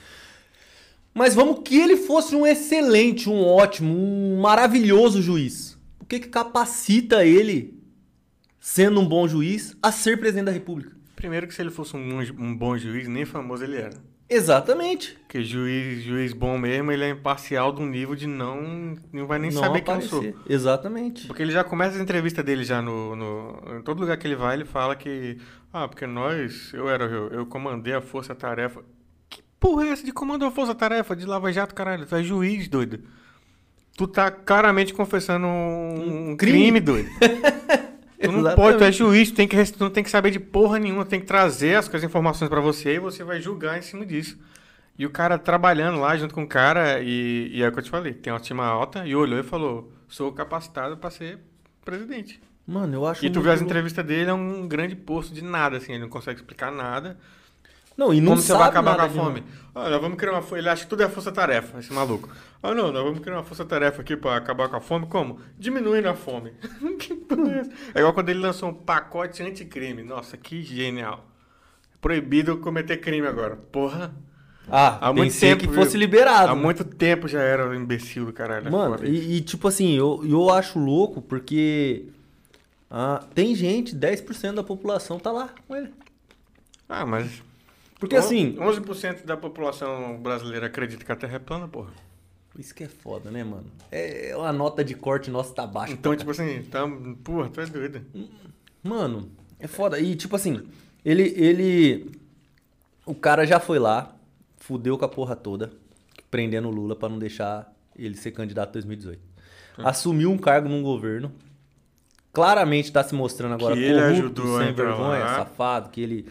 Mas 1.16 1.34
vamos 1.34 1.60
que 1.64 1.80
ele 1.80 1.96
fosse 1.96 2.36
um 2.36 2.46
excelente, 2.46 3.30
um 3.30 3.42
ótimo, 3.42 3.90
um 3.90 4.38
maravilhoso 4.38 5.22
juiz. 5.22 5.78
O 5.98 6.04
que 6.04 6.20
que 6.20 6.28
capacita 6.28 7.24
ele, 7.24 7.74
sendo 8.60 9.00
um 9.00 9.08
bom 9.08 9.26
juiz, 9.26 9.74
a 9.82 9.90
ser 9.90 10.20
presidente 10.20 10.44
da 10.44 10.52
República? 10.52 10.94
Primeiro 11.16 11.46
que 11.48 11.54
se 11.54 11.62
ele 11.62 11.70
fosse 11.70 11.96
um, 11.96 12.18
um 12.38 12.54
bom 12.54 12.76
juiz, 12.76 13.08
nem 13.08 13.24
famoso 13.24 13.64
ele 13.64 13.78
era. 13.78 13.96
Exatamente. 14.28 15.16
Porque 15.20 15.42
juiz, 15.42 16.02
juiz 16.04 16.34
bom 16.34 16.58
mesmo, 16.58 16.92
ele 16.92 17.04
é 17.04 17.10
imparcial 17.10 17.72
de 17.72 17.80
um 17.80 17.86
nível 17.86 18.14
de 18.14 18.26
não. 18.26 18.94
Não 19.10 19.26
vai 19.26 19.38
nem 19.38 19.50
Não 19.50 19.62
saber 19.62 19.80
quem 19.80 19.94
eu 19.94 20.00
aparecer. 20.00 20.34
sou. 20.34 20.42
Exatamente. 20.46 21.26
Porque 21.28 21.40
ele 21.42 21.52
já 21.52 21.64
começa 21.64 21.98
a 21.98 22.02
entrevista 22.02 22.42
dele 22.42 22.62
já 22.62 22.82
no, 22.82 23.16
no. 23.16 23.78
Em 23.78 23.82
todo 23.82 24.00
lugar 24.00 24.18
que 24.18 24.26
ele 24.26 24.36
vai, 24.36 24.54
ele 24.54 24.66
fala 24.66 24.94
que. 24.94 25.38
Ah, 25.72 25.88
porque 25.88 26.06
nós. 26.06 26.72
Eu 26.74 26.90
era. 26.90 27.04
Eu, 27.04 27.28
eu 27.30 27.46
comandei 27.46 27.94
a 27.94 28.02
força-tarefa. 28.02 28.84
Porra 29.66 29.86
é 29.86 29.88
essa 29.88 30.04
de 30.04 30.12
comandar 30.12 30.48
a 30.48 30.52
força-tarefa? 30.52 31.16
De 31.16 31.26
Lava 31.26 31.52
Jato, 31.52 31.74
caralho. 31.74 32.06
Tu 32.06 32.14
é 32.14 32.22
juiz, 32.22 32.68
doido. 32.68 33.00
Tu 33.96 34.06
tá 34.06 34.30
claramente 34.30 34.94
confessando 34.94 35.44
um, 35.44 36.30
um 36.30 36.36
crime. 36.36 36.58
crime. 36.58 36.80
doido. 36.80 37.08
Tu 38.18 38.32
não 38.32 38.54
pode, 38.54 38.78
tu 38.78 38.84
é 38.84 38.90
juiz, 38.90 39.30
tu, 39.30 39.36
tem 39.36 39.46
que, 39.46 39.62
tu 39.72 39.78
não 39.78 39.90
tem 39.90 40.02
que 40.02 40.08
saber 40.08 40.30
de 40.30 40.40
porra 40.40 40.78
nenhuma, 40.78 41.04
tem 41.04 41.20
que 41.20 41.26
trazer 41.26 41.74
as, 41.74 41.94
as 41.94 42.02
informações 42.02 42.48
pra 42.48 42.62
você 42.62 42.94
e 42.94 42.98
você 42.98 43.22
vai 43.22 43.42
julgar 43.42 43.78
em 43.78 43.82
cima 43.82 44.06
disso. 44.06 44.38
E 44.98 45.04
o 45.04 45.10
cara 45.10 45.36
trabalhando 45.36 46.00
lá 46.00 46.16
junto 46.16 46.32
com 46.32 46.42
o 46.42 46.48
cara, 46.48 47.02
e, 47.02 47.50
e 47.52 47.62
é 47.62 47.68
o 47.68 47.72
que 47.72 47.78
eu 47.78 47.82
te 47.82 47.90
falei, 47.90 48.14
tem 48.14 48.32
uma 48.32 48.38
estima 48.38 48.64
alta, 48.64 49.06
e 49.06 49.14
olhou 49.14 49.38
e 49.38 49.42
falou: 49.42 49.92
sou 50.08 50.32
capacitado 50.32 50.96
pra 50.96 51.10
ser 51.10 51.38
presidente. 51.84 52.40
Mano, 52.66 52.94
eu 52.94 53.06
acho 53.06 53.24
E 53.24 53.28
tu 53.28 53.34
muito 53.34 53.42
vê 53.42 53.50
as 53.50 53.60
entrevistas 53.60 54.04
dele, 54.04 54.30
é 54.30 54.34
um 54.34 54.66
grande 54.66 54.96
posto 54.96 55.34
de 55.34 55.44
nada, 55.44 55.76
assim, 55.76 55.92
ele 55.92 56.02
não 56.02 56.08
consegue 56.08 56.40
explicar 56.40 56.72
nada. 56.72 57.18
Não, 57.96 58.12
e 58.12 58.20
não 58.20 58.32
Como 58.32 58.42
você 58.42 58.52
vai 58.52 58.68
acabar 58.68 58.96
com 58.96 59.02
a 59.02 59.08
fome? 59.08 59.42
Ah, 59.74 59.90
nós 59.90 60.00
vamos 60.00 60.18
criar 60.18 60.32
uma 60.32 60.58
Ele 60.58 60.68
acha 60.68 60.84
que 60.84 60.90
tudo 60.90 61.02
é 61.02 61.08
força-tarefa, 61.08 61.78
esse 61.78 61.92
maluco. 61.92 62.28
Ah, 62.62 62.74
não, 62.74 62.92
nós 62.92 63.02
vamos 63.02 63.20
criar 63.20 63.36
uma 63.36 63.42
força-tarefa 63.42 64.02
aqui 64.02 64.16
pra 64.16 64.36
acabar 64.36 64.68
com 64.68 64.76
a 64.76 64.80
fome. 64.80 65.06
Como? 65.06 65.40
Diminuindo 65.58 66.08
a 66.08 66.14
fome. 66.14 66.52
que 66.98 67.14
porra 67.14 67.52
é? 67.52 67.62
É 67.94 67.98
igual 68.00 68.12
quando 68.12 68.28
ele 68.28 68.40
lançou 68.40 68.68
um 68.68 68.74
pacote 68.74 69.42
anticrime. 69.42 70.02
Nossa, 70.02 70.36
que 70.36 70.62
genial. 70.62 71.26
Proibido 72.00 72.58
cometer 72.58 72.98
crime 72.98 73.26
agora. 73.26 73.56
Porra. 73.56 74.14
Ah, 74.68 74.98
Há 75.08 75.12
muito 75.12 75.38
tempo, 75.38 75.66
que 75.66 75.74
fosse 75.74 75.96
liberado. 75.96 76.52
Há 76.52 76.54
né? 76.56 76.60
muito 76.60 76.84
tempo 76.84 77.28
já 77.28 77.40
era 77.40 77.68
o 77.68 77.74
imbecil 77.74 78.26
do 78.26 78.32
caralho. 78.32 78.66
é 78.66 78.70
Mano, 78.70 79.04
e, 79.04 79.36
e, 79.36 79.40
tipo 79.40 79.68
assim, 79.68 79.96
eu, 79.96 80.22
eu 80.28 80.50
acho 80.50 80.78
louco 80.78 81.22
porque 81.22 82.06
ah, 82.90 83.24
tem 83.34 83.54
gente, 83.54 83.94
10% 83.94 84.54
da 84.54 84.64
população 84.64 85.18
tá 85.18 85.30
lá 85.30 85.50
com 85.66 85.76
ele. 85.76 85.92
Ah, 86.88 87.04
mas. 87.04 87.42
Porque 87.98 88.16
assim, 88.16 88.54
11% 88.56 89.24
da 89.24 89.36
população 89.36 90.18
brasileira 90.18 90.66
acredita 90.66 91.04
que 91.04 91.10
a 91.12 91.16
Terra 91.16 91.36
é 91.36 91.38
plana, 91.38 91.66
porra. 91.66 91.90
isso 92.58 92.74
que 92.74 92.84
é 92.84 92.88
foda, 92.88 93.30
né, 93.30 93.42
mano? 93.42 93.66
É 93.90 94.34
uma 94.36 94.52
nota 94.52 94.84
de 94.84 94.94
corte 94.94 95.30
nossa 95.30 95.54
tá 95.54 95.66
baixa. 95.66 95.92
Então, 95.94 96.14
tipo 96.14 96.30
assim, 96.30 96.62
tá, 96.64 96.86
porra, 97.24 97.48
tu 97.48 97.60
é 97.60 97.66
doido. 97.66 98.02
Mano, 98.82 99.30
é 99.58 99.66
foda. 99.66 99.98
E 99.98 100.14
tipo 100.14 100.36
assim, 100.36 100.62
ele. 101.04 101.32
ele 101.36 102.10
o 103.06 103.14
cara 103.14 103.46
já 103.46 103.60
foi 103.60 103.78
lá, 103.78 104.14
fudeu 104.56 104.98
com 104.98 105.04
a 105.04 105.08
porra 105.08 105.36
toda, 105.36 105.70
prendendo 106.30 106.68
o 106.68 106.70
Lula 106.72 106.96
pra 106.96 107.08
não 107.08 107.18
deixar 107.18 107.72
ele 107.96 108.16
ser 108.16 108.32
candidato 108.32 108.70
em 108.70 108.72
2018. 108.72 109.20
Assumiu 109.78 110.30
um 110.30 110.38
cargo 110.38 110.68
num 110.68 110.82
governo. 110.82 111.32
Claramente 112.32 112.92
tá 112.92 113.02
se 113.02 113.14
mostrando 113.14 113.54
agora 113.54 113.74
Que 113.74 113.82
ele 113.82 113.94
corrupto, 113.94 114.42
ajudou 114.42 114.58
a 114.58 114.64
sem 114.64 114.74
vergonha, 114.74 115.24
lá. 115.24 115.34
safado, 115.36 115.88
que 115.88 116.00
ele 116.02 116.26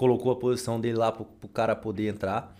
colocou 0.00 0.32
a 0.32 0.36
posição 0.36 0.80
dele 0.80 0.96
lá 0.96 1.12
pro, 1.12 1.26
pro 1.26 1.46
cara 1.48 1.76
poder 1.76 2.08
entrar. 2.08 2.56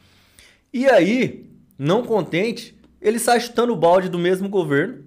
E 0.71 0.87
aí, 0.87 1.49
não 1.79 2.05
contente, 2.05 2.79
ele 3.01 3.19
sai 3.19 3.41
chutando 3.41 3.73
o 3.73 3.77
balde 3.77 4.11
do 4.11 4.19
mesmo 4.19 4.47
governo. 4.47 5.05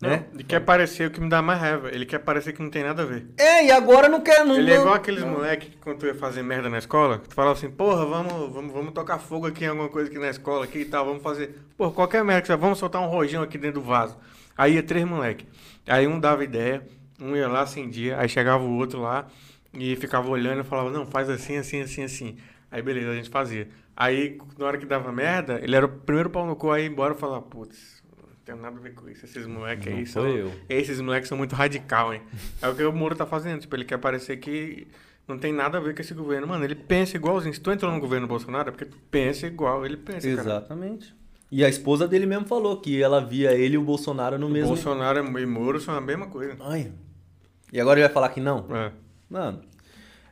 Não, 0.00 0.08
Né? 0.10 0.24
Ele 0.32 0.44
quer 0.44 0.60
parecer 0.60 1.08
o 1.08 1.10
que 1.10 1.20
me 1.20 1.28
dá 1.28 1.42
mais 1.42 1.60
raiva. 1.60 1.90
Ele 1.90 2.06
quer 2.06 2.20
parecer 2.20 2.54
que 2.54 2.62
não 2.62 2.70
tem 2.70 2.82
nada 2.82 3.02
a 3.02 3.04
ver. 3.04 3.26
É, 3.36 3.66
e 3.66 3.70
agora 3.70 4.08
não 4.08 4.20
quer. 4.22 4.44
Não, 4.46 4.56
Ele 4.56 4.70
é 4.70 4.74
não- 4.76 4.80
igual 4.82 4.94
aqueles 4.94 5.22
moleques 5.24 5.68
que 5.68 5.76
quando 5.76 5.98
tu 5.98 6.06
ia 6.06 6.14
fazer 6.14 6.42
merda 6.42 6.70
na 6.70 6.78
escola, 6.78 7.18
que 7.18 7.28
tu 7.28 7.34
falava 7.34 7.54
assim, 7.58 7.70
porra, 7.70 8.04
vamos, 8.06 8.52
vamos, 8.52 8.72
vamos 8.72 8.92
tocar 8.94 9.18
fogo 9.18 9.46
aqui 9.46 9.64
em 9.64 9.68
alguma 9.68 9.88
coisa 9.90 10.08
aqui 10.10 10.18
na 10.18 10.30
escola 10.30 10.64
aqui 10.64 10.78
e 10.80 10.84
tal, 10.86 11.04
vamos 11.04 11.22
fazer. 11.22 11.54
Porra, 11.76 11.90
qualquer 11.92 12.24
merda 12.24 12.40
que 12.42 12.46
você 12.48 12.56
vamos 12.56 12.78
soltar 12.78 13.02
um 13.02 13.06
rojão 13.08 13.42
aqui 13.42 13.58
dentro 13.58 13.80
do 13.80 13.86
vaso. 13.86 14.16
Aí 14.56 14.74
ia 14.74 14.82
três 14.82 15.04
moleques. 15.06 15.46
Aí 15.86 16.06
um 16.06 16.18
dava 16.18 16.42
ideia, 16.44 16.82
um 17.20 17.36
ia 17.36 17.46
lá, 17.48 17.60
acendia, 17.62 18.18
aí 18.18 18.28
chegava 18.28 18.64
o 18.64 18.74
outro 18.76 19.00
lá 19.00 19.26
e 19.78 19.96
ficava 19.96 20.28
olhando 20.28 20.60
e 20.60 20.64
falava, 20.64 20.90
não, 20.90 21.06
faz 21.06 21.28
assim, 21.30 21.56
assim, 21.56 21.80
assim, 21.80 22.02
assim. 22.02 22.36
Aí 22.70 22.82
beleza, 22.82 23.10
a 23.10 23.14
gente 23.14 23.30
fazia. 23.30 23.68
Aí, 23.96 24.38
na 24.58 24.66
hora 24.66 24.76
que 24.76 24.84
dava 24.84 25.10
merda, 25.10 25.58
ele 25.62 25.74
era 25.74 25.86
o 25.86 25.88
primeiro 25.88 26.28
pau 26.28 26.46
no 26.46 26.54
cu 26.54 26.70
aí 26.70 26.86
embora 26.86 27.14
e 27.14 27.16
falava, 27.16 27.42
putz, 27.42 28.02
não 28.16 28.28
tem 28.44 28.54
nada 28.54 28.76
a 28.76 28.80
ver 28.80 28.94
com 28.94 29.08
isso. 29.08 29.24
Esses 29.24 29.46
moleques 29.46 29.86
aí 29.92 30.06
são. 30.06 30.26
eu. 30.26 30.52
Esses 30.68 31.00
moleques 31.00 31.28
são 31.28 31.38
muito 31.38 31.54
radical, 31.54 32.12
hein? 32.12 32.20
É 32.60 32.68
o 32.68 32.74
que 32.74 32.82
o 32.82 32.92
Moro 32.92 33.14
tá 33.16 33.24
fazendo. 33.24 33.60
Tipo, 33.60 33.74
ele 33.76 33.84
quer 33.84 33.98
parecer 33.98 34.36
que 34.36 34.86
não 35.26 35.38
tem 35.38 35.52
nada 35.52 35.78
a 35.78 35.80
ver 35.80 35.94
com 35.94 36.02
esse 36.02 36.12
governo. 36.12 36.46
Mano, 36.46 36.64
ele 36.64 36.74
pensa 36.74 37.16
igualzinho. 37.16 37.54
Se 37.54 37.60
tu 37.60 37.72
entrou 37.72 37.90
no 37.90 37.98
governo 37.98 38.26
Bolsonaro, 38.26 38.68
é 38.68 38.72
porque 38.72 38.84
tu 38.84 38.98
pensa 39.10 39.46
igual 39.46 39.84
ele 39.86 39.96
pensa, 39.96 40.28
cara. 40.28 40.40
Exatamente. 40.40 41.14
E 41.50 41.64
a 41.64 41.68
esposa 41.68 42.06
dele 42.06 42.26
mesmo 42.26 42.46
falou 42.46 42.80
que 42.80 43.00
ela 43.00 43.24
via 43.24 43.52
ele 43.52 43.76
e 43.76 43.78
o 43.78 43.82
Bolsonaro 43.82 44.38
no 44.38 44.48
mesmo. 44.48 44.68
Bolsonaro 44.68 45.18
e 45.18 45.46
Moro 45.46 45.80
são 45.80 45.94
a 45.94 46.00
mesma 46.00 46.26
coisa. 46.26 46.56
Ai. 46.60 46.92
E 47.72 47.80
agora 47.80 47.98
ele 47.98 48.06
vai 48.06 48.12
falar 48.12 48.28
que 48.30 48.40
não? 48.40 48.66
É. 48.70 48.92
Mano. 49.28 49.60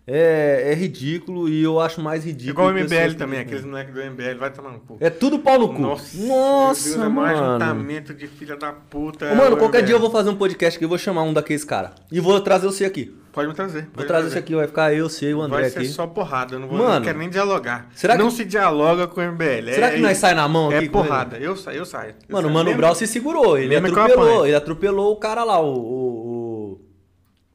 É, 0.06 0.64
é 0.70 0.74
ridículo 0.74 1.48
e 1.48 1.62
eu 1.62 1.80
acho 1.80 1.98
mais 2.02 2.26
ridículo. 2.26 2.50
Igual 2.50 2.68
o 2.68 2.72
MBL 2.74 3.12
que 3.12 3.14
também, 3.14 3.40
aqueles 3.40 3.64
moleques 3.64 3.94
do 3.94 4.00
MBL, 4.02 4.38
vai 4.38 4.50
tomar 4.52 4.70
no 4.72 4.80
cu. 4.80 4.98
É 5.00 5.08
tudo 5.08 5.38
pau 5.38 5.58
no 5.58 5.72
cu. 5.72 5.80
Nossa, 5.80 6.18
Nossa, 6.26 6.90
Deus, 6.90 7.06
é 7.06 7.08
mais 7.08 7.40
mano. 7.40 7.52
juntamento 7.54 8.12
de 8.12 8.26
filha 8.26 8.54
da 8.54 8.70
puta. 8.70 9.32
Ô, 9.32 9.34
mano, 9.34 9.56
qualquer 9.56 9.78
MBL. 9.78 9.86
dia 9.86 9.94
eu 9.96 10.00
vou 10.00 10.10
fazer 10.10 10.28
um 10.28 10.36
podcast 10.36 10.76
aqui, 10.76 10.84
eu 10.84 10.90
vou 10.90 10.98
chamar 10.98 11.22
um 11.22 11.32
daqueles 11.32 11.64
caras. 11.64 11.92
E 12.12 12.20
vou 12.20 12.38
trazer 12.42 12.66
você 12.66 12.84
aqui. 12.84 13.16
Pode 13.32 13.48
me 13.48 13.54
trazer. 13.54 13.80
Vou 13.84 13.90
pode 13.94 14.06
trazer 14.06 14.24
me 14.26 14.30
você 14.32 14.38
aqui, 14.40 14.54
vai 14.54 14.66
ficar 14.66 14.92
eu, 14.92 15.08
você 15.08 15.30
e 15.30 15.34
o 15.34 15.40
André 15.40 15.60
Vai 15.62 15.70
ser 15.70 15.78
aqui. 15.78 15.88
só 15.88 16.06
porrada, 16.06 16.54
eu 16.54 16.60
não, 16.60 16.68
vou, 16.68 16.76
Mano, 16.76 16.94
não 16.96 17.02
quero 17.02 17.18
nem 17.18 17.30
dialogar. 17.30 17.88
será 17.94 18.14
que- 18.14 18.22
Não 18.22 18.30
se 18.30 18.44
dialoga 18.44 19.06
com 19.08 19.20
o 19.22 19.24
MBL. 19.24 19.72
Será 19.72 19.86
é, 19.88 19.94
que 19.94 20.00
nós 20.02 20.18
sai 20.18 20.34
na 20.34 20.46
mão 20.46 20.70
É 20.70 20.74
aqui 20.76 20.84
ele? 20.84 20.92
porrada, 20.92 21.38
eu 21.38 21.56
saio, 21.56 21.78
eu 21.78 21.86
saio. 21.86 22.10
Eu 22.28 22.34
Mano, 22.36 22.48
o. 22.48 22.52
Mano 22.52 22.66
Mesmo- 22.66 22.76
Brown 22.82 22.94
se 22.94 23.06
segurou, 23.06 23.56
ele 23.56 23.68
Mesmo 23.68 23.86
que 23.90 23.98
atropelou, 23.98 24.46
ele 24.46 24.54
atropelou 24.54 25.12
o 25.12 25.16
cara 25.16 25.42
lá, 25.44 25.58
o. 25.58 25.72
O, 25.74 26.74
o, 26.74 26.80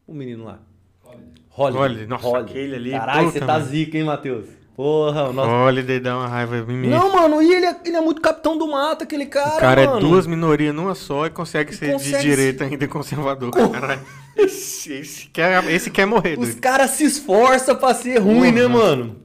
o 0.08 0.14
menino 0.16 0.46
lá. 0.46 0.60
Holly. 1.60 1.78
Holiday, 1.78 2.07
nossa, 2.07 2.38
aquele 2.38 2.76
ali, 2.76 2.91
Caralho, 2.91 3.30
você 3.32 3.39
tá 3.39 3.53
mano. 3.53 3.66
zica, 3.66 3.97
hein, 3.97 4.03
Matheus? 4.03 4.45
Porra, 4.76 5.30
o 5.30 5.34
nosso. 5.34 5.49
Holiday 5.51 5.99
dá 5.99 6.16
uma 6.18 6.28
raiva 6.28 6.57
em 6.57 6.78
mim. 6.78 6.88
Não, 6.88 7.12
mano, 7.12 7.41
e 7.41 7.53
ele 7.53 7.66
é, 7.66 7.76
ele 7.86 7.97
é 7.97 8.01
muito 8.01 8.22
capitão 8.22 8.57
do 8.57 8.66
mato, 8.66 9.03
aquele 9.03 9.26
cara. 9.26 9.57
O 9.57 9.60
cara 9.60 9.86
mano. 9.86 9.97
é 9.97 9.99
duas 9.99 10.26
minorias 10.26 10.74
numa 10.74 10.95
só 10.95 11.26
e 11.26 11.30
consegue 11.30 11.76
ser 11.76 11.91
consegue 11.91 12.18
de 12.24 12.30
direita 12.30 12.64
ainda 12.64 12.86
e 12.86 12.88
conservador. 12.88 13.51
Caralho. 13.51 13.99
Esse, 14.38 14.93
esse, 14.93 15.28
quer, 15.28 15.70
esse 15.70 15.91
quer 15.91 16.05
morrer, 16.05 16.39
Os 16.39 16.55
caras 16.55 16.91
se 16.91 17.03
esforçam 17.03 17.76
pra 17.76 17.93
ser 17.93 18.20
ruim, 18.20 18.53
né, 18.53 18.62
Porra. 18.62 18.70
mano? 18.70 19.16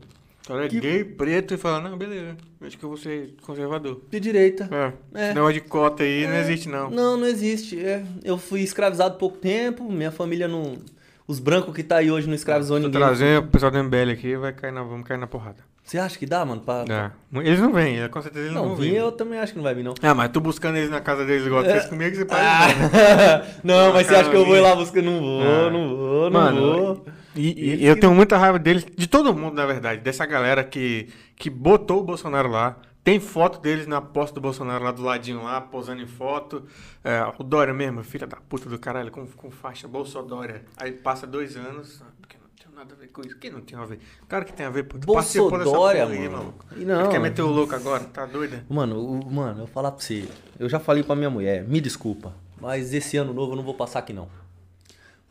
O 0.45 0.49
cara 0.49 0.65
é 0.67 0.69
que- 0.69 0.81
gay, 0.81 1.05
preto 1.05 1.55
e 1.55 1.57
fala, 1.57 1.81
não, 1.89 1.97
beleza, 1.97 2.37
acho 2.61 2.77
que 2.77 2.85
eu 2.85 2.89
vou 2.89 2.99
ser 2.99 3.35
conservador. 3.47 4.01
De 4.11 4.19
direita. 4.19 4.69
É, 4.73 4.93
É. 5.21 5.25
esse 5.27 5.35
negócio 5.35 5.55
de 5.55 5.61
cota 5.61 6.03
aí 6.03 6.27
não 6.27 6.35
existe, 6.37 6.69
não. 6.69 6.91
Não, 6.91 7.17
não 7.17 7.27
existe. 7.29 7.79
É, 7.79 8.03
eu 8.25 8.37
fui 8.37 8.61
escravizado 8.63 9.19
pouco 9.19 9.37
tempo, 9.39 9.85
minha 9.91 10.11
família 10.11 10.49
não. 10.49 10.79
Os 11.27 11.39
brancos 11.41 11.75
que 11.75 11.83
tá 11.83 11.97
aí 11.97 12.11
hoje 12.11 12.27
não 12.27 12.35
escravizou 12.35 12.81
Se 12.81 12.91
trazer 12.91 13.39
o 13.39 13.47
pessoal 13.47 13.73
do 13.73 13.83
MBL 13.83 14.11
aqui, 14.13 14.37
vai 14.37 14.53
cair 14.53 14.73
na, 14.73 14.83
vamos 14.83 15.07
cair 15.09 15.17
na 15.17 15.27
porrada. 15.27 15.57
Você 15.83 15.99
acha 15.99 16.19
que 16.19 16.25
dá, 16.27 16.45
mano? 16.45 16.61
Pra... 16.63 16.85
É. 16.89 17.11
Eles 17.41 17.61
não 17.61 17.73
vêm, 17.73 18.01
é, 18.01 18.09
com 18.09 18.21
certeza 18.23 18.47
eles 18.47 18.55
não, 18.55 18.71
Não, 18.71 18.77
vir 18.77 18.91
vir. 18.93 18.97
eu 18.97 19.13
também 19.13 19.39
acho 19.39 19.53
que 19.53 19.59
não 19.59 19.63
vai 19.65 19.75
vir, 19.75 19.83
não. 19.83 19.95
Ah, 20.03 20.15
mas 20.15 20.31
tu 20.31 20.41
buscando 20.41 20.77
eles 20.77 20.89
na 20.91 21.01
casa 21.01 21.25
deles 21.27 21.47
igual 21.47 21.63
tu 21.63 21.71
fez 21.71 21.85
comigo, 21.87 22.15
você 22.17 22.25
pode. 22.25 22.41
Ah, 22.41 23.43
não, 23.63 23.93
mas 23.93 24.07
você 24.07 24.15
acha 24.17 24.31
que 24.31 24.37
eu 24.37 24.47
vou 24.47 24.57
ir 24.57 24.61
lá 24.61 24.75
buscar? 24.75 25.03
Não 25.03 25.21
vou, 25.21 25.43
Ah. 25.43 25.71
não 25.71 25.89
vou, 25.97 26.31
não 26.31 26.41
Mano, 26.41 26.61
vou. 26.61 27.07
E, 27.37 27.83
e 27.83 27.87
eu 27.87 27.99
tenho 27.99 28.15
muita 28.15 28.39
raiva 28.39 28.59
deles, 28.59 28.87
de 28.97 29.07
todo 29.07 29.35
mundo, 29.35 29.55
na 29.55 29.67
verdade, 29.67 30.01
dessa 30.01 30.25
galera 30.25 30.63
que, 30.65 31.09
que 31.37 31.51
botou 31.51 32.01
o 32.01 32.05
Bolsonaro 32.05 32.49
lá. 32.49 32.77
Tem 33.05 33.21
foto 33.21 33.61
deles 33.61 33.87
na 33.87 34.01
posta 34.01 34.35
do 34.35 34.41
Bolsonaro 34.41 34.83
lá 34.83 34.91
do 34.91 35.03
ladinho 35.03 35.43
lá, 35.45 35.61
posando 35.61 36.01
em 36.01 36.07
foto. 36.07 36.65
É, 37.05 37.23
o 37.39 37.45
Dória 37.45 37.75
mesmo, 37.75 38.03
filha 38.03 38.27
da 38.27 38.39
puta 38.39 38.67
do 38.69 38.79
caralho, 38.79 39.11
com, 39.11 39.27
com 39.27 39.51
faixa 39.51 39.87
Bolsodória. 39.87 40.65
Aí 40.79 40.91
passa 40.91 41.27
dois 41.27 41.55
anos, 41.55 42.01
ah, 42.03 42.07
porque 42.19 42.39
não 42.39 42.49
tem 42.57 42.75
nada 42.75 42.95
a 42.95 42.97
ver 42.97 43.09
com 43.09 43.21
isso. 43.21 43.37
Que 43.39 43.51
não 43.51 43.61
tem 43.61 43.79
a 43.79 43.85
ver? 43.85 43.99
Claro 44.27 44.47
que 44.47 44.55
tem 44.55 44.65
a 44.65 44.71
ver, 44.71 44.85
pô. 44.85 44.97
Bolsodória, 44.97 46.07
aí, 46.07 46.19
mano. 46.31 46.33
maluco. 46.39 46.65
E 46.77 46.85
não. 46.87 47.05
Tu 47.05 47.11
quer 47.11 47.21
meter 47.21 47.43
o 47.43 47.49
louco 47.51 47.75
agora? 47.75 48.05
Tá 48.05 48.25
doida? 48.25 48.65
Mano, 48.71 48.99
o- 48.99 49.31
mano, 49.31 49.51
eu 49.53 49.57
vou 49.59 49.67
falar 49.67 49.93
pra 49.93 50.01
você. 50.03 50.27
Eu 50.59 50.67
já 50.71 50.81
falei 50.81 51.03
pra 51.03 51.15
minha 51.15 51.29
mulher, 51.29 51.63
me 51.69 51.83
desculpa, 51.83 52.33
mas 52.59 52.95
esse 52.95 53.19
ano 53.19 53.35
novo 53.35 53.53
eu 53.53 53.57
não 53.57 53.63
vou 53.65 53.75
passar 53.75 53.99
aqui 53.99 54.15
não. 54.15 54.29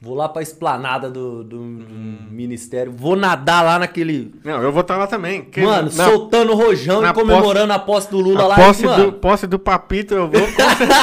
Vou 0.05 0.15
lá 0.15 0.27
pra 0.27 0.41
esplanada 0.41 1.09
do, 1.09 1.45
do, 1.45 1.57
do 1.77 1.95
ministério, 2.29 2.91
vou 2.91 3.15
nadar 3.15 3.63
lá 3.63 3.79
naquele. 3.79 4.35
Não, 4.43 4.61
eu 4.61 4.69
vou 4.69 4.81
estar 4.81 4.97
lá 4.97 5.07
também. 5.07 5.43
Que- 5.45 5.61
mano, 5.61 5.89
na- 5.95 6.05
soltando 6.05 6.53
rojão 6.55 6.99
na 7.01 7.11
e 7.11 7.13
comemorando 7.13 7.71
a 7.71 7.79
posse 7.79 8.11
do 8.11 8.19
Lula 8.19 8.43
a 8.43 8.47
lá. 8.47 8.55
posse, 8.55 8.85
mano, 8.85 9.05
do, 9.05 9.13
posse 9.13 9.47
do 9.47 9.57
Papito 9.57 10.13
eu 10.13 10.27
vou 10.29 10.41
com 10.41 10.47
certeza. 10.75 10.93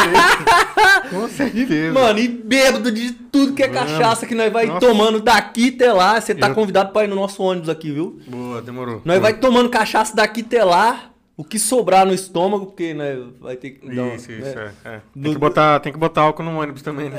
com 1.10 1.28
certeza. 1.28 1.92
Mano, 1.98 2.18
e 2.18 2.28
bêbado 2.28 2.92
de 2.92 3.12
tudo 3.12 3.54
que 3.54 3.62
é 3.62 3.68
Vamos. 3.68 3.90
cachaça 3.92 4.26
que 4.26 4.34
nós 4.34 4.52
vai 4.52 4.66
Nossa. 4.66 4.80
tomando 4.80 5.18
daqui 5.20 5.72
até 5.74 5.90
lá. 5.94 6.20
Você 6.20 6.34
tá 6.34 6.48
Eu- 6.48 6.54
convidado 6.54 6.92
pra 6.92 7.04
ir 7.04 7.08
no 7.08 7.16
nosso 7.16 7.42
ônibus 7.42 7.70
aqui, 7.70 7.90
viu? 7.90 8.20
Boa, 8.28 8.60
demorou. 8.60 9.00
Nós 9.04 9.18
vai 9.18 9.32
tomando 9.32 9.70
cachaça 9.70 10.14
daqui 10.14 10.42
até 10.42 10.62
lá. 10.62 11.04
O 11.40 11.44
que 11.44 11.58
sobrar 11.58 12.04
no 12.04 12.12
estômago, 12.12 12.66
porque 12.66 12.92
né, 12.92 13.16
vai 13.40 13.56
ter 13.56 13.70
que. 13.70 13.86
uma- 13.86 14.14
Isso, 14.14 14.30
isso, 14.30 14.54
né? 14.54 14.72
é. 14.84 14.88
é. 14.88 15.00
Tem, 15.22 15.32
que 15.32 15.38
botar, 15.38 15.80
tem 15.80 15.90
que 15.90 15.98
botar 15.98 16.20
álcool 16.20 16.42
no 16.42 16.60
ônibus 16.60 16.82
também, 16.82 17.08
né? 17.08 17.16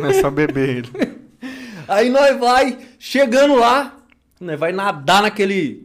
Não 0.00 0.06
é 0.08 0.12
só 0.12 0.30
beber 0.30 0.68
ele. 0.68 0.90
Aí 1.88 2.08
nós 2.08 2.38
vai, 2.38 2.78
chegando 3.00 3.56
lá, 3.56 3.96
nós 4.40 4.60
vai 4.60 4.70
nadar 4.70 5.22
naquele 5.22 5.84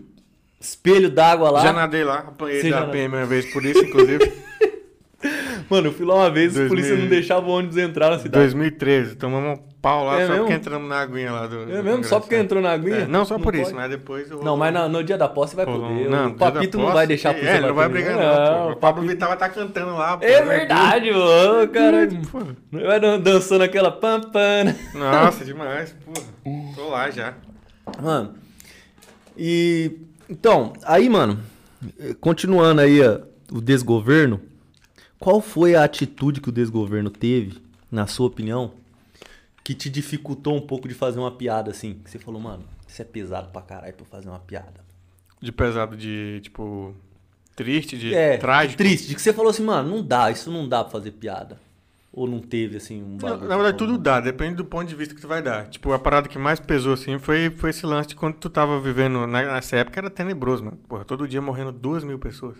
espelho 0.62 1.10
d'água 1.10 1.50
lá. 1.50 1.62
Já 1.64 1.74
nadei 1.74 2.04
lá, 2.04 2.20
apanhei 2.20 2.62
Você 2.62 2.70
da? 2.70 2.86
PM 2.90 3.16
uma 3.16 3.26
vez 3.26 3.52
por 3.52 3.66
isso, 3.66 3.84
inclusive. 3.84 4.32
Mano, 5.68 5.88
eu 5.88 5.94
fui 5.94 6.06
lá 6.06 6.14
uma 6.14 6.30
vez, 6.30 6.56
a 6.56 6.60
2000. 6.60 6.70
polícia 6.70 6.96
não 6.96 7.08
deixava 7.10 7.48
o 7.48 7.50
ônibus 7.50 7.78
entrar 7.78 8.12
na 8.12 8.20
cidade. 8.20 8.44
2013, 8.46 9.16
tomamos 9.16 9.58
um 9.60 9.64
pau 9.88 10.06
lá 10.06 10.20
É 10.20 10.26
só 10.26 10.32
mesmo? 10.34 10.46
porque 10.46 10.60
entramos 10.60 10.90
na 10.90 11.00
aguinha 11.00 11.32
lá 11.32 11.48
do. 11.48 11.72
É 11.72 11.82
mesmo? 11.82 12.04
Só 12.04 12.20
porque 12.20 12.36
entrou 12.36 12.62
na 12.62 12.72
aguinha? 12.72 12.98
É, 12.98 13.08
não 13.08 13.24
só 13.26 13.40
por 13.40 13.56
isso, 13.56 13.66
pode? 13.66 13.76
mas 13.76 13.90
depois 13.90 14.30
eu 14.30 14.44
Não, 14.44 14.58
mas 14.58 14.74
na- 14.74 14.88
no 14.90 15.04
dia 15.04 15.18
da 15.18 15.28
posse 15.28 15.56
vai 15.56 15.66
poder. 15.66 16.10
Não, 16.10 16.30
o 16.32 16.34
Papito 16.36 16.78
não 16.78 16.92
vai 16.92 17.08
deixar 17.08 17.34
por 17.34 17.44
É, 17.44 17.58
ele 17.58 17.68
não 17.68 17.74
vai 17.76 17.88
brigar, 17.88 18.16
não. 18.18 18.66
Não, 18.68 18.72
O 18.72 18.76
Pablo 18.76 19.08
Vittar 19.08 19.28
vai 19.30 19.38
estar 19.38 19.50
cantando 19.50 19.94
lá. 19.96 20.18
pô. 20.18 20.26
É 20.26 20.42
verdade, 20.42 21.12
mano, 21.12 21.68
cara. 21.70 22.08
Pô, 22.32 22.40
Vai 22.72 23.00
dan- 23.00 23.20
dançando 23.20 23.64
aquela 23.64 23.92
pam 23.92 24.20
pam. 24.22 24.64
né? 24.66 24.76
Nossa, 24.94 25.46
demais, 25.46 25.96
porra. 26.06 26.28
Tô 26.76 26.90
lá 26.90 27.10
já. 27.10 27.34
Mano, 28.02 28.36
e. 29.38 29.92
Então, 30.30 30.74
aí, 30.84 31.08
mano, 31.10 31.40
continuando 32.20 32.82
aí 32.82 33.02
ó, 33.02 33.20
o 33.50 33.62
desgoverno, 33.62 34.42
qual 35.20 35.40
foi 35.40 35.74
a 35.76 35.84
atitude 35.86 36.42
que 36.42 36.50
o 36.50 36.52
desgoverno 36.52 37.10
teve, 37.10 37.62
na 37.90 38.06
sua 38.08 38.28
opinião, 38.28 38.72
que 39.68 39.74
te 39.76 39.90
dificultou 39.90 40.56
um 40.56 40.62
pouco 40.62 40.88
de 40.88 40.94
fazer 40.94 41.20
uma 41.20 41.30
piada 41.30 41.72
assim? 41.72 41.96
Que 41.96 42.10
você 42.10 42.18
falou, 42.18 42.40
mano, 42.40 42.64
isso 42.88 43.02
é 43.02 43.06
pesado 43.06 43.50
pra 43.50 43.62
caralho 43.62 43.94
pra 43.94 44.04
eu 44.06 44.10
fazer 44.10 44.30
uma 44.30 44.40
piada. 44.40 44.80
De 45.42 45.52
pesado, 45.52 45.98
de 45.98 46.40
tipo. 46.42 46.96
Triste, 47.54 47.98
de 47.98 48.14
é, 48.16 48.38
trágico. 48.38 48.78
triste, 48.78 49.10
de 49.10 49.16
que 49.16 49.22
você 49.22 49.34
falou 49.34 49.50
assim, 49.50 49.64
mano, 49.66 49.90
não 49.98 50.02
dá, 50.02 50.32
isso 50.32 50.50
não 50.50 50.70
dá 50.70 50.84
pra 50.86 50.92
fazer 50.92 51.12
piada. 51.12 51.60
Ou 52.14 52.26
não 52.26 52.40
teve, 52.40 52.78
assim, 52.78 53.04
um 53.04 53.18
Na, 53.18 53.30
bagulho. 53.32 53.50
na 53.50 53.56
verdade, 53.58 53.78
tudo 53.78 53.98
dá, 53.98 54.22
depende 54.22 54.56
do 54.56 54.64
ponto 54.64 54.88
de 54.88 54.96
vista 54.96 55.14
que 55.14 55.20
tu 55.20 55.28
vai 55.28 55.42
dar. 55.42 55.68
Tipo, 55.68 55.92
a 55.92 56.00
parada 56.00 56.30
que 56.30 56.38
mais 56.40 56.62
pesou, 56.62 56.94
assim, 56.94 57.20
foi, 57.20 57.50
foi 57.50 57.72
esse 57.72 57.86
lance 57.86 58.08
de 58.08 58.16
quando 58.16 58.36
tu 58.36 58.50
tava 58.50 58.80
vivendo. 58.80 59.28
na- 59.28 59.54
Nessa 59.56 59.76
época 59.76 60.00
era 60.00 60.10
tenebroso, 60.10 60.64
mano. 60.64 60.78
Porra, 60.88 61.04
todo 61.04 61.28
dia 61.28 61.42
morrendo 61.42 61.74
duas 61.74 62.06
mil 62.06 62.18
pessoas. 62.18 62.56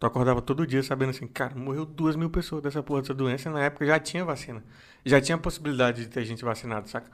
Tu 0.00 0.06
acordava 0.06 0.40
todo 0.40 0.66
dia 0.66 0.82
sabendo 0.82 1.10
assim, 1.10 1.26
cara, 1.26 1.54
morreu 1.54 1.84
duas 1.84 2.16
mil 2.16 2.30
pessoas 2.30 2.62
dessa 2.62 2.82
porra 2.82 3.02
dessa 3.02 3.14
doença. 3.14 3.48
E 3.48 3.52
na 3.52 3.60
época 3.64 3.84
já 3.84 4.00
tinha 4.00 4.24
vacina. 4.24 4.64
Já 5.04 5.20
tinha 5.20 5.36
possibilidade 5.36 6.02
de 6.02 6.08
ter 6.08 6.24
gente 6.24 6.44
vacinada, 6.44 6.86
saca? 6.86 7.10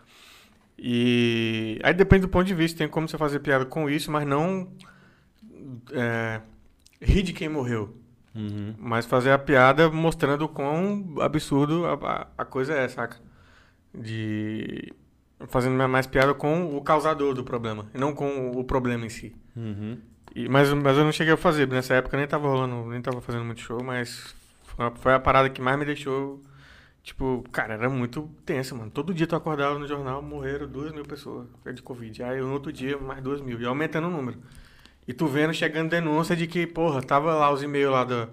E 0.78 1.78
aí 1.82 1.92
depende 1.92 2.22
do 2.22 2.28
ponto 2.28 2.46
de 2.46 2.54
vista. 2.54 2.78
Tem 2.78 2.88
como 2.88 3.08
você 3.08 3.18
fazer 3.18 3.40
piada 3.40 3.66
com 3.66 3.90
isso, 3.90 4.10
mas 4.10 4.26
não 4.26 4.72
é, 5.92 6.40
rir 7.00 7.22
de 7.22 7.32
quem 7.32 7.48
morreu. 7.48 7.96
Uhum. 8.34 8.74
Mas 8.78 9.06
fazer 9.06 9.32
a 9.32 9.38
piada 9.38 9.90
mostrando 9.90 10.42
o 10.42 10.48
quão 10.48 11.16
absurdo 11.20 11.84
a, 11.84 11.94
a, 11.94 12.26
a 12.38 12.44
coisa 12.44 12.74
é, 12.74 12.88
saca? 12.88 13.18
De. 13.94 14.92
Fazendo 15.48 15.76
mais 15.88 16.06
piada 16.06 16.34
com 16.34 16.76
o 16.76 16.82
causador 16.82 17.34
do 17.34 17.42
problema, 17.42 17.86
não 17.94 18.14
com 18.14 18.50
o 18.50 18.62
problema 18.62 19.06
em 19.06 19.08
si. 19.08 19.34
Uhum. 19.56 19.98
E, 20.34 20.48
mas, 20.48 20.72
mas 20.72 20.98
eu 20.98 21.04
não 21.04 21.12
cheguei 21.12 21.32
a 21.32 21.36
fazer, 21.36 21.66
nessa 21.66 21.94
época 21.94 22.16
nem 22.16 22.26
tava 22.26 22.46
rolando, 22.46 22.88
nem 22.90 23.00
tava 23.00 23.22
fazendo 23.22 23.44
muito 23.44 23.60
show, 23.62 23.82
mas 23.82 24.34
foi 24.62 24.86
a, 24.86 24.90
foi 24.90 25.14
a 25.14 25.18
parada 25.18 25.48
que 25.48 25.60
mais 25.62 25.78
me 25.78 25.84
deixou. 25.86 26.42
Tipo, 27.02 27.44
cara, 27.50 27.74
era 27.74 27.88
muito 27.88 28.30
tenso, 28.44 28.76
mano. 28.76 28.90
Todo 28.90 29.14
dia 29.14 29.26
tu 29.26 29.34
acordava 29.34 29.78
no 29.78 29.86
jornal, 29.86 30.20
morreram 30.22 30.68
duas 30.68 30.92
mil 30.92 31.04
pessoas 31.04 31.46
de 31.74 31.82
Covid. 31.82 32.22
Aí 32.22 32.40
no 32.40 32.52
outro 32.52 32.72
dia, 32.72 32.98
mais 32.98 33.22
duas 33.22 33.40
mil. 33.40 33.60
E 33.60 33.64
aumentando 33.64 34.08
o 34.08 34.10
número. 34.10 34.38
E 35.08 35.12
tu 35.12 35.26
vendo 35.26 35.52
chegando 35.54 35.90
denúncia 35.90 36.36
de 36.36 36.46
que, 36.46 36.66
porra, 36.66 37.02
tava 37.02 37.34
lá 37.34 37.50
os 37.50 37.62
e-mails 37.62 37.90
lá 37.90 38.04
da, 38.04 38.28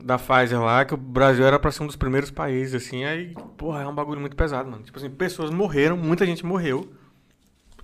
da 0.00 0.18
Pfizer 0.18 0.60
lá, 0.60 0.84
que 0.84 0.94
o 0.94 0.96
Brasil 0.96 1.44
era 1.44 1.58
pra 1.58 1.70
ser 1.70 1.82
um 1.82 1.86
dos 1.86 1.96
primeiros 1.96 2.30
países, 2.30 2.74
assim. 2.74 3.04
Aí, 3.04 3.34
porra, 3.56 3.82
é 3.82 3.86
um 3.86 3.94
bagulho 3.94 4.20
muito 4.20 4.36
pesado, 4.36 4.70
mano. 4.70 4.82
Tipo 4.82 4.98
assim, 4.98 5.10
pessoas 5.10 5.50
morreram, 5.50 5.96
muita 5.96 6.26
gente 6.26 6.44
morreu. 6.44 6.92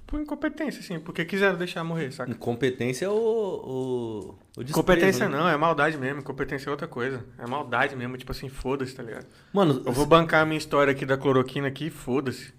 Por 0.09 0.19
incompetência, 0.19 0.81
assim, 0.81 0.99
porque 0.99 1.23
quiseram 1.23 1.59
deixar 1.59 1.85
morrer, 1.85 2.11
saca? 2.11 2.31
Incompetência 2.31 3.05
é 3.05 3.09
o. 3.11 3.13
o, 3.13 4.19
o 4.57 4.65
desprezo, 4.65 4.73
Competência 4.73 5.29
né? 5.29 5.37
não, 5.37 5.47
é 5.47 5.55
maldade 5.55 5.99
mesmo. 5.99 6.23
Competência 6.23 6.71
é 6.71 6.73
outra 6.73 6.89
coisa. 6.89 7.27
É 7.39 7.47
maldade 7.47 7.95
mesmo, 7.95 8.17
tipo 8.17 8.33
assim, 8.33 8.49
foda-se, 8.49 8.95
tá 8.95 9.03
ligado? 9.03 9.27
Mano, 9.53 9.83
Eu 9.85 9.93
vou 9.93 10.07
bancar 10.07 10.41
a 10.41 10.47
minha 10.47 10.57
história 10.57 10.93
aqui 10.93 11.05
da 11.05 11.19
cloroquina 11.19 11.69
aqui, 11.69 11.91
foda-se. 11.91 12.55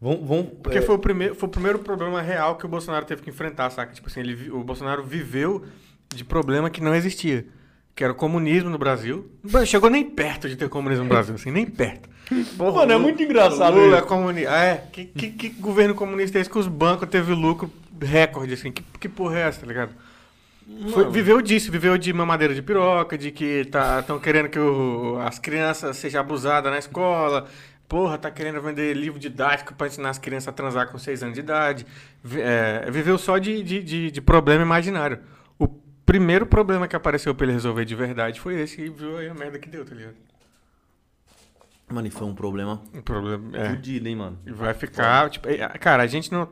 vão. 0.00 0.26
vão 0.26 0.44
Porque 0.44 0.78
é, 0.78 0.82
foi, 0.82 0.96
o 0.96 0.98
primeiro, 0.98 1.36
foi 1.36 1.48
o 1.48 1.52
primeiro 1.52 1.78
problema 1.78 2.20
real 2.20 2.56
que 2.56 2.66
o 2.66 2.68
Bolsonaro 2.68 3.06
teve 3.06 3.22
que 3.22 3.30
enfrentar, 3.30 3.70
saca? 3.70 3.92
Tipo 3.92 4.08
assim, 4.08 4.18
ele, 4.18 4.50
o 4.50 4.64
Bolsonaro 4.64 5.04
viveu 5.04 5.64
de 6.12 6.24
problema 6.24 6.68
que 6.70 6.80
não 6.80 6.92
existia. 6.92 7.46
Que 7.94 8.02
era 8.02 8.12
o 8.12 8.16
comunismo 8.16 8.68
no 8.68 8.78
Brasil. 8.78 9.30
Chegou 9.64 9.88
nem 9.88 10.10
perto 10.10 10.48
de 10.48 10.56
ter 10.56 10.68
comunismo 10.68 11.04
no 11.04 11.10
Brasil, 11.10 11.36
assim, 11.36 11.52
nem 11.52 11.66
perto. 11.66 12.08
Porra, 12.56 12.80
Mano, 12.80 12.92
é 12.92 12.98
muito 12.98 13.22
engraçado 13.22 13.74
Lula 13.76 13.96
é 13.96 13.98
isso. 13.98 14.06
comunista. 14.08 14.50
É, 14.52 14.84
que, 14.92 15.04
que, 15.06 15.30
que 15.30 15.48
governo 15.50 15.94
comunista 15.94 16.38
é 16.38 16.40
esse 16.40 16.50
que 16.50 16.58
os 16.58 16.68
bancos 16.68 17.08
teve 17.08 17.32
lucro 17.34 17.70
recorde, 18.00 18.54
assim? 18.54 18.70
Que, 18.70 18.82
que 19.00 19.08
porra 19.08 19.38
é 19.38 19.42
essa, 19.48 19.60
tá 19.60 19.66
ligado? 19.66 19.90
Foi- 20.92 21.10
viveu 21.10 21.42
disso, 21.42 21.70
viveu 21.72 21.98
de 21.98 22.12
mamadeira 22.12 22.54
de 22.54 22.62
piroca, 22.62 23.18
de 23.18 23.30
que 23.32 23.66
estão 24.00 24.18
querendo 24.20 24.48
que 24.48 24.58
o- 24.58 25.18
as 25.20 25.38
crianças 25.38 25.96
sejam 25.96 26.20
abusadas 26.20 26.70
na 26.70 26.78
escola. 26.78 27.46
Porra, 27.88 28.16
tá 28.16 28.30
querendo 28.30 28.60
vender 28.62 28.94
livro 28.94 29.18
didático 29.18 29.74
pra 29.74 29.88
ensinar 29.88 30.10
as 30.10 30.18
crianças 30.18 30.46
a 30.46 30.52
transar 30.52 30.86
com 30.88 30.96
6 30.96 31.24
anos 31.24 31.34
de 31.34 31.40
idade. 31.40 31.84
É, 32.36 32.88
viveu 32.88 33.18
só 33.18 33.36
de, 33.38 33.60
de, 33.64 33.82
de, 33.82 34.10
de 34.12 34.20
problema 34.20 34.62
imaginário. 34.62 35.18
O 35.58 35.66
primeiro 36.06 36.46
problema 36.46 36.86
que 36.86 36.94
apareceu 36.94 37.34
pra 37.34 37.44
ele 37.46 37.54
resolver 37.54 37.84
de 37.84 37.96
verdade 37.96 38.40
foi 38.40 38.60
esse 38.60 38.80
e 38.80 38.88
viu 38.88 39.18
aí 39.18 39.28
a 39.28 39.34
merda 39.34 39.58
que 39.58 39.68
deu, 39.68 39.84
tá 39.84 39.92
ligado? 39.92 40.14
Mano, 41.90 42.06
e 42.06 42.10
foi 42.10 42.26
um 42.26 42.34
problema 42.34 42.80
O 42.94 43.02
problema 43.02 43.56
é. 43.58 43.70
fudido, 43.70 44.08
hein, 44.08 44.16
mano? 44.16 44.38
E 44.46 44.52
vai 44.52 44.72
ficar, 44.74 45.28
tipo, 45.30 45.48
é, 45.48 45.56
cara, 45.78 46.02
a 46.02 46.06
gente 46.06 46.30
não. 46.32 46.48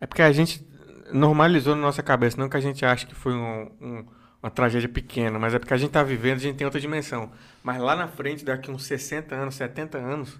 É 0.00 0.06
porque 0.06 0.22
a 0.22 0.32
gente 0.32 0.66
normalizou 1.12 1.74
na 1.76 1.82
nossa 1.82 2.02
cabeça, 2.02 2.36
não 2.40 2.48
que 2.48 2.56
a 2.56 2.60
gente 2.60 2.84
acha 2.84 3.06
que 3.06 3.14
foi 3.14 3.32
um- 3.34 3.70
um- 3.80 4.04
uma 4.42 4.50
tragédia 4.50 4.88
pequena, 4.88 5.38
mas 5.38 5.54
é 5.54 5.58
porque 5.58 5.74
a 5.74 5.76
gente 5.76 5.90
tá 5.90 6.02
vivendo, 6.02 6.36
a 6.38 6.40
gente 6.40 6.56
tem 6.56 6.64
outra 6.64 6.80
dimensão. 6.80 7.30
Mas 7.62 7.80
lá 7.80 7.94
na 7.94 8.08
frente, 8.08 8.44
daqui 8.44 8.70
uns 8.70 8.84
60 8.84 9.34
anos, 9.34 9.54
70 9.54 9.98
anos, 9.98 10.38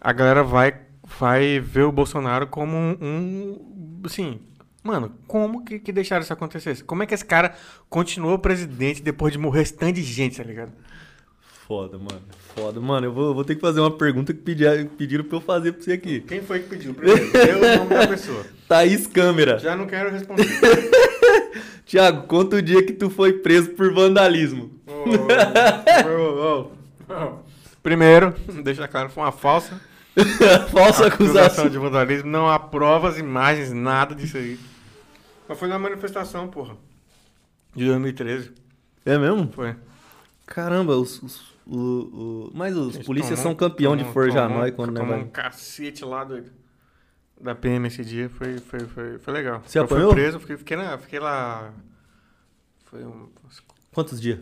a 0.00 0.12
galera 0.12 0.42
vai, 0.44 0.74
vai 1.18 1.58
ver 1.60 1.82
o 1.82 1.92
Bolsonaro 1.92 2.46
como 2.46 2.76
um. 2.76 2.96
um 3.00 4.00
assim. 4.04 4.40
Mano, 4.82 5.12
como 5.26 5.64
que, 5.64 5.78
que 5.78 5.90
deixaram 5.90 6.22
isso 6.22 6.32
acontecer? 6.32 6.82
Como 6.84 7.02
é 7.02 7.06
que 7.06 7.14
esse 7.14 7.24
cara 7.24 7.54
continuou 7.88 8.38
presidente 8.38 9.02
depois 9.02 9.32
de 9.32 9.38
morrer 9.38 9.62
esse 9.62 9.72
tanto 9.74 9.94
de 9.94 10.02
gente, 10.02 10.36
tá 10.36 10.44
ligado? 10.44 10.72
Foda, 11.66 11.96
mano. 11.98 12.20
Foda. 12.54 12.78
Mano, 12.80 13.06
eu 13.06 13.12
vou, 13.12 13.34
vou 13.34 13.44
ter 13.44 13.54
que 13.54 13.60
fazer 13.60 13.80
uma 13.80 13.90
pergunta 13.90 14.34
que 14.34 14.40
pediram, 14.40 14.86
pediram 14.86 15.24
pra 15.24 15.38
eu 15.38 15.40
fazer 15.40 15.72
pra 15.72 15.82
você 15.82 15.92
aqui. 15.92 16.20
Quem 16.20 16.42
foi 16.42 16.60
que 16.60 16.68
pediu 16.68 16.92
primeiro? 16.94 17.24
Eu 17.36 17.58
o 17.58 17.78
nome 17.78 17.94
da 17.94 18.06
pessoa. 18.06 18.44
Thaís 18.68 19.06
Câmera. 19.06 19.58
Já 19.58 19.74
não 19.74 19.86
quero 19.86 20.10
responder. 20.10 20.44
Tiago, 21.86 22.26
conta 22.26 22.56
o 22.56 22.62
dia 22.62 22.82
que 22.84 22.92
tu 22.92 23.08
foi 23.08 23.32
preso 23.34 23.70
por 23.70 23.92
vandalismo. 23.94 24.70
Ô, 24.86 26.10
ô, 26.10 26.70
ô. 27.14 27.38
Primeiro, 27.82 28.34
deixa 28.62 28.86
claro, 28.88 29.08
foi 29.10 29.22
uma 29.22 29.32
falsa 29.32 29.80
Falsa 30.70 31.06
acusação. 31.06 31.68
de 31.68 31.78
vandalismo. 31.78 32.30
Não 32.30 32.48
há 32.50 32.58
provas, 32.58 33.18
imagens, 33.18 33.72
nada 33.72 34.14
disso 34.14 34.36
aí. 34.36 34.58
Mas 35.48 35.58
foi 35.58 35.68
na 35.68 35.78
manifestação, 35.78 36.46
porra. 36.48 36.76
De 37.74 37.86
2013. 37.86 38.52
É 39.04 39.18
mesmo? 39.18 39.50
Foi. 39.52 39.74
Caramba, 40.46 40.96
os, 40.96 41.22
os- 41.22 41.53
o, 41.66 41.78
o- 41.78 42.50
mas 42.54 42.76
os 42.76 42.98
polícias 42.98 43.38
são 43.38 43.54
campeão 43.54 43.96
de 43.96 44.02
tomou- 44.04 44.14
nós 44.48 44.70
quando 44.74 44.92
né, 44.92 45.00
tomou 45.00 45.16
vai. 45.16 45.24
um 45.24 45.28
cacete 45.28 46.04
lá 46.04 46.24
doido. 46.24 46.50
Da 47.40 47.54
PM 47.54 47.86
esse 47.88 48.04
dia. 48.04 48.28
Foi, 48.28 48.58
foi, 48.58 48.80
foi, 48.80 49.18
foi 49.18 49.32
legal. 49.34 49.62
Você 49.66 49.78
eu 49.78 49.86
fui 49.88 49.96
apanhou? 49.96 50.12
preso, 50.14 50.38
fiquei, 50.40 50.56
fiquei, 50.56 50.76
na, 50.76 50.96
fiquei 50.98 51.18
lá... 51.18 51.72
Foi 52.84 53.04
um... 53.04 53.28
Quantos 53.92 54.20
dias? 54.20 54.38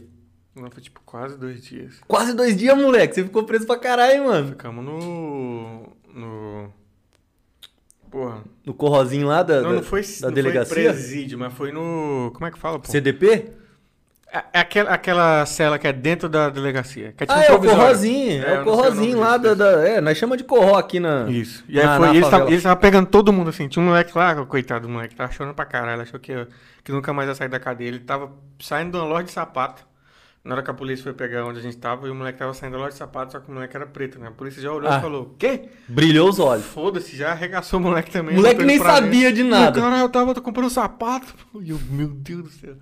Não, 0.54 0.70
foi 0.70 0.82
tipo 0.82 1.00
quase 1.04 1.38
dois 1.38 1.62
dias. 1.64 2.00
Quase 2.06 2.34
dois 2.34 2.56
dias, 2.56 2.76
moleque. 2.76 3.14
Você 3.14 3.24
ficou 3.24 3.44
preso 3.44 3.66
pra 3.66 3.78
caralho, 3.78 4.12
hein, 4.14 4.20
mano. 4.26 4.48
Ficamos 4.48 4.84
no... 4.84 5.96
No... 6.14 6.72
Porra. 8.10 8.44
No 8.66 8.74
corrozinho 8.74 9.26
lá 9.26 9.42
da, 9.42 9.62
Não, 9.62 9.70
da, 9.70 9.76
não 9.76 9.82
foi, 9.82 10.02
da 10.20 10.26
não 10.28 10.34
delegacia? 10.34 10.74
foi 10.74 10.84
presídio, 10.84 11.38
mas 11.38 11.52
foi 11.54 11.72
no. 11.72 12.30
Como 12.34 12.44
é 12.46 12.50
que 12.50 12.58
fala, 12.58 12.78
pô? 12.78 12.86
CDP? 12.86 13.50
É, 14.32 14.44
é 14.54 14.60
aquela, 14.60 14.90
aquela 14.90 15.44
cela 15.44 15.78
que 15.78 15.86
é 15.86 15.92
dentro 15.92 16.28
da 16.28 16.48
delegacia. 16.48 17.12
Que 17.16 17.24
é 17.24 17.26
tipo 17.26 17.38
ah, 17.38 17.44
é 17.44 17.52
o 17.52 17.60
corrozinho. 17.60 18.42
É, 18.44 18.54
É, 18.54 18.60
o 18.60 18.64
corrozinho 18.64 19.20
lá 19.20 19.36
da, 19.36 19.52
da- 19.52 19.86
É, 19.86 20.00
nós 20.00 20.16
chamamos 20.16 20.38
de 20.42 20.44
corró 20.48 20.76
aqui 20.78 20.98
na. 20.98 21.28
Isso. 21.28 21.62
E 21.68 21.78
aí 21.78 21.84
Na- 21.84 21.96
foi. 21.98 22.06
na 22.06 22.14
e 22.14 22.16
eles 22.16 22.28
favela. 22.30 22.52
estavam 22.54 22.78
pegando 22.80 23.06
todo 23.08 23.32
mundo 23.32 23.50
assim. 23.50 23.68
Tinha 23.68 23.82
um 23.82 23.88
moleque 23.88 24.16
lá, 24.16 24.34
coitado 24.46 24.86
do 24.86 24.92
moleque, 24.92 25.14
tava 25.14 25.30
chorando 25.32 25.54
pra 25.54 25.66
caralho. 25.66 26.00
Achou 26.00 26.18
que, 26.18 26.32
que 26.82 26.90
nunca 26.92 27.12
mais 27.12 27.28
ia 27.28 27.34
sair 27.34 27.48
da 27.48 27.60
cadeia. 27.60 27.88
Ele 27.88 27.98
tava 27.98 28.32
saindo 28.58 28.92
de 28.92 28.96
uma 28.96 29.04
loja 29.04 29.24
de 29.24 29.32
sapato. 29.32 29.84
Na 30.44 30.54
hora 30.54 30.62
que 30.64 30.70
a 30.72 30.74
polícia 30.74 31.04
foi 31.04 31.12
pegar 31.12 31.44
onde 31.44 31.60
a 31.60 31.62
gente 31.62 31.76
tava, 31.76 32.08
e 32.08 32.10
o 32.10 32.14
moleque 32.16 32.36
tava 32.36 32.52
saindo 32.52 32.72
da 32.72 32.78
loja 32.78 32.90
de 32.90 32.96
sapato, 32.98 33.30
só 33.30 33.38
que 33.38 33.48
o 33.48 33.54
moleque 33.54 33.76
era 33.76 33.86
preto, 33.86 34.18
né? 34.18 34.26
A 34.26 34.32
polícia 34.32 34.60
já 34.60 34.72
olhou 34.72 34.90
Ah. 34.90 34.98
e 34.98 35.00
falou: 35.00 35.36
Quê? 35.38 35.68
Brilhou 35.86 36.28
os 36.28 36.40
olhos. 36.40 36.64
Foda-se, 36.66 37.16
já 37.16 37.30
arregaçou 37.30 37.78
o 37.78 37.82
moleque 37.82 38.10
também. 38.10 38.32
O 38.34 38.38
moleque 38.38 38.64
nem 38.64 38.74
ele 38.76 38.84
sabia 38.84 39.32
de 39.32 39.44
nada. 39.44 39.78
E 39.78 39.80
o 39.80 39.84
cara, 39.84 39.98
eu 40.00 40.08
tava 40.08 40.34
comprando 40.40 40.68
sapato. 40.70 41.26
E 41.62 41.70
eu, 41.70 41.78
meu 41.90 42.08
Deus 42.08 42.42
do 42.44 42.48
céu. 42.50 42.74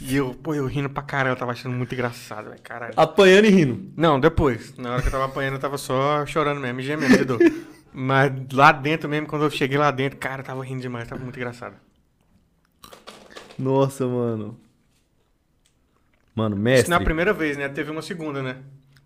E 0.00 0.16
eu, 0.16 0.34
pô, 0.34 0.54
eu 0.54 0.66
rindo 0.66 0.88
pra 0.88 1.02
caralho, 1.02 1.34
eu 1.34 1.36
tava 1.36 1.52
achando 1.52 1.74
muito 1.74 1.92
engraçado, 1.92 2.48
velho, 2.48 2.62
caralho. 2.62 2.94
Apanhando 2.96 3.44
e 3.44 3.50
rindo. 3.50 3.92
Não, 3.96 4.18
depois. 4.18 4.74
Na 4.78 4.92
hora 4.92 5.02
que 5.02 5.08
eu 5.08 5.12
tava 5.12 5.26
apanhando, 5.26 5.54
eu 5.54 5.60
tava 5.60 5.76
só 5.76 6.24
chorando 6.24 6.60
mesmo, 6.60 6.80
gemendo 6.80 7.18
de 7.18 7.24
dor. 7.24 7.38
Mas 7.92 8.32
lá 8.52 8.72
dentro 8.72 9.08
mesmo, 9.08 9.26
quando 9.26 9.44
eu 9.44 9.50
cheguei 9.50 9.76
lá 9.76 9.90
dentro, 9.90 10.18
cara, 10.18 10.40
eu 10.40 10.46
tava 10.46 10.64
rindo 10.64 10.80
demais, 10.80 11.08
tava 11.08 11.22
muito 11.22 11.36
engraçado. 11.36 11.74
Nossa, 13.58 14.06
mano. 14.06 14.58
Mano, 16.34 16.54
Isso 16.54 16.62
mestre. 16.62 16.90
na 16.90 17.00
primeira 17.00 17.32
vez, 17.32 17.56
né? 17.56 17.68
Teve 17.68 17.90
uma 17.90 18.00
segunda, 18.00 18.42
né? 18.42 18.56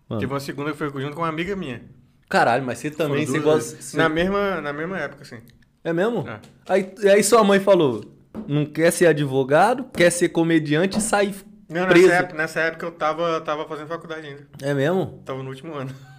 Mano. 0.07 0.21
Teve 0.21 0.31
uma 0.31 0.39
segunda 0.39 0.71
que 0.71 0.77
foi 0.77 0.89
junto 1.01 1.15
com 1.15 1.23
uma 1.23 1.27
amiga 1.27 1.55
minha. 1.55 1.83
Caralho, 2.29 2.63
mas 2.63 2.77
você 2.77 2.89
também, 2.89 3.25
você 3.25 3.39
gosta. 3.39 3.97
Na 3.97 4.07
mesma, 4.07 4.61
na 4.61 4.71
mesma 4.71 4.97
época, 4.97 5.23
assim. 5.23 5.41
É 5.83 5.91
mesmo? 5.91 6.27
É. 6.27 6.39
Aí, 6.67 6.93
aí 7.11 7.23
sua 7.23 7.43
mãe 7.43 7.59
falou: 7.59 8.14
não 8.47 8.65
quer 8.65 8.91
ser 8.91 9.07
advogado, 9.07 9.85
quer 9.93 10.09
ser 10.11 10.29
comediante 10.29 10.99
e 10.99 11.01
sair 11.01 11.35
Não, 11.69 11.87
preso. 11.87 12.07
nessa 12.07 12.19
época, 12.19 12.37
nessa 12.37 12.59
época 12.61 12.85
eu 12.85 12.91
tava, 12.91 13.41
tava 13.41 13.67
fazendo 13.67 13.87
faculdade 13.87 14.27
ainda. 14.27 14.47
É 14.61 14.73
mesmo? 14.73 15.21
Tava 15.25 15.41
no 15.41 15.49
último 15.49 15.73
ano. 15.73 15.91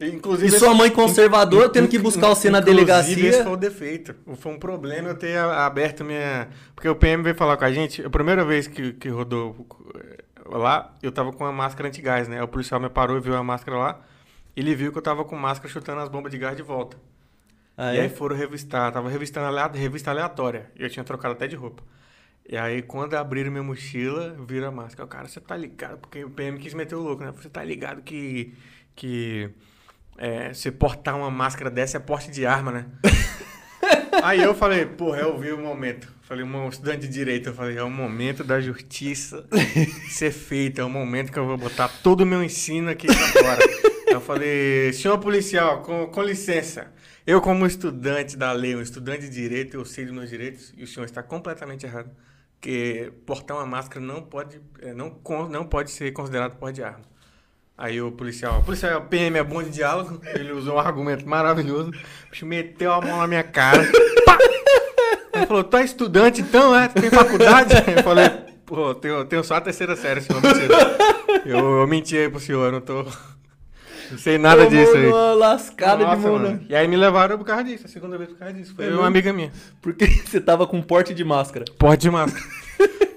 E, 0.00 0.06
E 0.06 0.12
Inclusive, 0.12 0.58
sua 0.58 0.74
mãe 0.74 0.90
conservadora 0.90 1.68
tendo 1.68 1.86
que 1.86 1.98
buscar 1.98 2.28
você 2.28 2.50
na 2.50 2.58
inclusive, 2.58 2.84
delegacia. 2.84 3.28
Esse 3.28 3.42
foi 3.44 3.52
o 3.52 3.56
defeito. 3.56 4.14
Foi 4.36 4.52
um 4.52 4.58
problema 4.58 5.10
eu 5.10 5.14
ter 5.14 5.38
aberto 5.38 6.04
minha. 6.04 6.48
Porque 6.74 6.88
o 6.88 6.96
PM 6.96 7.22
veio 7.22 7.36
falar 7.36 7.56
com 7.56 7.64
a 7.64 7.72
gente. 7.72 8.04
A 8.04 8.10
primeira 8.10 8.44
vez 8.44 8.66
que, 8.66 8.92
que 8.94 9.08
rodou 9.08 9.66
eh, 9.94 10.24
lá, 10.46 10.92
eu 11.00 11.12
tava 11.12 11.32
com 11.32 11.44
a 11.44 11.52
máscara 11.52 11.88
antigás, 11.88 12.26
né? 12.26 12.42
O 12.42 12.48
policial 12.48 12.80
me 12.80 12.90
parou 12.90 13.16
e 13.16 13.20
viu 13.20 13.36
a 13.36 13.42
máscara 13.44 13.78
lá. 13.78 14.00
Ele 14.56 14.74
viu 14.74 14.90
que 14.92 14.98
eu 14.98 15.02
tava 15.02 15.24
com 15.24 15.36
máscara 15.36 15.72
chutando 15.72 16.00
as 16.00 16.08
bombas 16.08 16.32
de 16.32 16.38
gás 16.38 16.56
de 16.56 16.62
volta. 16.62 16.96
Ah, 17.76 17.94
E 17.94 18.00
aí 18.00 18.06
é? 18.06 18.08
foram 18.08 18.36
revistar, 18.36 18.92
tava 18.92 19.08
revistando 19.08 19.46
alea- 19.46 19.70
revista 19.72 20.10
aleatória. 20.10 20.70
E 20.78 20.82
eu 20.82 20.90
tinha 20.90 21.04
trocado 21.04 21.34
até 21.34 21.46
de 21.46 21.56
roupa. 21.56 21.82
E 22.48 22.56
aí, 22.56 22.82
quando 22.82 23.14
abriram 23.14 23.50
minha 23.50 23.62
mochila, 23.62 24.36
viram 24.46 24.68
a 24.68 24.70
máscara. 24.70 25.08
Cara, 25.08 25.28
você 25.28 25.40
tá 25.40 25.56
ligado? 25.56 25.98
Porque 25.98 26.24
o 26.24 26.30
PM 26.30 26.58
quis 26.58 26.74
meter 26.74 26.94
o 26.94 27.00
louco, 27.00 27.24
né? 27.24 27.32
Você 27.32 27.48
tá 27.48 27.64
ligado 27.64 28.02
que. 28.02 28.54
que 28.94 29.50
é, 30.18 30.52
você 30.52 30.70
portar 30.70 31.16
uma 31.16 31.30
máscara 31.30 31.70
dessa 31.70 31.96
é 31.96 32.00
porte 32.00 32.30
de 32.30 32.46
arma, 32.46 32.70
né? 32.70 32.86
aí 34.22 34.42
eu 34.42 34.54
falei, 34.54 34.86
porra, 34.86 35.18
eu 35.20 35.38
vi 35.38 35.52
o 35.52 35.58
momento. 35.58 36.12
Falei, 36.22 36.44
um 36.44 36.68
estudante 36.68 37.00
de 37.00 37.08
direito, 37.08 37.50
eu 37.50 37.54
falei, 37.54 37.76
é 37.76 37.82
o 37.82 37.90
momento 37.90 38.42
da 38.44 38.60
justiça 38.60 39.46
ser 40.08 40.30
feita, 40.30 40.80
é 40.80 40.84
o 40.84 40.88
momento 40.88 41.30
que 41.32 41.38
eu 41.38 41.46
vou 41.46 41.56
botar 41.58 41.88
todo 42.02 42.22
o 42.22 42.26
meu 42.26 42.42
ensino 42.42 42.88
aqui 42.90 43.06
pra 43.06 43.16
fora. 43.16 43.58
eu 44.08 44.20
falei, 44.20 44.92
senhor 44.92 45.18
policial, 45.18 45.82
com, 45.82 46.06
com 46.06 46.22
licença. 46.22 46.92
Eu, 47.26 47.40
como 47.40 47.66
estudante 47.66 48.36
da 48.36 48.52
lei, 48.52 48.76
um 48.76 48.82
estudante 48.82 49.22
de 49.22 49.30
direito, 49.30 49.78
eu 49.78 49.84
sei 49.86 50.04
dos 50.04 50.12
meus 50.12 50.28
direitos 50.28 50.74
e 50.76 50.84
o 50.84 50.86
senhor 50.86 51.06
está 51.06 51.22
completamente 51.22 51.86
errado. 51.86 52.10
Que 52.60 53.10
portar 53.24 53.56
uma 53.56 53.64
máscara 53.64 54.04
não 54.04 54.20
pode, 54.20 54.60
eh, 54.82 54.92
não, 54.92 55.18
não 55.48 55.64
pode 55.64 55.90
ser 55.90 56.12
considerado 56.12 56.56
porte 56.56 56.76
de 56.76 56.82
arma. 56.82 57.00
Aí 57.78 58.00
o 58.00 58.12
policial, 58.12 58.60
o 58.60 58.62
policial 58.62 59.00
PM 59.06 59.38
é 59.38 59.42
bom 59.42 59.62
de 59.62 59.70
diálogo, 59.70 60.20
ele 60.34 60.52
usou 60.52 60.76
um 60.76 60.78
argumento 60.78 61.26
maravilhoso, 61.26 61.92
meteu 62.42 62.92
a 62.92 63.00
mão 63.00 63.18
na 63.18 63.26
minha 63.26 63.42
cara. 63.42 63.82
pá! 64.26 64.38
Ele 65.32 65.46
falou, 65.46 65.64
tu 65.64 65.76
é 65.78 65.84
estudante 65.84 66.42
então, 66.42 66.78
é? 66.78 66.88
Tu 66.88 67.00
tem 67.00 67.10
faculdade? 67.10 67.72
Eu 67.96 68.02
falei, 68.02 68.28
pô, 68.66 68.94
tenho, 68.94 69.24
tenho 69.24 69.42
só 69.42 69.54
a 69.54 69.60
terceira 69.62 69.96
série, 69.96 70.20
senhor. 70.20 70.42
Eu, 71.46 71.80
eu 71.80 71.86
menti 71.86 72.16
aí 72.18 72.28
pro 72.28 72.38
senhor, 72.38 72.66
eu 72.66 72.72
não 72.72 72.80
tô. 72.80 73.04
Não 74.10 74.18
sei 74.18 74.38
nada 74.38 74.64
Tomou 74.64 74.70
disso 74.78 74.96
aí. 74.96 75.06
Uma 75.06 75.34
lascada 75.34 75.98
de 76.04 76.10
Nossa, 76.10 76.16
mão, 76.28 76.32
mano. 76.38 76.48
né? 76.50 76.60
E 76.68 76.74
aí 76.76 76.86
me 76.88 76.96
levaram 76.96 77.38
por 77.38 77.44
causa 77.44 77.64
disso, 77.64 77.86
a 77.86 77.88
segunda 77.88 78.16
vez 78.18 78.30
por 78.30 78.38
causa 78.38 78.54
disso. 78.54 78.74
Foi 78.74 78.84
É 78.84 78.88
uma 78.88 78.94
mesmo? 78.96 79.06
amiga 79.06 79.32
minha. 79.32 79.52
Porque 79.80 80.06
você 80.26 80.40
tava 80.40 80.66
com 80.66 80.80
porte 80.82 81.14
de 81.14 81.24
máscara. 81.24 81.64
Porra 81.78 81.96
de 81.96 82.10
máscara. 82.10 82.44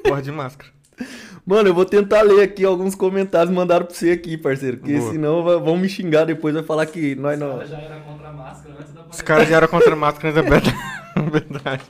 Porra 0.03 0.21
de 0.21 0.31
máscara. 0.31 0.69
Mano, 1.45 1.69
eu 1.69 1.73
vou 1.73 1.85
tentar 1.85 2.23
ler 2.23 2.41
aqui 2.41 2.65
alguns 2.65 2.93
comentários 2.93 3.53
mandaram 3.53 3.85
pra 3.85 3.95
você 3.95 4.11
aqui, 4.11 4.38
parceiro. 4.38 4.77
Porque 4.77 4.97
Boa. 4.97 5.11
senão 5.11 5.43
vão 5.43 5.77
me 5.77 5.88
xingar 5.88 6.25
depois, 6.25 6.53
vai 6.53 6.63
falar 6.63 6.85
que 6.85 7.15
nós 7.15 7.39
não. 7.39 7.51
Ela 7.51 7.65
já 7.65 7.77
era 7.77 7.99
contra 8.01 8.27
a 8.27 8.33
máscara 8.33 8.75
antes 8.79 8.93
da 8.93 9.01
Os 9.09 9.21
caras 9.21 9.47
já 9.47 9.55
eram 9.57 9.67
contra 9.69 9.93
a 9.93 9.95
máscara, 9.95 10.33
mas 10.33 10.45
é 10.45 10.49
verdade. 11.29 11.83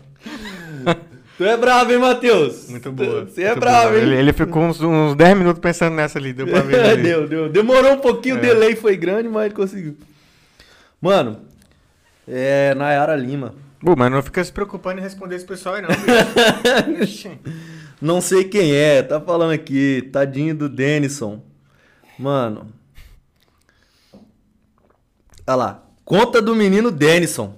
Tu 1.37 1.43
é 1.45 1.55
bravo, 1.55 1.91
hein, 1.91 1.99
Matheus? 1.99 2.67
Muito 2.69 2.91
boa. 2.91 3.25
Você 3.25 3.43
é 3.43 3.53
bravo, 3.55 3.89
boa. 3.89 3.97
hein? 3.99 4.07
Ele, 4.07 4.15
ele 4.15 4.33
ficou 4.33 4.63
uns, 4.63 4.81
uns 4.81 5.15
10 5.15 5.37
minutos 5.37 5.61
pensando 5.61 5.93
nessa 5.95 6.17
ali, 6.17 6.33
deu 6.33 6.47
pra 6.47 6.61
ver. 6.61 6.79
ali. 6.89 7.03
deu, 7.03 7.27
deu. 7.27 7.47
Demorou 7.49 7.93
um 7.93 7.99
pouquinho, 7.99 8.35
o 8.35 8.37
É. 8.39 8.41
delay 8.41 8.75
foi 8.75 8.97
grande, 8.97 9.29
mas 9.29 9.45
ele 9.45 9.53
conseguiu. 9.53 9.95
Mano, 10.99 11.41
é 12.27 12.73
Nayara 12.73 13.15
Lima. 13.15 13.53
Pô, 13.79 13.95
mas 13.95 14.11
não 14.11 14.23
fica 14.23 14.43
se 14.43 14.51
preocupando 14.51 14.99
em 14.99 15.03
responder 15.03 15.35
esse 15.35 15.45
pessoal 15.45 15.75
aí, 15.75 15.81
não. 15.83 15.89
Não 18.01 18.21
sei 18.21 18.43
quem 18.43 18.73
é, 18.75 19.01
tá 19.01 19.19
falando 19.19 19.51
aqui. 19.51 20.07
Tadinho 20.11 20.53
do 20.55 20.69
Denison. 20.69 21.41
Mano. 22.17 22.71
Olha 25.47 25.55
lá. 25.55 25.83
Conta 26.05 26.39
do 26.41 26.55
menino 26.55 26.91
Denison. 26.91 27.57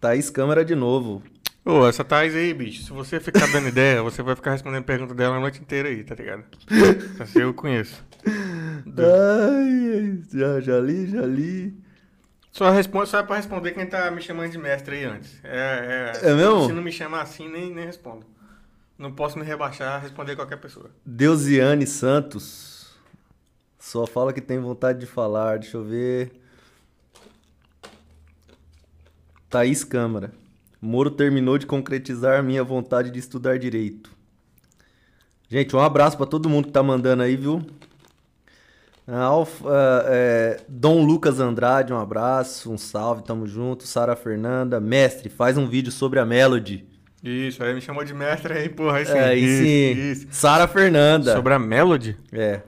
Thaís 0.00 0.28
Câmara 0.28 0.64
de 0.64 0.74
novo. 0.74 1.22
Ô, 1.68 1.86
essa 1.86 2.02
Thais 2.02 2.34
aí, 2.34 2.54
bicho, 2.54 2.82
se 2.82 2.90
você 2.90 3.20
ficar 3.20 3.46
dando 3.52 3.68
ideia, 3.68 4.02
você 4.02 4.22
vai 4.22 4.34
ficar 4.34 4.52
respondendo 4.52 4.84
pergunta 4.84 5.14
dela 5.14 5.36
a 5.36 5.40
noite 5.40 5.60
inteira 5.60 5.90
aí, 5.90 6.02
tá 6.02 6.14
ligado? 6.14 6.44
Essa 7.20 7.38
eu 7.38 7.52
conheço. 7.52 8.02
Ai, 8.96 10.22
já, 10.32 10.60
já 10.62 10.80
li, 10.80 11.10
já 11.10 11.26
li. 11.26 11.78
Só, 12.50 12.70
responde, 12.70 13.10
só 13.10 13.18
é 13.18 13.22
pra 13.22 13.36
responder 13.36 13.72
quem 13.72 13.84
tá 13.84 14.10
me 14.10 14.22
chamando 14.22 14.50
de 14.50 14.56
mestre 14.56 14.96
aí 14.96 15.04
antes. 15.04 15.38
É, 15.44 16.12
É 16.22 16.34
mesmo? 16.34 16.68
Se 16.68 16.72
não 16.72 16.82
me 16.82 16.90
chamar 16.90 17.20
assim, 17.20 17.46
nem, 17.46 17.74
nem 17.74 17.84
respondo. 17.84 18.24
Não 18.96 19.12
posso 19.12 19.38
me 19.38 19.44
rebaixar, 19.44 20.00
responder 20.00 20.36
qualquer 20.36 20.56
pessoa. 20.56 20.90
Deusiane 21.04 21.86
Santos. 21.86 22.96
Só 23.78 24.06
fala 24.06 24.32
que 24.32 24.40
tem 24.40 24.58
vontade 24.58 25.00
de 25.00 25.06
falar. 25.06 25.58
Deixa 25.58 25.76
eu 25.76 25.84
ver. 25.84 26.32
Thaís 29.50 29.84
Câmara. 29.84 30.32
Moro 30.80 31.10
terminou 31.10 31.58
de 31.58 31.66
concretizar 31.66 32.42
minha 32.42 32.62
vontade 32.62 33.10
de 33.10 33.18
estudar 33.18 33.58
direito. 33.58 34.10
Gente, 35.48 35.74
um 35.74 35.80
abraço 35.80 36.16
pra 36.16 36.26
todo 36.26 36.48
mundo 36.48 36.66
que 36.66 36.72
tá 36.72 36.82
mandando 36.82 37.22
aí, 37.22 37.34
viu? 37.36 37.62
Alfa, 39.06 39.64
é, 40.06 40.60
Dom 40.68 41.02
Lucas 41.02 41.40
Andrade, 41.40 41.92
um 41.94 41.98
abraço, 41.98 42.70
um 42.70 42.76
salve, 42.76 43.22
tamo 43.24 43.46
junto. 43.46 43.86
Sara 43.86 44.14
Fernanda, 44.14 44.78
mestre, 44.78 45.30
faz 45.30 45.56
um 45.56 45.66
vídeo 45.66 45.90
sobre 45.90 46.18
a 46.18 46.26
Melody. 46.26 46.86
Isso, 47.24 47.64
aí 47.64 47.74
me 47.74 47.80
chamou 47.80 48.04
de 48.04 48.12
mestre 48.12 48.52
aí, 48.52 48.68
porra, 48.68 48.98
aí 48.98 49.06
sim. 49.06 49.12
É, 49.12 49.24
aí 49.24 49.42
isso, 49.44 49.62
sim. 49.62 50.10
isso. 50.10 50.26
Sara 50.30 50.68
Fernanda. 50.68 51.32
Sobre 51.34 51.54
a 51.54 51.58
Melody? 51.58 52.16
É. 52.30 52.60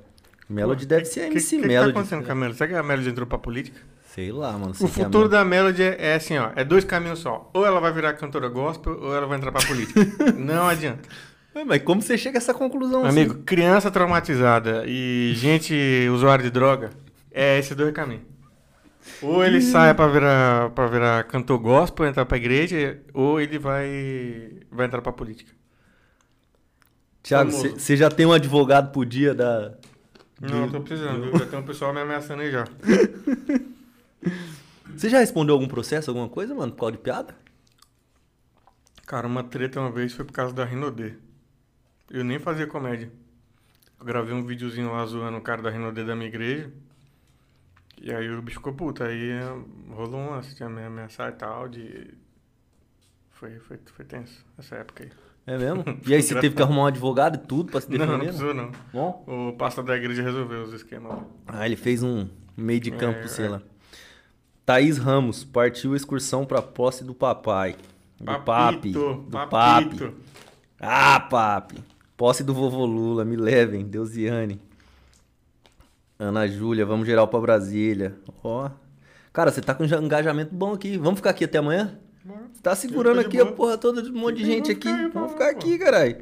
Melody 0.49 0.85
Pô, 0.85 0.89
deve 0.89 1.03
que- 1.03 1.09
ser 1.09 1.21
a 1.21 1.25
que- 1.25 1.33
MC 1.33 1.49
que, 1.57 1.57
que 1.57 1.63
tá 1.63 1.69
Melody. 1.69 1.91
acontecendo 1.91 2.25
com 2.25 2.33
a 2.33 2.35
Melody? 2.35 2.57
Será 2.59 2.69
que 2.71 2.75
a 2.75 2.83
Melody 2.83 3.09
entrou 3.11 3.27
pra 3.27 3.39
política? 3.39 3.79
Sei 4.15 4.33
lá, 4.33 4.53
mano. 4.53 4.73
O 4.73 4.75
sei 4.75 4.87
é 4.87 4.91
futuro 4.91 5.29
da 5.29 5.45
Melody 5.45 5.85
é, 5.85 5.97
é 5.99 6.15
assim, 6.17 6.37
ó. 6.37 6.51
É 6.57 6.65
dois 6.65 6.85
caminhos 6.85 7.21
só. 7.21 7.49
Ou 7.55 7.65
ela 7.65 7.81
vai 7.81 7.93
virar 7.93 8.13
cantora 8.15 8.49
gospel, 8.49 8.99
ou 9.01 9.15
ela 9.15 9.25
vai 9.25 9.39
entrar 9.39 9.53
pra 9.53 9.65
política. 9.65 10.01
Não 10.37 10.67
adianta. 10.67 11.09
Ué, 11.55 11.65
Mas 11.65 11.83
como 11.83 12.03
você 12.03 12.19
chega 12.19 12.37
a 12.37 12.41
essa 12.41 12.53
conclusão 12.53 13.05
assim? 13.05 13.21
Amigo, 13.21 13.43
criança 13.45 13.89
traumatizada 13.89 14.85
e 14.85 15.33
gente 15.37 16.09
usuário 16.13 16.43
de 16.43 16.51
droga, 16.51 16.91
é 17.31 17.59
esses 17.59 17.77
dois 17.77 17.93
caminhos. 17.93 18.25
Ou 19.23 19.45
ele 19.45 19.61
sai 19.61 19.95
pra 19.95 20.09
virar, 20.09 20.71
pra 20.71 20.87
virar 20.89 21.25
cantor 21.25 21.59
gospel, 21.59 22.07
entrar 22.07 22.27
pra 22.27 22.37
igreja, 22.37 22.99
ou 23.15 23.41
ele 23.41 23.59
vai, 23.59 24.59
vai 24.73 24.87
entrar 24.87 25.03
pra 25.03 25.13
política. 25.13 25.53
Famoso. 27.23 27.79
você 27.79 27.97
já 27.97 28.11
tem 28.11 28.27
um 28.27 28.33
advogado 28.33 28.91
por 28.91 29.07
dia 29.07 29.35
da. 29.35 29.75
Não, 30.41 30.65
eu 30.65 30.71
tô 30.71 30.81
precisando, 30.81 31.23
viu? 31.23 31.39
Já 31.39 31.47
tem 31.47 31.59
um 31.59 31.63
pessoal 31.63 31.93
me 31.93 32.01
ameaçando 32.01 32.43
aí 32.43 32.51
já. 32.51 32.65
Você 34.95 35.09
já 35.09 35.19
respondeu 35.19 35.55
algum 35.55 35.69
processo, 35.69 36.11
alguma 36.11 36.29
coisa, 36.29 36.55
mano, 36.55 36.73
por 36.73 36.81
causa 36.81 36.93
de 36.93 36.99
piada? 36.99 37.35
Cara, 39.07 39.27
uma 39.27 39.43
treta 39.43 39.81
uma 39.81 39.91
vez 39.91 40.13
foi 40.13 40.25
por 40.25 40.33
causa 40.33 40.55
da 40.55 40.65
Rinodê. 40.65 41.15
Eu 42.11 42.25
nem 42.25 42.39
fazia 42.39 42.67
comédia. 42.67 43.11
Eu 43.99 44.05
gravei 44.07 44.35
um 44.35 44.45
videozinho 44.45 44.93
lá 44.93 45.05
zoando 45.07 45.39
o 45.39 45.43
cara 45.43 45.63
da 45.63 45.71
Rinodê 45.71 46.05
da 46.05 46.15
minha 46.17 46.29
igreja. 46.29 46.71
E 48.01 48.13
aí 48.13 48.31
o 48.31 48.41
bicho 48.41 48.59
ficou 48.59 48.73
puto. 48.73 49.05
Aí 49.05 49.31
eh, 49.31 49.43
rolou 49.91 50.21
um 50.21 50.31
lance 50.31 50.55
de 50.55 50.65
me 50.65 50.83
ameaçar 50.83 51.29
e 51.31 51.33
tal. 51.33 51.69
De... 51.69 52.15
Foi, 53.31 53.59
foi, 53.61 53.79
foi 53.95 54.05
tenso 54.05 54.45
essa 54.59 54.77
época 54.77 55.05
aí. 55.05 55.11
É 55.47 55.59
mesmo? 55.59 55.85
E 56.07 56.15
aí 56.15 56.23
você 56.23 56.39
teve 56.41 56.55
que 56.55 56.63
arrumar 56.63 56.83
um 56.83 56.87
advogado 56.87 57.37
e 57.37 57.47
tudo 57.47 57.71
pra 57.71 57.81
se 57.81 57.91
Não, 57.91 57.99
não 57.99 58.07
defender? 58.07 58.25
precisou 58.27 58.55
não. 58.55 58.71
Bom? 58.93 59.25
O 59.27 59.53
pastor 59.57 59.85
da 59.85 59.97
igreja 59.97 60.23
resolveu 60.23 60.63
os 60.63 60.73
esquemas 60.73 61.13
lá. 61.13 61.25
Ah, 61.49 61.67
ele 61.67 61.77
fez 61.77 62.03
um 62.03 62.29
meio 62.57 62.81
de 62.81 62.91
campo, 62.91 63.19
É, 63.21 63.29
sei 63.29 63.47
é. 63.47 63.49
lá. 63.51 63.63
Thaís 64.65 64.99
Ramos, 64.99 65.45
partiu 65.45 65.97
excursão 65.97 66.45
pra 66.45 66.63
posse 66.63 67.03
do 67.03 67.15
papai. 67.15 67.77
Do 68.19 68.25
papi. 68.25 68.45
Papito, 68.45 69.25
Do 69.29 69.47
papi. 69.49 70.15
Ah, 70.79 71.21
papi. 71.21 71.83
Posse 72.17 72.45
do 72.45 72.53
vovô 72.53 72.85
Lula, 72.85 73.25
me 73.25 73.37
levem, 73.37 73.85
Deusiane. 73.85 74.61
Ana 76.19 76.47
Júlia, 76.47 76.85
vamos 76.85 77.07
geral 77.07 77.27
pra 77.29 77.41
Brasília. 77.41 78.15
Ó. 78.45 78.71
Cara, 79.33 79.51
você 79.51 79.63
tá 79.63 79.75
com 79.75 79.85
um 79.85 79.87
engajamento 79.87 80.55
bom 80.55 80.75
aqui. 80.75 80.99
Vamos 80.99 81.19
ficar 81.21 81.31
aqui 81.31 81.45
até 81.45 81.59
amanhã? 81.59 81.99
Você 82.53 82.61
tá 82.63 82.75
segurando 82.77 83.21
aqui 83.21 83.41
a 83.41 83.45
boa. 83.45 83.57
porra 83.57 83.79
toda 83.79 84.03
de 84.03 84.11
um 84.11 84.15
monte 84.19 84.37
de 84.37 84.45
gente 84.45 84.75
ficar 84.75 84.91
aqui. 84.91 85.01
aí, 85.03 85.11
Vamos 85.11 85.33
ficar 85.33 85.49
aqui, 85.49 85.79
caralho. 85.79 86.17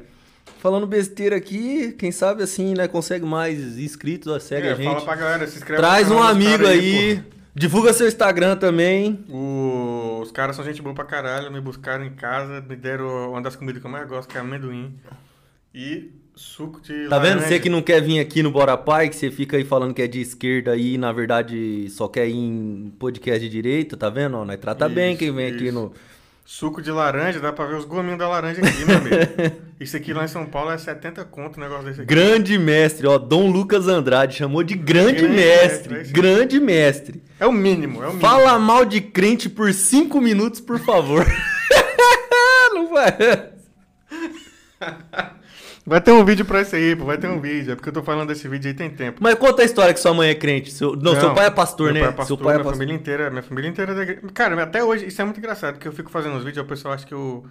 Falando 0.59 0.87
besteira 0.87 1.35
aqui, 1.35 1.91
quem 1.93 2.11
sabe 2.11 2.43
assim, 2.43 2.73
né? 2.73 2.87
Consegue 2.87 3.25
mais 3.25 3.77
inscritos, 3.77 4.41
segue 4.43 4.67
É, 4.67 4.71
a 4.71 4.75
gente. 4.75 4.85
Fala 4.85 5.01
pra 5.01 5.15
galera, 5.15 5.47
se 5.47 5.57
inscreve 5.57 5.81
Traz 5.81 6.09
um 6.09 6.21
amigo 6.21 6.63
caras 6.63 6.69
aí. 6.69 7.23
Divulga 7.55 7.91
seu 7.93 8.07
Instagram 8.07 8.55
também. 8.55 9.19
O- 9.29 10.19
Os 10.21 10.31
caras 10.31 10.55
são 10.55 10.63
gente 10.65 10.81
boa 10.81 10.93
pra 10.93 11.05
caralho, 11.05 11.51
me 11.51 11.59
buscaram 11.61 12.05
em 12.05 12.11
casa, 12.13 12.61
me 12.67 12.75
deram 12.75 13.31
uma 13.31 13.41
das 13.41 13.55
comidas 13.55 13.81
que 13.81 13.87
eu 13.87 13.91
mais 13.91 14.07
gosto, 14.07 14.29
que 14.29 14.37
é 14.37 14.41
amendoim. 14.41 14.93
E 15.73 16.11
suco 16.35 16.79
de 16.81 17.07
Tá 17.07 17.17
vendo? 17.19 17.35
laranja. 17.35 17.47
Você 17.47 17.59
que 17.59 17.69
não 17.69 17.81
quer 17.81 18.01
vir 18.01 18.19
aqui 18.19 18.41
no 18.43 18.51
Bora 18.51 18.77
Pai, 18.77 19.09
que 19.09 19.15
você 19.15 19.29
fica 19.31 19.57
aí 19.57 19.63
falando 19.63 19.93
que 19.93 20.01
é 20.01 20.07
de 20.07 20.21
esquerda 20.21 20.71
aí, 20.71 20.97
na 20.97 21.11
verdade 21.11 21.87
só 21.89 22.07
quer 22.07 22.27
ir 22.27 22.35
em 22.35 22.93
podcast 22.99 23.39
de 23.39 23.49
direita, 23.49 23.95
tá 23.97 24.09
vendo? 24.09 24.37
Ó, 24.37 24.45
nós 24.45 24.57
trata 24.59 24.87
bem 24.89 25.11
Isso, 25.11 25.19
quem 25.19 25.31
vem 25.33 25.47
aqui 25.47 25.65
isso. 25.65 25.73
no. 25.73 25.93
Suco 26.51 26.81
de 26.81 26.89
laranja, 26.89 27.39
dá 27.39 27.53
pra 27.53 27.67
ver 27.67 27.75
os 27.75 27.85
gominhos 27.85 28.17
da 28.17 28.27
laranja 28.27 28.59
aqui, 28.59 28.83
meu 28.83 28.97
amigo. 28.97 29.15
Isso 29.79 29.95
aqui 29.95 30.11
lá 30.13 30.25
em 30.25 30.27
São 30.27 30.47
Paulo 30.47 30.71
é 30.71 30.79
70 30.79 31.23
conto 31.25 31.59
negócio 31.59 31.85
desse 31.85 32.01
aqui. 32.01 32.07
Grande 32.07 32.57
mestre, 32.57 33.05
ó, 33.05 33.19
Dom 33.19 33.51
Lucas 33.51 33.87
Andrade 33.87 34.35
chamou 34.35 34.63
de 34.63 34.73
grande, 34.73 35.21
Grande 35.21 35.35
mestre. 35.35 35.93
mestre, 35.93 36.09
é 36.09 36.11
grande 36.11 36.59
mestre. 36.59 37.23
É 37.39 37.45
o 37.45 37.51
mínimo, 37.51 38.01
é 38.01 38.05
o 38.07 38.07
mínimo. 38.07 38.19
Fala 38.19 38.57
mal 38.57 38.83
de 38.83 38.99
crente 38.99 39.47
por 39.47 39.71
cinco 39.71 40.19
minutos, 40.19 40.59
por 40.59 40.79
favor. 40.79 41.23
não 42.73 42.89
vai. 42.89 43.51
Vai 45.89 45.99
ter 45.99 46.11
um 46.11 46.23
vídeo 46.23 46.45
pra 46.45 46.61
isso 46.61 46.75
aí, 46.75 46.95
pô, 46.95 47.03
vai 47.03 47.17
ter 47.17 47.27
um 47.27 47.41
vídeo. 47.41 47.71
É 47.71 47.75
porque 47.75 47.89
eu 47.89 47.93
tô 47.93 48.03
falando 48.03 48.27
desse 48.27 48.47
vídeo 48.47 48.67
aí 48.69 48.75
tem 48.75 48.91
tempo. 48.91 49.17
Mas 49.23 49.33
conta 49.33 49.63
a 49.63 49.65
história 49.65 49.91
que 49.91 49.99
sua 49.99 50.13
mãe 50.13 50.29
é 50.29 50.35
crente. 50.35 50.69
Seu... 50.71 50.95
Não, 50.95 51.19
seu 51.19 51.33
pai 51.33 51.47
é 51.47 51.49
pastor, 51.49 51.91
né? 51.91 52.01
Pai 52.01 52.09
é 52.09 52.11
pastor, 52.11 52.37
seu 52.37 52.45
pai 52.45 52.53
é 52.53 52.57
minha 52.57 52.63
pastor. 52.63 52.73
família 52.73 52.93
inteira, 52.95 53.29
minha 53.31 53.41
família 53.41 53.67
inteira 53.69 53.91
é 53.93 53.95
da 53.95 54.01
igreja. 54.03 54.21
Cara, 54.31 54.61
até 54.61 54.83
hoje, 54.83 55.07
isso 55.07 55.19
é 55.19 55.25
muito 55.25 55.39
engraçado, 55.39 55.73
porque 55.73 55.87
eu 55.87 55.91
fico 55.91 56.11
fazendo 56.11 56.35
os 56.37 56.43
vídeos, 56.43 56.63
o 56.63 56.67
pessoal 56.67 56.93
acha 56.93 57.07
que 57.07 57.13
eu, 57.13 57.43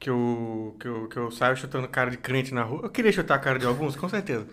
que 0.00 0.08
eu, 0.08 0.76
que 0.80 0.88
eu, 0.88 1.08
que 1.08 1.16
eu 1.18 1.30
saio 1.30 1.56
chutando 1.58 1.86
cara 1.88 2.10
de 2.10 2.16
crente 2.16 2.54
na 2.54 2.62
rua. 2.62 2.80
Eu 2.84 2.88
queria 2.90 3.12
chutar 3.12 3.34
a 3.34 3.38
cara 3.38 3.58
de 3.58 3.66
alguns, 3.66 3.94
com 3.96 4.08
certeza. 4.08 4.46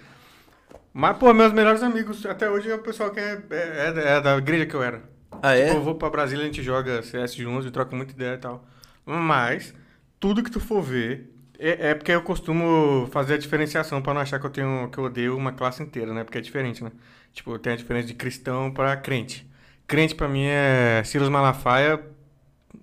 Mas, 0.94 1.18
pô, 1.18 1.34
meus 1.34 1.54
melhores 1.54 1.84
amigos, 1.84 2.26
até 2.26 2.50
hoje, 2.50 2.70
é 2.70 2.76
o 2.76 2.80
pessoal 2.80 3.12
que 3.12 3.20
é, 3.22 3.42
é, 3.50 3.94
é- 3.96 4.18
é 4.18 4.22
da 4.22 4.38
igreja 4.38 4.66
que 4.66 4.74
eu 4.76 4.84
era. 4.84 5.02
Ah, 5.42 5.56
é? 5.56 5.68
Tipo, 5.68 5.78
eu 5.78 5.84
vou 5.84 5.96
pra 5.96 6.10
Brasília, 6.10 6.44
a 6.44 6.48
gente 6.48 6.62
joga 6.62 7.02
CS 7.02 7.34
juntos 7.36 7.66
e 7.66 7.72
troca 7.72 7.96
muita 7.96 8.12
ideia 8.14 8.34
e 8.36 8.38
tal. 8.40 8.66
Mas, 9.06 9.74
tudo 10.20 10.44
que 10.44 10.52
tu 10.52 10.60
for 10.60 10.82
ver, 10.82 11.35
é, 11.60 11.90
é 11.90 11.96
porque 11.96 12.12
eu 12.12 12.22
costumo 12.22 13.08
fazer 13.12 13.36
a 13.36 13.38
diferenciação 13.38 14.02
pra 14.02 14.14
não 14.14 14.22
achar 14.22 14.40
que 14.40 14.46
eu 14.46 14.50
tenho 14.50 14.90
que 14.90 14.98
eu 14.98 15.06
odeio 15.06 15.38
uma 15.38 15.52
classe 15.52 15.82
inteira, 15.84 16.14
né? 16.14 16.24
Porque 16.24 16.38
é 16.38 16.42
diferente, 16.42 16.84
né? 16.84 16.92
Tipo, 17.34 17.58
tem 17.60 17.74
a 17.74 17.76
diferença 17.76 18.08
de 18.08 18.14
cristão 18.14 18.72
pra 18.72 18.96
crente. 18.98 19.48
Crente 19.88 20.16
pra 20.16 20.28
mim 20.28 20.46
é 20.46 21.04
Silas 21.04 21.30
Malafaia 21.30 22.02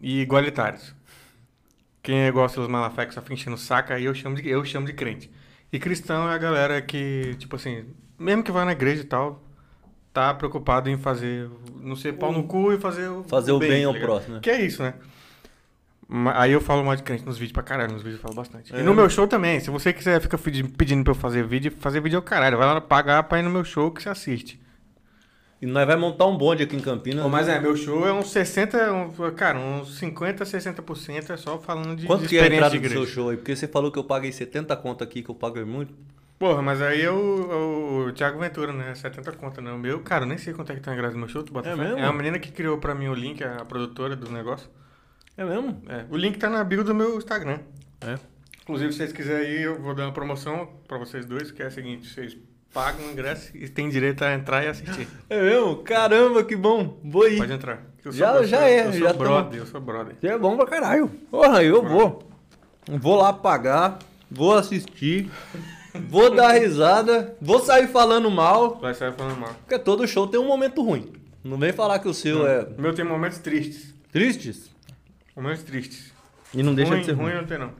e 0.01 0.21
igualitários. 0.21 0.95
Quem 2.03 2.21
é 2.21 2.29
igual 2.29 2.47
a 2.47 2.49
Silas 2.49 2.69
Malafaia 2.69 3.09
que 3.09 3.15
só 3.15 3.23
fica 3.23 3.35
enchendo 3.35 3.57
o 3.57 3.59
saco, 3.59 3.93
aí 3.93 4.05
eu 4.05 4.15
chamo 4.15 4.37
de, 4.37 4.49
eu 4.49 4.65
chamo 4.65 4.87
de 4.87 4.93
crente. 4.93 5.31
E 5.73 5.79
cristão 5.79 6.29
é 6.31 6.35
a 6.35 6.39
galera 6.39 6.83
que, 6.83 7.35
tipo 7.39 7.57
assim, 7.57 7.87
mesmo 8.19 8.43
que 8.43 8.53
vai 8.53 8.65
na 8.65 8.73
igreja 8.73 9.03
e 9.03 9.07
tal, 9.07 9.43
tá 10.13 10.35
preocupado 10.35 10.91
em 10.91 10.99
fazer, 10.99 11.49
não 11.81 11.97
ser 11.97 12.13
pau 12.15 12.33
no 12.33 12.45
cu 12.45 12.73
e 12.73 12.79
fazer 12.79 13.09
o 13.09 13.25
Fazer 13.25 13.53
o 13.53 13.59
bem 13.59 13.85
ao 13.85 13.95
tá 13.95 14.01
próximo, 14.01 14.35
né? 14.35 14.41
Que 14.43 14.51
é 14.51 14.61
isso, 14.61 14.83
né? 14.83 14.95
Aí 16.35 16.53
eu 16.53 16.61
falo 16.61 16.85
mal 16.85 16.95
de 16.95 17.03
crente 17.03 17.25
nos 17.25 17.37
vídeos 17.39 17.53
pra 17.53 17.63
caralho, 17.63 17.93
nos 17.93 18.03
vídeos 18.03 18.21
eu 18.21 18.23
falo 18.23 18.35
bastante. 18.35 18.75
É. 18.75 18.81
E 18.81 18.83
no 18.83 18.93
meu 18.95 19.09
show 19.09 19.27
também, 19.27 19.61
se 19.61 19.71
você 19.71 19.93
quiser, 19.93 20.21
fica 20.21 20.37
pedi- 20.37 20.65
pedindo 20.65 21.03
pra 21.03 21.13
eu 21.13 21.15
fazer 21.15 21.43
vídeo, 21.47 21.73
fazer 21.79 22.01
vídeo 22.01 22.17
é 22.17 22.19
o 22.19 22.23
caralho. 22.23 22.59
Vai 22.59 22.67
lá 22.67 22.81
pagar 22.81 23.23
pra 23.25 23.39
ir 23.39 23.43
no 23.43 23.51
meu 23.51 23.65
show 23.65 23.91
que 23.91 24.03
você 24.03 24.09
assiste. 24.11 24.61
E 25.61 25.65
nós 25.67 25.87
vai 25.87 25.97
montar 25.97 26.27
um 26.27 26.37
bonde 26.37 26.65
aqui 26.65 26.75
em 26.77 26.81
Campinas. 26.81 27.25
Mas 27.31 27.49
é, 27.49 27.59
meu 27.61 27.77
show 27.77 28.07
é 28.07 28.13
uns 28.13 28.31
60, 28.31 28.93
um- 28.93 29.31
cara, 29.35 29.59
uns 29.59 29.97
50, 29.97 30.45
60% 30.45 31.31
é 31.31 31.37
só 31.37 31.57
falando 31.59 31.95
de, 31.97 32.07
Quanto 32.07 32.23
de 32.23 32.29
que 32.29 32.37
é 32.37 32.43
a 32.43 32.47
entrada 32.47 32.79
do 32.79 32.89
seu 32.89 33.07
show 33.07 33.29
aí? 33.31 33.37
Porque 33.37 33.55
você 33.55 33.69
falou 33.69 33.91
que 33.93 33.99
eu 33.99 34.05
paguei 34.05 34.33
70 34.33 34.77
conto 34.77 35.05
aqui, 35.05 35.23
que 35.23 35.31
eu 35.31 35.35
pago 35.35 35.65
muito. 35.65 35.95
Porra, 36.39 36.61
mas 36.61 36.83
aí 36.83 37.01
é 37.03 37.11
o, 37.11 37.15
o, 37.15 38.07
o 38.09 38.13
Thiago 38.13 38.41
Ventura, 38.41 38.73
né? 38.73 38.93
70 38.97 39.31
conta, 39.33 39.61
né? 39.63 39.71
O 39.71 39.79
meu, 39.79 40.01
cara, 40.01 40.25
eu 40.25 40.29
nem 40.29 40.37
sei 40.37 40.53
quanto 40.53 40.73
é 40.73 40.75
que 40.75 40.81
tá 40.81 40.93
a 40.93 40.97
grade 40.97 41.15
do 41.15 41.19
meu 41.21 41.29
show, 41.29 41.45
tu 41.45 41.53
bota 41.53 41.69
É 41.69 41.77
mesmo? 41.77 41.97
É 41.99 42.05
a 42.05 42.13
menina 42.13 42.41
que 42.41 42.51
criou 42.51 42.79
pra 42.79 42.93
mim 42.95 43.07
o 43.07 43.15
link, 43.15 43.43
a 43.45 43.65
produtora 43.65 44.17
do 44.17 44.29
negócio. 44.33 44.69
É 45.37 45.45
mesmo? 45.45 45.83
É, 45.89 46.05
o 46.11 46.17
link 46.17 46.39
tá 46.39 46.49
na 46.51 46.63
bio 46.63 46.85
do 46.85 46.95
meu 46.95 47.17
Instagram. 47.19 47.59
É. 48.01 48.19
Inclusive, 48.63 48.93
se 48.93 48.99
vocês 48.99 49.13
quiserem 49.13 49.51
ir, 49.51 49.63
eu 49.63 49.81
vou 49.81 49.95
dar 49.95 50.05
uma 50.05 50.13
promoção 50.13 50.69
pra 50.87 50.99
vocês 50.99 51.25
dois, 51.27 51.51
que 51.51 51.63
é 51.63 51.67
a 51.67 51.71
seguinte, 51.71 52.09
vocês 52.13 52.37
pagam 52.73 53.07
o 53.07 53.11
ingresso 53.11 53.57
e 53.57 53.69
têm 53.69 53.89
direito 53.89 54.23
a 54.25 54.33
entrar 54.35 54.65
e 54.65 54.69
assistir. 54.69 55.09
É 55.29 55.41
mesmo? 55.41 55.77
Caramba, 55.79 56.45
que 56.45 56.55
bom. 56.57 56.99
Vou 57.05 57.27
ir. 57.29 57.39
Pode 57.39 57.53
entrar. 57.53 57.83
Já- 58.07 58.35
eu 58.37 58.45
já 58.45 58.61
é, 58.69 58.87
Eu 58.87 58.93
sou 58.93 59.01
já 59.01 59.13
brother, 59.13 59.45
tamo- 59.51 59.57
eu 59.63 59.67
sou 59.67 59.81
brother. 59.81 60.17
É 60.23 60.37
bom 60.39 60.57
pra 60.57 60.67
caralho. 60.67 61.09
Porra, 61.31 61.63
eu 61.63 61.83
vou. 61.83 62.23
Vou 62.89 63.17
lá 63.17 63.33
pagar, 63.33 63.99
vou 64.31 64.55
assistir, 64.57 65.31
vou 66.09 66.35
dar 66.35 66.53
risada, 66.59 67.37
vou 67.41 67.61
sair 67.61 67.87
falando 67.87 68.29
mal, 68.29 68.81
Vai 68.81 68.93
sair 68.93 69.13
falando 69.13 69.39
mal. 69.39 69.55
porque 69.61 69.79
todo 69.79 70.07
show 70.09 70.27
tem 70.27 70.41
um 70.41 70.47
momento 70.49 70.83
ruim. 70.83 71.13
Não 71.45 71.57
vem 71.59 71.73
falar 71.73 72.01
que 72.01 72.09
o 72.09 72.15
seu 72.15 72.45
é 72.47 72.63
O 72.77 72.81
meu 72.81 72.93
tem 72.93 73.05
momentos 73.05 73.39
tristes. 73.39 73.95
tristes 74.11 74.69
Momentos 75.37 75.63
tristes. 75.65 76.13
e 76.55 76.63
não 76.63 76.75
deixa 76.75 76.91
ruim, 76.93 77.01
de 77.01 77.07
ser 77.07 77.13
ruim. 77.13 77.25
ruim 77.31 77.35
não 77.41 77.47
tem 77.47 77.59
não. 77.59 77.71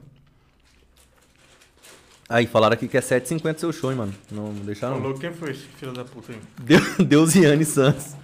Aí, 2.29 2.47
falaram 2.47 2.73
aqui 2.73 2.87
que 2.87 2.97
é 2.97 3.01
7,50 3.01 3.59
seu 3.59 3.71
show, 3.71 3.91
hein, 3.91 3.97
mano. 3.97 4.13
Não, 4.31 4.51
não 4.51 4.65
deixaram. 4.65 4.95
Falou 4.97 5.13
quem 5.13 5.31
foi 5.33 5.51
esse 5.51 5.65
filho 5.77 5.91
da 5.93 6.03
puta 6.03 6.31
aí? 6.31 6.39
Deu- 6.61 6.79
Deusiane 7.05 7.65
Santos. 7.65 8.15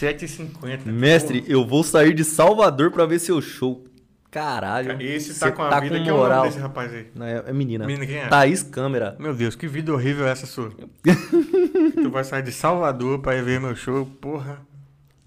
7h50. 0.00 0.84
Mestre, 0.86 1.44
eu 1.46 1.66
vou 1.66 1.82
sair 1.84 2.14
de 2.14 2.24
Salvador 2.24 2.90
pra 2.90 3.06
ver 3.06 3.18
seu 3.18 3.40
show. 3.40 3.84
Caralho. 4.30 4.90
Porra, 4.90 5.02
Esse 5.02 5.38
tá 5.38 5.50
com 5.50 5.62
a 5.62 5.80
vida. 5.80 5.96
com 5.98 6.04
que 6.04 6.10
é 6.10 6.12
o 6.12 6.16
nome 6.16 6.28
moral. 6.28 6.44
desse 6.46 6.58
rapaz 6.58 6.92
aí? 6.92 7.06
Não, 7.14 7.24
é, 7.26 7.44
é 7.46 7.52
menina. 7.52 7.86
Menina, 7.86 8.06
quem 8.06 8.16
é? 8.18 8.28
Thaís 8.28 8.62
Câmera. 8.62 9.16
Meu 9.18 9.34
Deus, 9.34 9.54
que 9.56 9.66
vida 9.66 9.92
horrível 9.92 10.26
é 10.26 10.30
essa 10.30 10.46
sua. 10.46 10.70
tu 11.94 12.10
vai 12.10 12.24
sair 12.24 12.42
de 12.42 12.52
Salvador 12.52 13.20
pra 13.20 13.36
ir 13.36 13.42
ver 13.42 13.58
meu 13.60 13.74
show, 13.74 14.04
porra. 14.20 14.60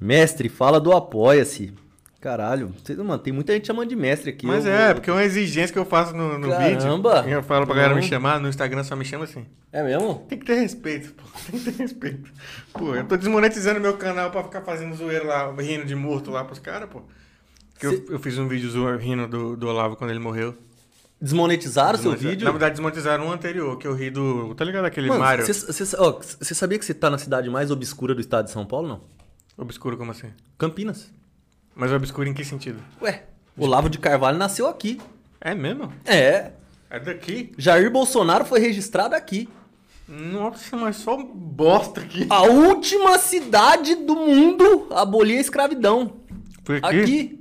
Mestre, 0.01 0.49
fala 0.49 0.79
do 0.79 0.91
Apoia-se. 0.91 1.73
Caralho, 2.19 2.73
cê- 2.83 2.95
mano, 2.95 3.17
tem 3.17 3.33
muita 3.33 3.51
gente 3.53 3.65
chamando 3.65 3.89
de 3.89 3.95
mestre 3.95 4.29
aqui. 4.29 4.45
Mas 4.45 4.65
eu 4.65 4.71
é, 4.71 4.85
vou- 4.87 4.95
porque 4.95 5.09
é 5.09 5.13
uma 5.13 5.23
exigência 5.23 5.73
que 5.73 5.79
eu 5.79 5.85
faço 5.85 6.15
no, 6.15 6.37
no 6.37 6.49
Caramba! 6.49 7.21
vídeo. 7.23 7.33
Eu 7.35 7.41
falo 7.43 7.65
pra 7.65 7.75
galera 7.75 7.95
me 7.95 8.01
Não. 8.01 8.07
chamar, 8.07 8.39
no 8.39 8.47
Instagram 8.47 8.83
só 8.83 8.95
me 8.95 9.03
chama 9.03 9.23
assim. 9.23 9.45
É 9.71 9.81
mesmo? 9.83 10.23
Tem 10.29 10.37
que 10.37 10.45
ter 10.45 10.55
respeito, 10.55 11.13
pô. 11.13 11.23
Tem 11.51 11.59
que 11.59 11.71
ter 11.71 11.81
respeito. 11.81 12.29
Pô, 12.73 12.93
eu 12.95 13.03
tô 13.05 13.17
desmonetizando 13.17 13.79
meu 13.79 13.97
canal 13.97 14.29
pra 14.29 14.43
ficar 14.43 14.61
fazendo 14.61 14.95
zoeira 14.95 15.23
lá, 15.25 15.51
rindo 15.59 15.85
de 15.85 15.95
morto 15.95 16.29
lá 16.29 16.43
pros 16.43 16.59
caras, 16.59 16.89
pô. 16.89 17.01
Que 17.79 17.87
eu, 17.87 18.05
eu 18.09 18.19
fiz 18.19 18.37
um 18.37 18.47
vídeo 18.47 18.69
rindo 18.97 19.27
do, 19.27 19.57
do 19.57 19.67
Olavo 19.67 19.95
quando 19.95 20.11
ele 20.11 20.19
morreu. 20.19 20.55
Desmonetizaram 21.19 21.97
o 21.97 22.01
seu 22.01 22.11
vídeo? 22.15 22.45
Na 22.45 22.51
verdade, 22.51 22.73
desmonetizaram 22.73 23.25
um 23.27 23.31
anterior, 23.31 23.77
que 23.77 23.87
eu 23.87 23.95
ri 23.95 24.11
do. 24.11 24.53
Tá 24.53 24.63
ligado 24.63 24.85
aquele 24.85 25.07
Mano, 25.07 25.19
Mario? 25.21 25.45
você 25.45 25.63
sabia 26.53 26.77
que 26.77 26.85
você 26.85 26.93
tá 26.93 27.09
na 27.09 27.17
cidade 27.17 27.49
mais 27.49 27.71
obscura 27.71 28.13
do 28.13 28.21
estado 28.21 28.45
de 28.45 28.51
São 28.51 28.65
Paulo, 28.65 28.87
não? 28.87 29.20
Obscuro 29.61 29.95
como 29.95 30.09
assim? 30.09 30.33
Campinas. 30.57 31.11
Mas 31.75 31.91
obscuro 31.91 32.27
em 32.27 32.33
que 32.33 32.43
sentido? 32.43 32.79
Ué, 32.99 33.25
Olavo 33.55 33.89
de 33.91 33.99
Carvalho 33.99 34.37
nasceu 34.37 34.67
aqui. 34.67 34.99
É 35.39 35.53
mesmo? 35.53 35.93
É, 36.03 36.53
É 36.89 36.99
daqui? 36.99 37.53
Jair 37.59 37.91
Bolsonaro 37.91 38.43
foi 38.43 38.59
registrado 38.59 39.13
aqui. 39.15 39.47
Nossa, 40.07 40.75
mas 40.75 40.95
só 40.97 41.15
bosta 41.15 42.01
aqui. 42.01 42.25
A 42.29 42.41
última 42.41 43.17
cidade 43.19 43.95
do 43.95 44.15
mundo 44.15 44.87
a 44.89 45.03
abolir 45.03 45.37
a 45.37 45.41
escravidão. 45.41 46.17
Foi 46.65 46.77
aqui? 46.81 46.99
Aqui. 47.01 47.40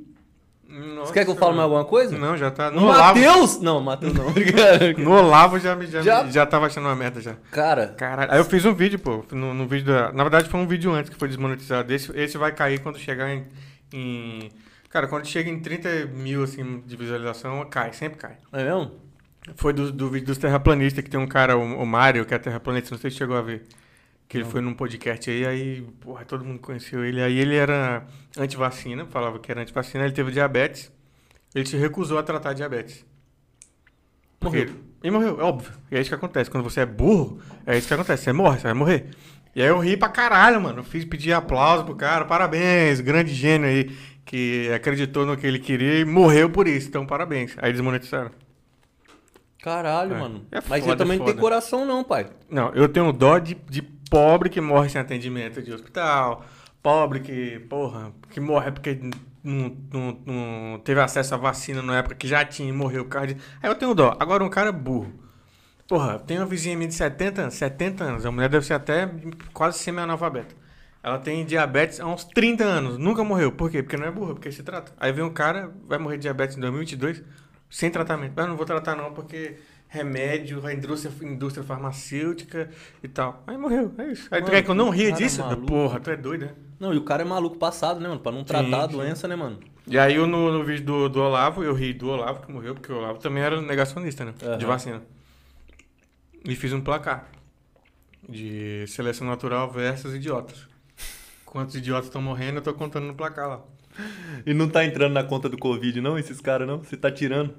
Nossa, 0.94 1.06
Você 1.08 1.12
quer 1.12 1.24
que 1.24 1.30
eu 1.30 1.36
fale 1.36 1.52
mais 1.52 1.62
alguma 1.64 1.84
coisa? 1.84 2.16
Não, 2.18 2.36
já 2.36 2.50
tá. 2.50 2.70
No 2.70 2.84
Olavo, 2.84 3.18
Matheus! 3.20 3.60
Não, 3.60 3.80
Matheus 3.80 4.14
não. 4.14 4.26
Obrigado. 4.28 4.98
no 4.98 5.12
Olavo 5.12 5.58
já, 5.58 5.76
me- 5.76 5.86
já, 5.86 6.00
Já- 6.02 6.26
já 6.26 6.46
tava 6.46 6.66
achando 6.66 6.84
uma 6.86 6.94
merda 6.96 7.20
já. 7.20 7.34
Cara, 7.50 7.88
Caralho. 7.88 8.32
Aí 8.32 8.38
eu 8.38 8.44
fiz 8.44 8.64
um 8.64 8.74
vídeo, 8.74 8.98
pô. 8.98 9.24
No, 9.32 9.52
no 9.54 9.66
vídeo 9.66 9.86
da... 9.86 10.12
Na 10.12 10.22
verdade, 10.24 10.48
foi 10.48 10.60
um 10.60 10.66
vídeo 10.66 10.92
antes 10.92 11.10
que 11.10 11.16
foi 11.16 11.28
desmonetizado. 11.28 11.92
Esse, 11.92 12.10
esse 12.18 12.38
vai 12.38 12.52
cair 12.52 12.80
quando 12.80 12.98
chegar 12.98 13.30
em, 13.30 13.44
em- 13.92 14.50
Cara, 14.90 15.06
quando 15.06 15.24
chega 15.26 15.48
em 15.48 15.60
30 15.60 16.06
mil, 16.14 16.42
assim, 16.42 16.82
de 16.84 16.96
visualização, 16.96 17.64
cai, 17.70 17.92
sempre 17.92 18.18
cai. 18.18 18.36
é 18.52 18.64
mesmo? 18.64 18.90
Foi 19.56 19.72
do, 19.72 19.90
do 19.92 20.10
vídeo 20.10 20.26
dos 20.26 20.38
terraplanistas, 20.38 21.02
que 21.02 21.08
tem 21.10 21.18
um 21.18 21.26
cara, 21.26 21.56
o, 21.56 21.62
o 21.82 21.86
Mário, 21.86 22.24
que 22.26 22.34
é 22.34 22.38
terraplanista, 22.38 22.90
não 22.94 23.00
sei 23.00 23.10
se 23.10 23.16
chegou 23.16 23.36
a 23.36 23.42
ver. 23.42 23.64
Que 24.30 24.36
ele 24.38 24.44
foi 24.44 24.60
num 24.60 24.72
podcast 24.72 25.28
aí, 25.28 25.44
aí, 25.44 25.82
porra, 25.98 26.24
todo 26.24 26.44
mundo 26.44 26.60
conheceu 26.60 27.04
ele. 27.04 27.20
Aí 27.20 27.36
ele 27.36 27.56
era 27.56 28.06
antivacina, 28.38 29.04
falava 29.06 29.40
que 29.40 29.50
era 29.50 29.60
antivacina, 29.60 30.04
ele 30.04 30.12
teve 30.12 30.30
diabetes. 30.30 30.92
Ele 31.52 31.66
se 31.66 31.76
recusou 31.76 32.16
a 32.16 32.22
tratar 32.22 32.52
diabetes. 32.52 33.04
Morreu. 34.40 34.70
E 35.02 35.10
morreu, 35.10 35.40
é 35.40 35.42
óbvio. 35.42 35.72
E 35.90 35.96
é 35.96 36.00
isso 36.00 36.08
que 36.10 36.14
acontece. 36.14 36.48
Quando 36.48 36.62
você 36.62 36.82
é 36.82 36.86
burro, 36.86 37.40
é 37.66 37.76
isso 37.76 37.88
que 37.88 37.94
acontece. 37.94 38.22
Você 38.22 38.32
morre, 38.32 38.58
você 38.58 38.62
vai 38.68 38.74
morrer. 38.74 39.06
E 39.52 39.60
aí 39.60 39.66
eu 39.66 39.80
ri 39.80 39.96
pra 39.96 40.08
caralho, 40.08 40.60
mano. 40.60 40.78
Eu 40.78 40.84
fiz 40.84 41.04
pedir 41.04 41.32
aplauso 41.32 41.84
pro 41.84 41.96
cara. 41.96 42.24
Parabéns, 42.24 43.00
grande 43.00 43.34
gênio 43.34 43.66
aí. 43.66 43.90
Que 44.24 44.70
acreditou 44.72 45.26
no 45.26 45.36
que 45.36 45.44
ele 45.44 45.58
queria 45.58 45.98
e 45.98 46.04
morreu 46.04 46.48
por 46.48 46.68
isso. 46.68 46.86
Então, 46.88 47.04
parabéns. 47.04 47.56
Aí 47.58 47.72
desmonetizaram. 47.72 48.30
Caralho, 49.60 50.14
É. 50.14 50.18
mano. 50.20 50.46
É 50.52 50.60
Mas 50.68 50.80
foda, 50.84 50.92
ele 50.92 50.96
também 50.96 51.18
não 51.18 51.26
tem 51.26 51.34
coração, 51.36 51.84
não, 51.84 52.04
pai. 52.04 52.28
Não, 52.48 52.72
eu 52.74 52.88
tenho 52.88 53.12
dó 53.12 53.38
de, 53.38 53.56
de 53.68 53.82
pobre 54.10 54.50
que 54.50 54.60
morre 54.60 54.90
sem 54.90 55.00
atendimento 55.00 55.62
de 55.62 55.72
hospital. 55.72 56.44
Pobre 56.82 57.20
que, 57.20 57.60
porra, 57.60 58.12
que 58.30 58.40
morre 58.40 58.72
porque 58.72 58.98
não, 59.42 59.76
não, 59.92 60.18
não 60.26 60.78
teve 60.80 61.00
acesso 61.00 61.34
à 61.34 61.38
vacina 61.38 61.80
na 61.82 61.98
época 61.98 62.14
que 62.16 62.26
já 62.26 62.44
tinha 62.44 62.68
e 62.68 62.72
morreu 62.72 63.04
causa 63.06 63.28
de... 63.28 63.36
Aí 63.62 63.70
eu 63.70 63.74
tenho 63.74 63.94
dó. 63.94 64.16
Agora 64.18 64.44
um 64.44 64.50
cara 64.50 64.72
burro. 64.72 65.12
Porra, 65.86 66.18
tem 66.18 66.38
uma 66.38 66.46
vizinha 66.46 66.76
minha 66.76 66.88
de 66.88 66.94
70 66.94 67.42
anos, 67.42 67.54
70 67.54 68.04
anos. 68.04 68.26
A 68.26 68.30
mulher 68.30 68.48
deve 68.48 68.64
ser 68.64 68.74
até 68.74 69.10
quase 69.52 69.78
semi-analfabeta. 69.78 70.54
Ela 71.02 71.18
tem 71.18 71.44
diabetes 71.44 71.98
há 72.00 72.06
uns 72.06 72.24
30 72.24 72.64
anos. 72.64 72.98
Nunca 72.98 73.24
morreu. 73.24 73.50
Por 73.52 73.70
quê? 73.70 73.82
Porque 73.82 73.96
não 73.96 74.06
é 74.06 74.10
burro, 74.10 74.34
porque 74.34 74.52
se 74.52 74.62
trata. 74.62 74.92
Aí 74.98 75.12
vem 75.12 75.24
um 75.24 75.32
cara, 75.32 75.72
vai 75.88 75.98
morrer 75.98 76.16
de 76.16 76.22
diabetes 76.22 76.56
em 76.56 76.60
2022, 76.60 77.22
sem 77.68 77.90
tratamento. 77.90 78.32
Mas 78.36 78.46
não 78.46 78.56
vou 78.56 78.66
tratar 78.66 78.94
não, 78.94 79.12
porque 79.12 79.56
remédio, 79.90 80.64
a 80.64 80.72
indústria, 80.72 81.12
indústria 81.22 81.64
farmacêutica 81.64 82.70
e 83.02 83.08
tal. 83.08 83.42
Aí 83.46 83.58
morreu, 83.58 83.92
é 83.98 84.06
isso. 84.12 84.28
Aí 84.30 84.40
tu 84.40 84.44
Mano, 84.44 84.54
quer 84.54 84.62
que 84.62 84.70
eu 84.70 84.74
não 84.74 84.88
ria 84.88 85.10
disso? 85.12 85.40
maluco. 85.42 85.66
Porra, 85.66 85.98
tu 86.00 86.10
é 86.10 86.16
doido, 86.16 86.46
né? 86.46 86.52
Não, 86.78 86.94
e 86.94 86.96
o 86.96 87.02
cara 87.02 87.22
é 87.22 87.24
maluco 87.26 87.58
passado, 87.58 88.00
né, 88.00 88.08
mano? 88.08 88.20
Pra 88.20 88.30
não 88.32 88.44
tratar 88.44 88.84
a 88.84 88.86
sim. 88.86 88.92
doença, 88.96 89.26
né, 89.28 89.34
mano? 89.34 89.58
E 89.86 89.98
aí 89.98 90.14
eu, 90.14 90.26
no, 90.28 90.52
no 90.52 90.64
vídeo 90.64 90.84
do, 90.84 91.08
do 91.08 91.20
Olavo, 91.20 91.64
eu 91.64 91.74
ri 91.74 91.92
do 91.92 92.08
Olavo 92.08 92.46
que 92.46 92.52
morreu, 92.52 92.74
porque 92.74 92.92
o 92.92 92.96
Olavo 92.96 93.18
também 93.18 93.42
era 93.42 93.60
negacionista, 93.60 94.24
né? 94.24 94.32
De 94.38 94.46
Aham. 94.46 94.66
vacina. 94.66 95.02
E 96.44 96.54
fiz 96.54 96.72
um 96.72 96.80
placar 96.80 97.28
de 98.28 98.84
seleção 98.86 99.26
natural 99.26 99.70
versus 99.72 100.14
idiotas. 100.14 100.68
Quantos 101.44 101.74
idiotas 101.74 102.06
estão 102.06 102.22
morrendo, 102.22 102.58
eu 102.58 102.62
tô 102.62 102.72
contando 102.72 103.06
no 103.06 103.14
placar 103.14 103.48
lá. 103.48 103.60
E 104.46 104.54
não 104.54 104.68
tá 104.68 104.84
entrando 104.84 105.12
na 105.14 105.24
conta 105.24 105.48
do 105.48 105.58
Covid, 105.58 106.00
não, 106.00 106.16
esses 106.16 106.40
caras, 106.40 106.66
não? 106.68 106.78
Você 106.78 106.96
tá 106.96 107.10
tirando. 107.10 107.56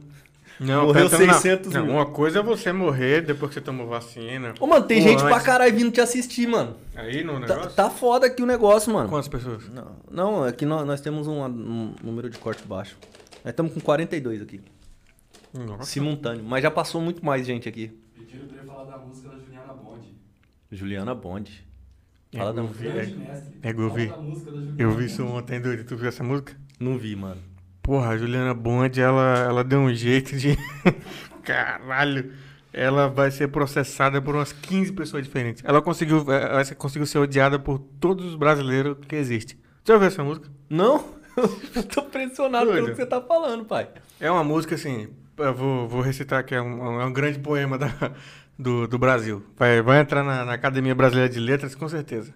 Não, 0.60 0.86
Morreu 0.88 1.10
tá- 1.10 1.18
não, 1.18 1.34
600 1.34 1.74
não, 1.74 1.86
mil. 1.86 1.94
Uma 1.96 2.06
coisa 2.06 2.40
é 2.40 2.44
você 2.44 2.72
morrer 2.72 3.22
depois 3.22 3.50
que 3.50 3.56
você 3.56 3.62
tomou 3.62 3.88
vacina. 3.88 4.54
Ô, 4.60 4.68
mano, 4.68 4.86
tem 4.86 5.02
gente 5.02 5.20
pra 5.24 5.34
antes. 5.36 5.46
caralho 5.46 5.76
vindo 5.76 5.92
te 5.92 6.00
assistir, 6.02 6.48
mano. 6.48 6.76
Aí 6.96 7.24
no 7.24 7.34
Tá, 7.42 7.56
negócio? 7.56 7.72
tá 7.72 7.90
foda 7.90 8.28
aqui 8.28 8.44
o 8.44 8.46
negócio, 8.46 8.94
mano. 8.94 9.10
Quantas 9.10 9.28
pessoas? 9.28 9.68
Não, 9.70 9.96
não, 10.12 10.46
é 10.48 10.52
que 10.52 10.66
nós, 10.66 10.86
nós 10.86 11.02
temos 11.02 11.28
um, 11.28 11.44
um 11.46 11.96
número 12.04 12.30
de 12.30 12.38
corte 12.38 12.64
baixo. 12.64 12.96
Nós 13.44 13.52
estamos 13.52 13.74
com 13.74 13.80
42 13.80 14.42
aqui, 14.42 14.62
Nossa. 15.54 15.84
simultâneo. 15.86 16.44
Mas 16.44 16.62
já 16.62 16.70
passou 16.70 17.02
muito 17.02 17.26
mais 17.26 17.46
gente 17.46 17.68
aqui. 17.68 17.92
Pediram 18.16 18.46
pra 18.48 18.58
ele 18.60 18.68
falar 18.68 18.84
da 18.84 18.98
música 19.00 19.30
da 19.30 19.38
Juliana 19.40 19.74
Bond. 19.74 20.16
Juliana 20.72 21.16
Bond. 21.16 21.68
É, 22.34 22.38
Fala 22.38 22.54
da 22.54 22.62
eu 22.62 22.68
música. 22.68 22.88
é. 22.88 23.44
É 23.64 23.74
que 23.74 23.80
eu 23.82 23.90
vi. 23.94 24.08
Da 24.08 24.16
da 24.16 24.24
Eu 24.78 24.92
vi 24.92 25.06
isso 25.06 25.26
ontem, 25.26 25.60
doido. 25.60 25.84
Tu 25.84 25.98
viu 25.98 26.08
essa 26.08 26.24
música? 26.24 26.56
Não 26.80 26.98
vi, 26.98 27.16
mano. 27.16 27.42
Porra, 27.82 28.10
a 28.10 28.18
Juliana 28.18 28.54
Bond, 28.54 29.00
ela, 29.02 29.40
ela 29.40 29.64
deu 29.64 29.80
um 29.80 29.94
jeito 29.94 30.36
de. 30.38 30.58
Caralho! 31.44 32.34
Ela 32.74 33.10
vai 33.10 33.30
ser 33.32 33.50
processada 33.50 34.22
por 34.22 34.34
umas 34.36 34.54
15 34.54 34.94
pessoas 34.94 35.24
diferentes. 35.26 35.62
Ela 35.66 35.82
conseguiu, 35.82 36.24
ela 36.32 36.64
conseguiu 36.76 37.06
ser 37.06 37.18
odiada 37.18 37.60
por 37.60 37.80
todos 38.00 38.26
os 38.26 38.36
brasileiros 38.36 38.96
que 39.08 39.16
existem. 39.16 39.58
Já 39.84 39.96
ouviu 39.96 40.08
essa 40.08 40.24
música? 40.24 40.48
Não? 40.70 41.04
Eu 41.76 41.84
tô 41.84 42.04
pressionado 42.04 42.66
Doido. 42.68 42.76
pelo 42.86 42.90
que 42.96 42.96
você 43.02 43.06
tá 43.06 43.20
falando, 43.22 43.66
pai. 43.66 43.90
É 44.20 44.32
uma 44.32 44.44
música 44.44 44.76
assim. 44.76 45.10
Eu 45.38 45.54
vou, 45.54 45.88
vou 45.88 46.02
recitar 46.02 46.46
que 46.46 46.54
é 46.56 46.62
um, 46.62 47.02
é 47.02 47.06
um 47.06 47.12
grande 47.12 47.40
poema 47.40 47.78
da- 47.78 48.12
do, 48.58 48.88
do 48.88 48.98
Brasil. 48.98 49.44
Vai, 49.58 49.82
vai 49.82 50.00
entrar 50.00 50.24
na, 50.24 50.46
na 50.46 50.54
Academia 50.54 50.94
Brasileira 50.96 51.30
de 51.30 51.40
Letras 51.40 51.74
com 51.76 51.90
certeza. 51.90 52.34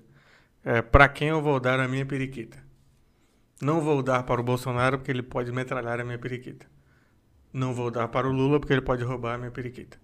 É, 0.66 0.82
pra 0.82 1.08
quem 1.08 1.30
eu 1.30 1.42
vou 1.42 1.60
dar 1.62 1.80
a 1.80 1.88
minha 1.88 2.06
periquita? 2.06 2.58
Não 3.62 3.82
vou 3.82 4.04
dar 4.04 4.24
para 4.24 4.42
o 4.42 4.44
Bolsonaro 4.44 4.98
porque 4.98 5.12
ele 5.12 5.24
pode 5.24 5.52
metralhar 5.52 6.00
a 6.00 6.04
minha 6.04 6.20
periquita. 6.20 6.66
Não 7.54 7.74
vou 7.74 7.90
dar 7.90 8.08
para 8.08 8.28
o 8.28 8.32
Lula 8.32 8.60
porque 8.60 8.74
ele 8.74 8.82
pode 8.82 9.04
roubar 9.04 9.36
a 9.36 9.38
minha 9.38 9.52
periquita. 9.52 9.98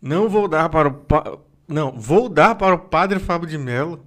Não 0.00 0.28
vou 0.28 0.46
dar 0.46 0.68
para 0.68 0.88
o. 0.88 0.92
Pa... 0.92 1.38
Não, 1.66 1.92
vou 1.92 2.28
dar 2.28 2.54
para 2.54 2.74
o 2.74 2.78
padre 2.78 3.18
Fábio 3.18 3.48
de 3.48 3.56
Mello 3.56 4.04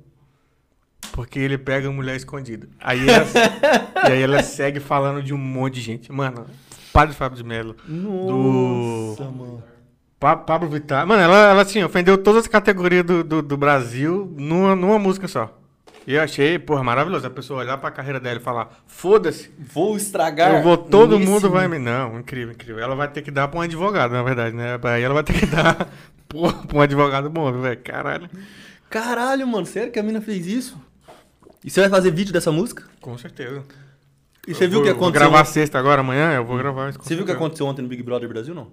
porque 1.12 1.40
ele 1.40 1.58
pega 1.58 1.88
a 1.88 1.92
mulher 1.92 2.16
escondida. 2.16 2.70
Aí 2.80 3.10
ela, 3.10 3.26
e 4.08 4.12
aí 4.12 4.22
ela 4.22 4.44
segue 4.44 4.80
falando 4.80 5.24
de 5.24 5.34
um 5.34 5.38
monte 5.38 5.76
de 5.76 5.82
gente. 5.82 6.12
Mano, 6.12 6.46
padre 6.94 7.16
Fábio 7.16 7.38
de 7.38 7.44
Mello. 7.44 7.76
Nossa, 7.88 9.24
mano. 9.24 9.64
Pa 10.20 10.36
Pablo 10.36 10.70
Vittar. 10.70 11.06
Mano, 11.06 11.22
ela, 11.22 11.52
ela 11.52 11.62
assim, 11.62 11.84
ofendeu 11.84 12.18
todas 12.18 12.44
as 12.44 12.48
categorias 12.48 13.04
do, 13.04 13.24
do, 13.24 13.42
do 13.42 13.58
Brasil 13.58 14.32
numa, 14.36 14.76
numa 14.76 14.98
música 14.98 15.28
só. 15.28 15.60
E 16.08 16.14
eu 16.14 16.22
achei, 16.22 16.58
porra, 16.58 16.82
maravilhoso. 16.84 17.28
A 17.28 17.30
pessoa 17.30 17.60
olhar 17.60 17.78
pra 17.78 17.92
carreira 17.92 18.18
dela 18.18 18.40
e 18.40 18.42
falar, 18.42 18.70
foda-se, 18.88 19.52
Vou 19.60 19.98
estragar. 19.98 20.56
eu 20.56 20.64
vou, 20.64 20.78
todo 20.78 21.20
nesse- 21.20 21.30
mundo 21.30 21.50
vai 21.50 21.68
me. 21.68 21.78
Não, 21.78 22.18
incrível, 22.20 22.54
incrível. 22.54 22.82
Ela 22.82 22.96
vai 22.96 23.10
ter 23.10 23.22
que 23.22 23.30
dar 23.30 23.50
pra 23.50 23.60
um 23.60 23.62
advogado, 23.62 24.12
na 24.14 24.24
verdade, 24.24 24.56
né? 24.56 24.80
Aí 24.84 25.04
ela 25.04 25.14
vai 25.14 25.24
ter 25.24 25.34
que 25.34 25.46
dar 25.46 25.90
porra, 26.30 26.54
pra 26.66 26.78
um 26.78 26.82
advogado 26.82 27.30
bom, 27.30 27.52
velho. 27.52 27.78
Caralho. 27.84 28.30
Caralho, 28.90 29.46
mano, 29.46 29.66
sério 29.66 29.92
que 29.92 30.00
a 30.00 30.04
mina 30.04 30.22
fez 30.22 30.48
isso? 30.48 30.80
E 31.62 31.70
você 31.70 31.82
vai 31.82 31.90
fazer 31.90 32.10
vídeo 32.12 32.32
dessa 32.32 32.54
música? 32.54 32.86
Com 33.02 33.18
certeza. 33.18 33.64
E 34.48 34.54
você 34.56 34.64
Eu 34.64 34.70
viu 34.70 34.80
o 34.80 34.84
vou- 34.84 34.90
que 34.94 34.98
Vou 34.98 35.08
aconteceu? 35.10 35.30
gravar 35.30 35.44
sexta 35.44 35.78
agora, 35.78 36.00
amanhã? 36.00 36.32
Eu 36.36 36.46
vou 36.46 36.58
gravar 36.58 36.88
isso. 36.90 37.00
com 37.00 37.04
Você 37.04 37.16
viu 37.16 37.24
o 37.24 37.28
que 37.28 37.34
aconteceu 37.34 37.66
ontem 37.66 37.82
no 37.82 37.90
Big 37.90 38.02
Brother 38.02 38.30
Brasil, 38.30 38.56
não? 38.56 38.68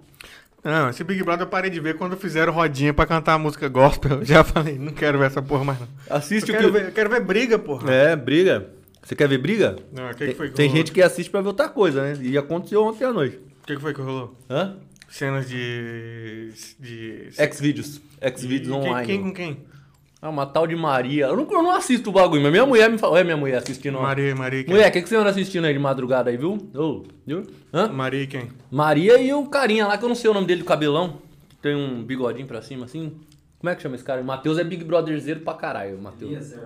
Não, 0.65 0.89
esse 0.89 1.03
Big 1.03 1.21
Brother 1.23 1.45
eu 1.45 1.49
parei 1.49 1.69
de 1.69 1.79
ver 1.79 1.95
quando 1.95 2.17
fizeram 2.17 2.51
rodinha 2.51 2.93
pra 2.93 3.05
cantar 3.05 3.35
a 3.35 3.37
música 3.37 3.69
gospel. 3.69 4.17
Eu 4.19 4.25
já 4.25 4.43
falei, 4.43 4.77
não 4.79 4.91
quero 4.91 5.19
ver 5.19 5.25
essa 5.27 5.41
porra 5.41 5.63
mais 5.63 5.79
não. 5.79 5.87
Assiste 6.09 6.49
Eu 6.49 6.55
o 6.55 6.57
quero, 6.57 6.73
que. 6.73 6.79
ver, 6.79 6.85
eu 6.87 6.91
quero 6.91 7.09
ver 7.09 7.21
briga, 7.21 7.59
porra. 7.59 7.89
É, 7.93 8.15
briga. 8.15 8.67
Você 9.03 9.15
quer 9.15 9.27
ver 9.29 9.37
briga? 9.37 9.75
Não, 9.93 10.09
o 10.09 10.15
que, 10.15 10.27
que 10.29 10.33
foi 10.33 10.49
que 10.49 10.55
tem 10.55 10.65
rolou? 10.67 10.77
gente 10.81 10.91
que 10.91 11.01
assiste 11.01 11.29
pra 11.29 11.39
ver 11.41 11.47
outra 11.49 11.69
coisa, 11.69 12.01
né? 12.01 12.17
E 12.21 12.35
aconteceu 12.37 12.83
ontem 12.83 13.05
à 13.05 13.13
noite. 13.13 13.37
O 13.37 13.67
que, 13.67 13.75
que 13.75 13.81
foi 13.81 13.93
que 13.93 14.01
rolou? 14.01 14.35
Hã? 14.49 14.77
Cenas 15.07 15.47
de. 15.47 16.49
de. 16.79 17.29
E 18.65 18.69
quem- 18.71 18.71
online. 18.89 19.05
Quem 19.07 19.21
com 19.21 19.31
quem? 19.33 19.57
Ah, 20.25 20.29
uma 20.29 20.47
tal 20.47 20.65
de 20.65 20.75
Maria. 20.75 21.27
Eu 21.27 21.37
não, 21.37 21.43
eu 21.51 21.61
não 21.61 21.71
assisto 21.71 22.09
o 22.09 22.13
bagulho, 22.13 22.41
mas 22.41 22.51
minha 22.51 22.65
mulher 22.65 22.89
me 22.89 22.97
falou. 22.97 23.15
É 23.15 23.23
minha 23.23 23.37
mulher 23.37 23.57
assistindo. 23.57 23.99
ó. 23.99 24.01
Maria, 24.01 24.35
Maria 24.35 24.63
quem? 24.63 24.73
Mulher, 24.73 24.89
o 24.89 24.91
que, 24.91 25.03
que 25.03 25.07
você 25.07 25.15
anda 25.15 25.29
assistindo 25.29 25.65
aí 25.65 25.73
de 25.73 25.77
madrugada 25.77 26.31
aí, 26.31 26.37
viu? 26.37 26.57
Ô, 26.73 27.03
viu? 27.27 27.43
Hã? 27.71 27.89
Maria 27.89 28.25
quem? 28.25 28.49
Maria 28.71 29.19
e 29.21 29.31
o 29.31 29.45
carinha 29.45 29.85
lá, 29.85 29.99
que 29.99 30.03
eu 30.03 30.09
não 30.09 30.15
sei 30.15 30.27
o 30.27 30.33
nome 30.33 30.47
dele 30.47 30.63
do 30.63 30.65
cabelão. 30.65 31.19
que 31.47 31.57
Tem 31.57 31.75
um 31.75 32.01
bigodinho 32.03 32.47
pra 32.47 32.59
cima 32.63 32.85
assim. 32.85 33.13
Como 33.59 33.69
é 33.69 33.75
que 33.75 33.83
chama 33.83 33.93
esse 33.93 34.03
cara? 34.03 34.23
Matheus 34.23 34.57
é 34.57 34.63
Big 34.63 34.83
Brotherzeiro 34.83 35.41
pra 35.41 35.53
caralho, 35.53 36.01
Matheus. 36.01 36.31
Isso, 36.31 36.59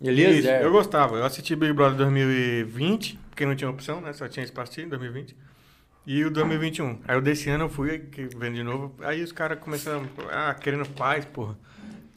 Eliezer. 0.00 0.62
eu 0.62 0.72
gostava. 0.72 1.16
Eu 1.16 1.26
assisti 1.26 1.54
Big 1.54 1.74
Brother 1.74 1.98
2020, 1.98 3.18
porque 3.28 3.44
não 3.44 3.54
tinha 3.54 3.68
opção, 3.68 4.00
né? 4.00 4.14
Só 4.14 4.26
tinha 4.26 4.42
esse 4.42 4.52
partido 4.52 4.86
em 4.86 4.88
2020. 4.88 5.36
E 6.06 6.24
o 6.24 6.30
2021. 6.30 7.00
Aí 7.06 7.18
o 7.18 7.20
desse 7.20 7.50
ano 7.50 7.64
eu 7.64 7.68
fui 7.68 7.98
que 7.98 8.22
vendo 8.38 8.54
de 8.54 8.62
novo. 8.62 8.94
Aí 9.02 9.22
os 9.22 9.32
caras 9.32 9.58
começaram, 9.58 10.08
ah, 10.30 10.54
querendo 10.54 10.88
paz, 10.88 11.26
porra. 11.26 11.58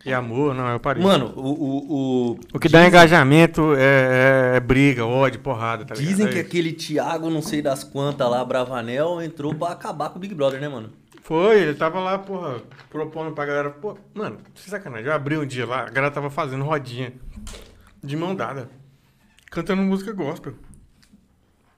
E 0.05 0.13
amor, 0.13 0.53
não, 0.53 0.67
eu 0.67 0.79
parei. 0.79 1.01
Mano, 1.03 1.33
o. 1.35 1.41
o, 1.49 2.31
o... 2.33 2.39
o 2.53 2.59
que 2.59 2.69
dá 2.69 2.85
engajamento 2.87 3.73
é, 3.75 4.51
é- 4.53 4.57
é 4.57 4.59
briga, 4.59 5.03
ódio, 5.05 5.39
porrada, 5.39 5.83
tá 5.83 5.95
ligado? 5.95 6.07
Dizem 6.09 6.27
É 6.27 6.29
que 6.29 6.37
isso. 6.37 6.47
aquele 6.47 6.73
Thiago, 6.73 7.29
não 7.31 7.41
sei 7.41 7.61
das 7.61 7.83
quantas 7.83 8.29
lá, 8.29 8.45
Bravanel, 8.45 9.19
entrou 9.21 9.53
pra 9.55 9.69
acabar 9.69 10.09
com 10.09 10.17
o 10.17 10.21
Big 10.21 10.35
Brother, 10.35 10.61
né, 10.61 10.67
mano? 10.69 10.91
Foi, 11.23 11.59
ele 11.59 11.73
tava 11.73 11.99
lá, 11.99 12.19
porra, 12.19 12.57
propondo 12.91 13.31
pra 13.33 13.45
galera. 13.47 13.71
Pô, 13.71 13.97
mano, 14.13 14.37
sem 14.53 14.69
sacanagem. 14.69 15.07
Eu 15.07 15.13
abri 15.13 15.37
um 15.39 15.45
dia 15.45 15.65
lá, 15.65 15.81
a 15.81 15.89
galera 15.89 16.11
tava 16.13 16.29
fazendo 16.29 16.63
rodinha 16.63 17.11
de 18.03 18.15
mão 18.15 18.35
dada, 18.35 18.69
cantando 19.49 19.81
música 19.81 20.13
gospel. 20.13 20.53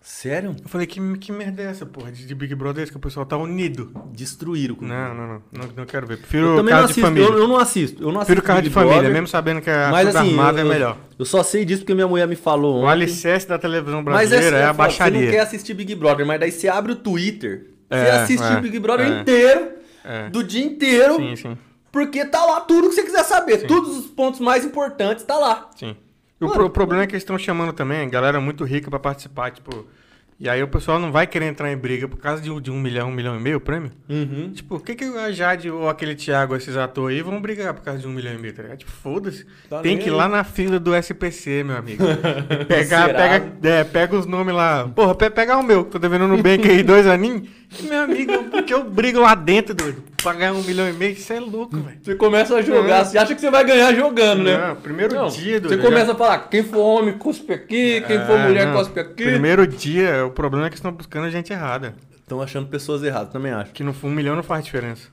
Sério? 0.09 0.55
Eu 0.63 0.69
falei, 0.69 0.88
que, 0.88 1.01
que 1.17 1.34
merda 1.34 1.61
é 1.61 1.65
essa, 1.65 1.85
porra, 1.85 2.09
de, 2.13 2.25
de 2.25 2.34
Big 2.34 2.55
Brother 2.55 2.81
esse 2.81 2.91
que 2.91 2.97
o 2.97 2.99
pessoal 3.01 3.25
tá 3.25 3.35
unido? 3.35 3.91
Destruíram 4.13 4.73
com 4.75 4.85
Não, 4.85 5.13
não, 5.13 5.27
não, 5.27 5.41
não, 5.51 5.69
não 5.75 5.85
quero 5.85 6.07
ver. 6.07 6.13
Eu 6.13 6.17
Prefiro 6.19 6.55
também 6.55 6.73
não 6.73 6.81
casa 6.81 6.85
de 6.85 6.91
assisto, 6.91 7.01
família. 7.01 7.27
eu, 7.27 7.38
eu 7.38 7.47
não 7.47 7.57
assisto. 7.57 8.01
Eu 8.03 8.11
não 8.13 8.21
assisto 8.21 8.25
Prefiro 8.27 8.41
casa 8.47 8.61
de 8.61 8.69
família, 8.69 8.93
Brother, 8.95 9.11
mesmo 9.13 9.27
sabendo 9.27 9.59
que 9.61 9.69
a 9.69 9.89
Mas 9.91 10.15
assim, 10.15 10.29
armada 10.29 10.61
eu, 10.61 10.65
é 10.65 10.69
melhor. 10.69 10.97
Eu 11.19 11.25
só 11.25 11.43
sei 11.43 11.65
disso 11.65 11.81
porque 11.81 11.93
minha 11.93 12.07
mulher 12.07 12.25
me 12.25 12.38
falou 12.38 12.75
O 12.75 12.77
ontem. 12.79 12.89
alicerce 12.89 13.45
da 13.49 13.59
televisão 13.59 14.01
Mas 14.01 14.29
brasileira 14.29 14.57
é, 14.57 14.63
a 14.63 14.73
foda, 14.73 14.89
Você 14.89 15.03
não 15.03 15.09
baixaria. 15.11 15.29
quer 15.31 15.39
assistir 15.41 15.73
Big 15.73 15.93
Brother, 15.93 16.25
mas 16.25 16.39
daí 16.39 16.51
você 16.53 16.69
abre 16.69 16.93
o 16.93 16.95
Twitter, 16.95 17.67
você 17.89 17.99
É, 17.99 18.11
assiste 18.11 18.43
é, 18.45 18.57
o 18.57 18.61
Big 18.61 18.79
Brother 18.79 19.05
é. 19.11 19.19
inteiro, 19.19 19.71
É. 20.05 20.29
do 20.29 20.41
dia 20.41 20.63
inteiro, 20.63 21.17
Sim, 21.17 21.35
sim, 21.35 21.57
porque 21.91 22.23
tá 22.25 22.45
lá 22.45 22.61
tudo 22.61 22.88
que 22.88 22.95
você 22.95 23.03
quiser 23.03 23.25
saber. 23.25 23.67
Todos 23.67 23.97
os 23.97 24.05
pontos 24.05 24.39
mais 24.39 24.63
importantes 24.63 25.25
tá 25.25 25.38
lá. 25.38 25.69
sim. 25.75 25.97
O 26.39 26.49
pro- 26.51 26.69
problema 26.69 27.03
é 27.03 27.07
que 27.07 27.13
eles 27.13 27.23
estão 27.23 27.38
chamando 27.38 27.73
também 27.73 28.07
galera 28.09 28.39
muito 28.39 28.63
rica 28.63 28.89
pra 28.91 28.99
participar, 28.99 29.49
tipo... 29.51 29.85
E 30.39 30.47
aí 30.47 30.61
o 30.61 30.68
pessoal 30.68 30.99
não 30.99 31.11
vai 31.11 31.26
querer 31.26 31.45
entrar 31.47 31.72
em 31.72 31.76
briga 31.76 32.07
por 32.07 32.18
causa 32.18 32.39
de, 32.39 32.51
um- 32.51 32.61
de 32.61 32.69
um 32.69 32.80
milhão, 32.80 33.09
um 33.09 33.11
milhão 33.11 33.35
e 33.35 33.39
meio 33.39 33.57
o 33.57 33.59
prêmio? 33.59 33.91
Uhum. 34.07 34.51
Tipo, 34.53 34.77
por 34.77 34.85
que, 34.85 34.93
que 34.93 35.03
a 35.05 35.31
Jade 35.31 35.72
ou 35.72 35.89
aquele 35.89 36.14
Thiago, 36.14 36.55
esses 36.55 36.77
atores 36.77 37.18
aí, 37.18 37.23
vão 37.23 37.41
brigar 37.41 37.73
por 37.73 37.81
causa 37.84 37.99
de 37.99 38.07
um 38.07 38.11
milhão 38.11 38.34
e 38.35 38.38
meio, 38.38 38.53
tá 38.53 38.61
ligado? 38.61 38.77
Tipo, 38.77 38.91
foda-se. 38.91 39.47
Tá 39.68 39.80
Tem 39.80 39.97
que 39.97 40.05
ir 40.09 40.11
aí. 40.11 40.15
lá 40.15 40.27
na 40.30 40.43
fila 40.43 40.80
do 40.80 40.93
SPC, 40.95 41.64
meu 41.64 41.76
amigo. 41.77 42.03
Pegar, 42.68 43.07
pega, 43.15 43.51
é, 43.64 43.84
pega 43.84 44.15
os 44.15 44.27
nomes 44.27 44.53
lá. 44.53 44.88
Porra, 44.95 45.15
pe- 45.15 45.31
pegar 45.31 45.57
o 45.57 45.64
meu, 45.64 45.84
que 45.85 45.91
tô 45.91 45.97
devendo 45.99 46.27
no 46.27 46.38
Nubank 46.38 46.69
aí, 46.69 46.84
dois 46.84 47.07
aninhos. 47.07 47.49
Meu 47.81 47.99
amigo, 48.03 48.31
porque 48.45 48.73
eu 48.73 48.84
brigo 48.85 49.19
lá 49.19 49.35
dentro, 49.35 49.73
doido. 49.76 50.01
Pagar 50.23 50.53
um 50.53 50.64
milhão 50.64 50.88
e 50.89 50.93
meio, 50.93 51.11
isso 51.14 51.31
é 51.34 51.39
louco, 51.39 51.76
velho. 51.77 51.97
Você 52.01 52.15
começa 52.15 52.55
a 52.55 52.61
jogar, 52.61 53.01
É. 53.01 53.03
você 53.05 53.18
acha 53.18 53.35
que 53.35 53.41
você 53.41 53.51
vai 53.51 53.64
ganhar 53.65 53.93
jogando, 53.93 54.43
né? 54.43 54.68
Não, 54.69 54.76
primeiro 54.77 55.14
Não, 55.15 55.27
dia, 55.27 55.55
Você 55.59 55.68
doido. 55.76 55.81
começa 55.84 56.05
já- 56.07 56.11
a 56.14 56.15
falar, 56.15 56.39
quem 56.49 56.64
for 56.64 56.80
homem, 56.80 57.18
cuspe 57.18 57.51
aqui, 57.53 58.01
quem 58.07 58.19
for 58.26 58.39
É, 58.39 58.47
mulher, 58.47 58.68
não. 58.68 58.73
cospe 58.73 58.99
aqui. 58.99 59.23
Primeiro 59.26 59.68
dia, 59.68 60.26
o 60.27 60.31
problema 60.31 60.67
é 60.67 60.69
que 60.69 60.75
estão 60.75 60.91
buscando 60.91 61.29
gente 61.29 61.51
errada. 61.51 61.95
Estão 62.15 62.41
achando 62.41 62.67
pessoas 62.67 63.03
erradas, 63.03 63.31
também 63.31 63.51
acho. 63.51 63.71
Que 63.71 63.83
no 63.83 63.95
um 64.03 64.09
milhão 64.09 64.35
não 64.35 64.43
faz 64.43 64.65
diferença. 64.65 65.09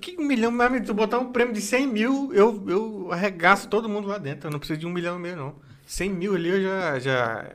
Que 0.00 0.16
um 0.18 0.24
milhão, 0.24 0.50
meu 0.50 0.66
amigo, 0.66 0.86
tu 0.86 0.94
botar 0.94 1.18
um 1.18 1.30
prêmio 1.30 1.52
de 1.52 1.60
100 1.60 1.86
mil, 1.86 2.32
eu, 2.32 2.64
eu 2.66 3.08
arregaço 3.12 3.68
todo 3.68 3.88
mundo 3.88 4.08
lá 4.08 4.18
dentro. 4.18 4.48
Eu 4.48 4.52
não 4.52 4.58
preciso 4.58 4.80
de 4.80 4.86
um 4.86 4.90
milhão 4.90 5.16
e 5.16 5.20
meio, 5.20 5.36
não. 5.36 5.54
100 5.86 6.10
mil 6.10 6.34
ali 6.34 6.48
eu 6.48 6.62
já, 6.62 6.98
já, 6.98 7.46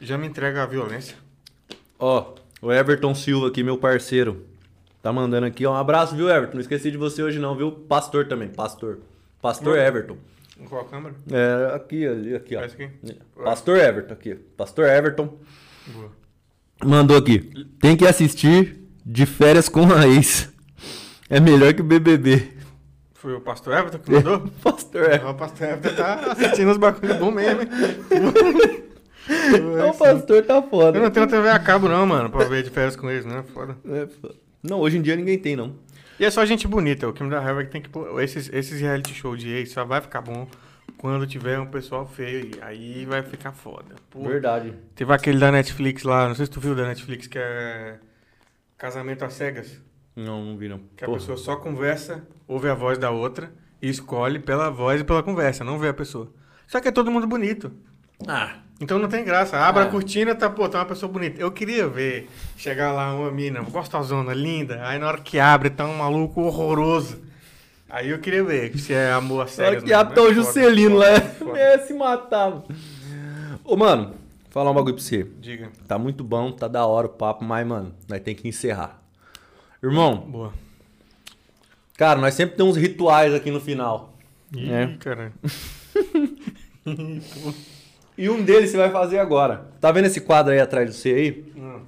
já 0.00 0.18
me 0.18 0.26
entrego 0.26 0.58
à 0.58 0.66
violência. 0.66 1.16
Ó, 1.98 2.34
o 2.60 2.72
Everton 2.72 3.14
Silva 3.14 3.48
aqui, 3.48 3.62
meu 3.62 3.78
parceiro. 3.78 4.46
Tá 5.02 5.12
mandando 5.12 5.46
aqui, 5.46 5.66
ó. 5.66 5.72
Um 5.72 5.76
abraço, 5.76 6.14
viu, 6.14 6.30
Everton? 6.30 6.54
Não 6.54 6.60
esqueci 6.60 6.90
de 6.90 6.96
você 6.96 7.22
hoje 7.22 7.38
não, 7.38 7.56
viu? 7.56 7.72
Pastor 7.72 8.28
também, 8.28 8.48
pastor. 8.48 9.00
Pastor 9.40 9.76
Não. 9.76 9.82
Everton. 9.84 10.16
Em 10.60 10.64
qual 10.64 10.84
câmera? 10.84 11.16
É, 11.28 11.74
aqui, 11.74 12.06
ali, 12.06 12.36
aqui, 12.36 12.54
ó. 12.54 12.60
Aqui? 12.62 12.88
Pastor 13.34 13.78
Everton 13.78 14.14
aqui. 14.14 14.34
Pastor 14.56 14.86
Everton. 14.86 15.36
Boa. 15.86 16.10
Mandou 16.84 17.16
aqui. 17.16 17.38
Tem 17.80 17.96
que 17.96 18.06
assistir 18.06 18.80
de 19.04 19.26
férias 19.26 19.68
com 19.68 19.92
a 19.92 20.06
ex. 20.06 20.52
É 21.28 21.40
melhor 21.40 21.72
que 21.74 21.80
o 21.80 21.84
BBB. 21.84 22.52
Foi 23.14 23.34
o 23.34 23.40
pastor 23.40 23.74
Everton 23.74 23.98
que 23.98 24.10
mandou? 24.10 24.40
Pastor 24.62 25.04
Everton. 25.04 25.30
o 25.30 25.34
pastor 25.34 25.68
Everton 25.68 25.96
tá 25.96 26.14
assistindo 26.32 26.72
os 26.72 26.76
bagulhos 26.76 27.16
bom 27.18 27.30
mesmo, 27.30 27.62
hein? 27.62 27.68
O 29.88 29.96
pastor 29.96 30.42
tá 30.42 30.60
foda. 30.60 30.98
Eu 30.98 31.02
não 31.02 31.10
tenho 31.10 31.28
TV 31.28 31.48
a 31.48 31.58
cabo 31.58 31.88
não, 31.88 32.04
mano, 32.04 32.28
pra 32.28 32.44
ver 32.44 32.64
de 32.64 32.70
férias 32.70 32.96
com 32.96 33.08
eles, 33.08 33.24
né? 33.24 33.44
Foda. 33.54 33.76
É, 33.88 34.06
foda. 34.08 34.34
Não, 34.60 34.80
hoje 34.80 34.98
em 34.98 35.02
dia 35.02 35.14
ninguém 35.14 35.38
tem, 35.38 35.54
não. 35.54 35.76
E 36.18 36.24
é 36.24 36.30
só 36.30 36.44
gente 36.44 36.66
bonita, 36.66 37.08
o 37.08 37.12
que 37.12 37.22
me 37.22 37.30
dá 37.30 37.40
raiva 37.40 37.62
é 37.62 37.64
que 37.64 37.70
tem 37.70 37.80
que 37.80 37.88
pôr. 37.88 38.20
Esses, 38.22 38.50
esses 38.52 38.80
reality 38.80 39.14
show 39.14 39.36
de 39.36 39.48
ex 39.50 39.70
só 39.70 39.84
vai 39.84 40.00
ficar 40.00 40.20
bom 40.20 40.46
quando 41.02 41.26
tiver 41.26 41.58
um 41.58 41.66
pessoal 41.66 42.06
feio 42.06 42.44
aí. 42.44 42.52
Aí 42.62 43.04
vai 43.06 43.24
ficar 43.24 43.50
foda. 43.50 43.96
Pô, 44.08 44.22
Verdade. 44.22 44.72
Teve 44.94 45.12
aquele 45.12 45.40
da 45.40 45.50
Netflix 45.50 46.04
lá, 46.04 46.28
não 46.28 46.34
sei 46.36 46.46
se 46.46 46.52
tu 46.52 46.60
viu 46.60 46.76
da 46.76 46.86
Netflix, 46.86 47.26
que 47.26 47.36
é 47.38 47.98
Casamento 48.78 49.24
às 49.24 49.32
Cegas. 49.32 49.80
Não, 50.14 50.44
não 50.44 50.56
vi, 50.56 50.68
não. 50.68 50.78
Que 50.96 51.02
a 51.02 51.06
Porra. 51.06 51.18
pessoa 51.18 51.36
só 51.36 51.56
conversa, 51.56 52.22
ouve 52.46 52.68
a 52.68 52.74
voz 52.74 52.98
da 52.98 53.10
outra 53.10 53.52
e 53.80 53.88
escolhe 53.88 54.38
pela 54.38 54.70
voz 54.70 55.00
e 55.00 55.04
pela 55.04 55.24
conversa, 55.24 55.64
não 55.64 55.76
vê 55.76 55.88
a 55.88 55.94
pessoa. 55.94 56.32
Só 56.68 56.80
que 56.80 56.86
é 56.86 56.92
todo 56.92 57.10
mundo 57.10 57.26
bonito. 57.26 57.72
Ah, 58.28 58.58
Então 58.80 58.98
não 58.98 59.08
tem 59.08 59.24
graça. 59.24 59.58
Abre 59.58 59.82
É. 59.82 59.86
a 59.86 59.90
cortina, 59.90 60.34
tá, 60.36 60.48
pô, 60.48 60.68
tá 60.68 60.78
uma 60.78 60.84
pessoa 60.86 61.10
bonita. 61.10 61.40
Eu 61.40 61.50
queria 61.50 61.88
ver 61.88 62.28
chegar 62.56 62.92
lá 62.92 63.12
uma 63.14 63.30
mina 63.32 63.60
gostosona, 63.62 64.32
linda, 64.32 64.86
aí 64.86 64.98
na 65.00 65.08
hora 65.08 65.18
que 65.20 65.40
abre 65.40 65.68
tá 65.70 65.84
um 65.84 65.96
maluco 65.96 66.42
horroroso. 66.42 67.20
Aí 67.94 68.08
eu 68.08 68.18
queria 68.18 68.42
ver 68.42 68.76
se 68.78 68.94
é 68.94 69.12
amor 69.12 69.42
a 69.42 69.46
sério. 69.46 69.82
que 69.82 69.92
abre 69.92 70.14
tá 70.14 70.22
o 70.22 70.32
Juscelino 70.32 70.96
lá. 70.96 71.08
É, 71.54 71.76
se 71.78 71.92
matava. 71.92 72.64
Ô, 73.62 73.76
mano, 73.76 74.14
falar 74.48 74.70
um 74.70 74.74
bagulho 74.74 74.94
pra 74.94 75.04
você. 75.04 75.24
Diga. 75.38 75.70
Tá 75.86 75.98
muito 75.98 76.24
bom, 76.24 76.50
tá 76.50 76.66
da 76.66 76.86
hora 76.86 77.06
o 77.06 77.10
papo, 77.10 77.44
mas, 77.44 77.66
mano, 77.66 77.94
nós 78.08 78.20
tem 78.22 78.34
que 78.34 78.48
encerrar. 78.48 79.02
Irmão, 79.82 80.16
Boa. 80.16 80.54
cara, 81.98 82.18
nós 82.18 82.32
sempre 82.32 82.56
temos 82.56 82.76
rituais 82.78 83.34
aqui 83.34 83.50
no 83.50 83.60
final. 83.60 84.14
Ih, 84.56 84.72
É. 84.72 84.96
caralho. 84.98 85.32
E 88.18 88.28
um 88.28 88.42
deles 88.42 88.70
você 88.70 88.76
vai 88.76 88.90
fazer 88.90 89.18
agora. 89.18 89.68
Tá 89.80 89.90
vendo 89.90 90.04
esse 90.06 90.20
quadro 90.20 90.52
aí 90.52 90.60
atrás 90.60 90.90
de 90.90 90.96
você 90.96 91.08
aí? 91.10 91.52
Hum. 91.56 91.80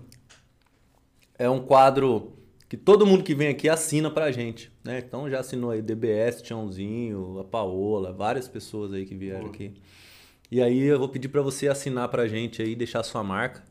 É 1.38 1.50
um 1.50 1.60
quadro 1.60 2.32
que 2.68 2.76
todo 2.78 3.06
mundo 3.06 3.22
que 3.22 3.34
vem 3.34 3.48
aqui 3.48 3.68
assina 3.68 4.10
pra 4.10 4.32
gente, 4.32 4.72
né? 4.84 5.02
Então 5.06 5.28
já 5.30 5.40
assinou 5.40 5.70
aí 5.70 5.80
DBS, 5.82 6.42
Tiãozinho, 6.42 7.38
a 7.40 7.44
Paola, 7.44 8.12
várias 8.12 8.46
pessoas 8.48 8.92
aí 8.92 9.04
que 9.06 9.14
vieram 9.14 9.40
Boa. 9.40 9.50
aqui. 9.52 9.72
E 10.50 10.62
aí 10.62 10.82
eu 10.84 10.98
vou 10.98 11.08
pedir 11.08 11.28
pra 11.28 11.40
você 11.42 11.68
assinar 11.68 12.08
pra 12.08 12.28
gente 12.28 12.60
aí, 12.62 12.74
deixar 12.76 13.02
sua 13.02 13.24
marca. 13.24 13.62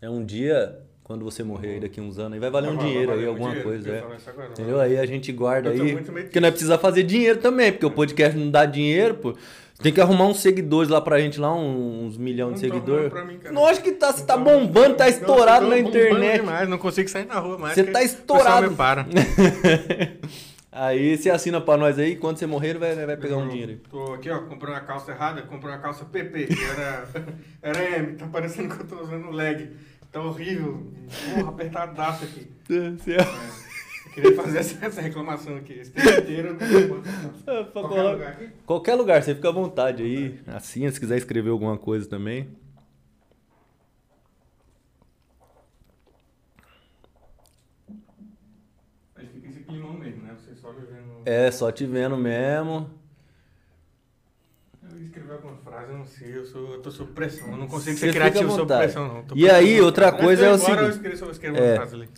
É 0.00 0.08
um 0.08 0.24
dia, 0.24 0.78
quando 1.02 1.24
você 1.24 1.42
morrer 1.42 1.74
aí 1.74 1.80
daqui 1.80 2.00
uns 2.00 2.18
anos, 2.18 2.32
aí 2.34 2.38
vai 2.40 2.48
valer 2.50 2.68
um 2.70 2.76
Vai- 2.76 2.84
vai 2.84 2.86
dinheiro 2.92 3.12
aí, 3.12 3.26
um 3.26 3.28
alguma 3.28 3.48
dinheiro, 3.50 3.68
coisa, 3.68 3.90
é. 3.90 3.98
agora, 3.98 4.18
vai 4.36 4.46
Entendeu? 4.48 4.80
Aí 4.80 4.96
a 4.98 5.04
gente 5.04 5.30
guarda 5.32 5.70
aí. 5.70 5.96
Porque 5.96 6.40
nós 6.40 6.50
precisa 6.52 6.78
fazer 6.78 7.02
dinheiro 7.02 7.40
também, 7.40 7.72
porque 7.72 7.84
o 7.84 7.90
podcast 7.90 8.38
não 8.38 8.50
dá 8.50 8.64
dinheiro, 8.64 9.14
pô. 9.16 9.34
Tem 9.82 9.92
que 9.92 10.00
arrumar 10.00 10.26
uns 10.26 10.40
seguidores 10.40 10.90
lá 10.90 11.00
pra 11.00 11.18
gente 11.18 11.40
lá, 11.40 11.54
uns 11.54 12.16
milhões 12.18 12.60
de 12.60 12.68
Não 12.68 12.74
seguidores. 12.74 13.10
Lógico 13.50 13.84
que 13.86 13.92
tá, 13.92 14.12
você 14.12 14.20
Não 14.20 14.26
tá 14.26 14.36
bombando, 14.36 14.94
tá 14.94 15.04
Não, 15.04 15.10
estourado 15.10 15.64
eu 15.64 15.70
na 15.70 15.78
internet. 15.78 16.40
Demais, 16.40 16.68
não 16.68 16.76
consigo 16.78 17.08
sair 17.08 17.24
na 17.26 17.38
rua 17.38 17.56
mais. 17.58 17.74
Você 17.74 17.84
tá 17.84 17.98
o 17.98 18.02
estourado. 18.02 18.70
me 18.70 18.76
para. 18.76 19.06
Aí 20.72 21.16
você 21.16 21.30
assina 21.30 21.60
pra 21.60 21.76
nós 21.76 21.98
aí, 21.98 22.14
quando 22.14 22.38
você 22.38 22.46
morrer, 22.46 22.78
vai, 22.78 22.94
vai 22.94 23.16
pegar 23.16 23.38
um 23.38 23.48
dinheiro 23.48 23.72
aí. 23.72 23.78
Tô 23.90 24.14
aqui, 24.14 24.30
ó, 24.30 24.40
comprei 24.42 24.72
uma 24.72 24.80
calça 24.80 25.10
errada, 25.10 25.42
comprei 25.42 25.72
uma 25.72 25.80
calça 25.80 26.04
PP, 26.04 26.46
que 26.46 26.64
era, 26.64 27.08
era 27.60 27.98
M, 27.98 28.14
tá 28.16 28.26
parecendo 28.28 28.74
que 28.76 28.82
eu 28.82 28.86
tô 28.86 29.02
usando 29.02 29.30
leg. 29.30 29.70
Tá 30.12 30.20
horrível, 30.22 30.92
porra, 31.34 31.50
apertadaço 31.50 32.24
aqui. 32.24 32.50
Você- 32.68 33.12
É, 33.14 33.16
eu 34.06 34.10
queria 34.12 34.36
fazer 34.36 34.58
essa, 34.58 34.86
essa 34.86 35.00
reclamação 35.00 35.56
aqui, 35.56 35.72
esse 35.72 35.90
tempo 35.92 36.08
inteiro 36.08 36.56
eu 37.46 37.66
pra 37.66 37.82
Qualquer 37.82 38.02
lugar? 38.02 38.40
Qualquer 38.66 38.94
lugar, 38.94 39.22
você 39.22 39.34
fica 39.34 39.48
à 39.48 39.52
vontade 39.52 40.02
aí. 40.04 40.40
Assim, 40.46 40.88
se 40.90 40.98
quiser 41.00 41.16
escrever 41.16 41.50
alguma 41.50 41.76
coisa 41.76 42.08
também. 42.08 42.48
Aí 49.14 49.26
fica 49.26 49.48
esse 49.48 49.60
climão 49.64 49.92
mesmo, 49.94 50.22
né? 50.22 50.34
Você 50.34 50.54
só 50.56 50.72
vivendo... 50.72 51.09
É, 51.24 51.50
só 51.50 51.70
te 51.70 51.84
vendo 51.86 52.16
mesmo. 52.16 52.90
Eu 54.90 54.98
ia 54.98 55.04
escrever 55.04 55.32
alguma 55.32 55.56
frase, 55.56 55.92
eu 55.92 55.98
não 55.98 56.06
sei, 56.06 56.36
eu, 56.36 56.44
sou, 56.46 56.74
eu 56.74 56.82
tô 56.82 56.90
sob 56.90 57.12
pressão, 57.12 57.50
eu 57.50 57.56
não 57.56 57.66
consigo 57.66 57.96
Você 57.96 58.06
ser 58.06 58.12
criativo 58.12 58.50
sob 58.52 58.74
pressão, 58.76 59.08
não. 59.08 59.22
Tô 59.24 59.36
E 59.36 59.48
aí, 59.48 59.80
outra 59.80 60.10
coisa 60.12 60.46
é 60.46 60.50
o 60.52 60.58
seguinte. 60.58 60.82
Eu 60.82 60.90
escrevo, 60.90 61.24
eu 61.26 61.30
escrevo 61.30 61.56
É. 61.56 61.68
uma 61.70 61.76
frase 61.76 61.94
ali. 61.94 62.08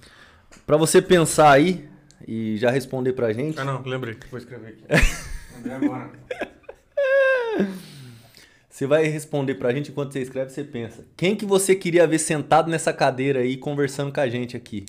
Pra 0.66 0.76
você 0.76 1.02
pensar 1.02 1.50
aí 1.50 1.88
e 2.26 2.56
já 2.56 2.70
responder 2.70 3.12
pra 3.12 3.32
gente. 3.32 3.58
Ah, 3.58 3.64
não, 3.64 3.82
lembrei, 3.82 4.16
vou 4.30 4.38
escrever 4.38 4.68
aqui. 4.68 4.84
Lembrei 5.56 5.74
agora. 5.74 6.10
Você 8.70 8.86
vai 8.86 9.04
responder 9.04 9.54
pra 9.56 9.72
gente 9.72 9.90
enquanto 9.90 10.12
você 10.12 10.20
escreve, 10.20 10.50
você 10.50 10.64
pensa. 10.64 11.04
Quem 11.16 11.36
que 11.36 11.44
você 11.44 11.74
queria 11.74 12.06
ver 12.06 12.18
sentado 12.18 12.70
nessa 12.70 12.92
cadeira 12.92 13.40
aí 13.40 13.56
conversando 13.56 14.12
com 14.12 14.20
a 14.20 14.28
gente 14.28 14.56
aqui? 14.56 14.86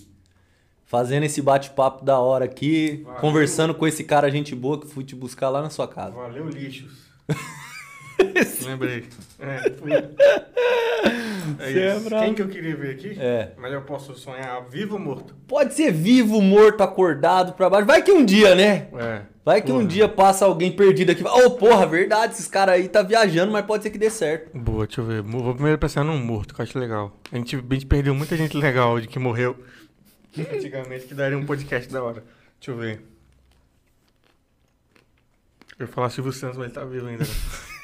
Fazendo 0.94 1.24
esse 1.24 1.42
bate-papo 1.42 2.06
da 2.06 2.20
hora 2.20 2.46
aqui, 2.46 3.02
Valeu. 3.04 3.20
conversando 3.20 3.74
com 3.74 3.88
esse 3.88 4.04
cara 4.04 4.30
gente 4.30 4.54
boa 4.54 4.80
que 4.80 4.86
fui 4.86 5.04
te 5.04 5.16
buscar 5.16 5.50
lá 5.50 5.60
na 5.60 5.72
sua 5.72 5.88
casa. 5.88 6.12
Valeu, 6.12 6.48
lixos. 6.48 6.92
Lembrei. 8.64 9.06
É, 9.40 9.74
É 11.60 11.72
é 11.72 11.96
isso. 11.98 12.10
Quem 12.10 12.36
que 12.36 12.42
eu 12.44 12.48
queria 12.48 12.76
ver 12.76 12.92
aqui? 12.92 13.18
É. 13.20 13.54
Mas 13.58 13.74
eu 13.74 13.82
posso 13.82 14.14
sonhar 14.14 14.64
vivo 14.70 14.94
ou 14.94 15.00
morto? 15.00 15.36
Pode 15.48 15.74
ser 15.74 15.92
vivo, 15.92 16.40
morto, 16.40 16.82
acordado, 16.82 17.54
pra 17.54 17.72
baixo. 17.72 17.88
Vai 17.88 18.04
que 18.04 18.12
um 18.12 18.24
dia, 18.24 18.54
né? 18.54 18.88
É. 18.96 19.22
Vai 19.44 19.64
que 19.64 19.72
um 19.72 19.78
Porra. 19.78 19.88
dia 19.88 20.08
passa 20.08 20.46
alguém 20.46 20.72
perdido 20.72 21.12
aqui. 21.12 21.24
Ô, 21.24 21.52
porra, 21.52 21.88
verdade, 21.88 22.34
esses 22.34 22.48
caras 22.48 22.76
aí 22.76 22.88
tá 22.88 23.02
viajando, 23.02 23.52
mas 23.52 23.66
pode 23.66 23.82
ser 23.82 23.90
que 23.90 23.98
dê 23.98 24.12
certo. 24.12 24.56
Boa, 24.58 24.86
deixa 24.86 25.02
eu 25.02 25.06
ver. 25.06 25.24
Vou 25.24 25.54
primeiro 25.56 25.80
pensar 25.80 26.04
num 26.04 26.18
morto, 26.24 26.54
que 26.54 26.62
eu 26.62 26.64
acho 26.64 26.78
legal. 26.78 27.18
A 27.32 27.36
gente, 27.36 27.56
a 27.56 27.74
gente 27.74 27.86
perdeu 27.88 28.14
muita 28.14 28.38
gente 28.38 28.56
legal 28.56 29.02
de 29.02 29.08
que 29.08 29.18
morreu 29.18 29.58
antigamente, 30.54 31.06
que 31.06 31.14
daria 31.14 31.38
um 31.38 31.46
podcast 31.46 31.92
da 31.92 32.04
hora. 32.04 32.24
Deixa 32.60 32.72
eu 32.72 32.78
ver. 32.78 33.02
Eu 35.78 35.86
ia 35.86 35.92
falar 35.92 36.10
Silvio 36.10 36.32
Santos, 36.32 36.58
mas 36.58 36.68
ele 36.68 36.74
tá 36.76 36.86
vivo 36.86 37.08
ainda. 37.08 37.24
né? 37.24 37.30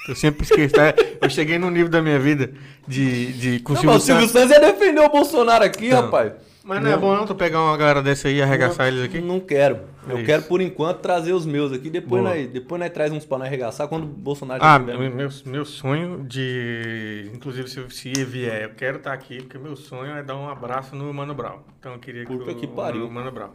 Eu 0.07 0.15
sempre 0.15 0.43
esqueço, 0.43 0.73
tá? 0.73 0.93
Eu 1.21 1.30
cheguei 1.30 1.59
num 1.59 1.69
nível 1.69 1.89
da 1.89 2.01
minha 2.01 2.19
vida 2.19 2.51
de, 2.88 3.34
de 3.34 3.59
com 3.59 3.73
o 3.73 3.76
Não, 3.76 3.81
Silvio 3.81 3.93
mas 3.93 4.03
o 4.03 4.05
Silvio 4.05 4.27
Santos. 4.27 4.51
Ia 4.51 4.59
defender 4.59 5.01
o 5.01 5.09
Bolsonaro 5.09 5.63
aqui, 5.63 5.89
Não. 5.89 6.01
rapaz. 6.03 6.34
Mas 6.64 6.84
não 6.84 6.91
é 6.91 6.98
bom 6.98 7.15
não 7.15 7.26
tu 7.26 7.34
pegar 7.34 7.61
uma 7.64 7.76
galera 7.77 8.02
dessa 8.03 8.27
aí 8.27 8.36
e 8.36 8.41
arregaçar 8.41 8.86
Não- 8.91 8.94
eles 8.98 9.06
aqui? 9.10 9.22
Não 9.22 9.40
quero. 9.40 9.80
Eu 10.07 10.18
É 10.19 10.23
quero, 10.23 10.40
isso. 10.41 10.49
por 10.49 10.60
enquanto, 10.61 10.99
trazer 10.99 11.31
os 11.34 11.45
meus 11.45 11.72
aqui. 11.72 11.90
Depois 11.90 12.22
Boa. 12.22 12.36
nós, 12.36 12.49
depois 12.49 12.80
nós 12.80 12.91
traz 12.91 13.11
uns 13.11 13.26
pra 13.26 13.38
nós 13.38 13.48
arregaçar 13.48 13.88
quando 13.88 14.03
o 14.03 14.07
Bolsonaro 14.07 14.64
Ah, 14.64 14.77
tiver. 14.80 14.98
meu, 14.98 15.30
meu, 15.45 15.65
sonho 15.65 16.23
de. 16.27 17.31
Inclusive, 17.34 17.69
se, 17.69 17.90
se 17.90 18.11
vier, 18.26 18.64
eu 18.64 18.69
quero 18.72 18.98
estar 18.98 19.14
aqui, 19.14 19.38
porque 19.41 19.57
meu 19.57 19.76
sonho 19.76 20.11
é 20.14 20.22
dar 20.22 20.36
um 20.36 20.49
abraço 20.49 20.95
no 20.95 21.14
Mano 21.14 21.34
Brown. 21.34 21.60
Então 21.80 21.94
eu 21.94 21.99
queria 21.99 22.26
que 22.26 22.31
Puta 22.38 22.52
o, 22.52 22.56
que 22.56 22.68
pariu. 22.68 23.07
o 23.07 23.11
Mano 23.11 23.31
Brown. 23.31 23.52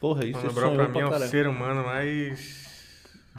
Porra, 0.00 0.24
isso 0.24 0.38
Mano 0.38 0.50
é 0.50 0.52
Brown 0.52 0.74
pra 0.74 0.84
mim 0.88 0.90
é 0.90 0.92
pra 0.92 1.06
o 1.06 1.10
caralho. 1.10 1.30
ser 1.30 1.46
humano 1.46 1.84
mais. 1.84 2.68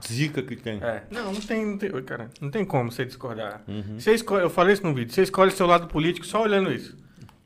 Zica 0.08 0.42
que 0.42 0.56
tem. 0.56 0.80
É. 0.82 1.04
Não, 1.12 1.32
não 1.34 1.42
tem, 1.42 1.66
não 1.66 1.78
tem, 1.78 1.90
cara, 2.04 2.30
não 2.40 2.50
tem 2.50 2.66
como 2.66 2.92
você 2.92 3.06
discordar. 3.06 3.62
Uhum. 3.68 4.00
Você 4.00 4.14
escolhe, 4.14 4.44
eu 4.44 4.50
falei 4.50 4.74
isso 4.74 4.84
no 4.84 4.94
vídeo, 4.94 5.14
você 5.14 5.22
escolhe 5.22 5.52
seu 5.52 5.68
lado 5.68 5.88
político 5.88 6.26
só 6.26 6.42
olhando 6.42 6.72
isso. 6.72 6.96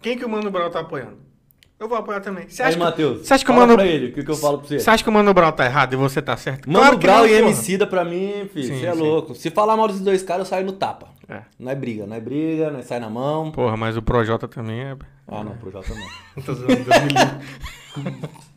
Quem 0.02 0.18
que 0.18 0.24
o 0.24 0.30
Mano 0.30 0.50
Brown 0.52 0.70
tá 0.70 0.80
apoiando? 0.82 1.18
Eu 1.80 1.90
vou 1.90 1.98
apoiar 1.98 2.22
também. 2.22 2.48
Você 2.48 2.62
Aí, 2.64 2.70
acha, 2.70 2.78
que, 2.78 2.84
Matheus, 2.84 3.28
você 3.28 3.34
acha 3.34 3.44
que 3.44 3.52
o 3.52 3.54
fala 3.54 3.68
Mano- 3.68 3.78
pra 3.78 3.86
ele, 3.88 4.08
o 4.08 4.14
que, 4.14 4.24
que 4.24 4.32
eu 4.32 4.36
falo 4.36 4.60
pra 4.60 4.68
você? 4.68 4.80
você 4.80 4.90
acha 4.90 5.04
que 5.04 5.10
o 5.10 5.14
Mano 5.14 5.34
Brown 5.34 5.52
tá 5.52 5.66
errado 5.66 5.94
e 5.94 5.96
você 5.98 6.22
tá 6.22 6.38
certo? 6.38 6.70
Mano 6.72 6.80
Claro 6.86 6.98
Brown 7.00 7.18
não, 7.18 7.26
e 7.26 7.30
porra. 7.30 7.40
Emicida 7.42 7.86
pra 7.86 8.06
mim, 8.06 8.50
filho, 8.54 8.68
Sim, 8.68 8.80
você 8.80 8.86
é 8.86 8.94
sim. 8.94 9.00
louco. 9.00 9.36
Se 9.36 9.50
falar 9.52 9.76
mal 9.76 9.88
desses 9.88 10.02
dois 10.02 10.24
caras, 10.24 10.48
eu 10.48 10.50
saio 10.50 10.66
no 10.66 10.72
tapa. 10.72 11.08
É. 11.28 11.42
Não 11.60 11.72
é 11.72 11.76
briga, 11.76 12.06
não 12.08 12.16
é 12.16 12.20
briga, 12.22 12.70
não 12.72 12.80
é 12.80 12.82
sai 12.82 13.00
na 13.00 13.10
mão. 13.10 13.52
Porra, 13.52 13.76
mas 13.76 13.98
o 13.98 14.02
Projota 14.02 14.48
também 14.48 14.80
é. 14.80 14.96
Ah, 15.28 15.44
não, 15.44 15.56
Projota 15.58 15.94
não. 15.94 16.08
Tô 16.44 16.54
zoando, 16.54 16.76
Deus 16.76 16.88
me 17.02 17.10
livre. 17.10 18.30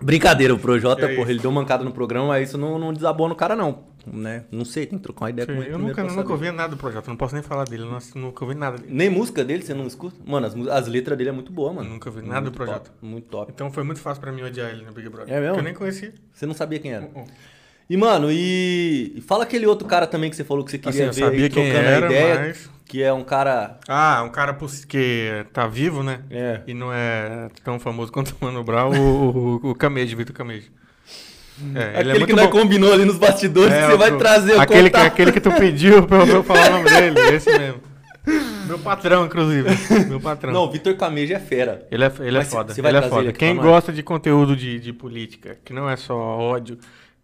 Brincadeira, 0.00 0.54
o 0.54 0.58
Projota, 0.58 1.06
É 1.06 1.16
porra, 1.16 1.30
ele 1.30 1.40
deu 1.40 1.50
mancada 1.50 1.82
no 1.82 1.90
programa, 1.92 2.28
mas 2.28 2.48
isso 2.48 2.58
não, 2.58 2.78
não 2.78 2.92
desabou 2.92 3.28
no 3.28 3.34
cara, 3.34 3.56
não. 3.56 3.84
Né? 4.06 4.44
Não 4.52 4.64
sei, 4.64 4.86
tem 4.86 4.98
que 4.98 5.02
trocar 5.02 5.24
uma 5.24 5.30
ideia 5.30 5.46
com 5.46 5.54
ele. 5.54 5.72
eu 5.72 5.78
nunca, 5.78 6.04
nunca 6.04 6.32
ouvi 6.32 6.50
nada 6.52 6.68
do 6.68 6.76
Projota, 6.76 7.10
não 7.10 7.16
posso 7.16 7.34
nem 7.34 7.42
falar 7.42 7.64
dele, 7.64 7.82
eu 7.82 7.90
não, 7.90 7.98
nunca 8.14 8.44
ouvi 8.44 8.54
nada 8.54 8.78
dele. 8.78 8.92
Nem 8.94 9.10
música 9.10 9.42
dele 9.42 9.64
você 9.64 9.74
não 9.74 9.86
escuta? 9.86 10.16
Mano, 10.24 10.46
as, 10.46 10.54
as 10.68 10.86
letras 10.86 11.18
dele 11.18 11.30
é 11.30 11.32
muito 11.32 11.50
boa, 11.50 11.72
mano. 11.72 11.90
Nunca 11.90 12.08
vi 12.10 12.22
nada 12.22 12.42
do 12.42 12.44
Muito 12.44 12.56
Projota. 12.56 12.90
top, 12.90 13.04
muito 13.04 13.28
top. 13.28 13.52
Então 13.52 13.72
foi 13.72 13.82
muito 13.82 14.00
fácil 14.00 14.20
pra 14.20 14.30
mim 14.30 14.42
odiar 14.42 14.70
ele 14.70 14.84
no 14.84 14.92
Big 14.92 15.08
Brother. 15.08 15.34
É 15.34 15.40
mesmo? 15.40 15.54
Porque 15.54 15.60
eu 15.60 15.64
nem 15.64 15.74
conhecia. 15.74 16.14
Você 16.32 16.46
não 16.46 16.54
sabia 16.54 16.78
quem 16.78 16.92
era. 16.92 17.04
Uh-uh. 17.06 17.24
E, 17.88 17.96
mano, 17.96 18.28
e... 18.30 19.22
fala 19.26 19.44
aquele 19.44 19.66
outro 19.66 19.86
cara 19.86 20.06
também 20.06 20.28
que 20.28 20.36
você 20.36 20.44
falou 20.44 20.64
que 20.64 20.70
você 20.70 20.78
queria 20.78 21.08
Assim, 21.08 21.20
eu 21.20 21.30
ver 21.30 21.44
aí, 21.44 21.50
quem 21.50 21.64
trocando 21.70 21.88
era, 21.88 22.06
a 22.06 22.10
ideia, 22.10 22.38
mas... 22.48 22.70
que 22.84 23.02
é 23.02 23.12
um 23.12 23.22
cara... 23.22 23.78
Ah, 23.86 24.22
um 24.24 24.28
cara 24.28 24.56
que 24.88 25.46
tá 25.52 25.66
vivo, 25.66 26.02
né? 26.02 26.20
É. 26.30 26.60
E 26.66 26.74
não 26.74 26.92
é 26.92 27.48
tão 27.62 27.78
famoso 27.78 28.10
quanto 28.10 28.30
o 28.40 28.44
Mano 28.44 28.64
Brown, 28.64 28.92
o, 28.92 29.60
o, 29.64 29.70
o 29.70 29.74
Camejo, 29.74 30.16
Vitor 30.16 30.34
Camejo. 30.34 30.70
É, 31.74 31.78
é 31.78 31.88
aquele 32.00 32.18
muito 32.18 32.26
que 32.26 32.32
nós 32.34 32.46
bom. 32.46 32.60
combinou 32.60 32.92
ali 32.92 33.04
nos 33.04 33.16
bastidores, 33.16 33.72
É, 33.72 33.80
que 33.80 33.86
você 33.86 33.96
vai 33.96 34.16
trazer 34.16 34.56
o 34.56 34.60
aquele, 34.60 34.90
que, 34.90 34.96
aquele 34.96 35.32
que 35.32 35.40
tu 35.40 35.50
pediu 35.52 36.02
pra 36.06 36.18
eu 36.26 36.42
falar 36.42 36.68
o 36.68 36.72
nome 36.72 36.90
dele, 36.90 37.20
esse 37.34 37.50
mesmo. 37.50 37.80
Meu 38.66 38.78
patrão, 38.80 39.24
inclusive. 39.24 39.68
Meu 40.08 40.20
patrão. 40.20 40.52
Não, 40.52 40.64
o 40.64 40.70
Vitor 40.70 40.94
Camejo 40.96 41.32
é 41.32 41.38
fera. 41.38 41.86
Ele 41.90 42.04
é, 42.04 42.12
ele 42.20 42.38
é 42.38 42.44
foda. 42.44 42.74
você 42.74 42.82
vai 42.82 42.90
ele 42.90 42.98
é 42.98 43.00
trazer 43.00 43.14
foda. 43.14 43.28
ele 43.28 43.32
Quem 43.32 43.56
gosta 43.56 43.92
de 43.92 44.02
conteúdo 44.02 44.56
de, 44.56 44.80
de 44.80 44.92
política, 44.92 45.56
que 45.64 45.72
não 45.72 45.88
é 45.88 45.96
só 45.96 46.14
ódio, 46.16 46.76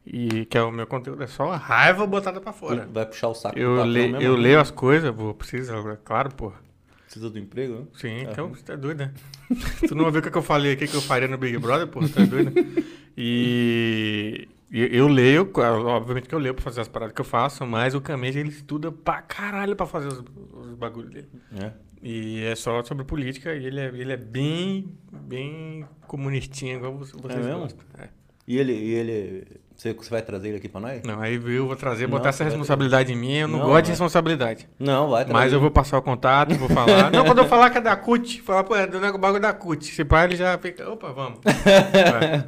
e 0.07 0.45
que 0.47 0.59
é 0.59 0.63
o 0.63 0.71
meu 0.73 0.87
conteúdo, 0.87 1.23
é 1.23 1.27
só 1.27 1.51
raiva 1.53 2.07
botada 2.07 2.41
pra 2.41 2.53
fora. 2.53 2.89
Vai 2.93 3.07
puxar 3.07 3.29
o 3.29 3.35
saco 3.35 3.55
do 3.55 3.61
Eu, 3.61 3.77
patrão 3.77 3.91
le, 3.93 4.01
mesmo, 4.09 4.21
eu 4.21 4.37
né? 4.37 4.43
leio 4.43 4.61
as 4.61 4.71
coisas, 4.71 5.15
vou, 5.15 5.33
precisa, 5.35 5.75
claro, 6.05 6.35
porra. 6.35 6.57
Precisa 7.05 7.29
do 7.31 7.39
emprego, 7.39 7.75
né? 7.81 7.85
Sim, 7.95 8.23
então 8.23 8.49
você 8.49 8.63
tá 8.63 8.75
doido, 8.75 8.99
né? 9.01 9.13
tu 9.87 9.95
não 9.95 10.07
ouviu 10.07 10.21
o 10.21 10.31
que 10.31 10.37
eu 10.37 10.43
falei 10.43 10.73
aqui 10.73 10.87
que 10.89 10.95
eu 10.97 11.03
faria 11.03 11.29
no 11.29 11.37
Big 11.39 11.57
Brother, 11.59 11.87
porra, 11.87 12.09
tu 12.09 12.21
é 12.21 12.27
doido, 12.27 12.51
né? 12.55 12.85
E, 13.17 14.49
eu 14.73 15.07
leio, 15.07 15.51
obviamente 15.55 16.29
que 16.29 16.35
eu 16.35 16.39
leio 16.39 16.55
pra 16.55 16.65
fazer 16.65 16.81
as 16.81 16.89
paradas 16.89 17.15
que 17.15 17.21
eu 17.21 17.25
faço, 17.25 17.67
mas 17.67 17.95
o 17.95 18.01
Camejo 18.01 18.39
ele 18.39 18.49
estuda 18.49 18.91
pra 18.91 19.21
caralho 19.21 19.77
pra 19.77 19.85
fazer 19.87 20.09
os, 20.09 20.25
os 20.55 20.75
bagulhos 20.75 21.11
dele. 21.13 21.29
É. 21.61 21.73
E 22.03 22.43
é 22.45 22.55
só 22.57 22.83
sobre 22.83 23.05
política 23.05 23.55
e 23.55 23.67
ele 23.67 23.79
é, 23.79 23.87
ele 23.89 24.13
é 24.13 24.17
bem, 24.17 24.97
bem 25.13 25.85
comunistinho, 26.09 26.79
igual 26.79 26.97
você- 26.97 27.13
vocês 27.17 27.45
mesmo? 27.47 27.61
gostam. 27.61 27.85
É. 27.99 28.09
E 28.49 28.59
ele, 28.59 28.73
e 28.73 28.91
ele... 28.95 29.47
Você, 29.77 29.93
você 29.93 30.11
vai 30.11 30.23
trazer 30.23 30.49
ele 30.49 30.59
aqui 30.59 30.69
pra 30.69 30.81
nós? 30.81 31.03
Não, 31.03 31.21
aí 31.21 31.35
eu 31.35 31.67
vou 31.67 31.77
trazer, 31.77 32.05
Não, 32.05 32.11
botar 32.11 32.29
essa 32.29 32.45
responsabilidade 32.45 33.13
em 33.13 33.17
mim, 33.17 33.35
eu 33.35 33.49
não, 33.49 33.59
Não, 33.61 33.67
gosto 33.67 33.85
de 33.85 33.91
responsabilidade. 33.91 34.69
Não, 34.79 35.11
vai 35.11 35.25
trazer. 35.25 35.39
Mas 35.39 35.53
eu 35.53 35.61
vou 35.61 35.71
passar 35.71 35.99
o 35.99 36.03
contato, 36.03 36.55
vou 36.55 36.69
falar. 36.69 37.11
Não, 37.11 37.25
quando 37.25 37.39
eu 37.39 37.47
falar 37.47 37.71
que 37.71 37.79
é 37.79 37.81
da 37.81 37.97
CUT, 37.97 38.43
falar, 38.43 38.65
pô, 38.65 38.77
é 38.77 38.87
do 38.87 39.19
bagulho 39.19 39.43
da 39.43 39.53
CUT. 39.53 39.87
Se 39.87 40.05
pá, 40.05 40.25
ele 40.25 40.37
já 40.37 40.57
fica, 40.59 40.89
opa, 40.89 41.13
vamos. 41.13 41.41
É. 41.65 42.45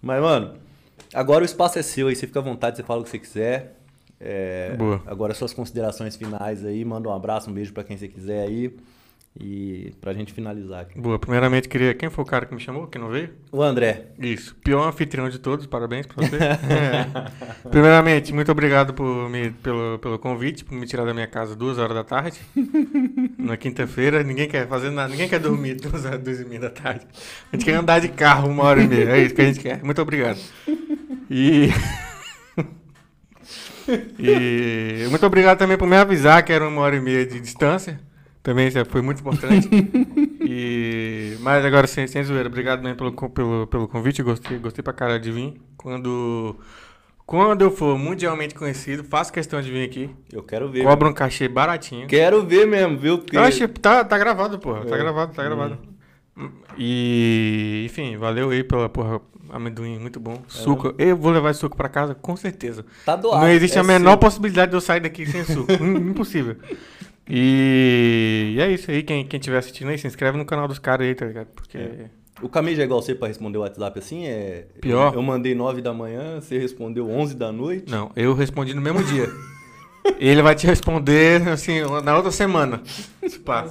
Mas, 0.00 0.22
mano, 0.22 0.54
agora 1.12 1.42
o 1.42 1.44
espaço 1.44 1.78
é 1.78 1.82
seu 1.82 2.08
aí, 2.08 2.14
você 2.14 2.26
fica 2.26 2.38
à 2.38 2.42
vontade, 2.42 2.76
você 2.76 2.82
fala 2.82 3.00
o 3.00 3.04
que 3.04 3.10
você 3.10 3.18
quiser. 3.18 3.76
É, 4.20 4.74
Boa. 4.76 5.02
Agora 5.06 5.34
suas 5.34 5.52
considerações 5.52 6.16
finais 6.16 6.64
aí, 6.64 6.84
manda 6.84 7.08
um 7.08 7.12
abraço, 7.12 7.50
um 7.50 7.52
beijo 7.52 7.72
pra 7.72 7.84
quem 7.84 7.96
você 7.96 8.08
quiser 8.08 8.46
aí. 8.46 8.74
E 9.38 9.92
pra 10.00 10.14
gente 10.14 10.32
finalizar 10.32 10.82
aqui. 10.82 10.98
Boa, 10.98 11.18
primeiramente 11.18 11.68
queria. 11.68 11.92
Quem 11.92 12.08
foi 12.08 12.24
o 12.24 12.26
cara 12.26 12.46
que 12.46 12.54
me 12.54 12.60
chamou, 12.60 12.86
que 12.86 12.98
não 12.98 13.10
veio? 13.10 13.30
O 13.52 13.62
André, 13.62 14.06
Isso, 14.18 14.54
pior 14.64 14.88
anfitrião 14.88 15.28
de 15.28 15.38
todos, 15.38 15.66
parabéns 15.66 16.06
pra 16.06 16.26
você. 16.26 16.36
É. 16.36 17.68
Primeiramente, 17.68 18.32
muito 18.32 18.50
obrigado 18.50 18.94
por 18.94 19.28
me, 19.28 19.50
pelo, 19.50 19.98
pelo 19.98 20.18
convite, 20.18 20.64
por 20.64 20.74
me 20.74 20.86
tirar 20.86 21.04
da 21.04 21.12
minha 21.12 21.26
casa 21.26 21.54
duas 21.54 21.76
horas 21.76 21.94
da 21.94 22.02
tarde. 22.02 22.40
Na 23.38 23.58
quinta-feira, 23.58 24.22
ninguém 24.22 24.48
quer 24.48 24.66
fazer 24.66 24.90
nada, 24.90 25.10
ninguém 25.10 25.28
quer 25.28 25.38
dormir 25.38 25.74
duas 25.80 26.06
horas, 26.06 26.20
duas 26.22 26.40
e 26.40 26.44
meia 26.46 26.60
da 26.60 26.70
tarde. 26.70 27.06
A 27.52 27.56
gente 27.56 27.64
quer 27.66 27.74
andar 27.74 28.00
de 28.00 28.08
carro 28.08 28.48
uma 28.48 28.64
hora 28.64 28.82
e 28.82 28.88
meia, 28.88 29.10
é 29.10 29.20
isso 29.20 29.34
que 29.34 29.42
a 29.42 29.46
gente 29.46 29.60
quer. 29.60 29.82
Muito 29.82 30.00
obrigado. 30.00 30.38
E. 31.30 31.68
e 34.18 35.06
muito 35.10 35.26
obrigado 35.26 35.58
também 35.58 35.76
por 35.76 35.86
me 35.86 35.96
avisar 35.96 36.42
que 36.42 36.52
era 36.52 36.66
uma 36.66 36.80
hora 36.80 36.96
e 36.96 37.00
meia 37.00 37.26
de 37.26 37.38
distância. 37.38 38.00
Também 38.46 38.70
foi 38.88 39.02
muito 39.02 39.20
importante. 39.20 39.68
E, 40.48 41.36
mas 41.40 41.64
agora, 41.64 41.88
sem, 41.88 42.06
sem 42.06 42.22
zoeira, 42.22 42.48
obrigado 42.48 42.78
também 42.80 42.94
pelo, 42.94 43.10
pelo, 43.30 43.66
pelo 43.66 43.88
convite. 43.88 44.22
Gostei, 44.22 44.56
gostei 44.58 44.80
pra 44.80 44.92
caralho 44.92 45.20
de 45.20 45.32
vir. 45.32 45.60
Quando, 45.76 46.54
quando 47.26 47.62
eu 47.62 47.70
for 47.72 47.98
mundialmente 47.98 48.54
conhecido, 48.54 49.02
faço 49.02 49.32
questão 49.32 49.60
de 49.60 49.68
vir 49.72 49.84
aqui. 49.84 50.08
eu 50.32 50.44
quero 50.44 50.70
ver. 50.70 50.84
Cobra 50.84 51.08
um 51.08 51.12
cachê 51.12 51.48
baratinho. 51.48 52.06
Quero 52.06 52.46
ver 52.46 52.64
mesmo, 52.64 52.96
viu? 52.96 53.18
Porque... 53.18 53.36
Eu 53.36 53.40
acho 53.40 53.58
que 53.66 53.80
tá, 53.80 54.04
tá 54.04 54.16
gravado, 54.16 54.60
porra. 54.60 54.84
Tá 54.84 54.94
É. 54.94 54.98
gravado, 55.00 55.34
tá 55.34 55.42
gravado. 55.42 55.78
E, 56.78 57.82
enfim, 57.86 58.16
valeu 58.16 58.50
aí 58.50 58.62
pela 58.62 58.88
porra. 58.88 59.20
Amendoim, 59.50 59.98
muito 59.98 60.20
bom. 60.20 60.40
Suco. 60.46 60.94
Eu 60.96 61.16
vou 61.16 61.32
levar 61.32 61.54
suco 61.54 61.76
pra 61.76 61.88
casa, 61.88 62.14
com 62.14 62.36
certeza. 62.36 62.84
Tá 63.04 63.16
doado. 63.16 63.40
Não 63.42 63.48
existe 63.50 63.78
é 63.78 63.80
a 63.80 63.84
menor 63.84 64.10
seu. 64.12 64.18
possibilidade 64.18 64.70
de 64.70 64.76
eu 64.76 64.80
sair 64.80 65.00
daqui 65.00 65.26
sem 65.26 65.42
suco. 65.44 65.72
Im- 65.82 66.10
Impossível. 66.10 66.56
E, 67.28 68.54
e 68.56 68.60
é 68.60 68.70
isso 68.70 68.90
aí. 68.90 69.02
Quem, 69.02 69.26
quem 69.26 69.38
estiver 69.38 69.58
assistindo 69.58 69.88
aí, 69.88 69.98
se 69.98 70.06
inscreve 70.06 70.38
no 70.38 70.44
canal 70.44 70.68
dos 70.68 70.78
caras 70.78 71.06
aí, 71.06 71.14
tá 71.14 71.26
ligado? 71.26 71.48
Porque. 71.54 71.78
É. 71.78 72.06
O 72.42 72.48
Camejo 72.50 72.80
é 72.82 72.84
igual 72.84 73.00
você 73.00 73.14
pra 73.14 73.28
responder 73.28 73.56
o 73.56 73.62
WhatsApp 73.62 73.98
assim? 73.98 74.26
É... 74.26 74.66
Pior. 74.82 75.14
Eu 75.14 75.22
mandei 75.22 75.54
9 75.54 75.80
da 75.80 75.94
manhã, 75.94 76.38
você 76.38 76.58
respondeu 76.58 77.08
11 77.10 77.34
da 77.34 77.50
noite. 77.50 77.90
Não, 77.90 78.10
eu 78.14 78.34
respondi 78.34 78.74
no 78.74 78.82
mesmo 78.82 79.02
dia. 79.04 79.26
Ele 80.20 80.40
vai 80.42 80.54
te 80.54 80.66
responder, 80.66 81.48
assim, 81.48 81.80
na 82.04 82.14
outra 82.14 82.30
semana. 82.30 82.80
Se 83.26 83.38
pá. 83.40 83.66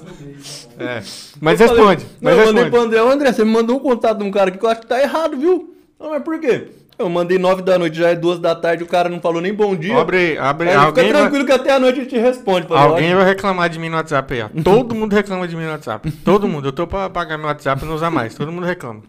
É. 0.79 1.01
Mas 1.39 1.61
Eu 1.61 1.67
falei- 1.67 1.83
responde. 1.85 2.03
Não, 2.19 2.31
Mas 2.31 2.37
eu 2.39 2.45
mandei 2.47 2.65
pro 2.65 2.79
responde. 2.79 2.97
André. 2.97 3.13
André, 3.13 3.33
você 3.33 3.45
me 3.45 3.51
mandou 3.51 3.77
um 3.77 3.79
contato 3.79 4.17
de 4.17 4.23
um 4.25 4.31
cara 4.31 4.49
aqui 4.49 4.57
que 4.57 4.65
eu 4.65 4.69
acho 4.69 4.81
que 4.81 4.87
tá 4.87 4.99
errado, 5.01 5.37
viu? 5.37 5.73
Não, 5.99 6.09
mas 6.09 6.23
por 6.23 6.37
quê? 6.39 6.67
Eu 6.97 7.09
mandei 7.09 7.37
9 7.37 7.61
da 7.61 7.77
noite, 7.77 7.97
já 7.97 8.09
é 8.09 8.15
2 8.15 8.39
da 8.39 8.55
tarde, 8.55 8.83
o 8.83 8.87
cara 8.87 9.09
não 9.09 9.19
falou 9.19 9.41
nem 9.41 9.53
bom 9.53 9.75
dia. 9.75 9.97
Abre, 9.99 10.37
abre. 10.37 10.69
Aí 10.69 10.75
Alguém, 10.75 11.05
fica 11.05 11.13
vai, 11.13 11.21
tranquilo 11.23 11.45
que 11.45 11.51
até 11.51 11.71
a 11.73 11.79
noite 11.79 11.99
a 11.99 12.03
gente 12.03 12.17
responde. 12.17 12.67
Alguém 12.69 13.07
"Olha, 13.07 13.15
vai 13.17 13.25
reclamar 13.25 13.69
de 13.69 13.77
mim 13.77 13.89
no 13.89 13.97
WhatsApp 13.97 14.33
aí, 14.33 14.41
ó. 14.43 14.49
Todo 14.63 14.95
mundo 14.95 15.13
reclama 15.13 15.45
de 15.47 15.55
mim 15.57 15.63
no 15.65 15.71
WhatsApp. 15.71 16.09
Todo 16.09 16.47
mundo. 16.47 16.69
Eu 16.69 16.71
tô 16.71 16.87
pra 16.87 17.09
pagar 17.09 17.37
meu 17.37 17.47
WhatsApp 17.47 17.83
e 17.83 17.85
não 17.85 17.95
usar 17.95 18.09
mais. 18.09 18.33
Todo 18.35 18.49
mundo 18.51 18.65
reclama. 18.65 19.01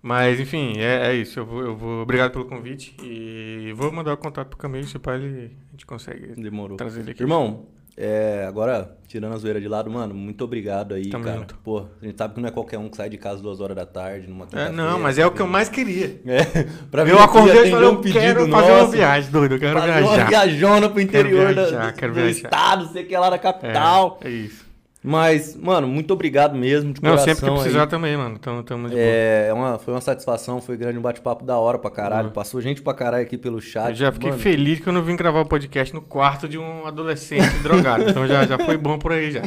Mas, 0.00 0.40
enfim, 0.40 0.74
é, 0.78 1.08
é 1.10 1.14
isso. 1.14 1.40
Eu 1.40 1.44
vou, 1.44 1.60
eu 1.62 1.76
vou. 1.76 2.02
Obrigado 2.02 2.30
pelo 2.32 2.46
convite. 2.46 2.96
E 3.02 3.72
vou 3.76 3.92
mandar 3.92 4.14
o 4.14 4.16
contato 4.16 4.48
pro 4.48 4.56
Camilo, 4.56 4.86
se 4.86 4.98
pá, 4.98 5.14
ele, 5.16 5.50
a 5.68 5.70
gente 5.72 5.84
consegue 5.84 6.28
Demorou. 6.40 6.76
trazer 6.78 7.00
ele 7.00 7.10
aqui. 7.10 7.22
Irmão, 7.22 7.66
é, 8.00 8.44
agora, 8.46 8.96
tirando 9.08 9.32
a 9.34 9.36
zoeira 9.36 9.60
de 9.60 9.66
lado, 9.66 9.90
mano, 9.90 10.14
muito 10.14 10.44
obrigado 10.44 10.94
aí, 10.94 11.10
Tamo 11.10 11.24
cara. 11.24 11.38
junto. 11.38 11.56
Pô, 11.56 11.86
a 12.00 12.04
gente 12.06 12.16
sabe 12.16 12.34
que 12.34 12.40
não 12.40 12.48
é 12.48 12.52
qualquer 12.52 12.78
um 12.78 12.88
que 12.88 12.96
sai 12.96 13.08
de 13.10 13.18
casa 13.18 13.42
duas 13.42 13.60
horas 13.60 13.74
da 13.74 13.84
tarde, 13.84 14.28
numa 14.28 14.46
É, 14.52 14.70
não, 14.70 15.00
mas 15.00 15.18
é 15.18 15.26
o 15.26 15.30
que 15.32 15.40
eu 15.42 15.46
mais 15.48 15.68
queria. 15.68 16.20
É, 16.26 16.66
pra 16.90 17.02
vir 17.04 17.10
Eu 17.12 17.18
acordei 17.18 17.68
e 17.68 17.70
falei, 17.70 17.88
um 17.88 17.92
eu 17.94 17.96
pedido 18.00 18.20
quero 18.20 18.48
fazer 18.48 18.70
uma 18.72 18.78
nosso, 18.80 18.92
viagem, 18.92 19.30
doido. 19.30 19.54
Eu 19.54 19.58
quero 19.58 19.80
fazer 19.80 19.90
uma 20.02 20.08
viajar. 20.14 20.28
viajona 20.28 20.88
pro 20.88 21.00
interior 21.00 21.54
da- 21.54 21.62
viajar, 21.64 21.92
do, 21.92 21.98
quero 21.98 22.12
do 22.12 22.20
viajar. 22.20 22.30
estado, 22.30 22.88
sei 22.92 23.04
que 23.04 23.14
é 23.14 23.18
lá 23.18 23.30
da 23.30 23.38
capital. 23.38 24.18
É, 24.22 24.28
é 24.28 24.30
isso. 24.30 24.67
Mas, 25.02 25.54
mano, 25.54 25.86
muito 25.86 26.12
obrigado 26.12 26.56
mesmo, 26.56 26.92
de 26.92 27.00
Não, 27.00 27.10
coração 27.10 27.26
sempre 27.34 27.44
que 27.44 27.50
aí. 27.50 27.56
precisar 27.60 27.86
também, 27.86 28.16
mano. 28.16 28.38
Tamo, 28.38 28.62
tamo 28.64 28.88
de 28.88 28.94
boa. 28.94 29.06
É, 29.06 29.52
uma, 29.52 29.78
foi 29.78 29.94
uma 29.94 30.00
satisfação, 30.00 30.60
foi 30.60 30.76
grande 30.76 30.98
um 30.98 31.02
bate-papo 31.02 31.44
da 31.44 31.56
hora 31.56 31.78
pra 31.78 31.90
caralho. 31.90 32.30
Passou 32.32 32.60
gente 32.60 32.82
pra 32.82 32.92
caralho 32.92 33.22
aqui 33.22 33.38
pelo 33.38 33.60
chat. 33.60 33.84
Uhum. 33.84 33.90
Eu 33.90 33.94
já 33.94 34.12
fiquei 34.12 34.30
Mano, 34.30 34.42
feliz 34.42 34.80
que 34.80 34.88
eu 34.88 34.92
não 34.92 35.02
vim 35.02 35.14
gravar 35.14 35.40
o 35.40 35.46
podcast 35.46 35.94
no 35.94 36.02
quarto 36.02 36.48
de 36.48 36.58
um 36.58 36.84
adolescente 36.84 37.48
drogado. 37.62 38.10
Então 38.10 38.26
já, 38.26 38.44
já 38.44 38.58
foi 38.58 38.76
bom 38.76 38.98
por 38.98 39.12
aí 39.12 39.30
já. 39.30 39.42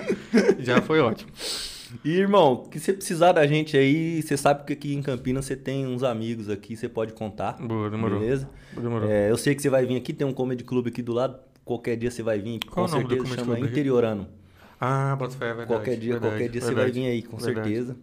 Já 0.59 0.81
foi 0.81 1.01
ótimo. 1.01 1.29
E, 2.05 2.11
irmão, 2.11 2.63
que 2.71 2.79
você 2.79 2.93
precisar 2.93 3.33
da 3.33 3.45
gente 3.45 3.75
aí, 3.75 4.21
você 4.21 4.37
sabe 4.37 4.63
que 4.63 4.71
aqui 4.71 4.95
em 4.95 5.01
Campinas 5.01 5.43
você 5.43 5.57
tem 5.57 5.85
uns 5.85 6.03
amigos 6.03 6.49
aqui, 6.49 6.77
você 6.77 6.87
pode 6.87 7.11
contar. 7.11 7.57
Boa, 7.59 7.89
demorou. 7.89 8.21
Beleza? 8.21 8.49
Demorou. 8.73 9.09
É, 9.09 9.29
eu 9.29 9.37
sei 9.37 9.53
que 9.53 9.61
você 9.61 9.69
vai 9.69 9.85
vir 9.85 9.97
aqui, 9.97 10.13
tem 10.13 10.25
um 10.25 10.31
comedy 10.31 10.63
club 10.63 10.87
aqui 10.87 11.01
do 11.01 11.11
lado. 11.11 11.37
Qualquer 11.65 11.97
dia 11.97 12.09
você 12.09 12.23
vai 12.23 12.39
vir, 12.39 12.59
Qual 12.69 12.85
com 12.85 12.91
o 12.91 12.95
nome 12.95 13.03
do 13.03 13.15
certeza 13.15 13.35
chama 13.35 13.55
club 13.55 13.67
aqui? 13.67 13.73
Ah, 14.81 15.15
bota 15.15 15.35
fé, 15.37 15.45
é 15.45 15.47
verdade. 15.49 15.67
qualquer 15.67 15.95
dia, 15.97 16.13
verdade, 16.13 16.33
qualquer 16.33 16.49
dia 16.49 16.61
você 16.61 16.67
verdade, 16.73 16.91
vai 16.91 17.01
vir 17.01 17.07
aí, 17.09 17.21
com 17.21 17.37
verdade. 17.37 17.69
certeza. 17.69 17.95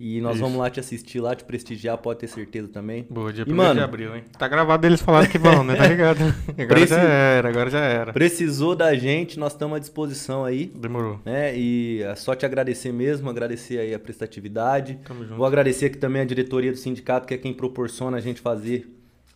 E 0.00 0.20
nós 0.20 0.32
Isso. 0.34 0.42
vamos 0.42 0.58
lá 0.58 0.68
te 0.68 0.80
assistir, 0.80 1.20
lá 1.20 1.32
te 1.32 1.44
prestigiar, 1.44 1.96
pode 1.98 2.18
ter 2.18 2.26
certeza 2.26 2.66
também. 2.66 3.06
Boa, 3.08 3.32
dia 3.32 3.44
E, 3.46 3.52
1 3.52 3.54
mano- 3.54 3.74
de 3.74 3.80
abril, 3.80 4.16
hein? 4.16 4.24
Tá 4.36 4.48
gravado 4.48 4.84
eles 4.84 5.00
falaram 5.00 5.28
que 5.28 5.38
vão, 5.38 5.62
né? 5.62 5.76
Tá 5.76 5.86
ligado? 5.86 6.18
Agora 6.58 6.66
Preci- 6.66 6.94
já 6.94 7.00
era, 7.02 7.48
agora 7.48 7.70
já 7.70 7.78
era. 7.80 8.12
Precisou 8.12 8.74
da 8.74 8.92
gente, 8.96 9.38
nós 9.38 9.52
estamos 9.52 9.76
à 9.76 9.78
disposição 9.78 10.44
aí. 10.44 10.66
Demorou. 10.74 11.20
né? 11.24 11.56
E 11.56 12.02
é 12.02 12.16
só 12.16 12.34
te 12.34 12.44
agradecer 12.44 12.90
mesmo, 12.92 13.30
agradecer 13.30 13.78
aí 13.78 13.94
a 13.94 13.98
prestatividade. 13.98 14.98
Tamo 15.06 15.22
junto. 15.22 15.36
Vou 15.36 15.46
agradecer 15.46 15.86
aqui 15.86 15.98
também 15.98 16.22
a 16.22 16.24
diretoria 16.24 16.72
do 16.72 16.78
sindicato, 16.78 17.26
que 17.28 17.34
é 17.34 17.38
quem 17.38 17.52
proporciona 17.52 18.16
a 18.16 18.20
gente 18.20 18.40
fazer 18.40 18.88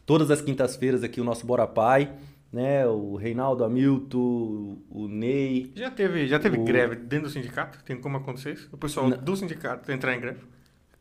todas 0.05 0.33
as 0.33 0.41
quintas-feiras 0.41 1.05
aqui 1.05 1.21
o 1.21 1.25
nosso 1.25 1.47
Bora 1.47 1.67
Pai, 1.69 2.11
né? 2.53 2.87
O 2.87 3.17
Reinaldo 3.17 3.65
Hamilton, 3.65 4.79
o 4.91 5.09
Ney. 5.09 5.73
Já 5.75 5.91
teve, 5.91 6.27
já 6.27 6.39
teve 6.39 6.59
O- 6.59 6.65
greve 6.65 6.97
dentro 6.97 7.27
do 7.29 7.31
sindicato? 7.33 7.79
Tem 7.85 7.97
como 7.97 8.17
acontecer 8.17 8.53
isso? 8.55 8.69
O 8.73 8.77
pessoal 8.77 9.09
Não. 9.09 9.17
do 9.19 9.37
sindicato 9.37 9.91
entrar 9.93 10.15
em 10.15 10.21
greve? 10.21 10.39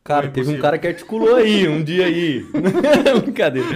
Cara, 0.04 0.26
é 0.26 0.30
teve 0.30 0.50
um 0.52 0.60
cara 0.60 0.78
que 0.78 0.86
articulou 0.86 1.34
aí, 1.34 1.66
um 1.66 1.82
dia 1.82 2.06
aí. 2.06 2.44
Brincadeira. 3.24 3.66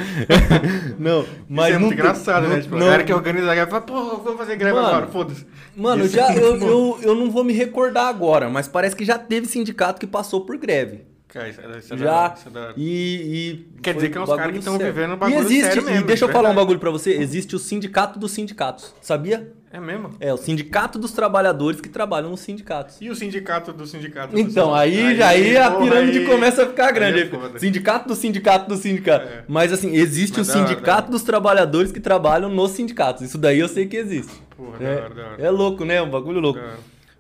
Não, 0.96 1.24
mas 1.48 1.66
isso 1.70 1.74
é 1.76 1.78
muito 1.78 1.90
nunca- 1.90 2.02
engraçado, 2.02 2.46
né? 2.46 2.54
não- 2.54 2.62
Tipo, 2.62 2.76
não- 2.76 2.90
a 2.92 3.02
que 3.02 3.12
organiza 3.12 3.50
a 3.50 3.54
greve 3.54 3.70
fala, 3.70 3.82
pô, 3.82 4.16
vamos 4.18 4.38
fazer 4.38 4.54
greve 4.56 4.76
Mano, 4.76 4.86
agora, 4.86 5.06
foda-se. 5.08 5.44
Mano, 5.76 6.06
já, 6.06 6.32
é 6.32 6.38
eu, 6.38 6.56
eu, 6.56 6.98
eu 7.02 7.14
não 7.16 7.30
vou 7.32 7.42
me 7.42 7.52
recordar 7.52 8.06
agora, 8.06 8.48
mas 8.48 8.68
parece 8.68 8.94
que 8.94 9.04
já 9.04 9.18
teve 9.18 9.46
sindicato 9.48 9.98
que 9.98 10.06
passou 10.06 10.42
por 10.46 10.56
greve. 10.56 11.00
É, 11.38 11.48
é 11.48 11.52
da 11.68 11.96
Já. 11.96 12.34
é 12.46 12.50
da. 12.50 12.72
E, 12.76 13.64
e 13.76 13.80
Quer 13.82 13.94
dizer 13.94 14.10
que 14.10 14.18
é 14.18 14.20
uns 14.20 14.26
bagulho 14.28 14.44
caras 14.46 14.58
que 14.58 14.64
tão 14.64 14.76
sério. 14.76 14.92
vivendo 14.92 15.10
um 15.10 15.14
E 15.14 15.16
bagulho 15.16 15.38
existe, 15.40 15.64
sério 15.66 15.82
mesmo, 15.84 16.00
E 16.00 16.04
deixa 16.04 16.24
eu 16.24 16.28
falar 16.28 16.50
um 16.50 16.54
bagulho 16.54 16.78
pra 16.78 16.90
você. 16.90 17.12
Existe 17.12 17.54
o 17.54 17.58
sindicato 17.58 18.18
dos 18.18 18.32
sindicatos, 18.32 18.94
sabia? 19.00 19.52
É 19.72 19.78
mesmo? 19.78 20.10
É, 20.18 20.34
o 20.34 20.36
sindicato 20.36 20.98
dos 20.98 21.12
trabalhadores 21.12 21.80
que 21.80 21.88
trabalham 21.88 22.28
nos 22.30 22.40
sindicatos. 22.40 22.96
E 23.00 23.08
o 23.08 23.14
sindicato 23.14 23.72
do 23.72 23.86
sindicato? 23.86 24.36
Então, 24.36 24.74
aí, 24.74 25.14
já 25.16 25.28
aí 25.28 25.56
a 25.56 25.70
porra, 25.70 25.84
pirâmide 25.84 26.18
aí- 26.18 26.26
começa 26.26 26.64
a 26.64 26.66
ficar 26.66 26.90
grande. 26.90 27.22
aí 27.22 27.30
é 27.54 27.58
sindicato 27.60 28.08
do 28.08 28.16
sindicato 28.16 28.68
do 28.68 28.76
sindicato. 28.76 29.28
É. 29.28 29.44
Mas 29.46 29.72
assim, 29.72 29.94
existe 29.94 30.38
Mas 30.38 30.48
o 30.48 30.52
da 30.52 30.58
sindicato 30.58 31.02
da 31.02 31.10
dos 31.12 31.22
trabalhadores 31.22 31.92
que 31.92 32.00
trabalham 32.00 32.48
nos 32.50 32.72
sindicatos. 32.72 33.22
Isso 33.22 33.38
daí 33.38 33.60
eu 33.60 33.68
sei 33.68 33.86
que 33.86 33.96
existe. 33.96 34.32
Porra, 34.56 34.78
da 34.78 34.84
É, 34.84 34.96
hora, 34.96 35.14
da 35.14 35.22
hora. 35.28 35.42
é 35.42 35.50
louco, 35.50 35.84
né? 35.84 36.02
Um 36.02 36.10
bagulho 36.10 36.40
louco. 36.40 36.58
Da. 36.58 36.74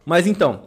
Mas 0.04 0.26
então, 0.26 0.62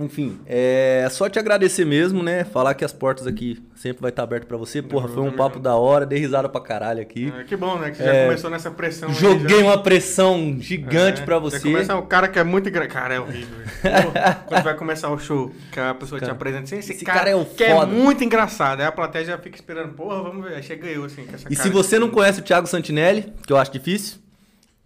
enfim, 0.00 0.38
é 0.46 1.06
só 1.10 1.28
te 1.28 1.38
agradecer 1.38 1.84
mesmo, 1.84 2.22
né? 2.22 2.44
Falar 2.44 2.74
que 2.74 2.84
as 2.84 2.92
portas 2.92 3.26
aqui 3.26 3.62
sempre 3.74 4.00
vai 4.02 4.10
estar 4.10 4.22
abertas 4.22 4.48
pra 4.48 4.56
você. 4.56 4.80
Porra, 4.82 5.08
foi 5.08 5.22
um 5.22 5.32
papo 5.32 5.58
da 5.58 5.74
hora, 5.76 6.04
dei 6.06 6.18
risada 6.18 6.48
pra 6.48 6.60
caralho 6.60 7.00
aqui. 7.00 7.32
Ah, 7.36 7.44
que 7.44 7.56
bom, 7.56 7.78
né? 7.78 7.90
Que 7.90 7.96
você 7.98 8.04
já 8.04 8.14
É, 8.14 8.24
começou 8.26 8.50
nessa 8.50 8.70
pressão. 8.70 9.08
aí, 9.08 9.14
Joguei 9.14 9.58
já- 9.60 9.64
uma 9.64 9.82
pressão 9.82 10.56
gigante 10.60 11.22
É, 11.22 11.24
pra 11.24 11.36
já 11.36 11.40
você. 11.40 11.60
Começa 11.60 11.96
o 11.96 12.02
cara 12.06 12.28
que 12.28 12.38
é 12.38 12.44
muito 12.44 12.68
engraçado. 12.68 12.92
Cara, 12.92 13.14
é 13.14 13.20
horrível. 13.20 13.58
Pô, 13.82 14.12
quando 14.48 14.62
vai 14.64 14.74
começar 14.76 15.10
o 15.10 15.18
show, 15.18 15.52
que 15.72 15.78
a 15.80 15.94
pessoa 15.94 16.18
te 16.18 16.22
Cara, 16.22 16.32
apresenta 16.32 16.64
assim, 16.64 16.78
esse, 16.78 16.92
esse 16.92 17.04
cara, 17.04 17.18
cara 17.18 17.30
é 17.30 17.34
o 17.36 17.44
que 17.44 17.64
é 17.64 17.84
muito 17.86 18.22
engraçado. 18.24 18.80
Aí 18.80 18.86
a 18.86 18.92
plateia 18.92 19.24
já 19.24 19.38
fica 19.38 19.56
esperando, 19.56 19.92
porra, 19.94 20.22
vamos 20.22 20.44
ver. 20.48 20.56
Aí 20.56 20.62
chega 20.62 20.86
eu, 20.86 21.04
assim, 21.04 21.24
com 21.26 21.34
essa 21.34 21.46
E 21.52 21.56
se 21.56 21.68
você 21.68 21.98
não 21.98 22.08
conhece 22.08 22.40
o 22.40 22.42
Thiago 22.42 22.66
Santinelli, 22.66 23.32
que 23.46 23.52
eu 23.52 23.56
acho 23.56 23.72
difícil, 23.72 24.18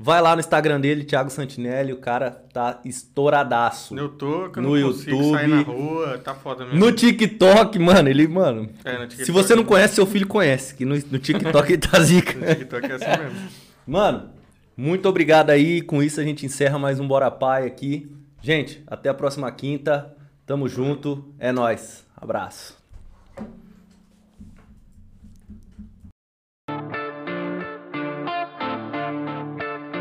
vai 0.03 0.21
lá 0.21 0.35
no 0.35 0.41
Instagram 0.41 0.81
dele, 0.81 1.05
Thiago 1.05 1.31
Santinelli, 1.31 1.93
o 1.93 1.99
cara 1.99 2.31
tá 2.53 2.81
estouradaço. 2.85 3.97
Eu 3.97 4.09
tô, 4.09 4.51
que 4.51 4.59
eu 4.59 4.63
No 4.63 4.71
não 4.71 4.77
YouTube. 4.77 5.31
sair 5.31 5.47
na 5.47 5.63
rua, 5.63 6.19
tá 6.19 6.35
foda 6.35 6.65
mesmo. 6.65 6.81
No 6.81 6.91
TikTok, 6.91 7.79
mano, 7.79 8.09
ele, 8.09 8.27
mano. 8.27 8.69
É, 8.85 8.95
no 8.99 9.07
TikTok. 9.07 9.25
Se 9.25 9.31
você 9.31 9.55
não 9.55 9.65
conhece, 9.65 9.95
seu 9.95 10.07
filho 10.07 10.27
conhece, 10.27 10.75
que 10.75 10.85
no, 10.85 10.95
no 10.97 11.19
TikTok 11.19 11.73
ele 11.73 11.81
tá 11.81 12.01
zica. 12.03 12.35
No 12.37 12.47
TikTok 12.55 12.87
é 12.91 12.95
assim 12.95 13.23
mesmo. 13.23 13.49
Mano, 13.87 14.31
muito 14.77 15.09
obrigado 15.09 15.51
aí. 15.51 15.81
Com 15.81 16.03
isso 16.03 16.21
a 16.21 16.25
gente 16.25 16.45
encerra 16.45 16.79
mais 16.79 16.99
um 16.99 17.07
Bora 17.07 17.31
Pai 17.31 17.65
aqui. 17.67 18.11
Gente, 18.41 18.83
até 18.89 19.09
a 19.09 19.15
próxima 19.15 19.51
quinta. 19.53 20.13
Tamo 20.45 20.69
junto. 20.69 21.33
É 21.39 21.53
nóis. 21.53 22.05
Abraço. 22.17 22.82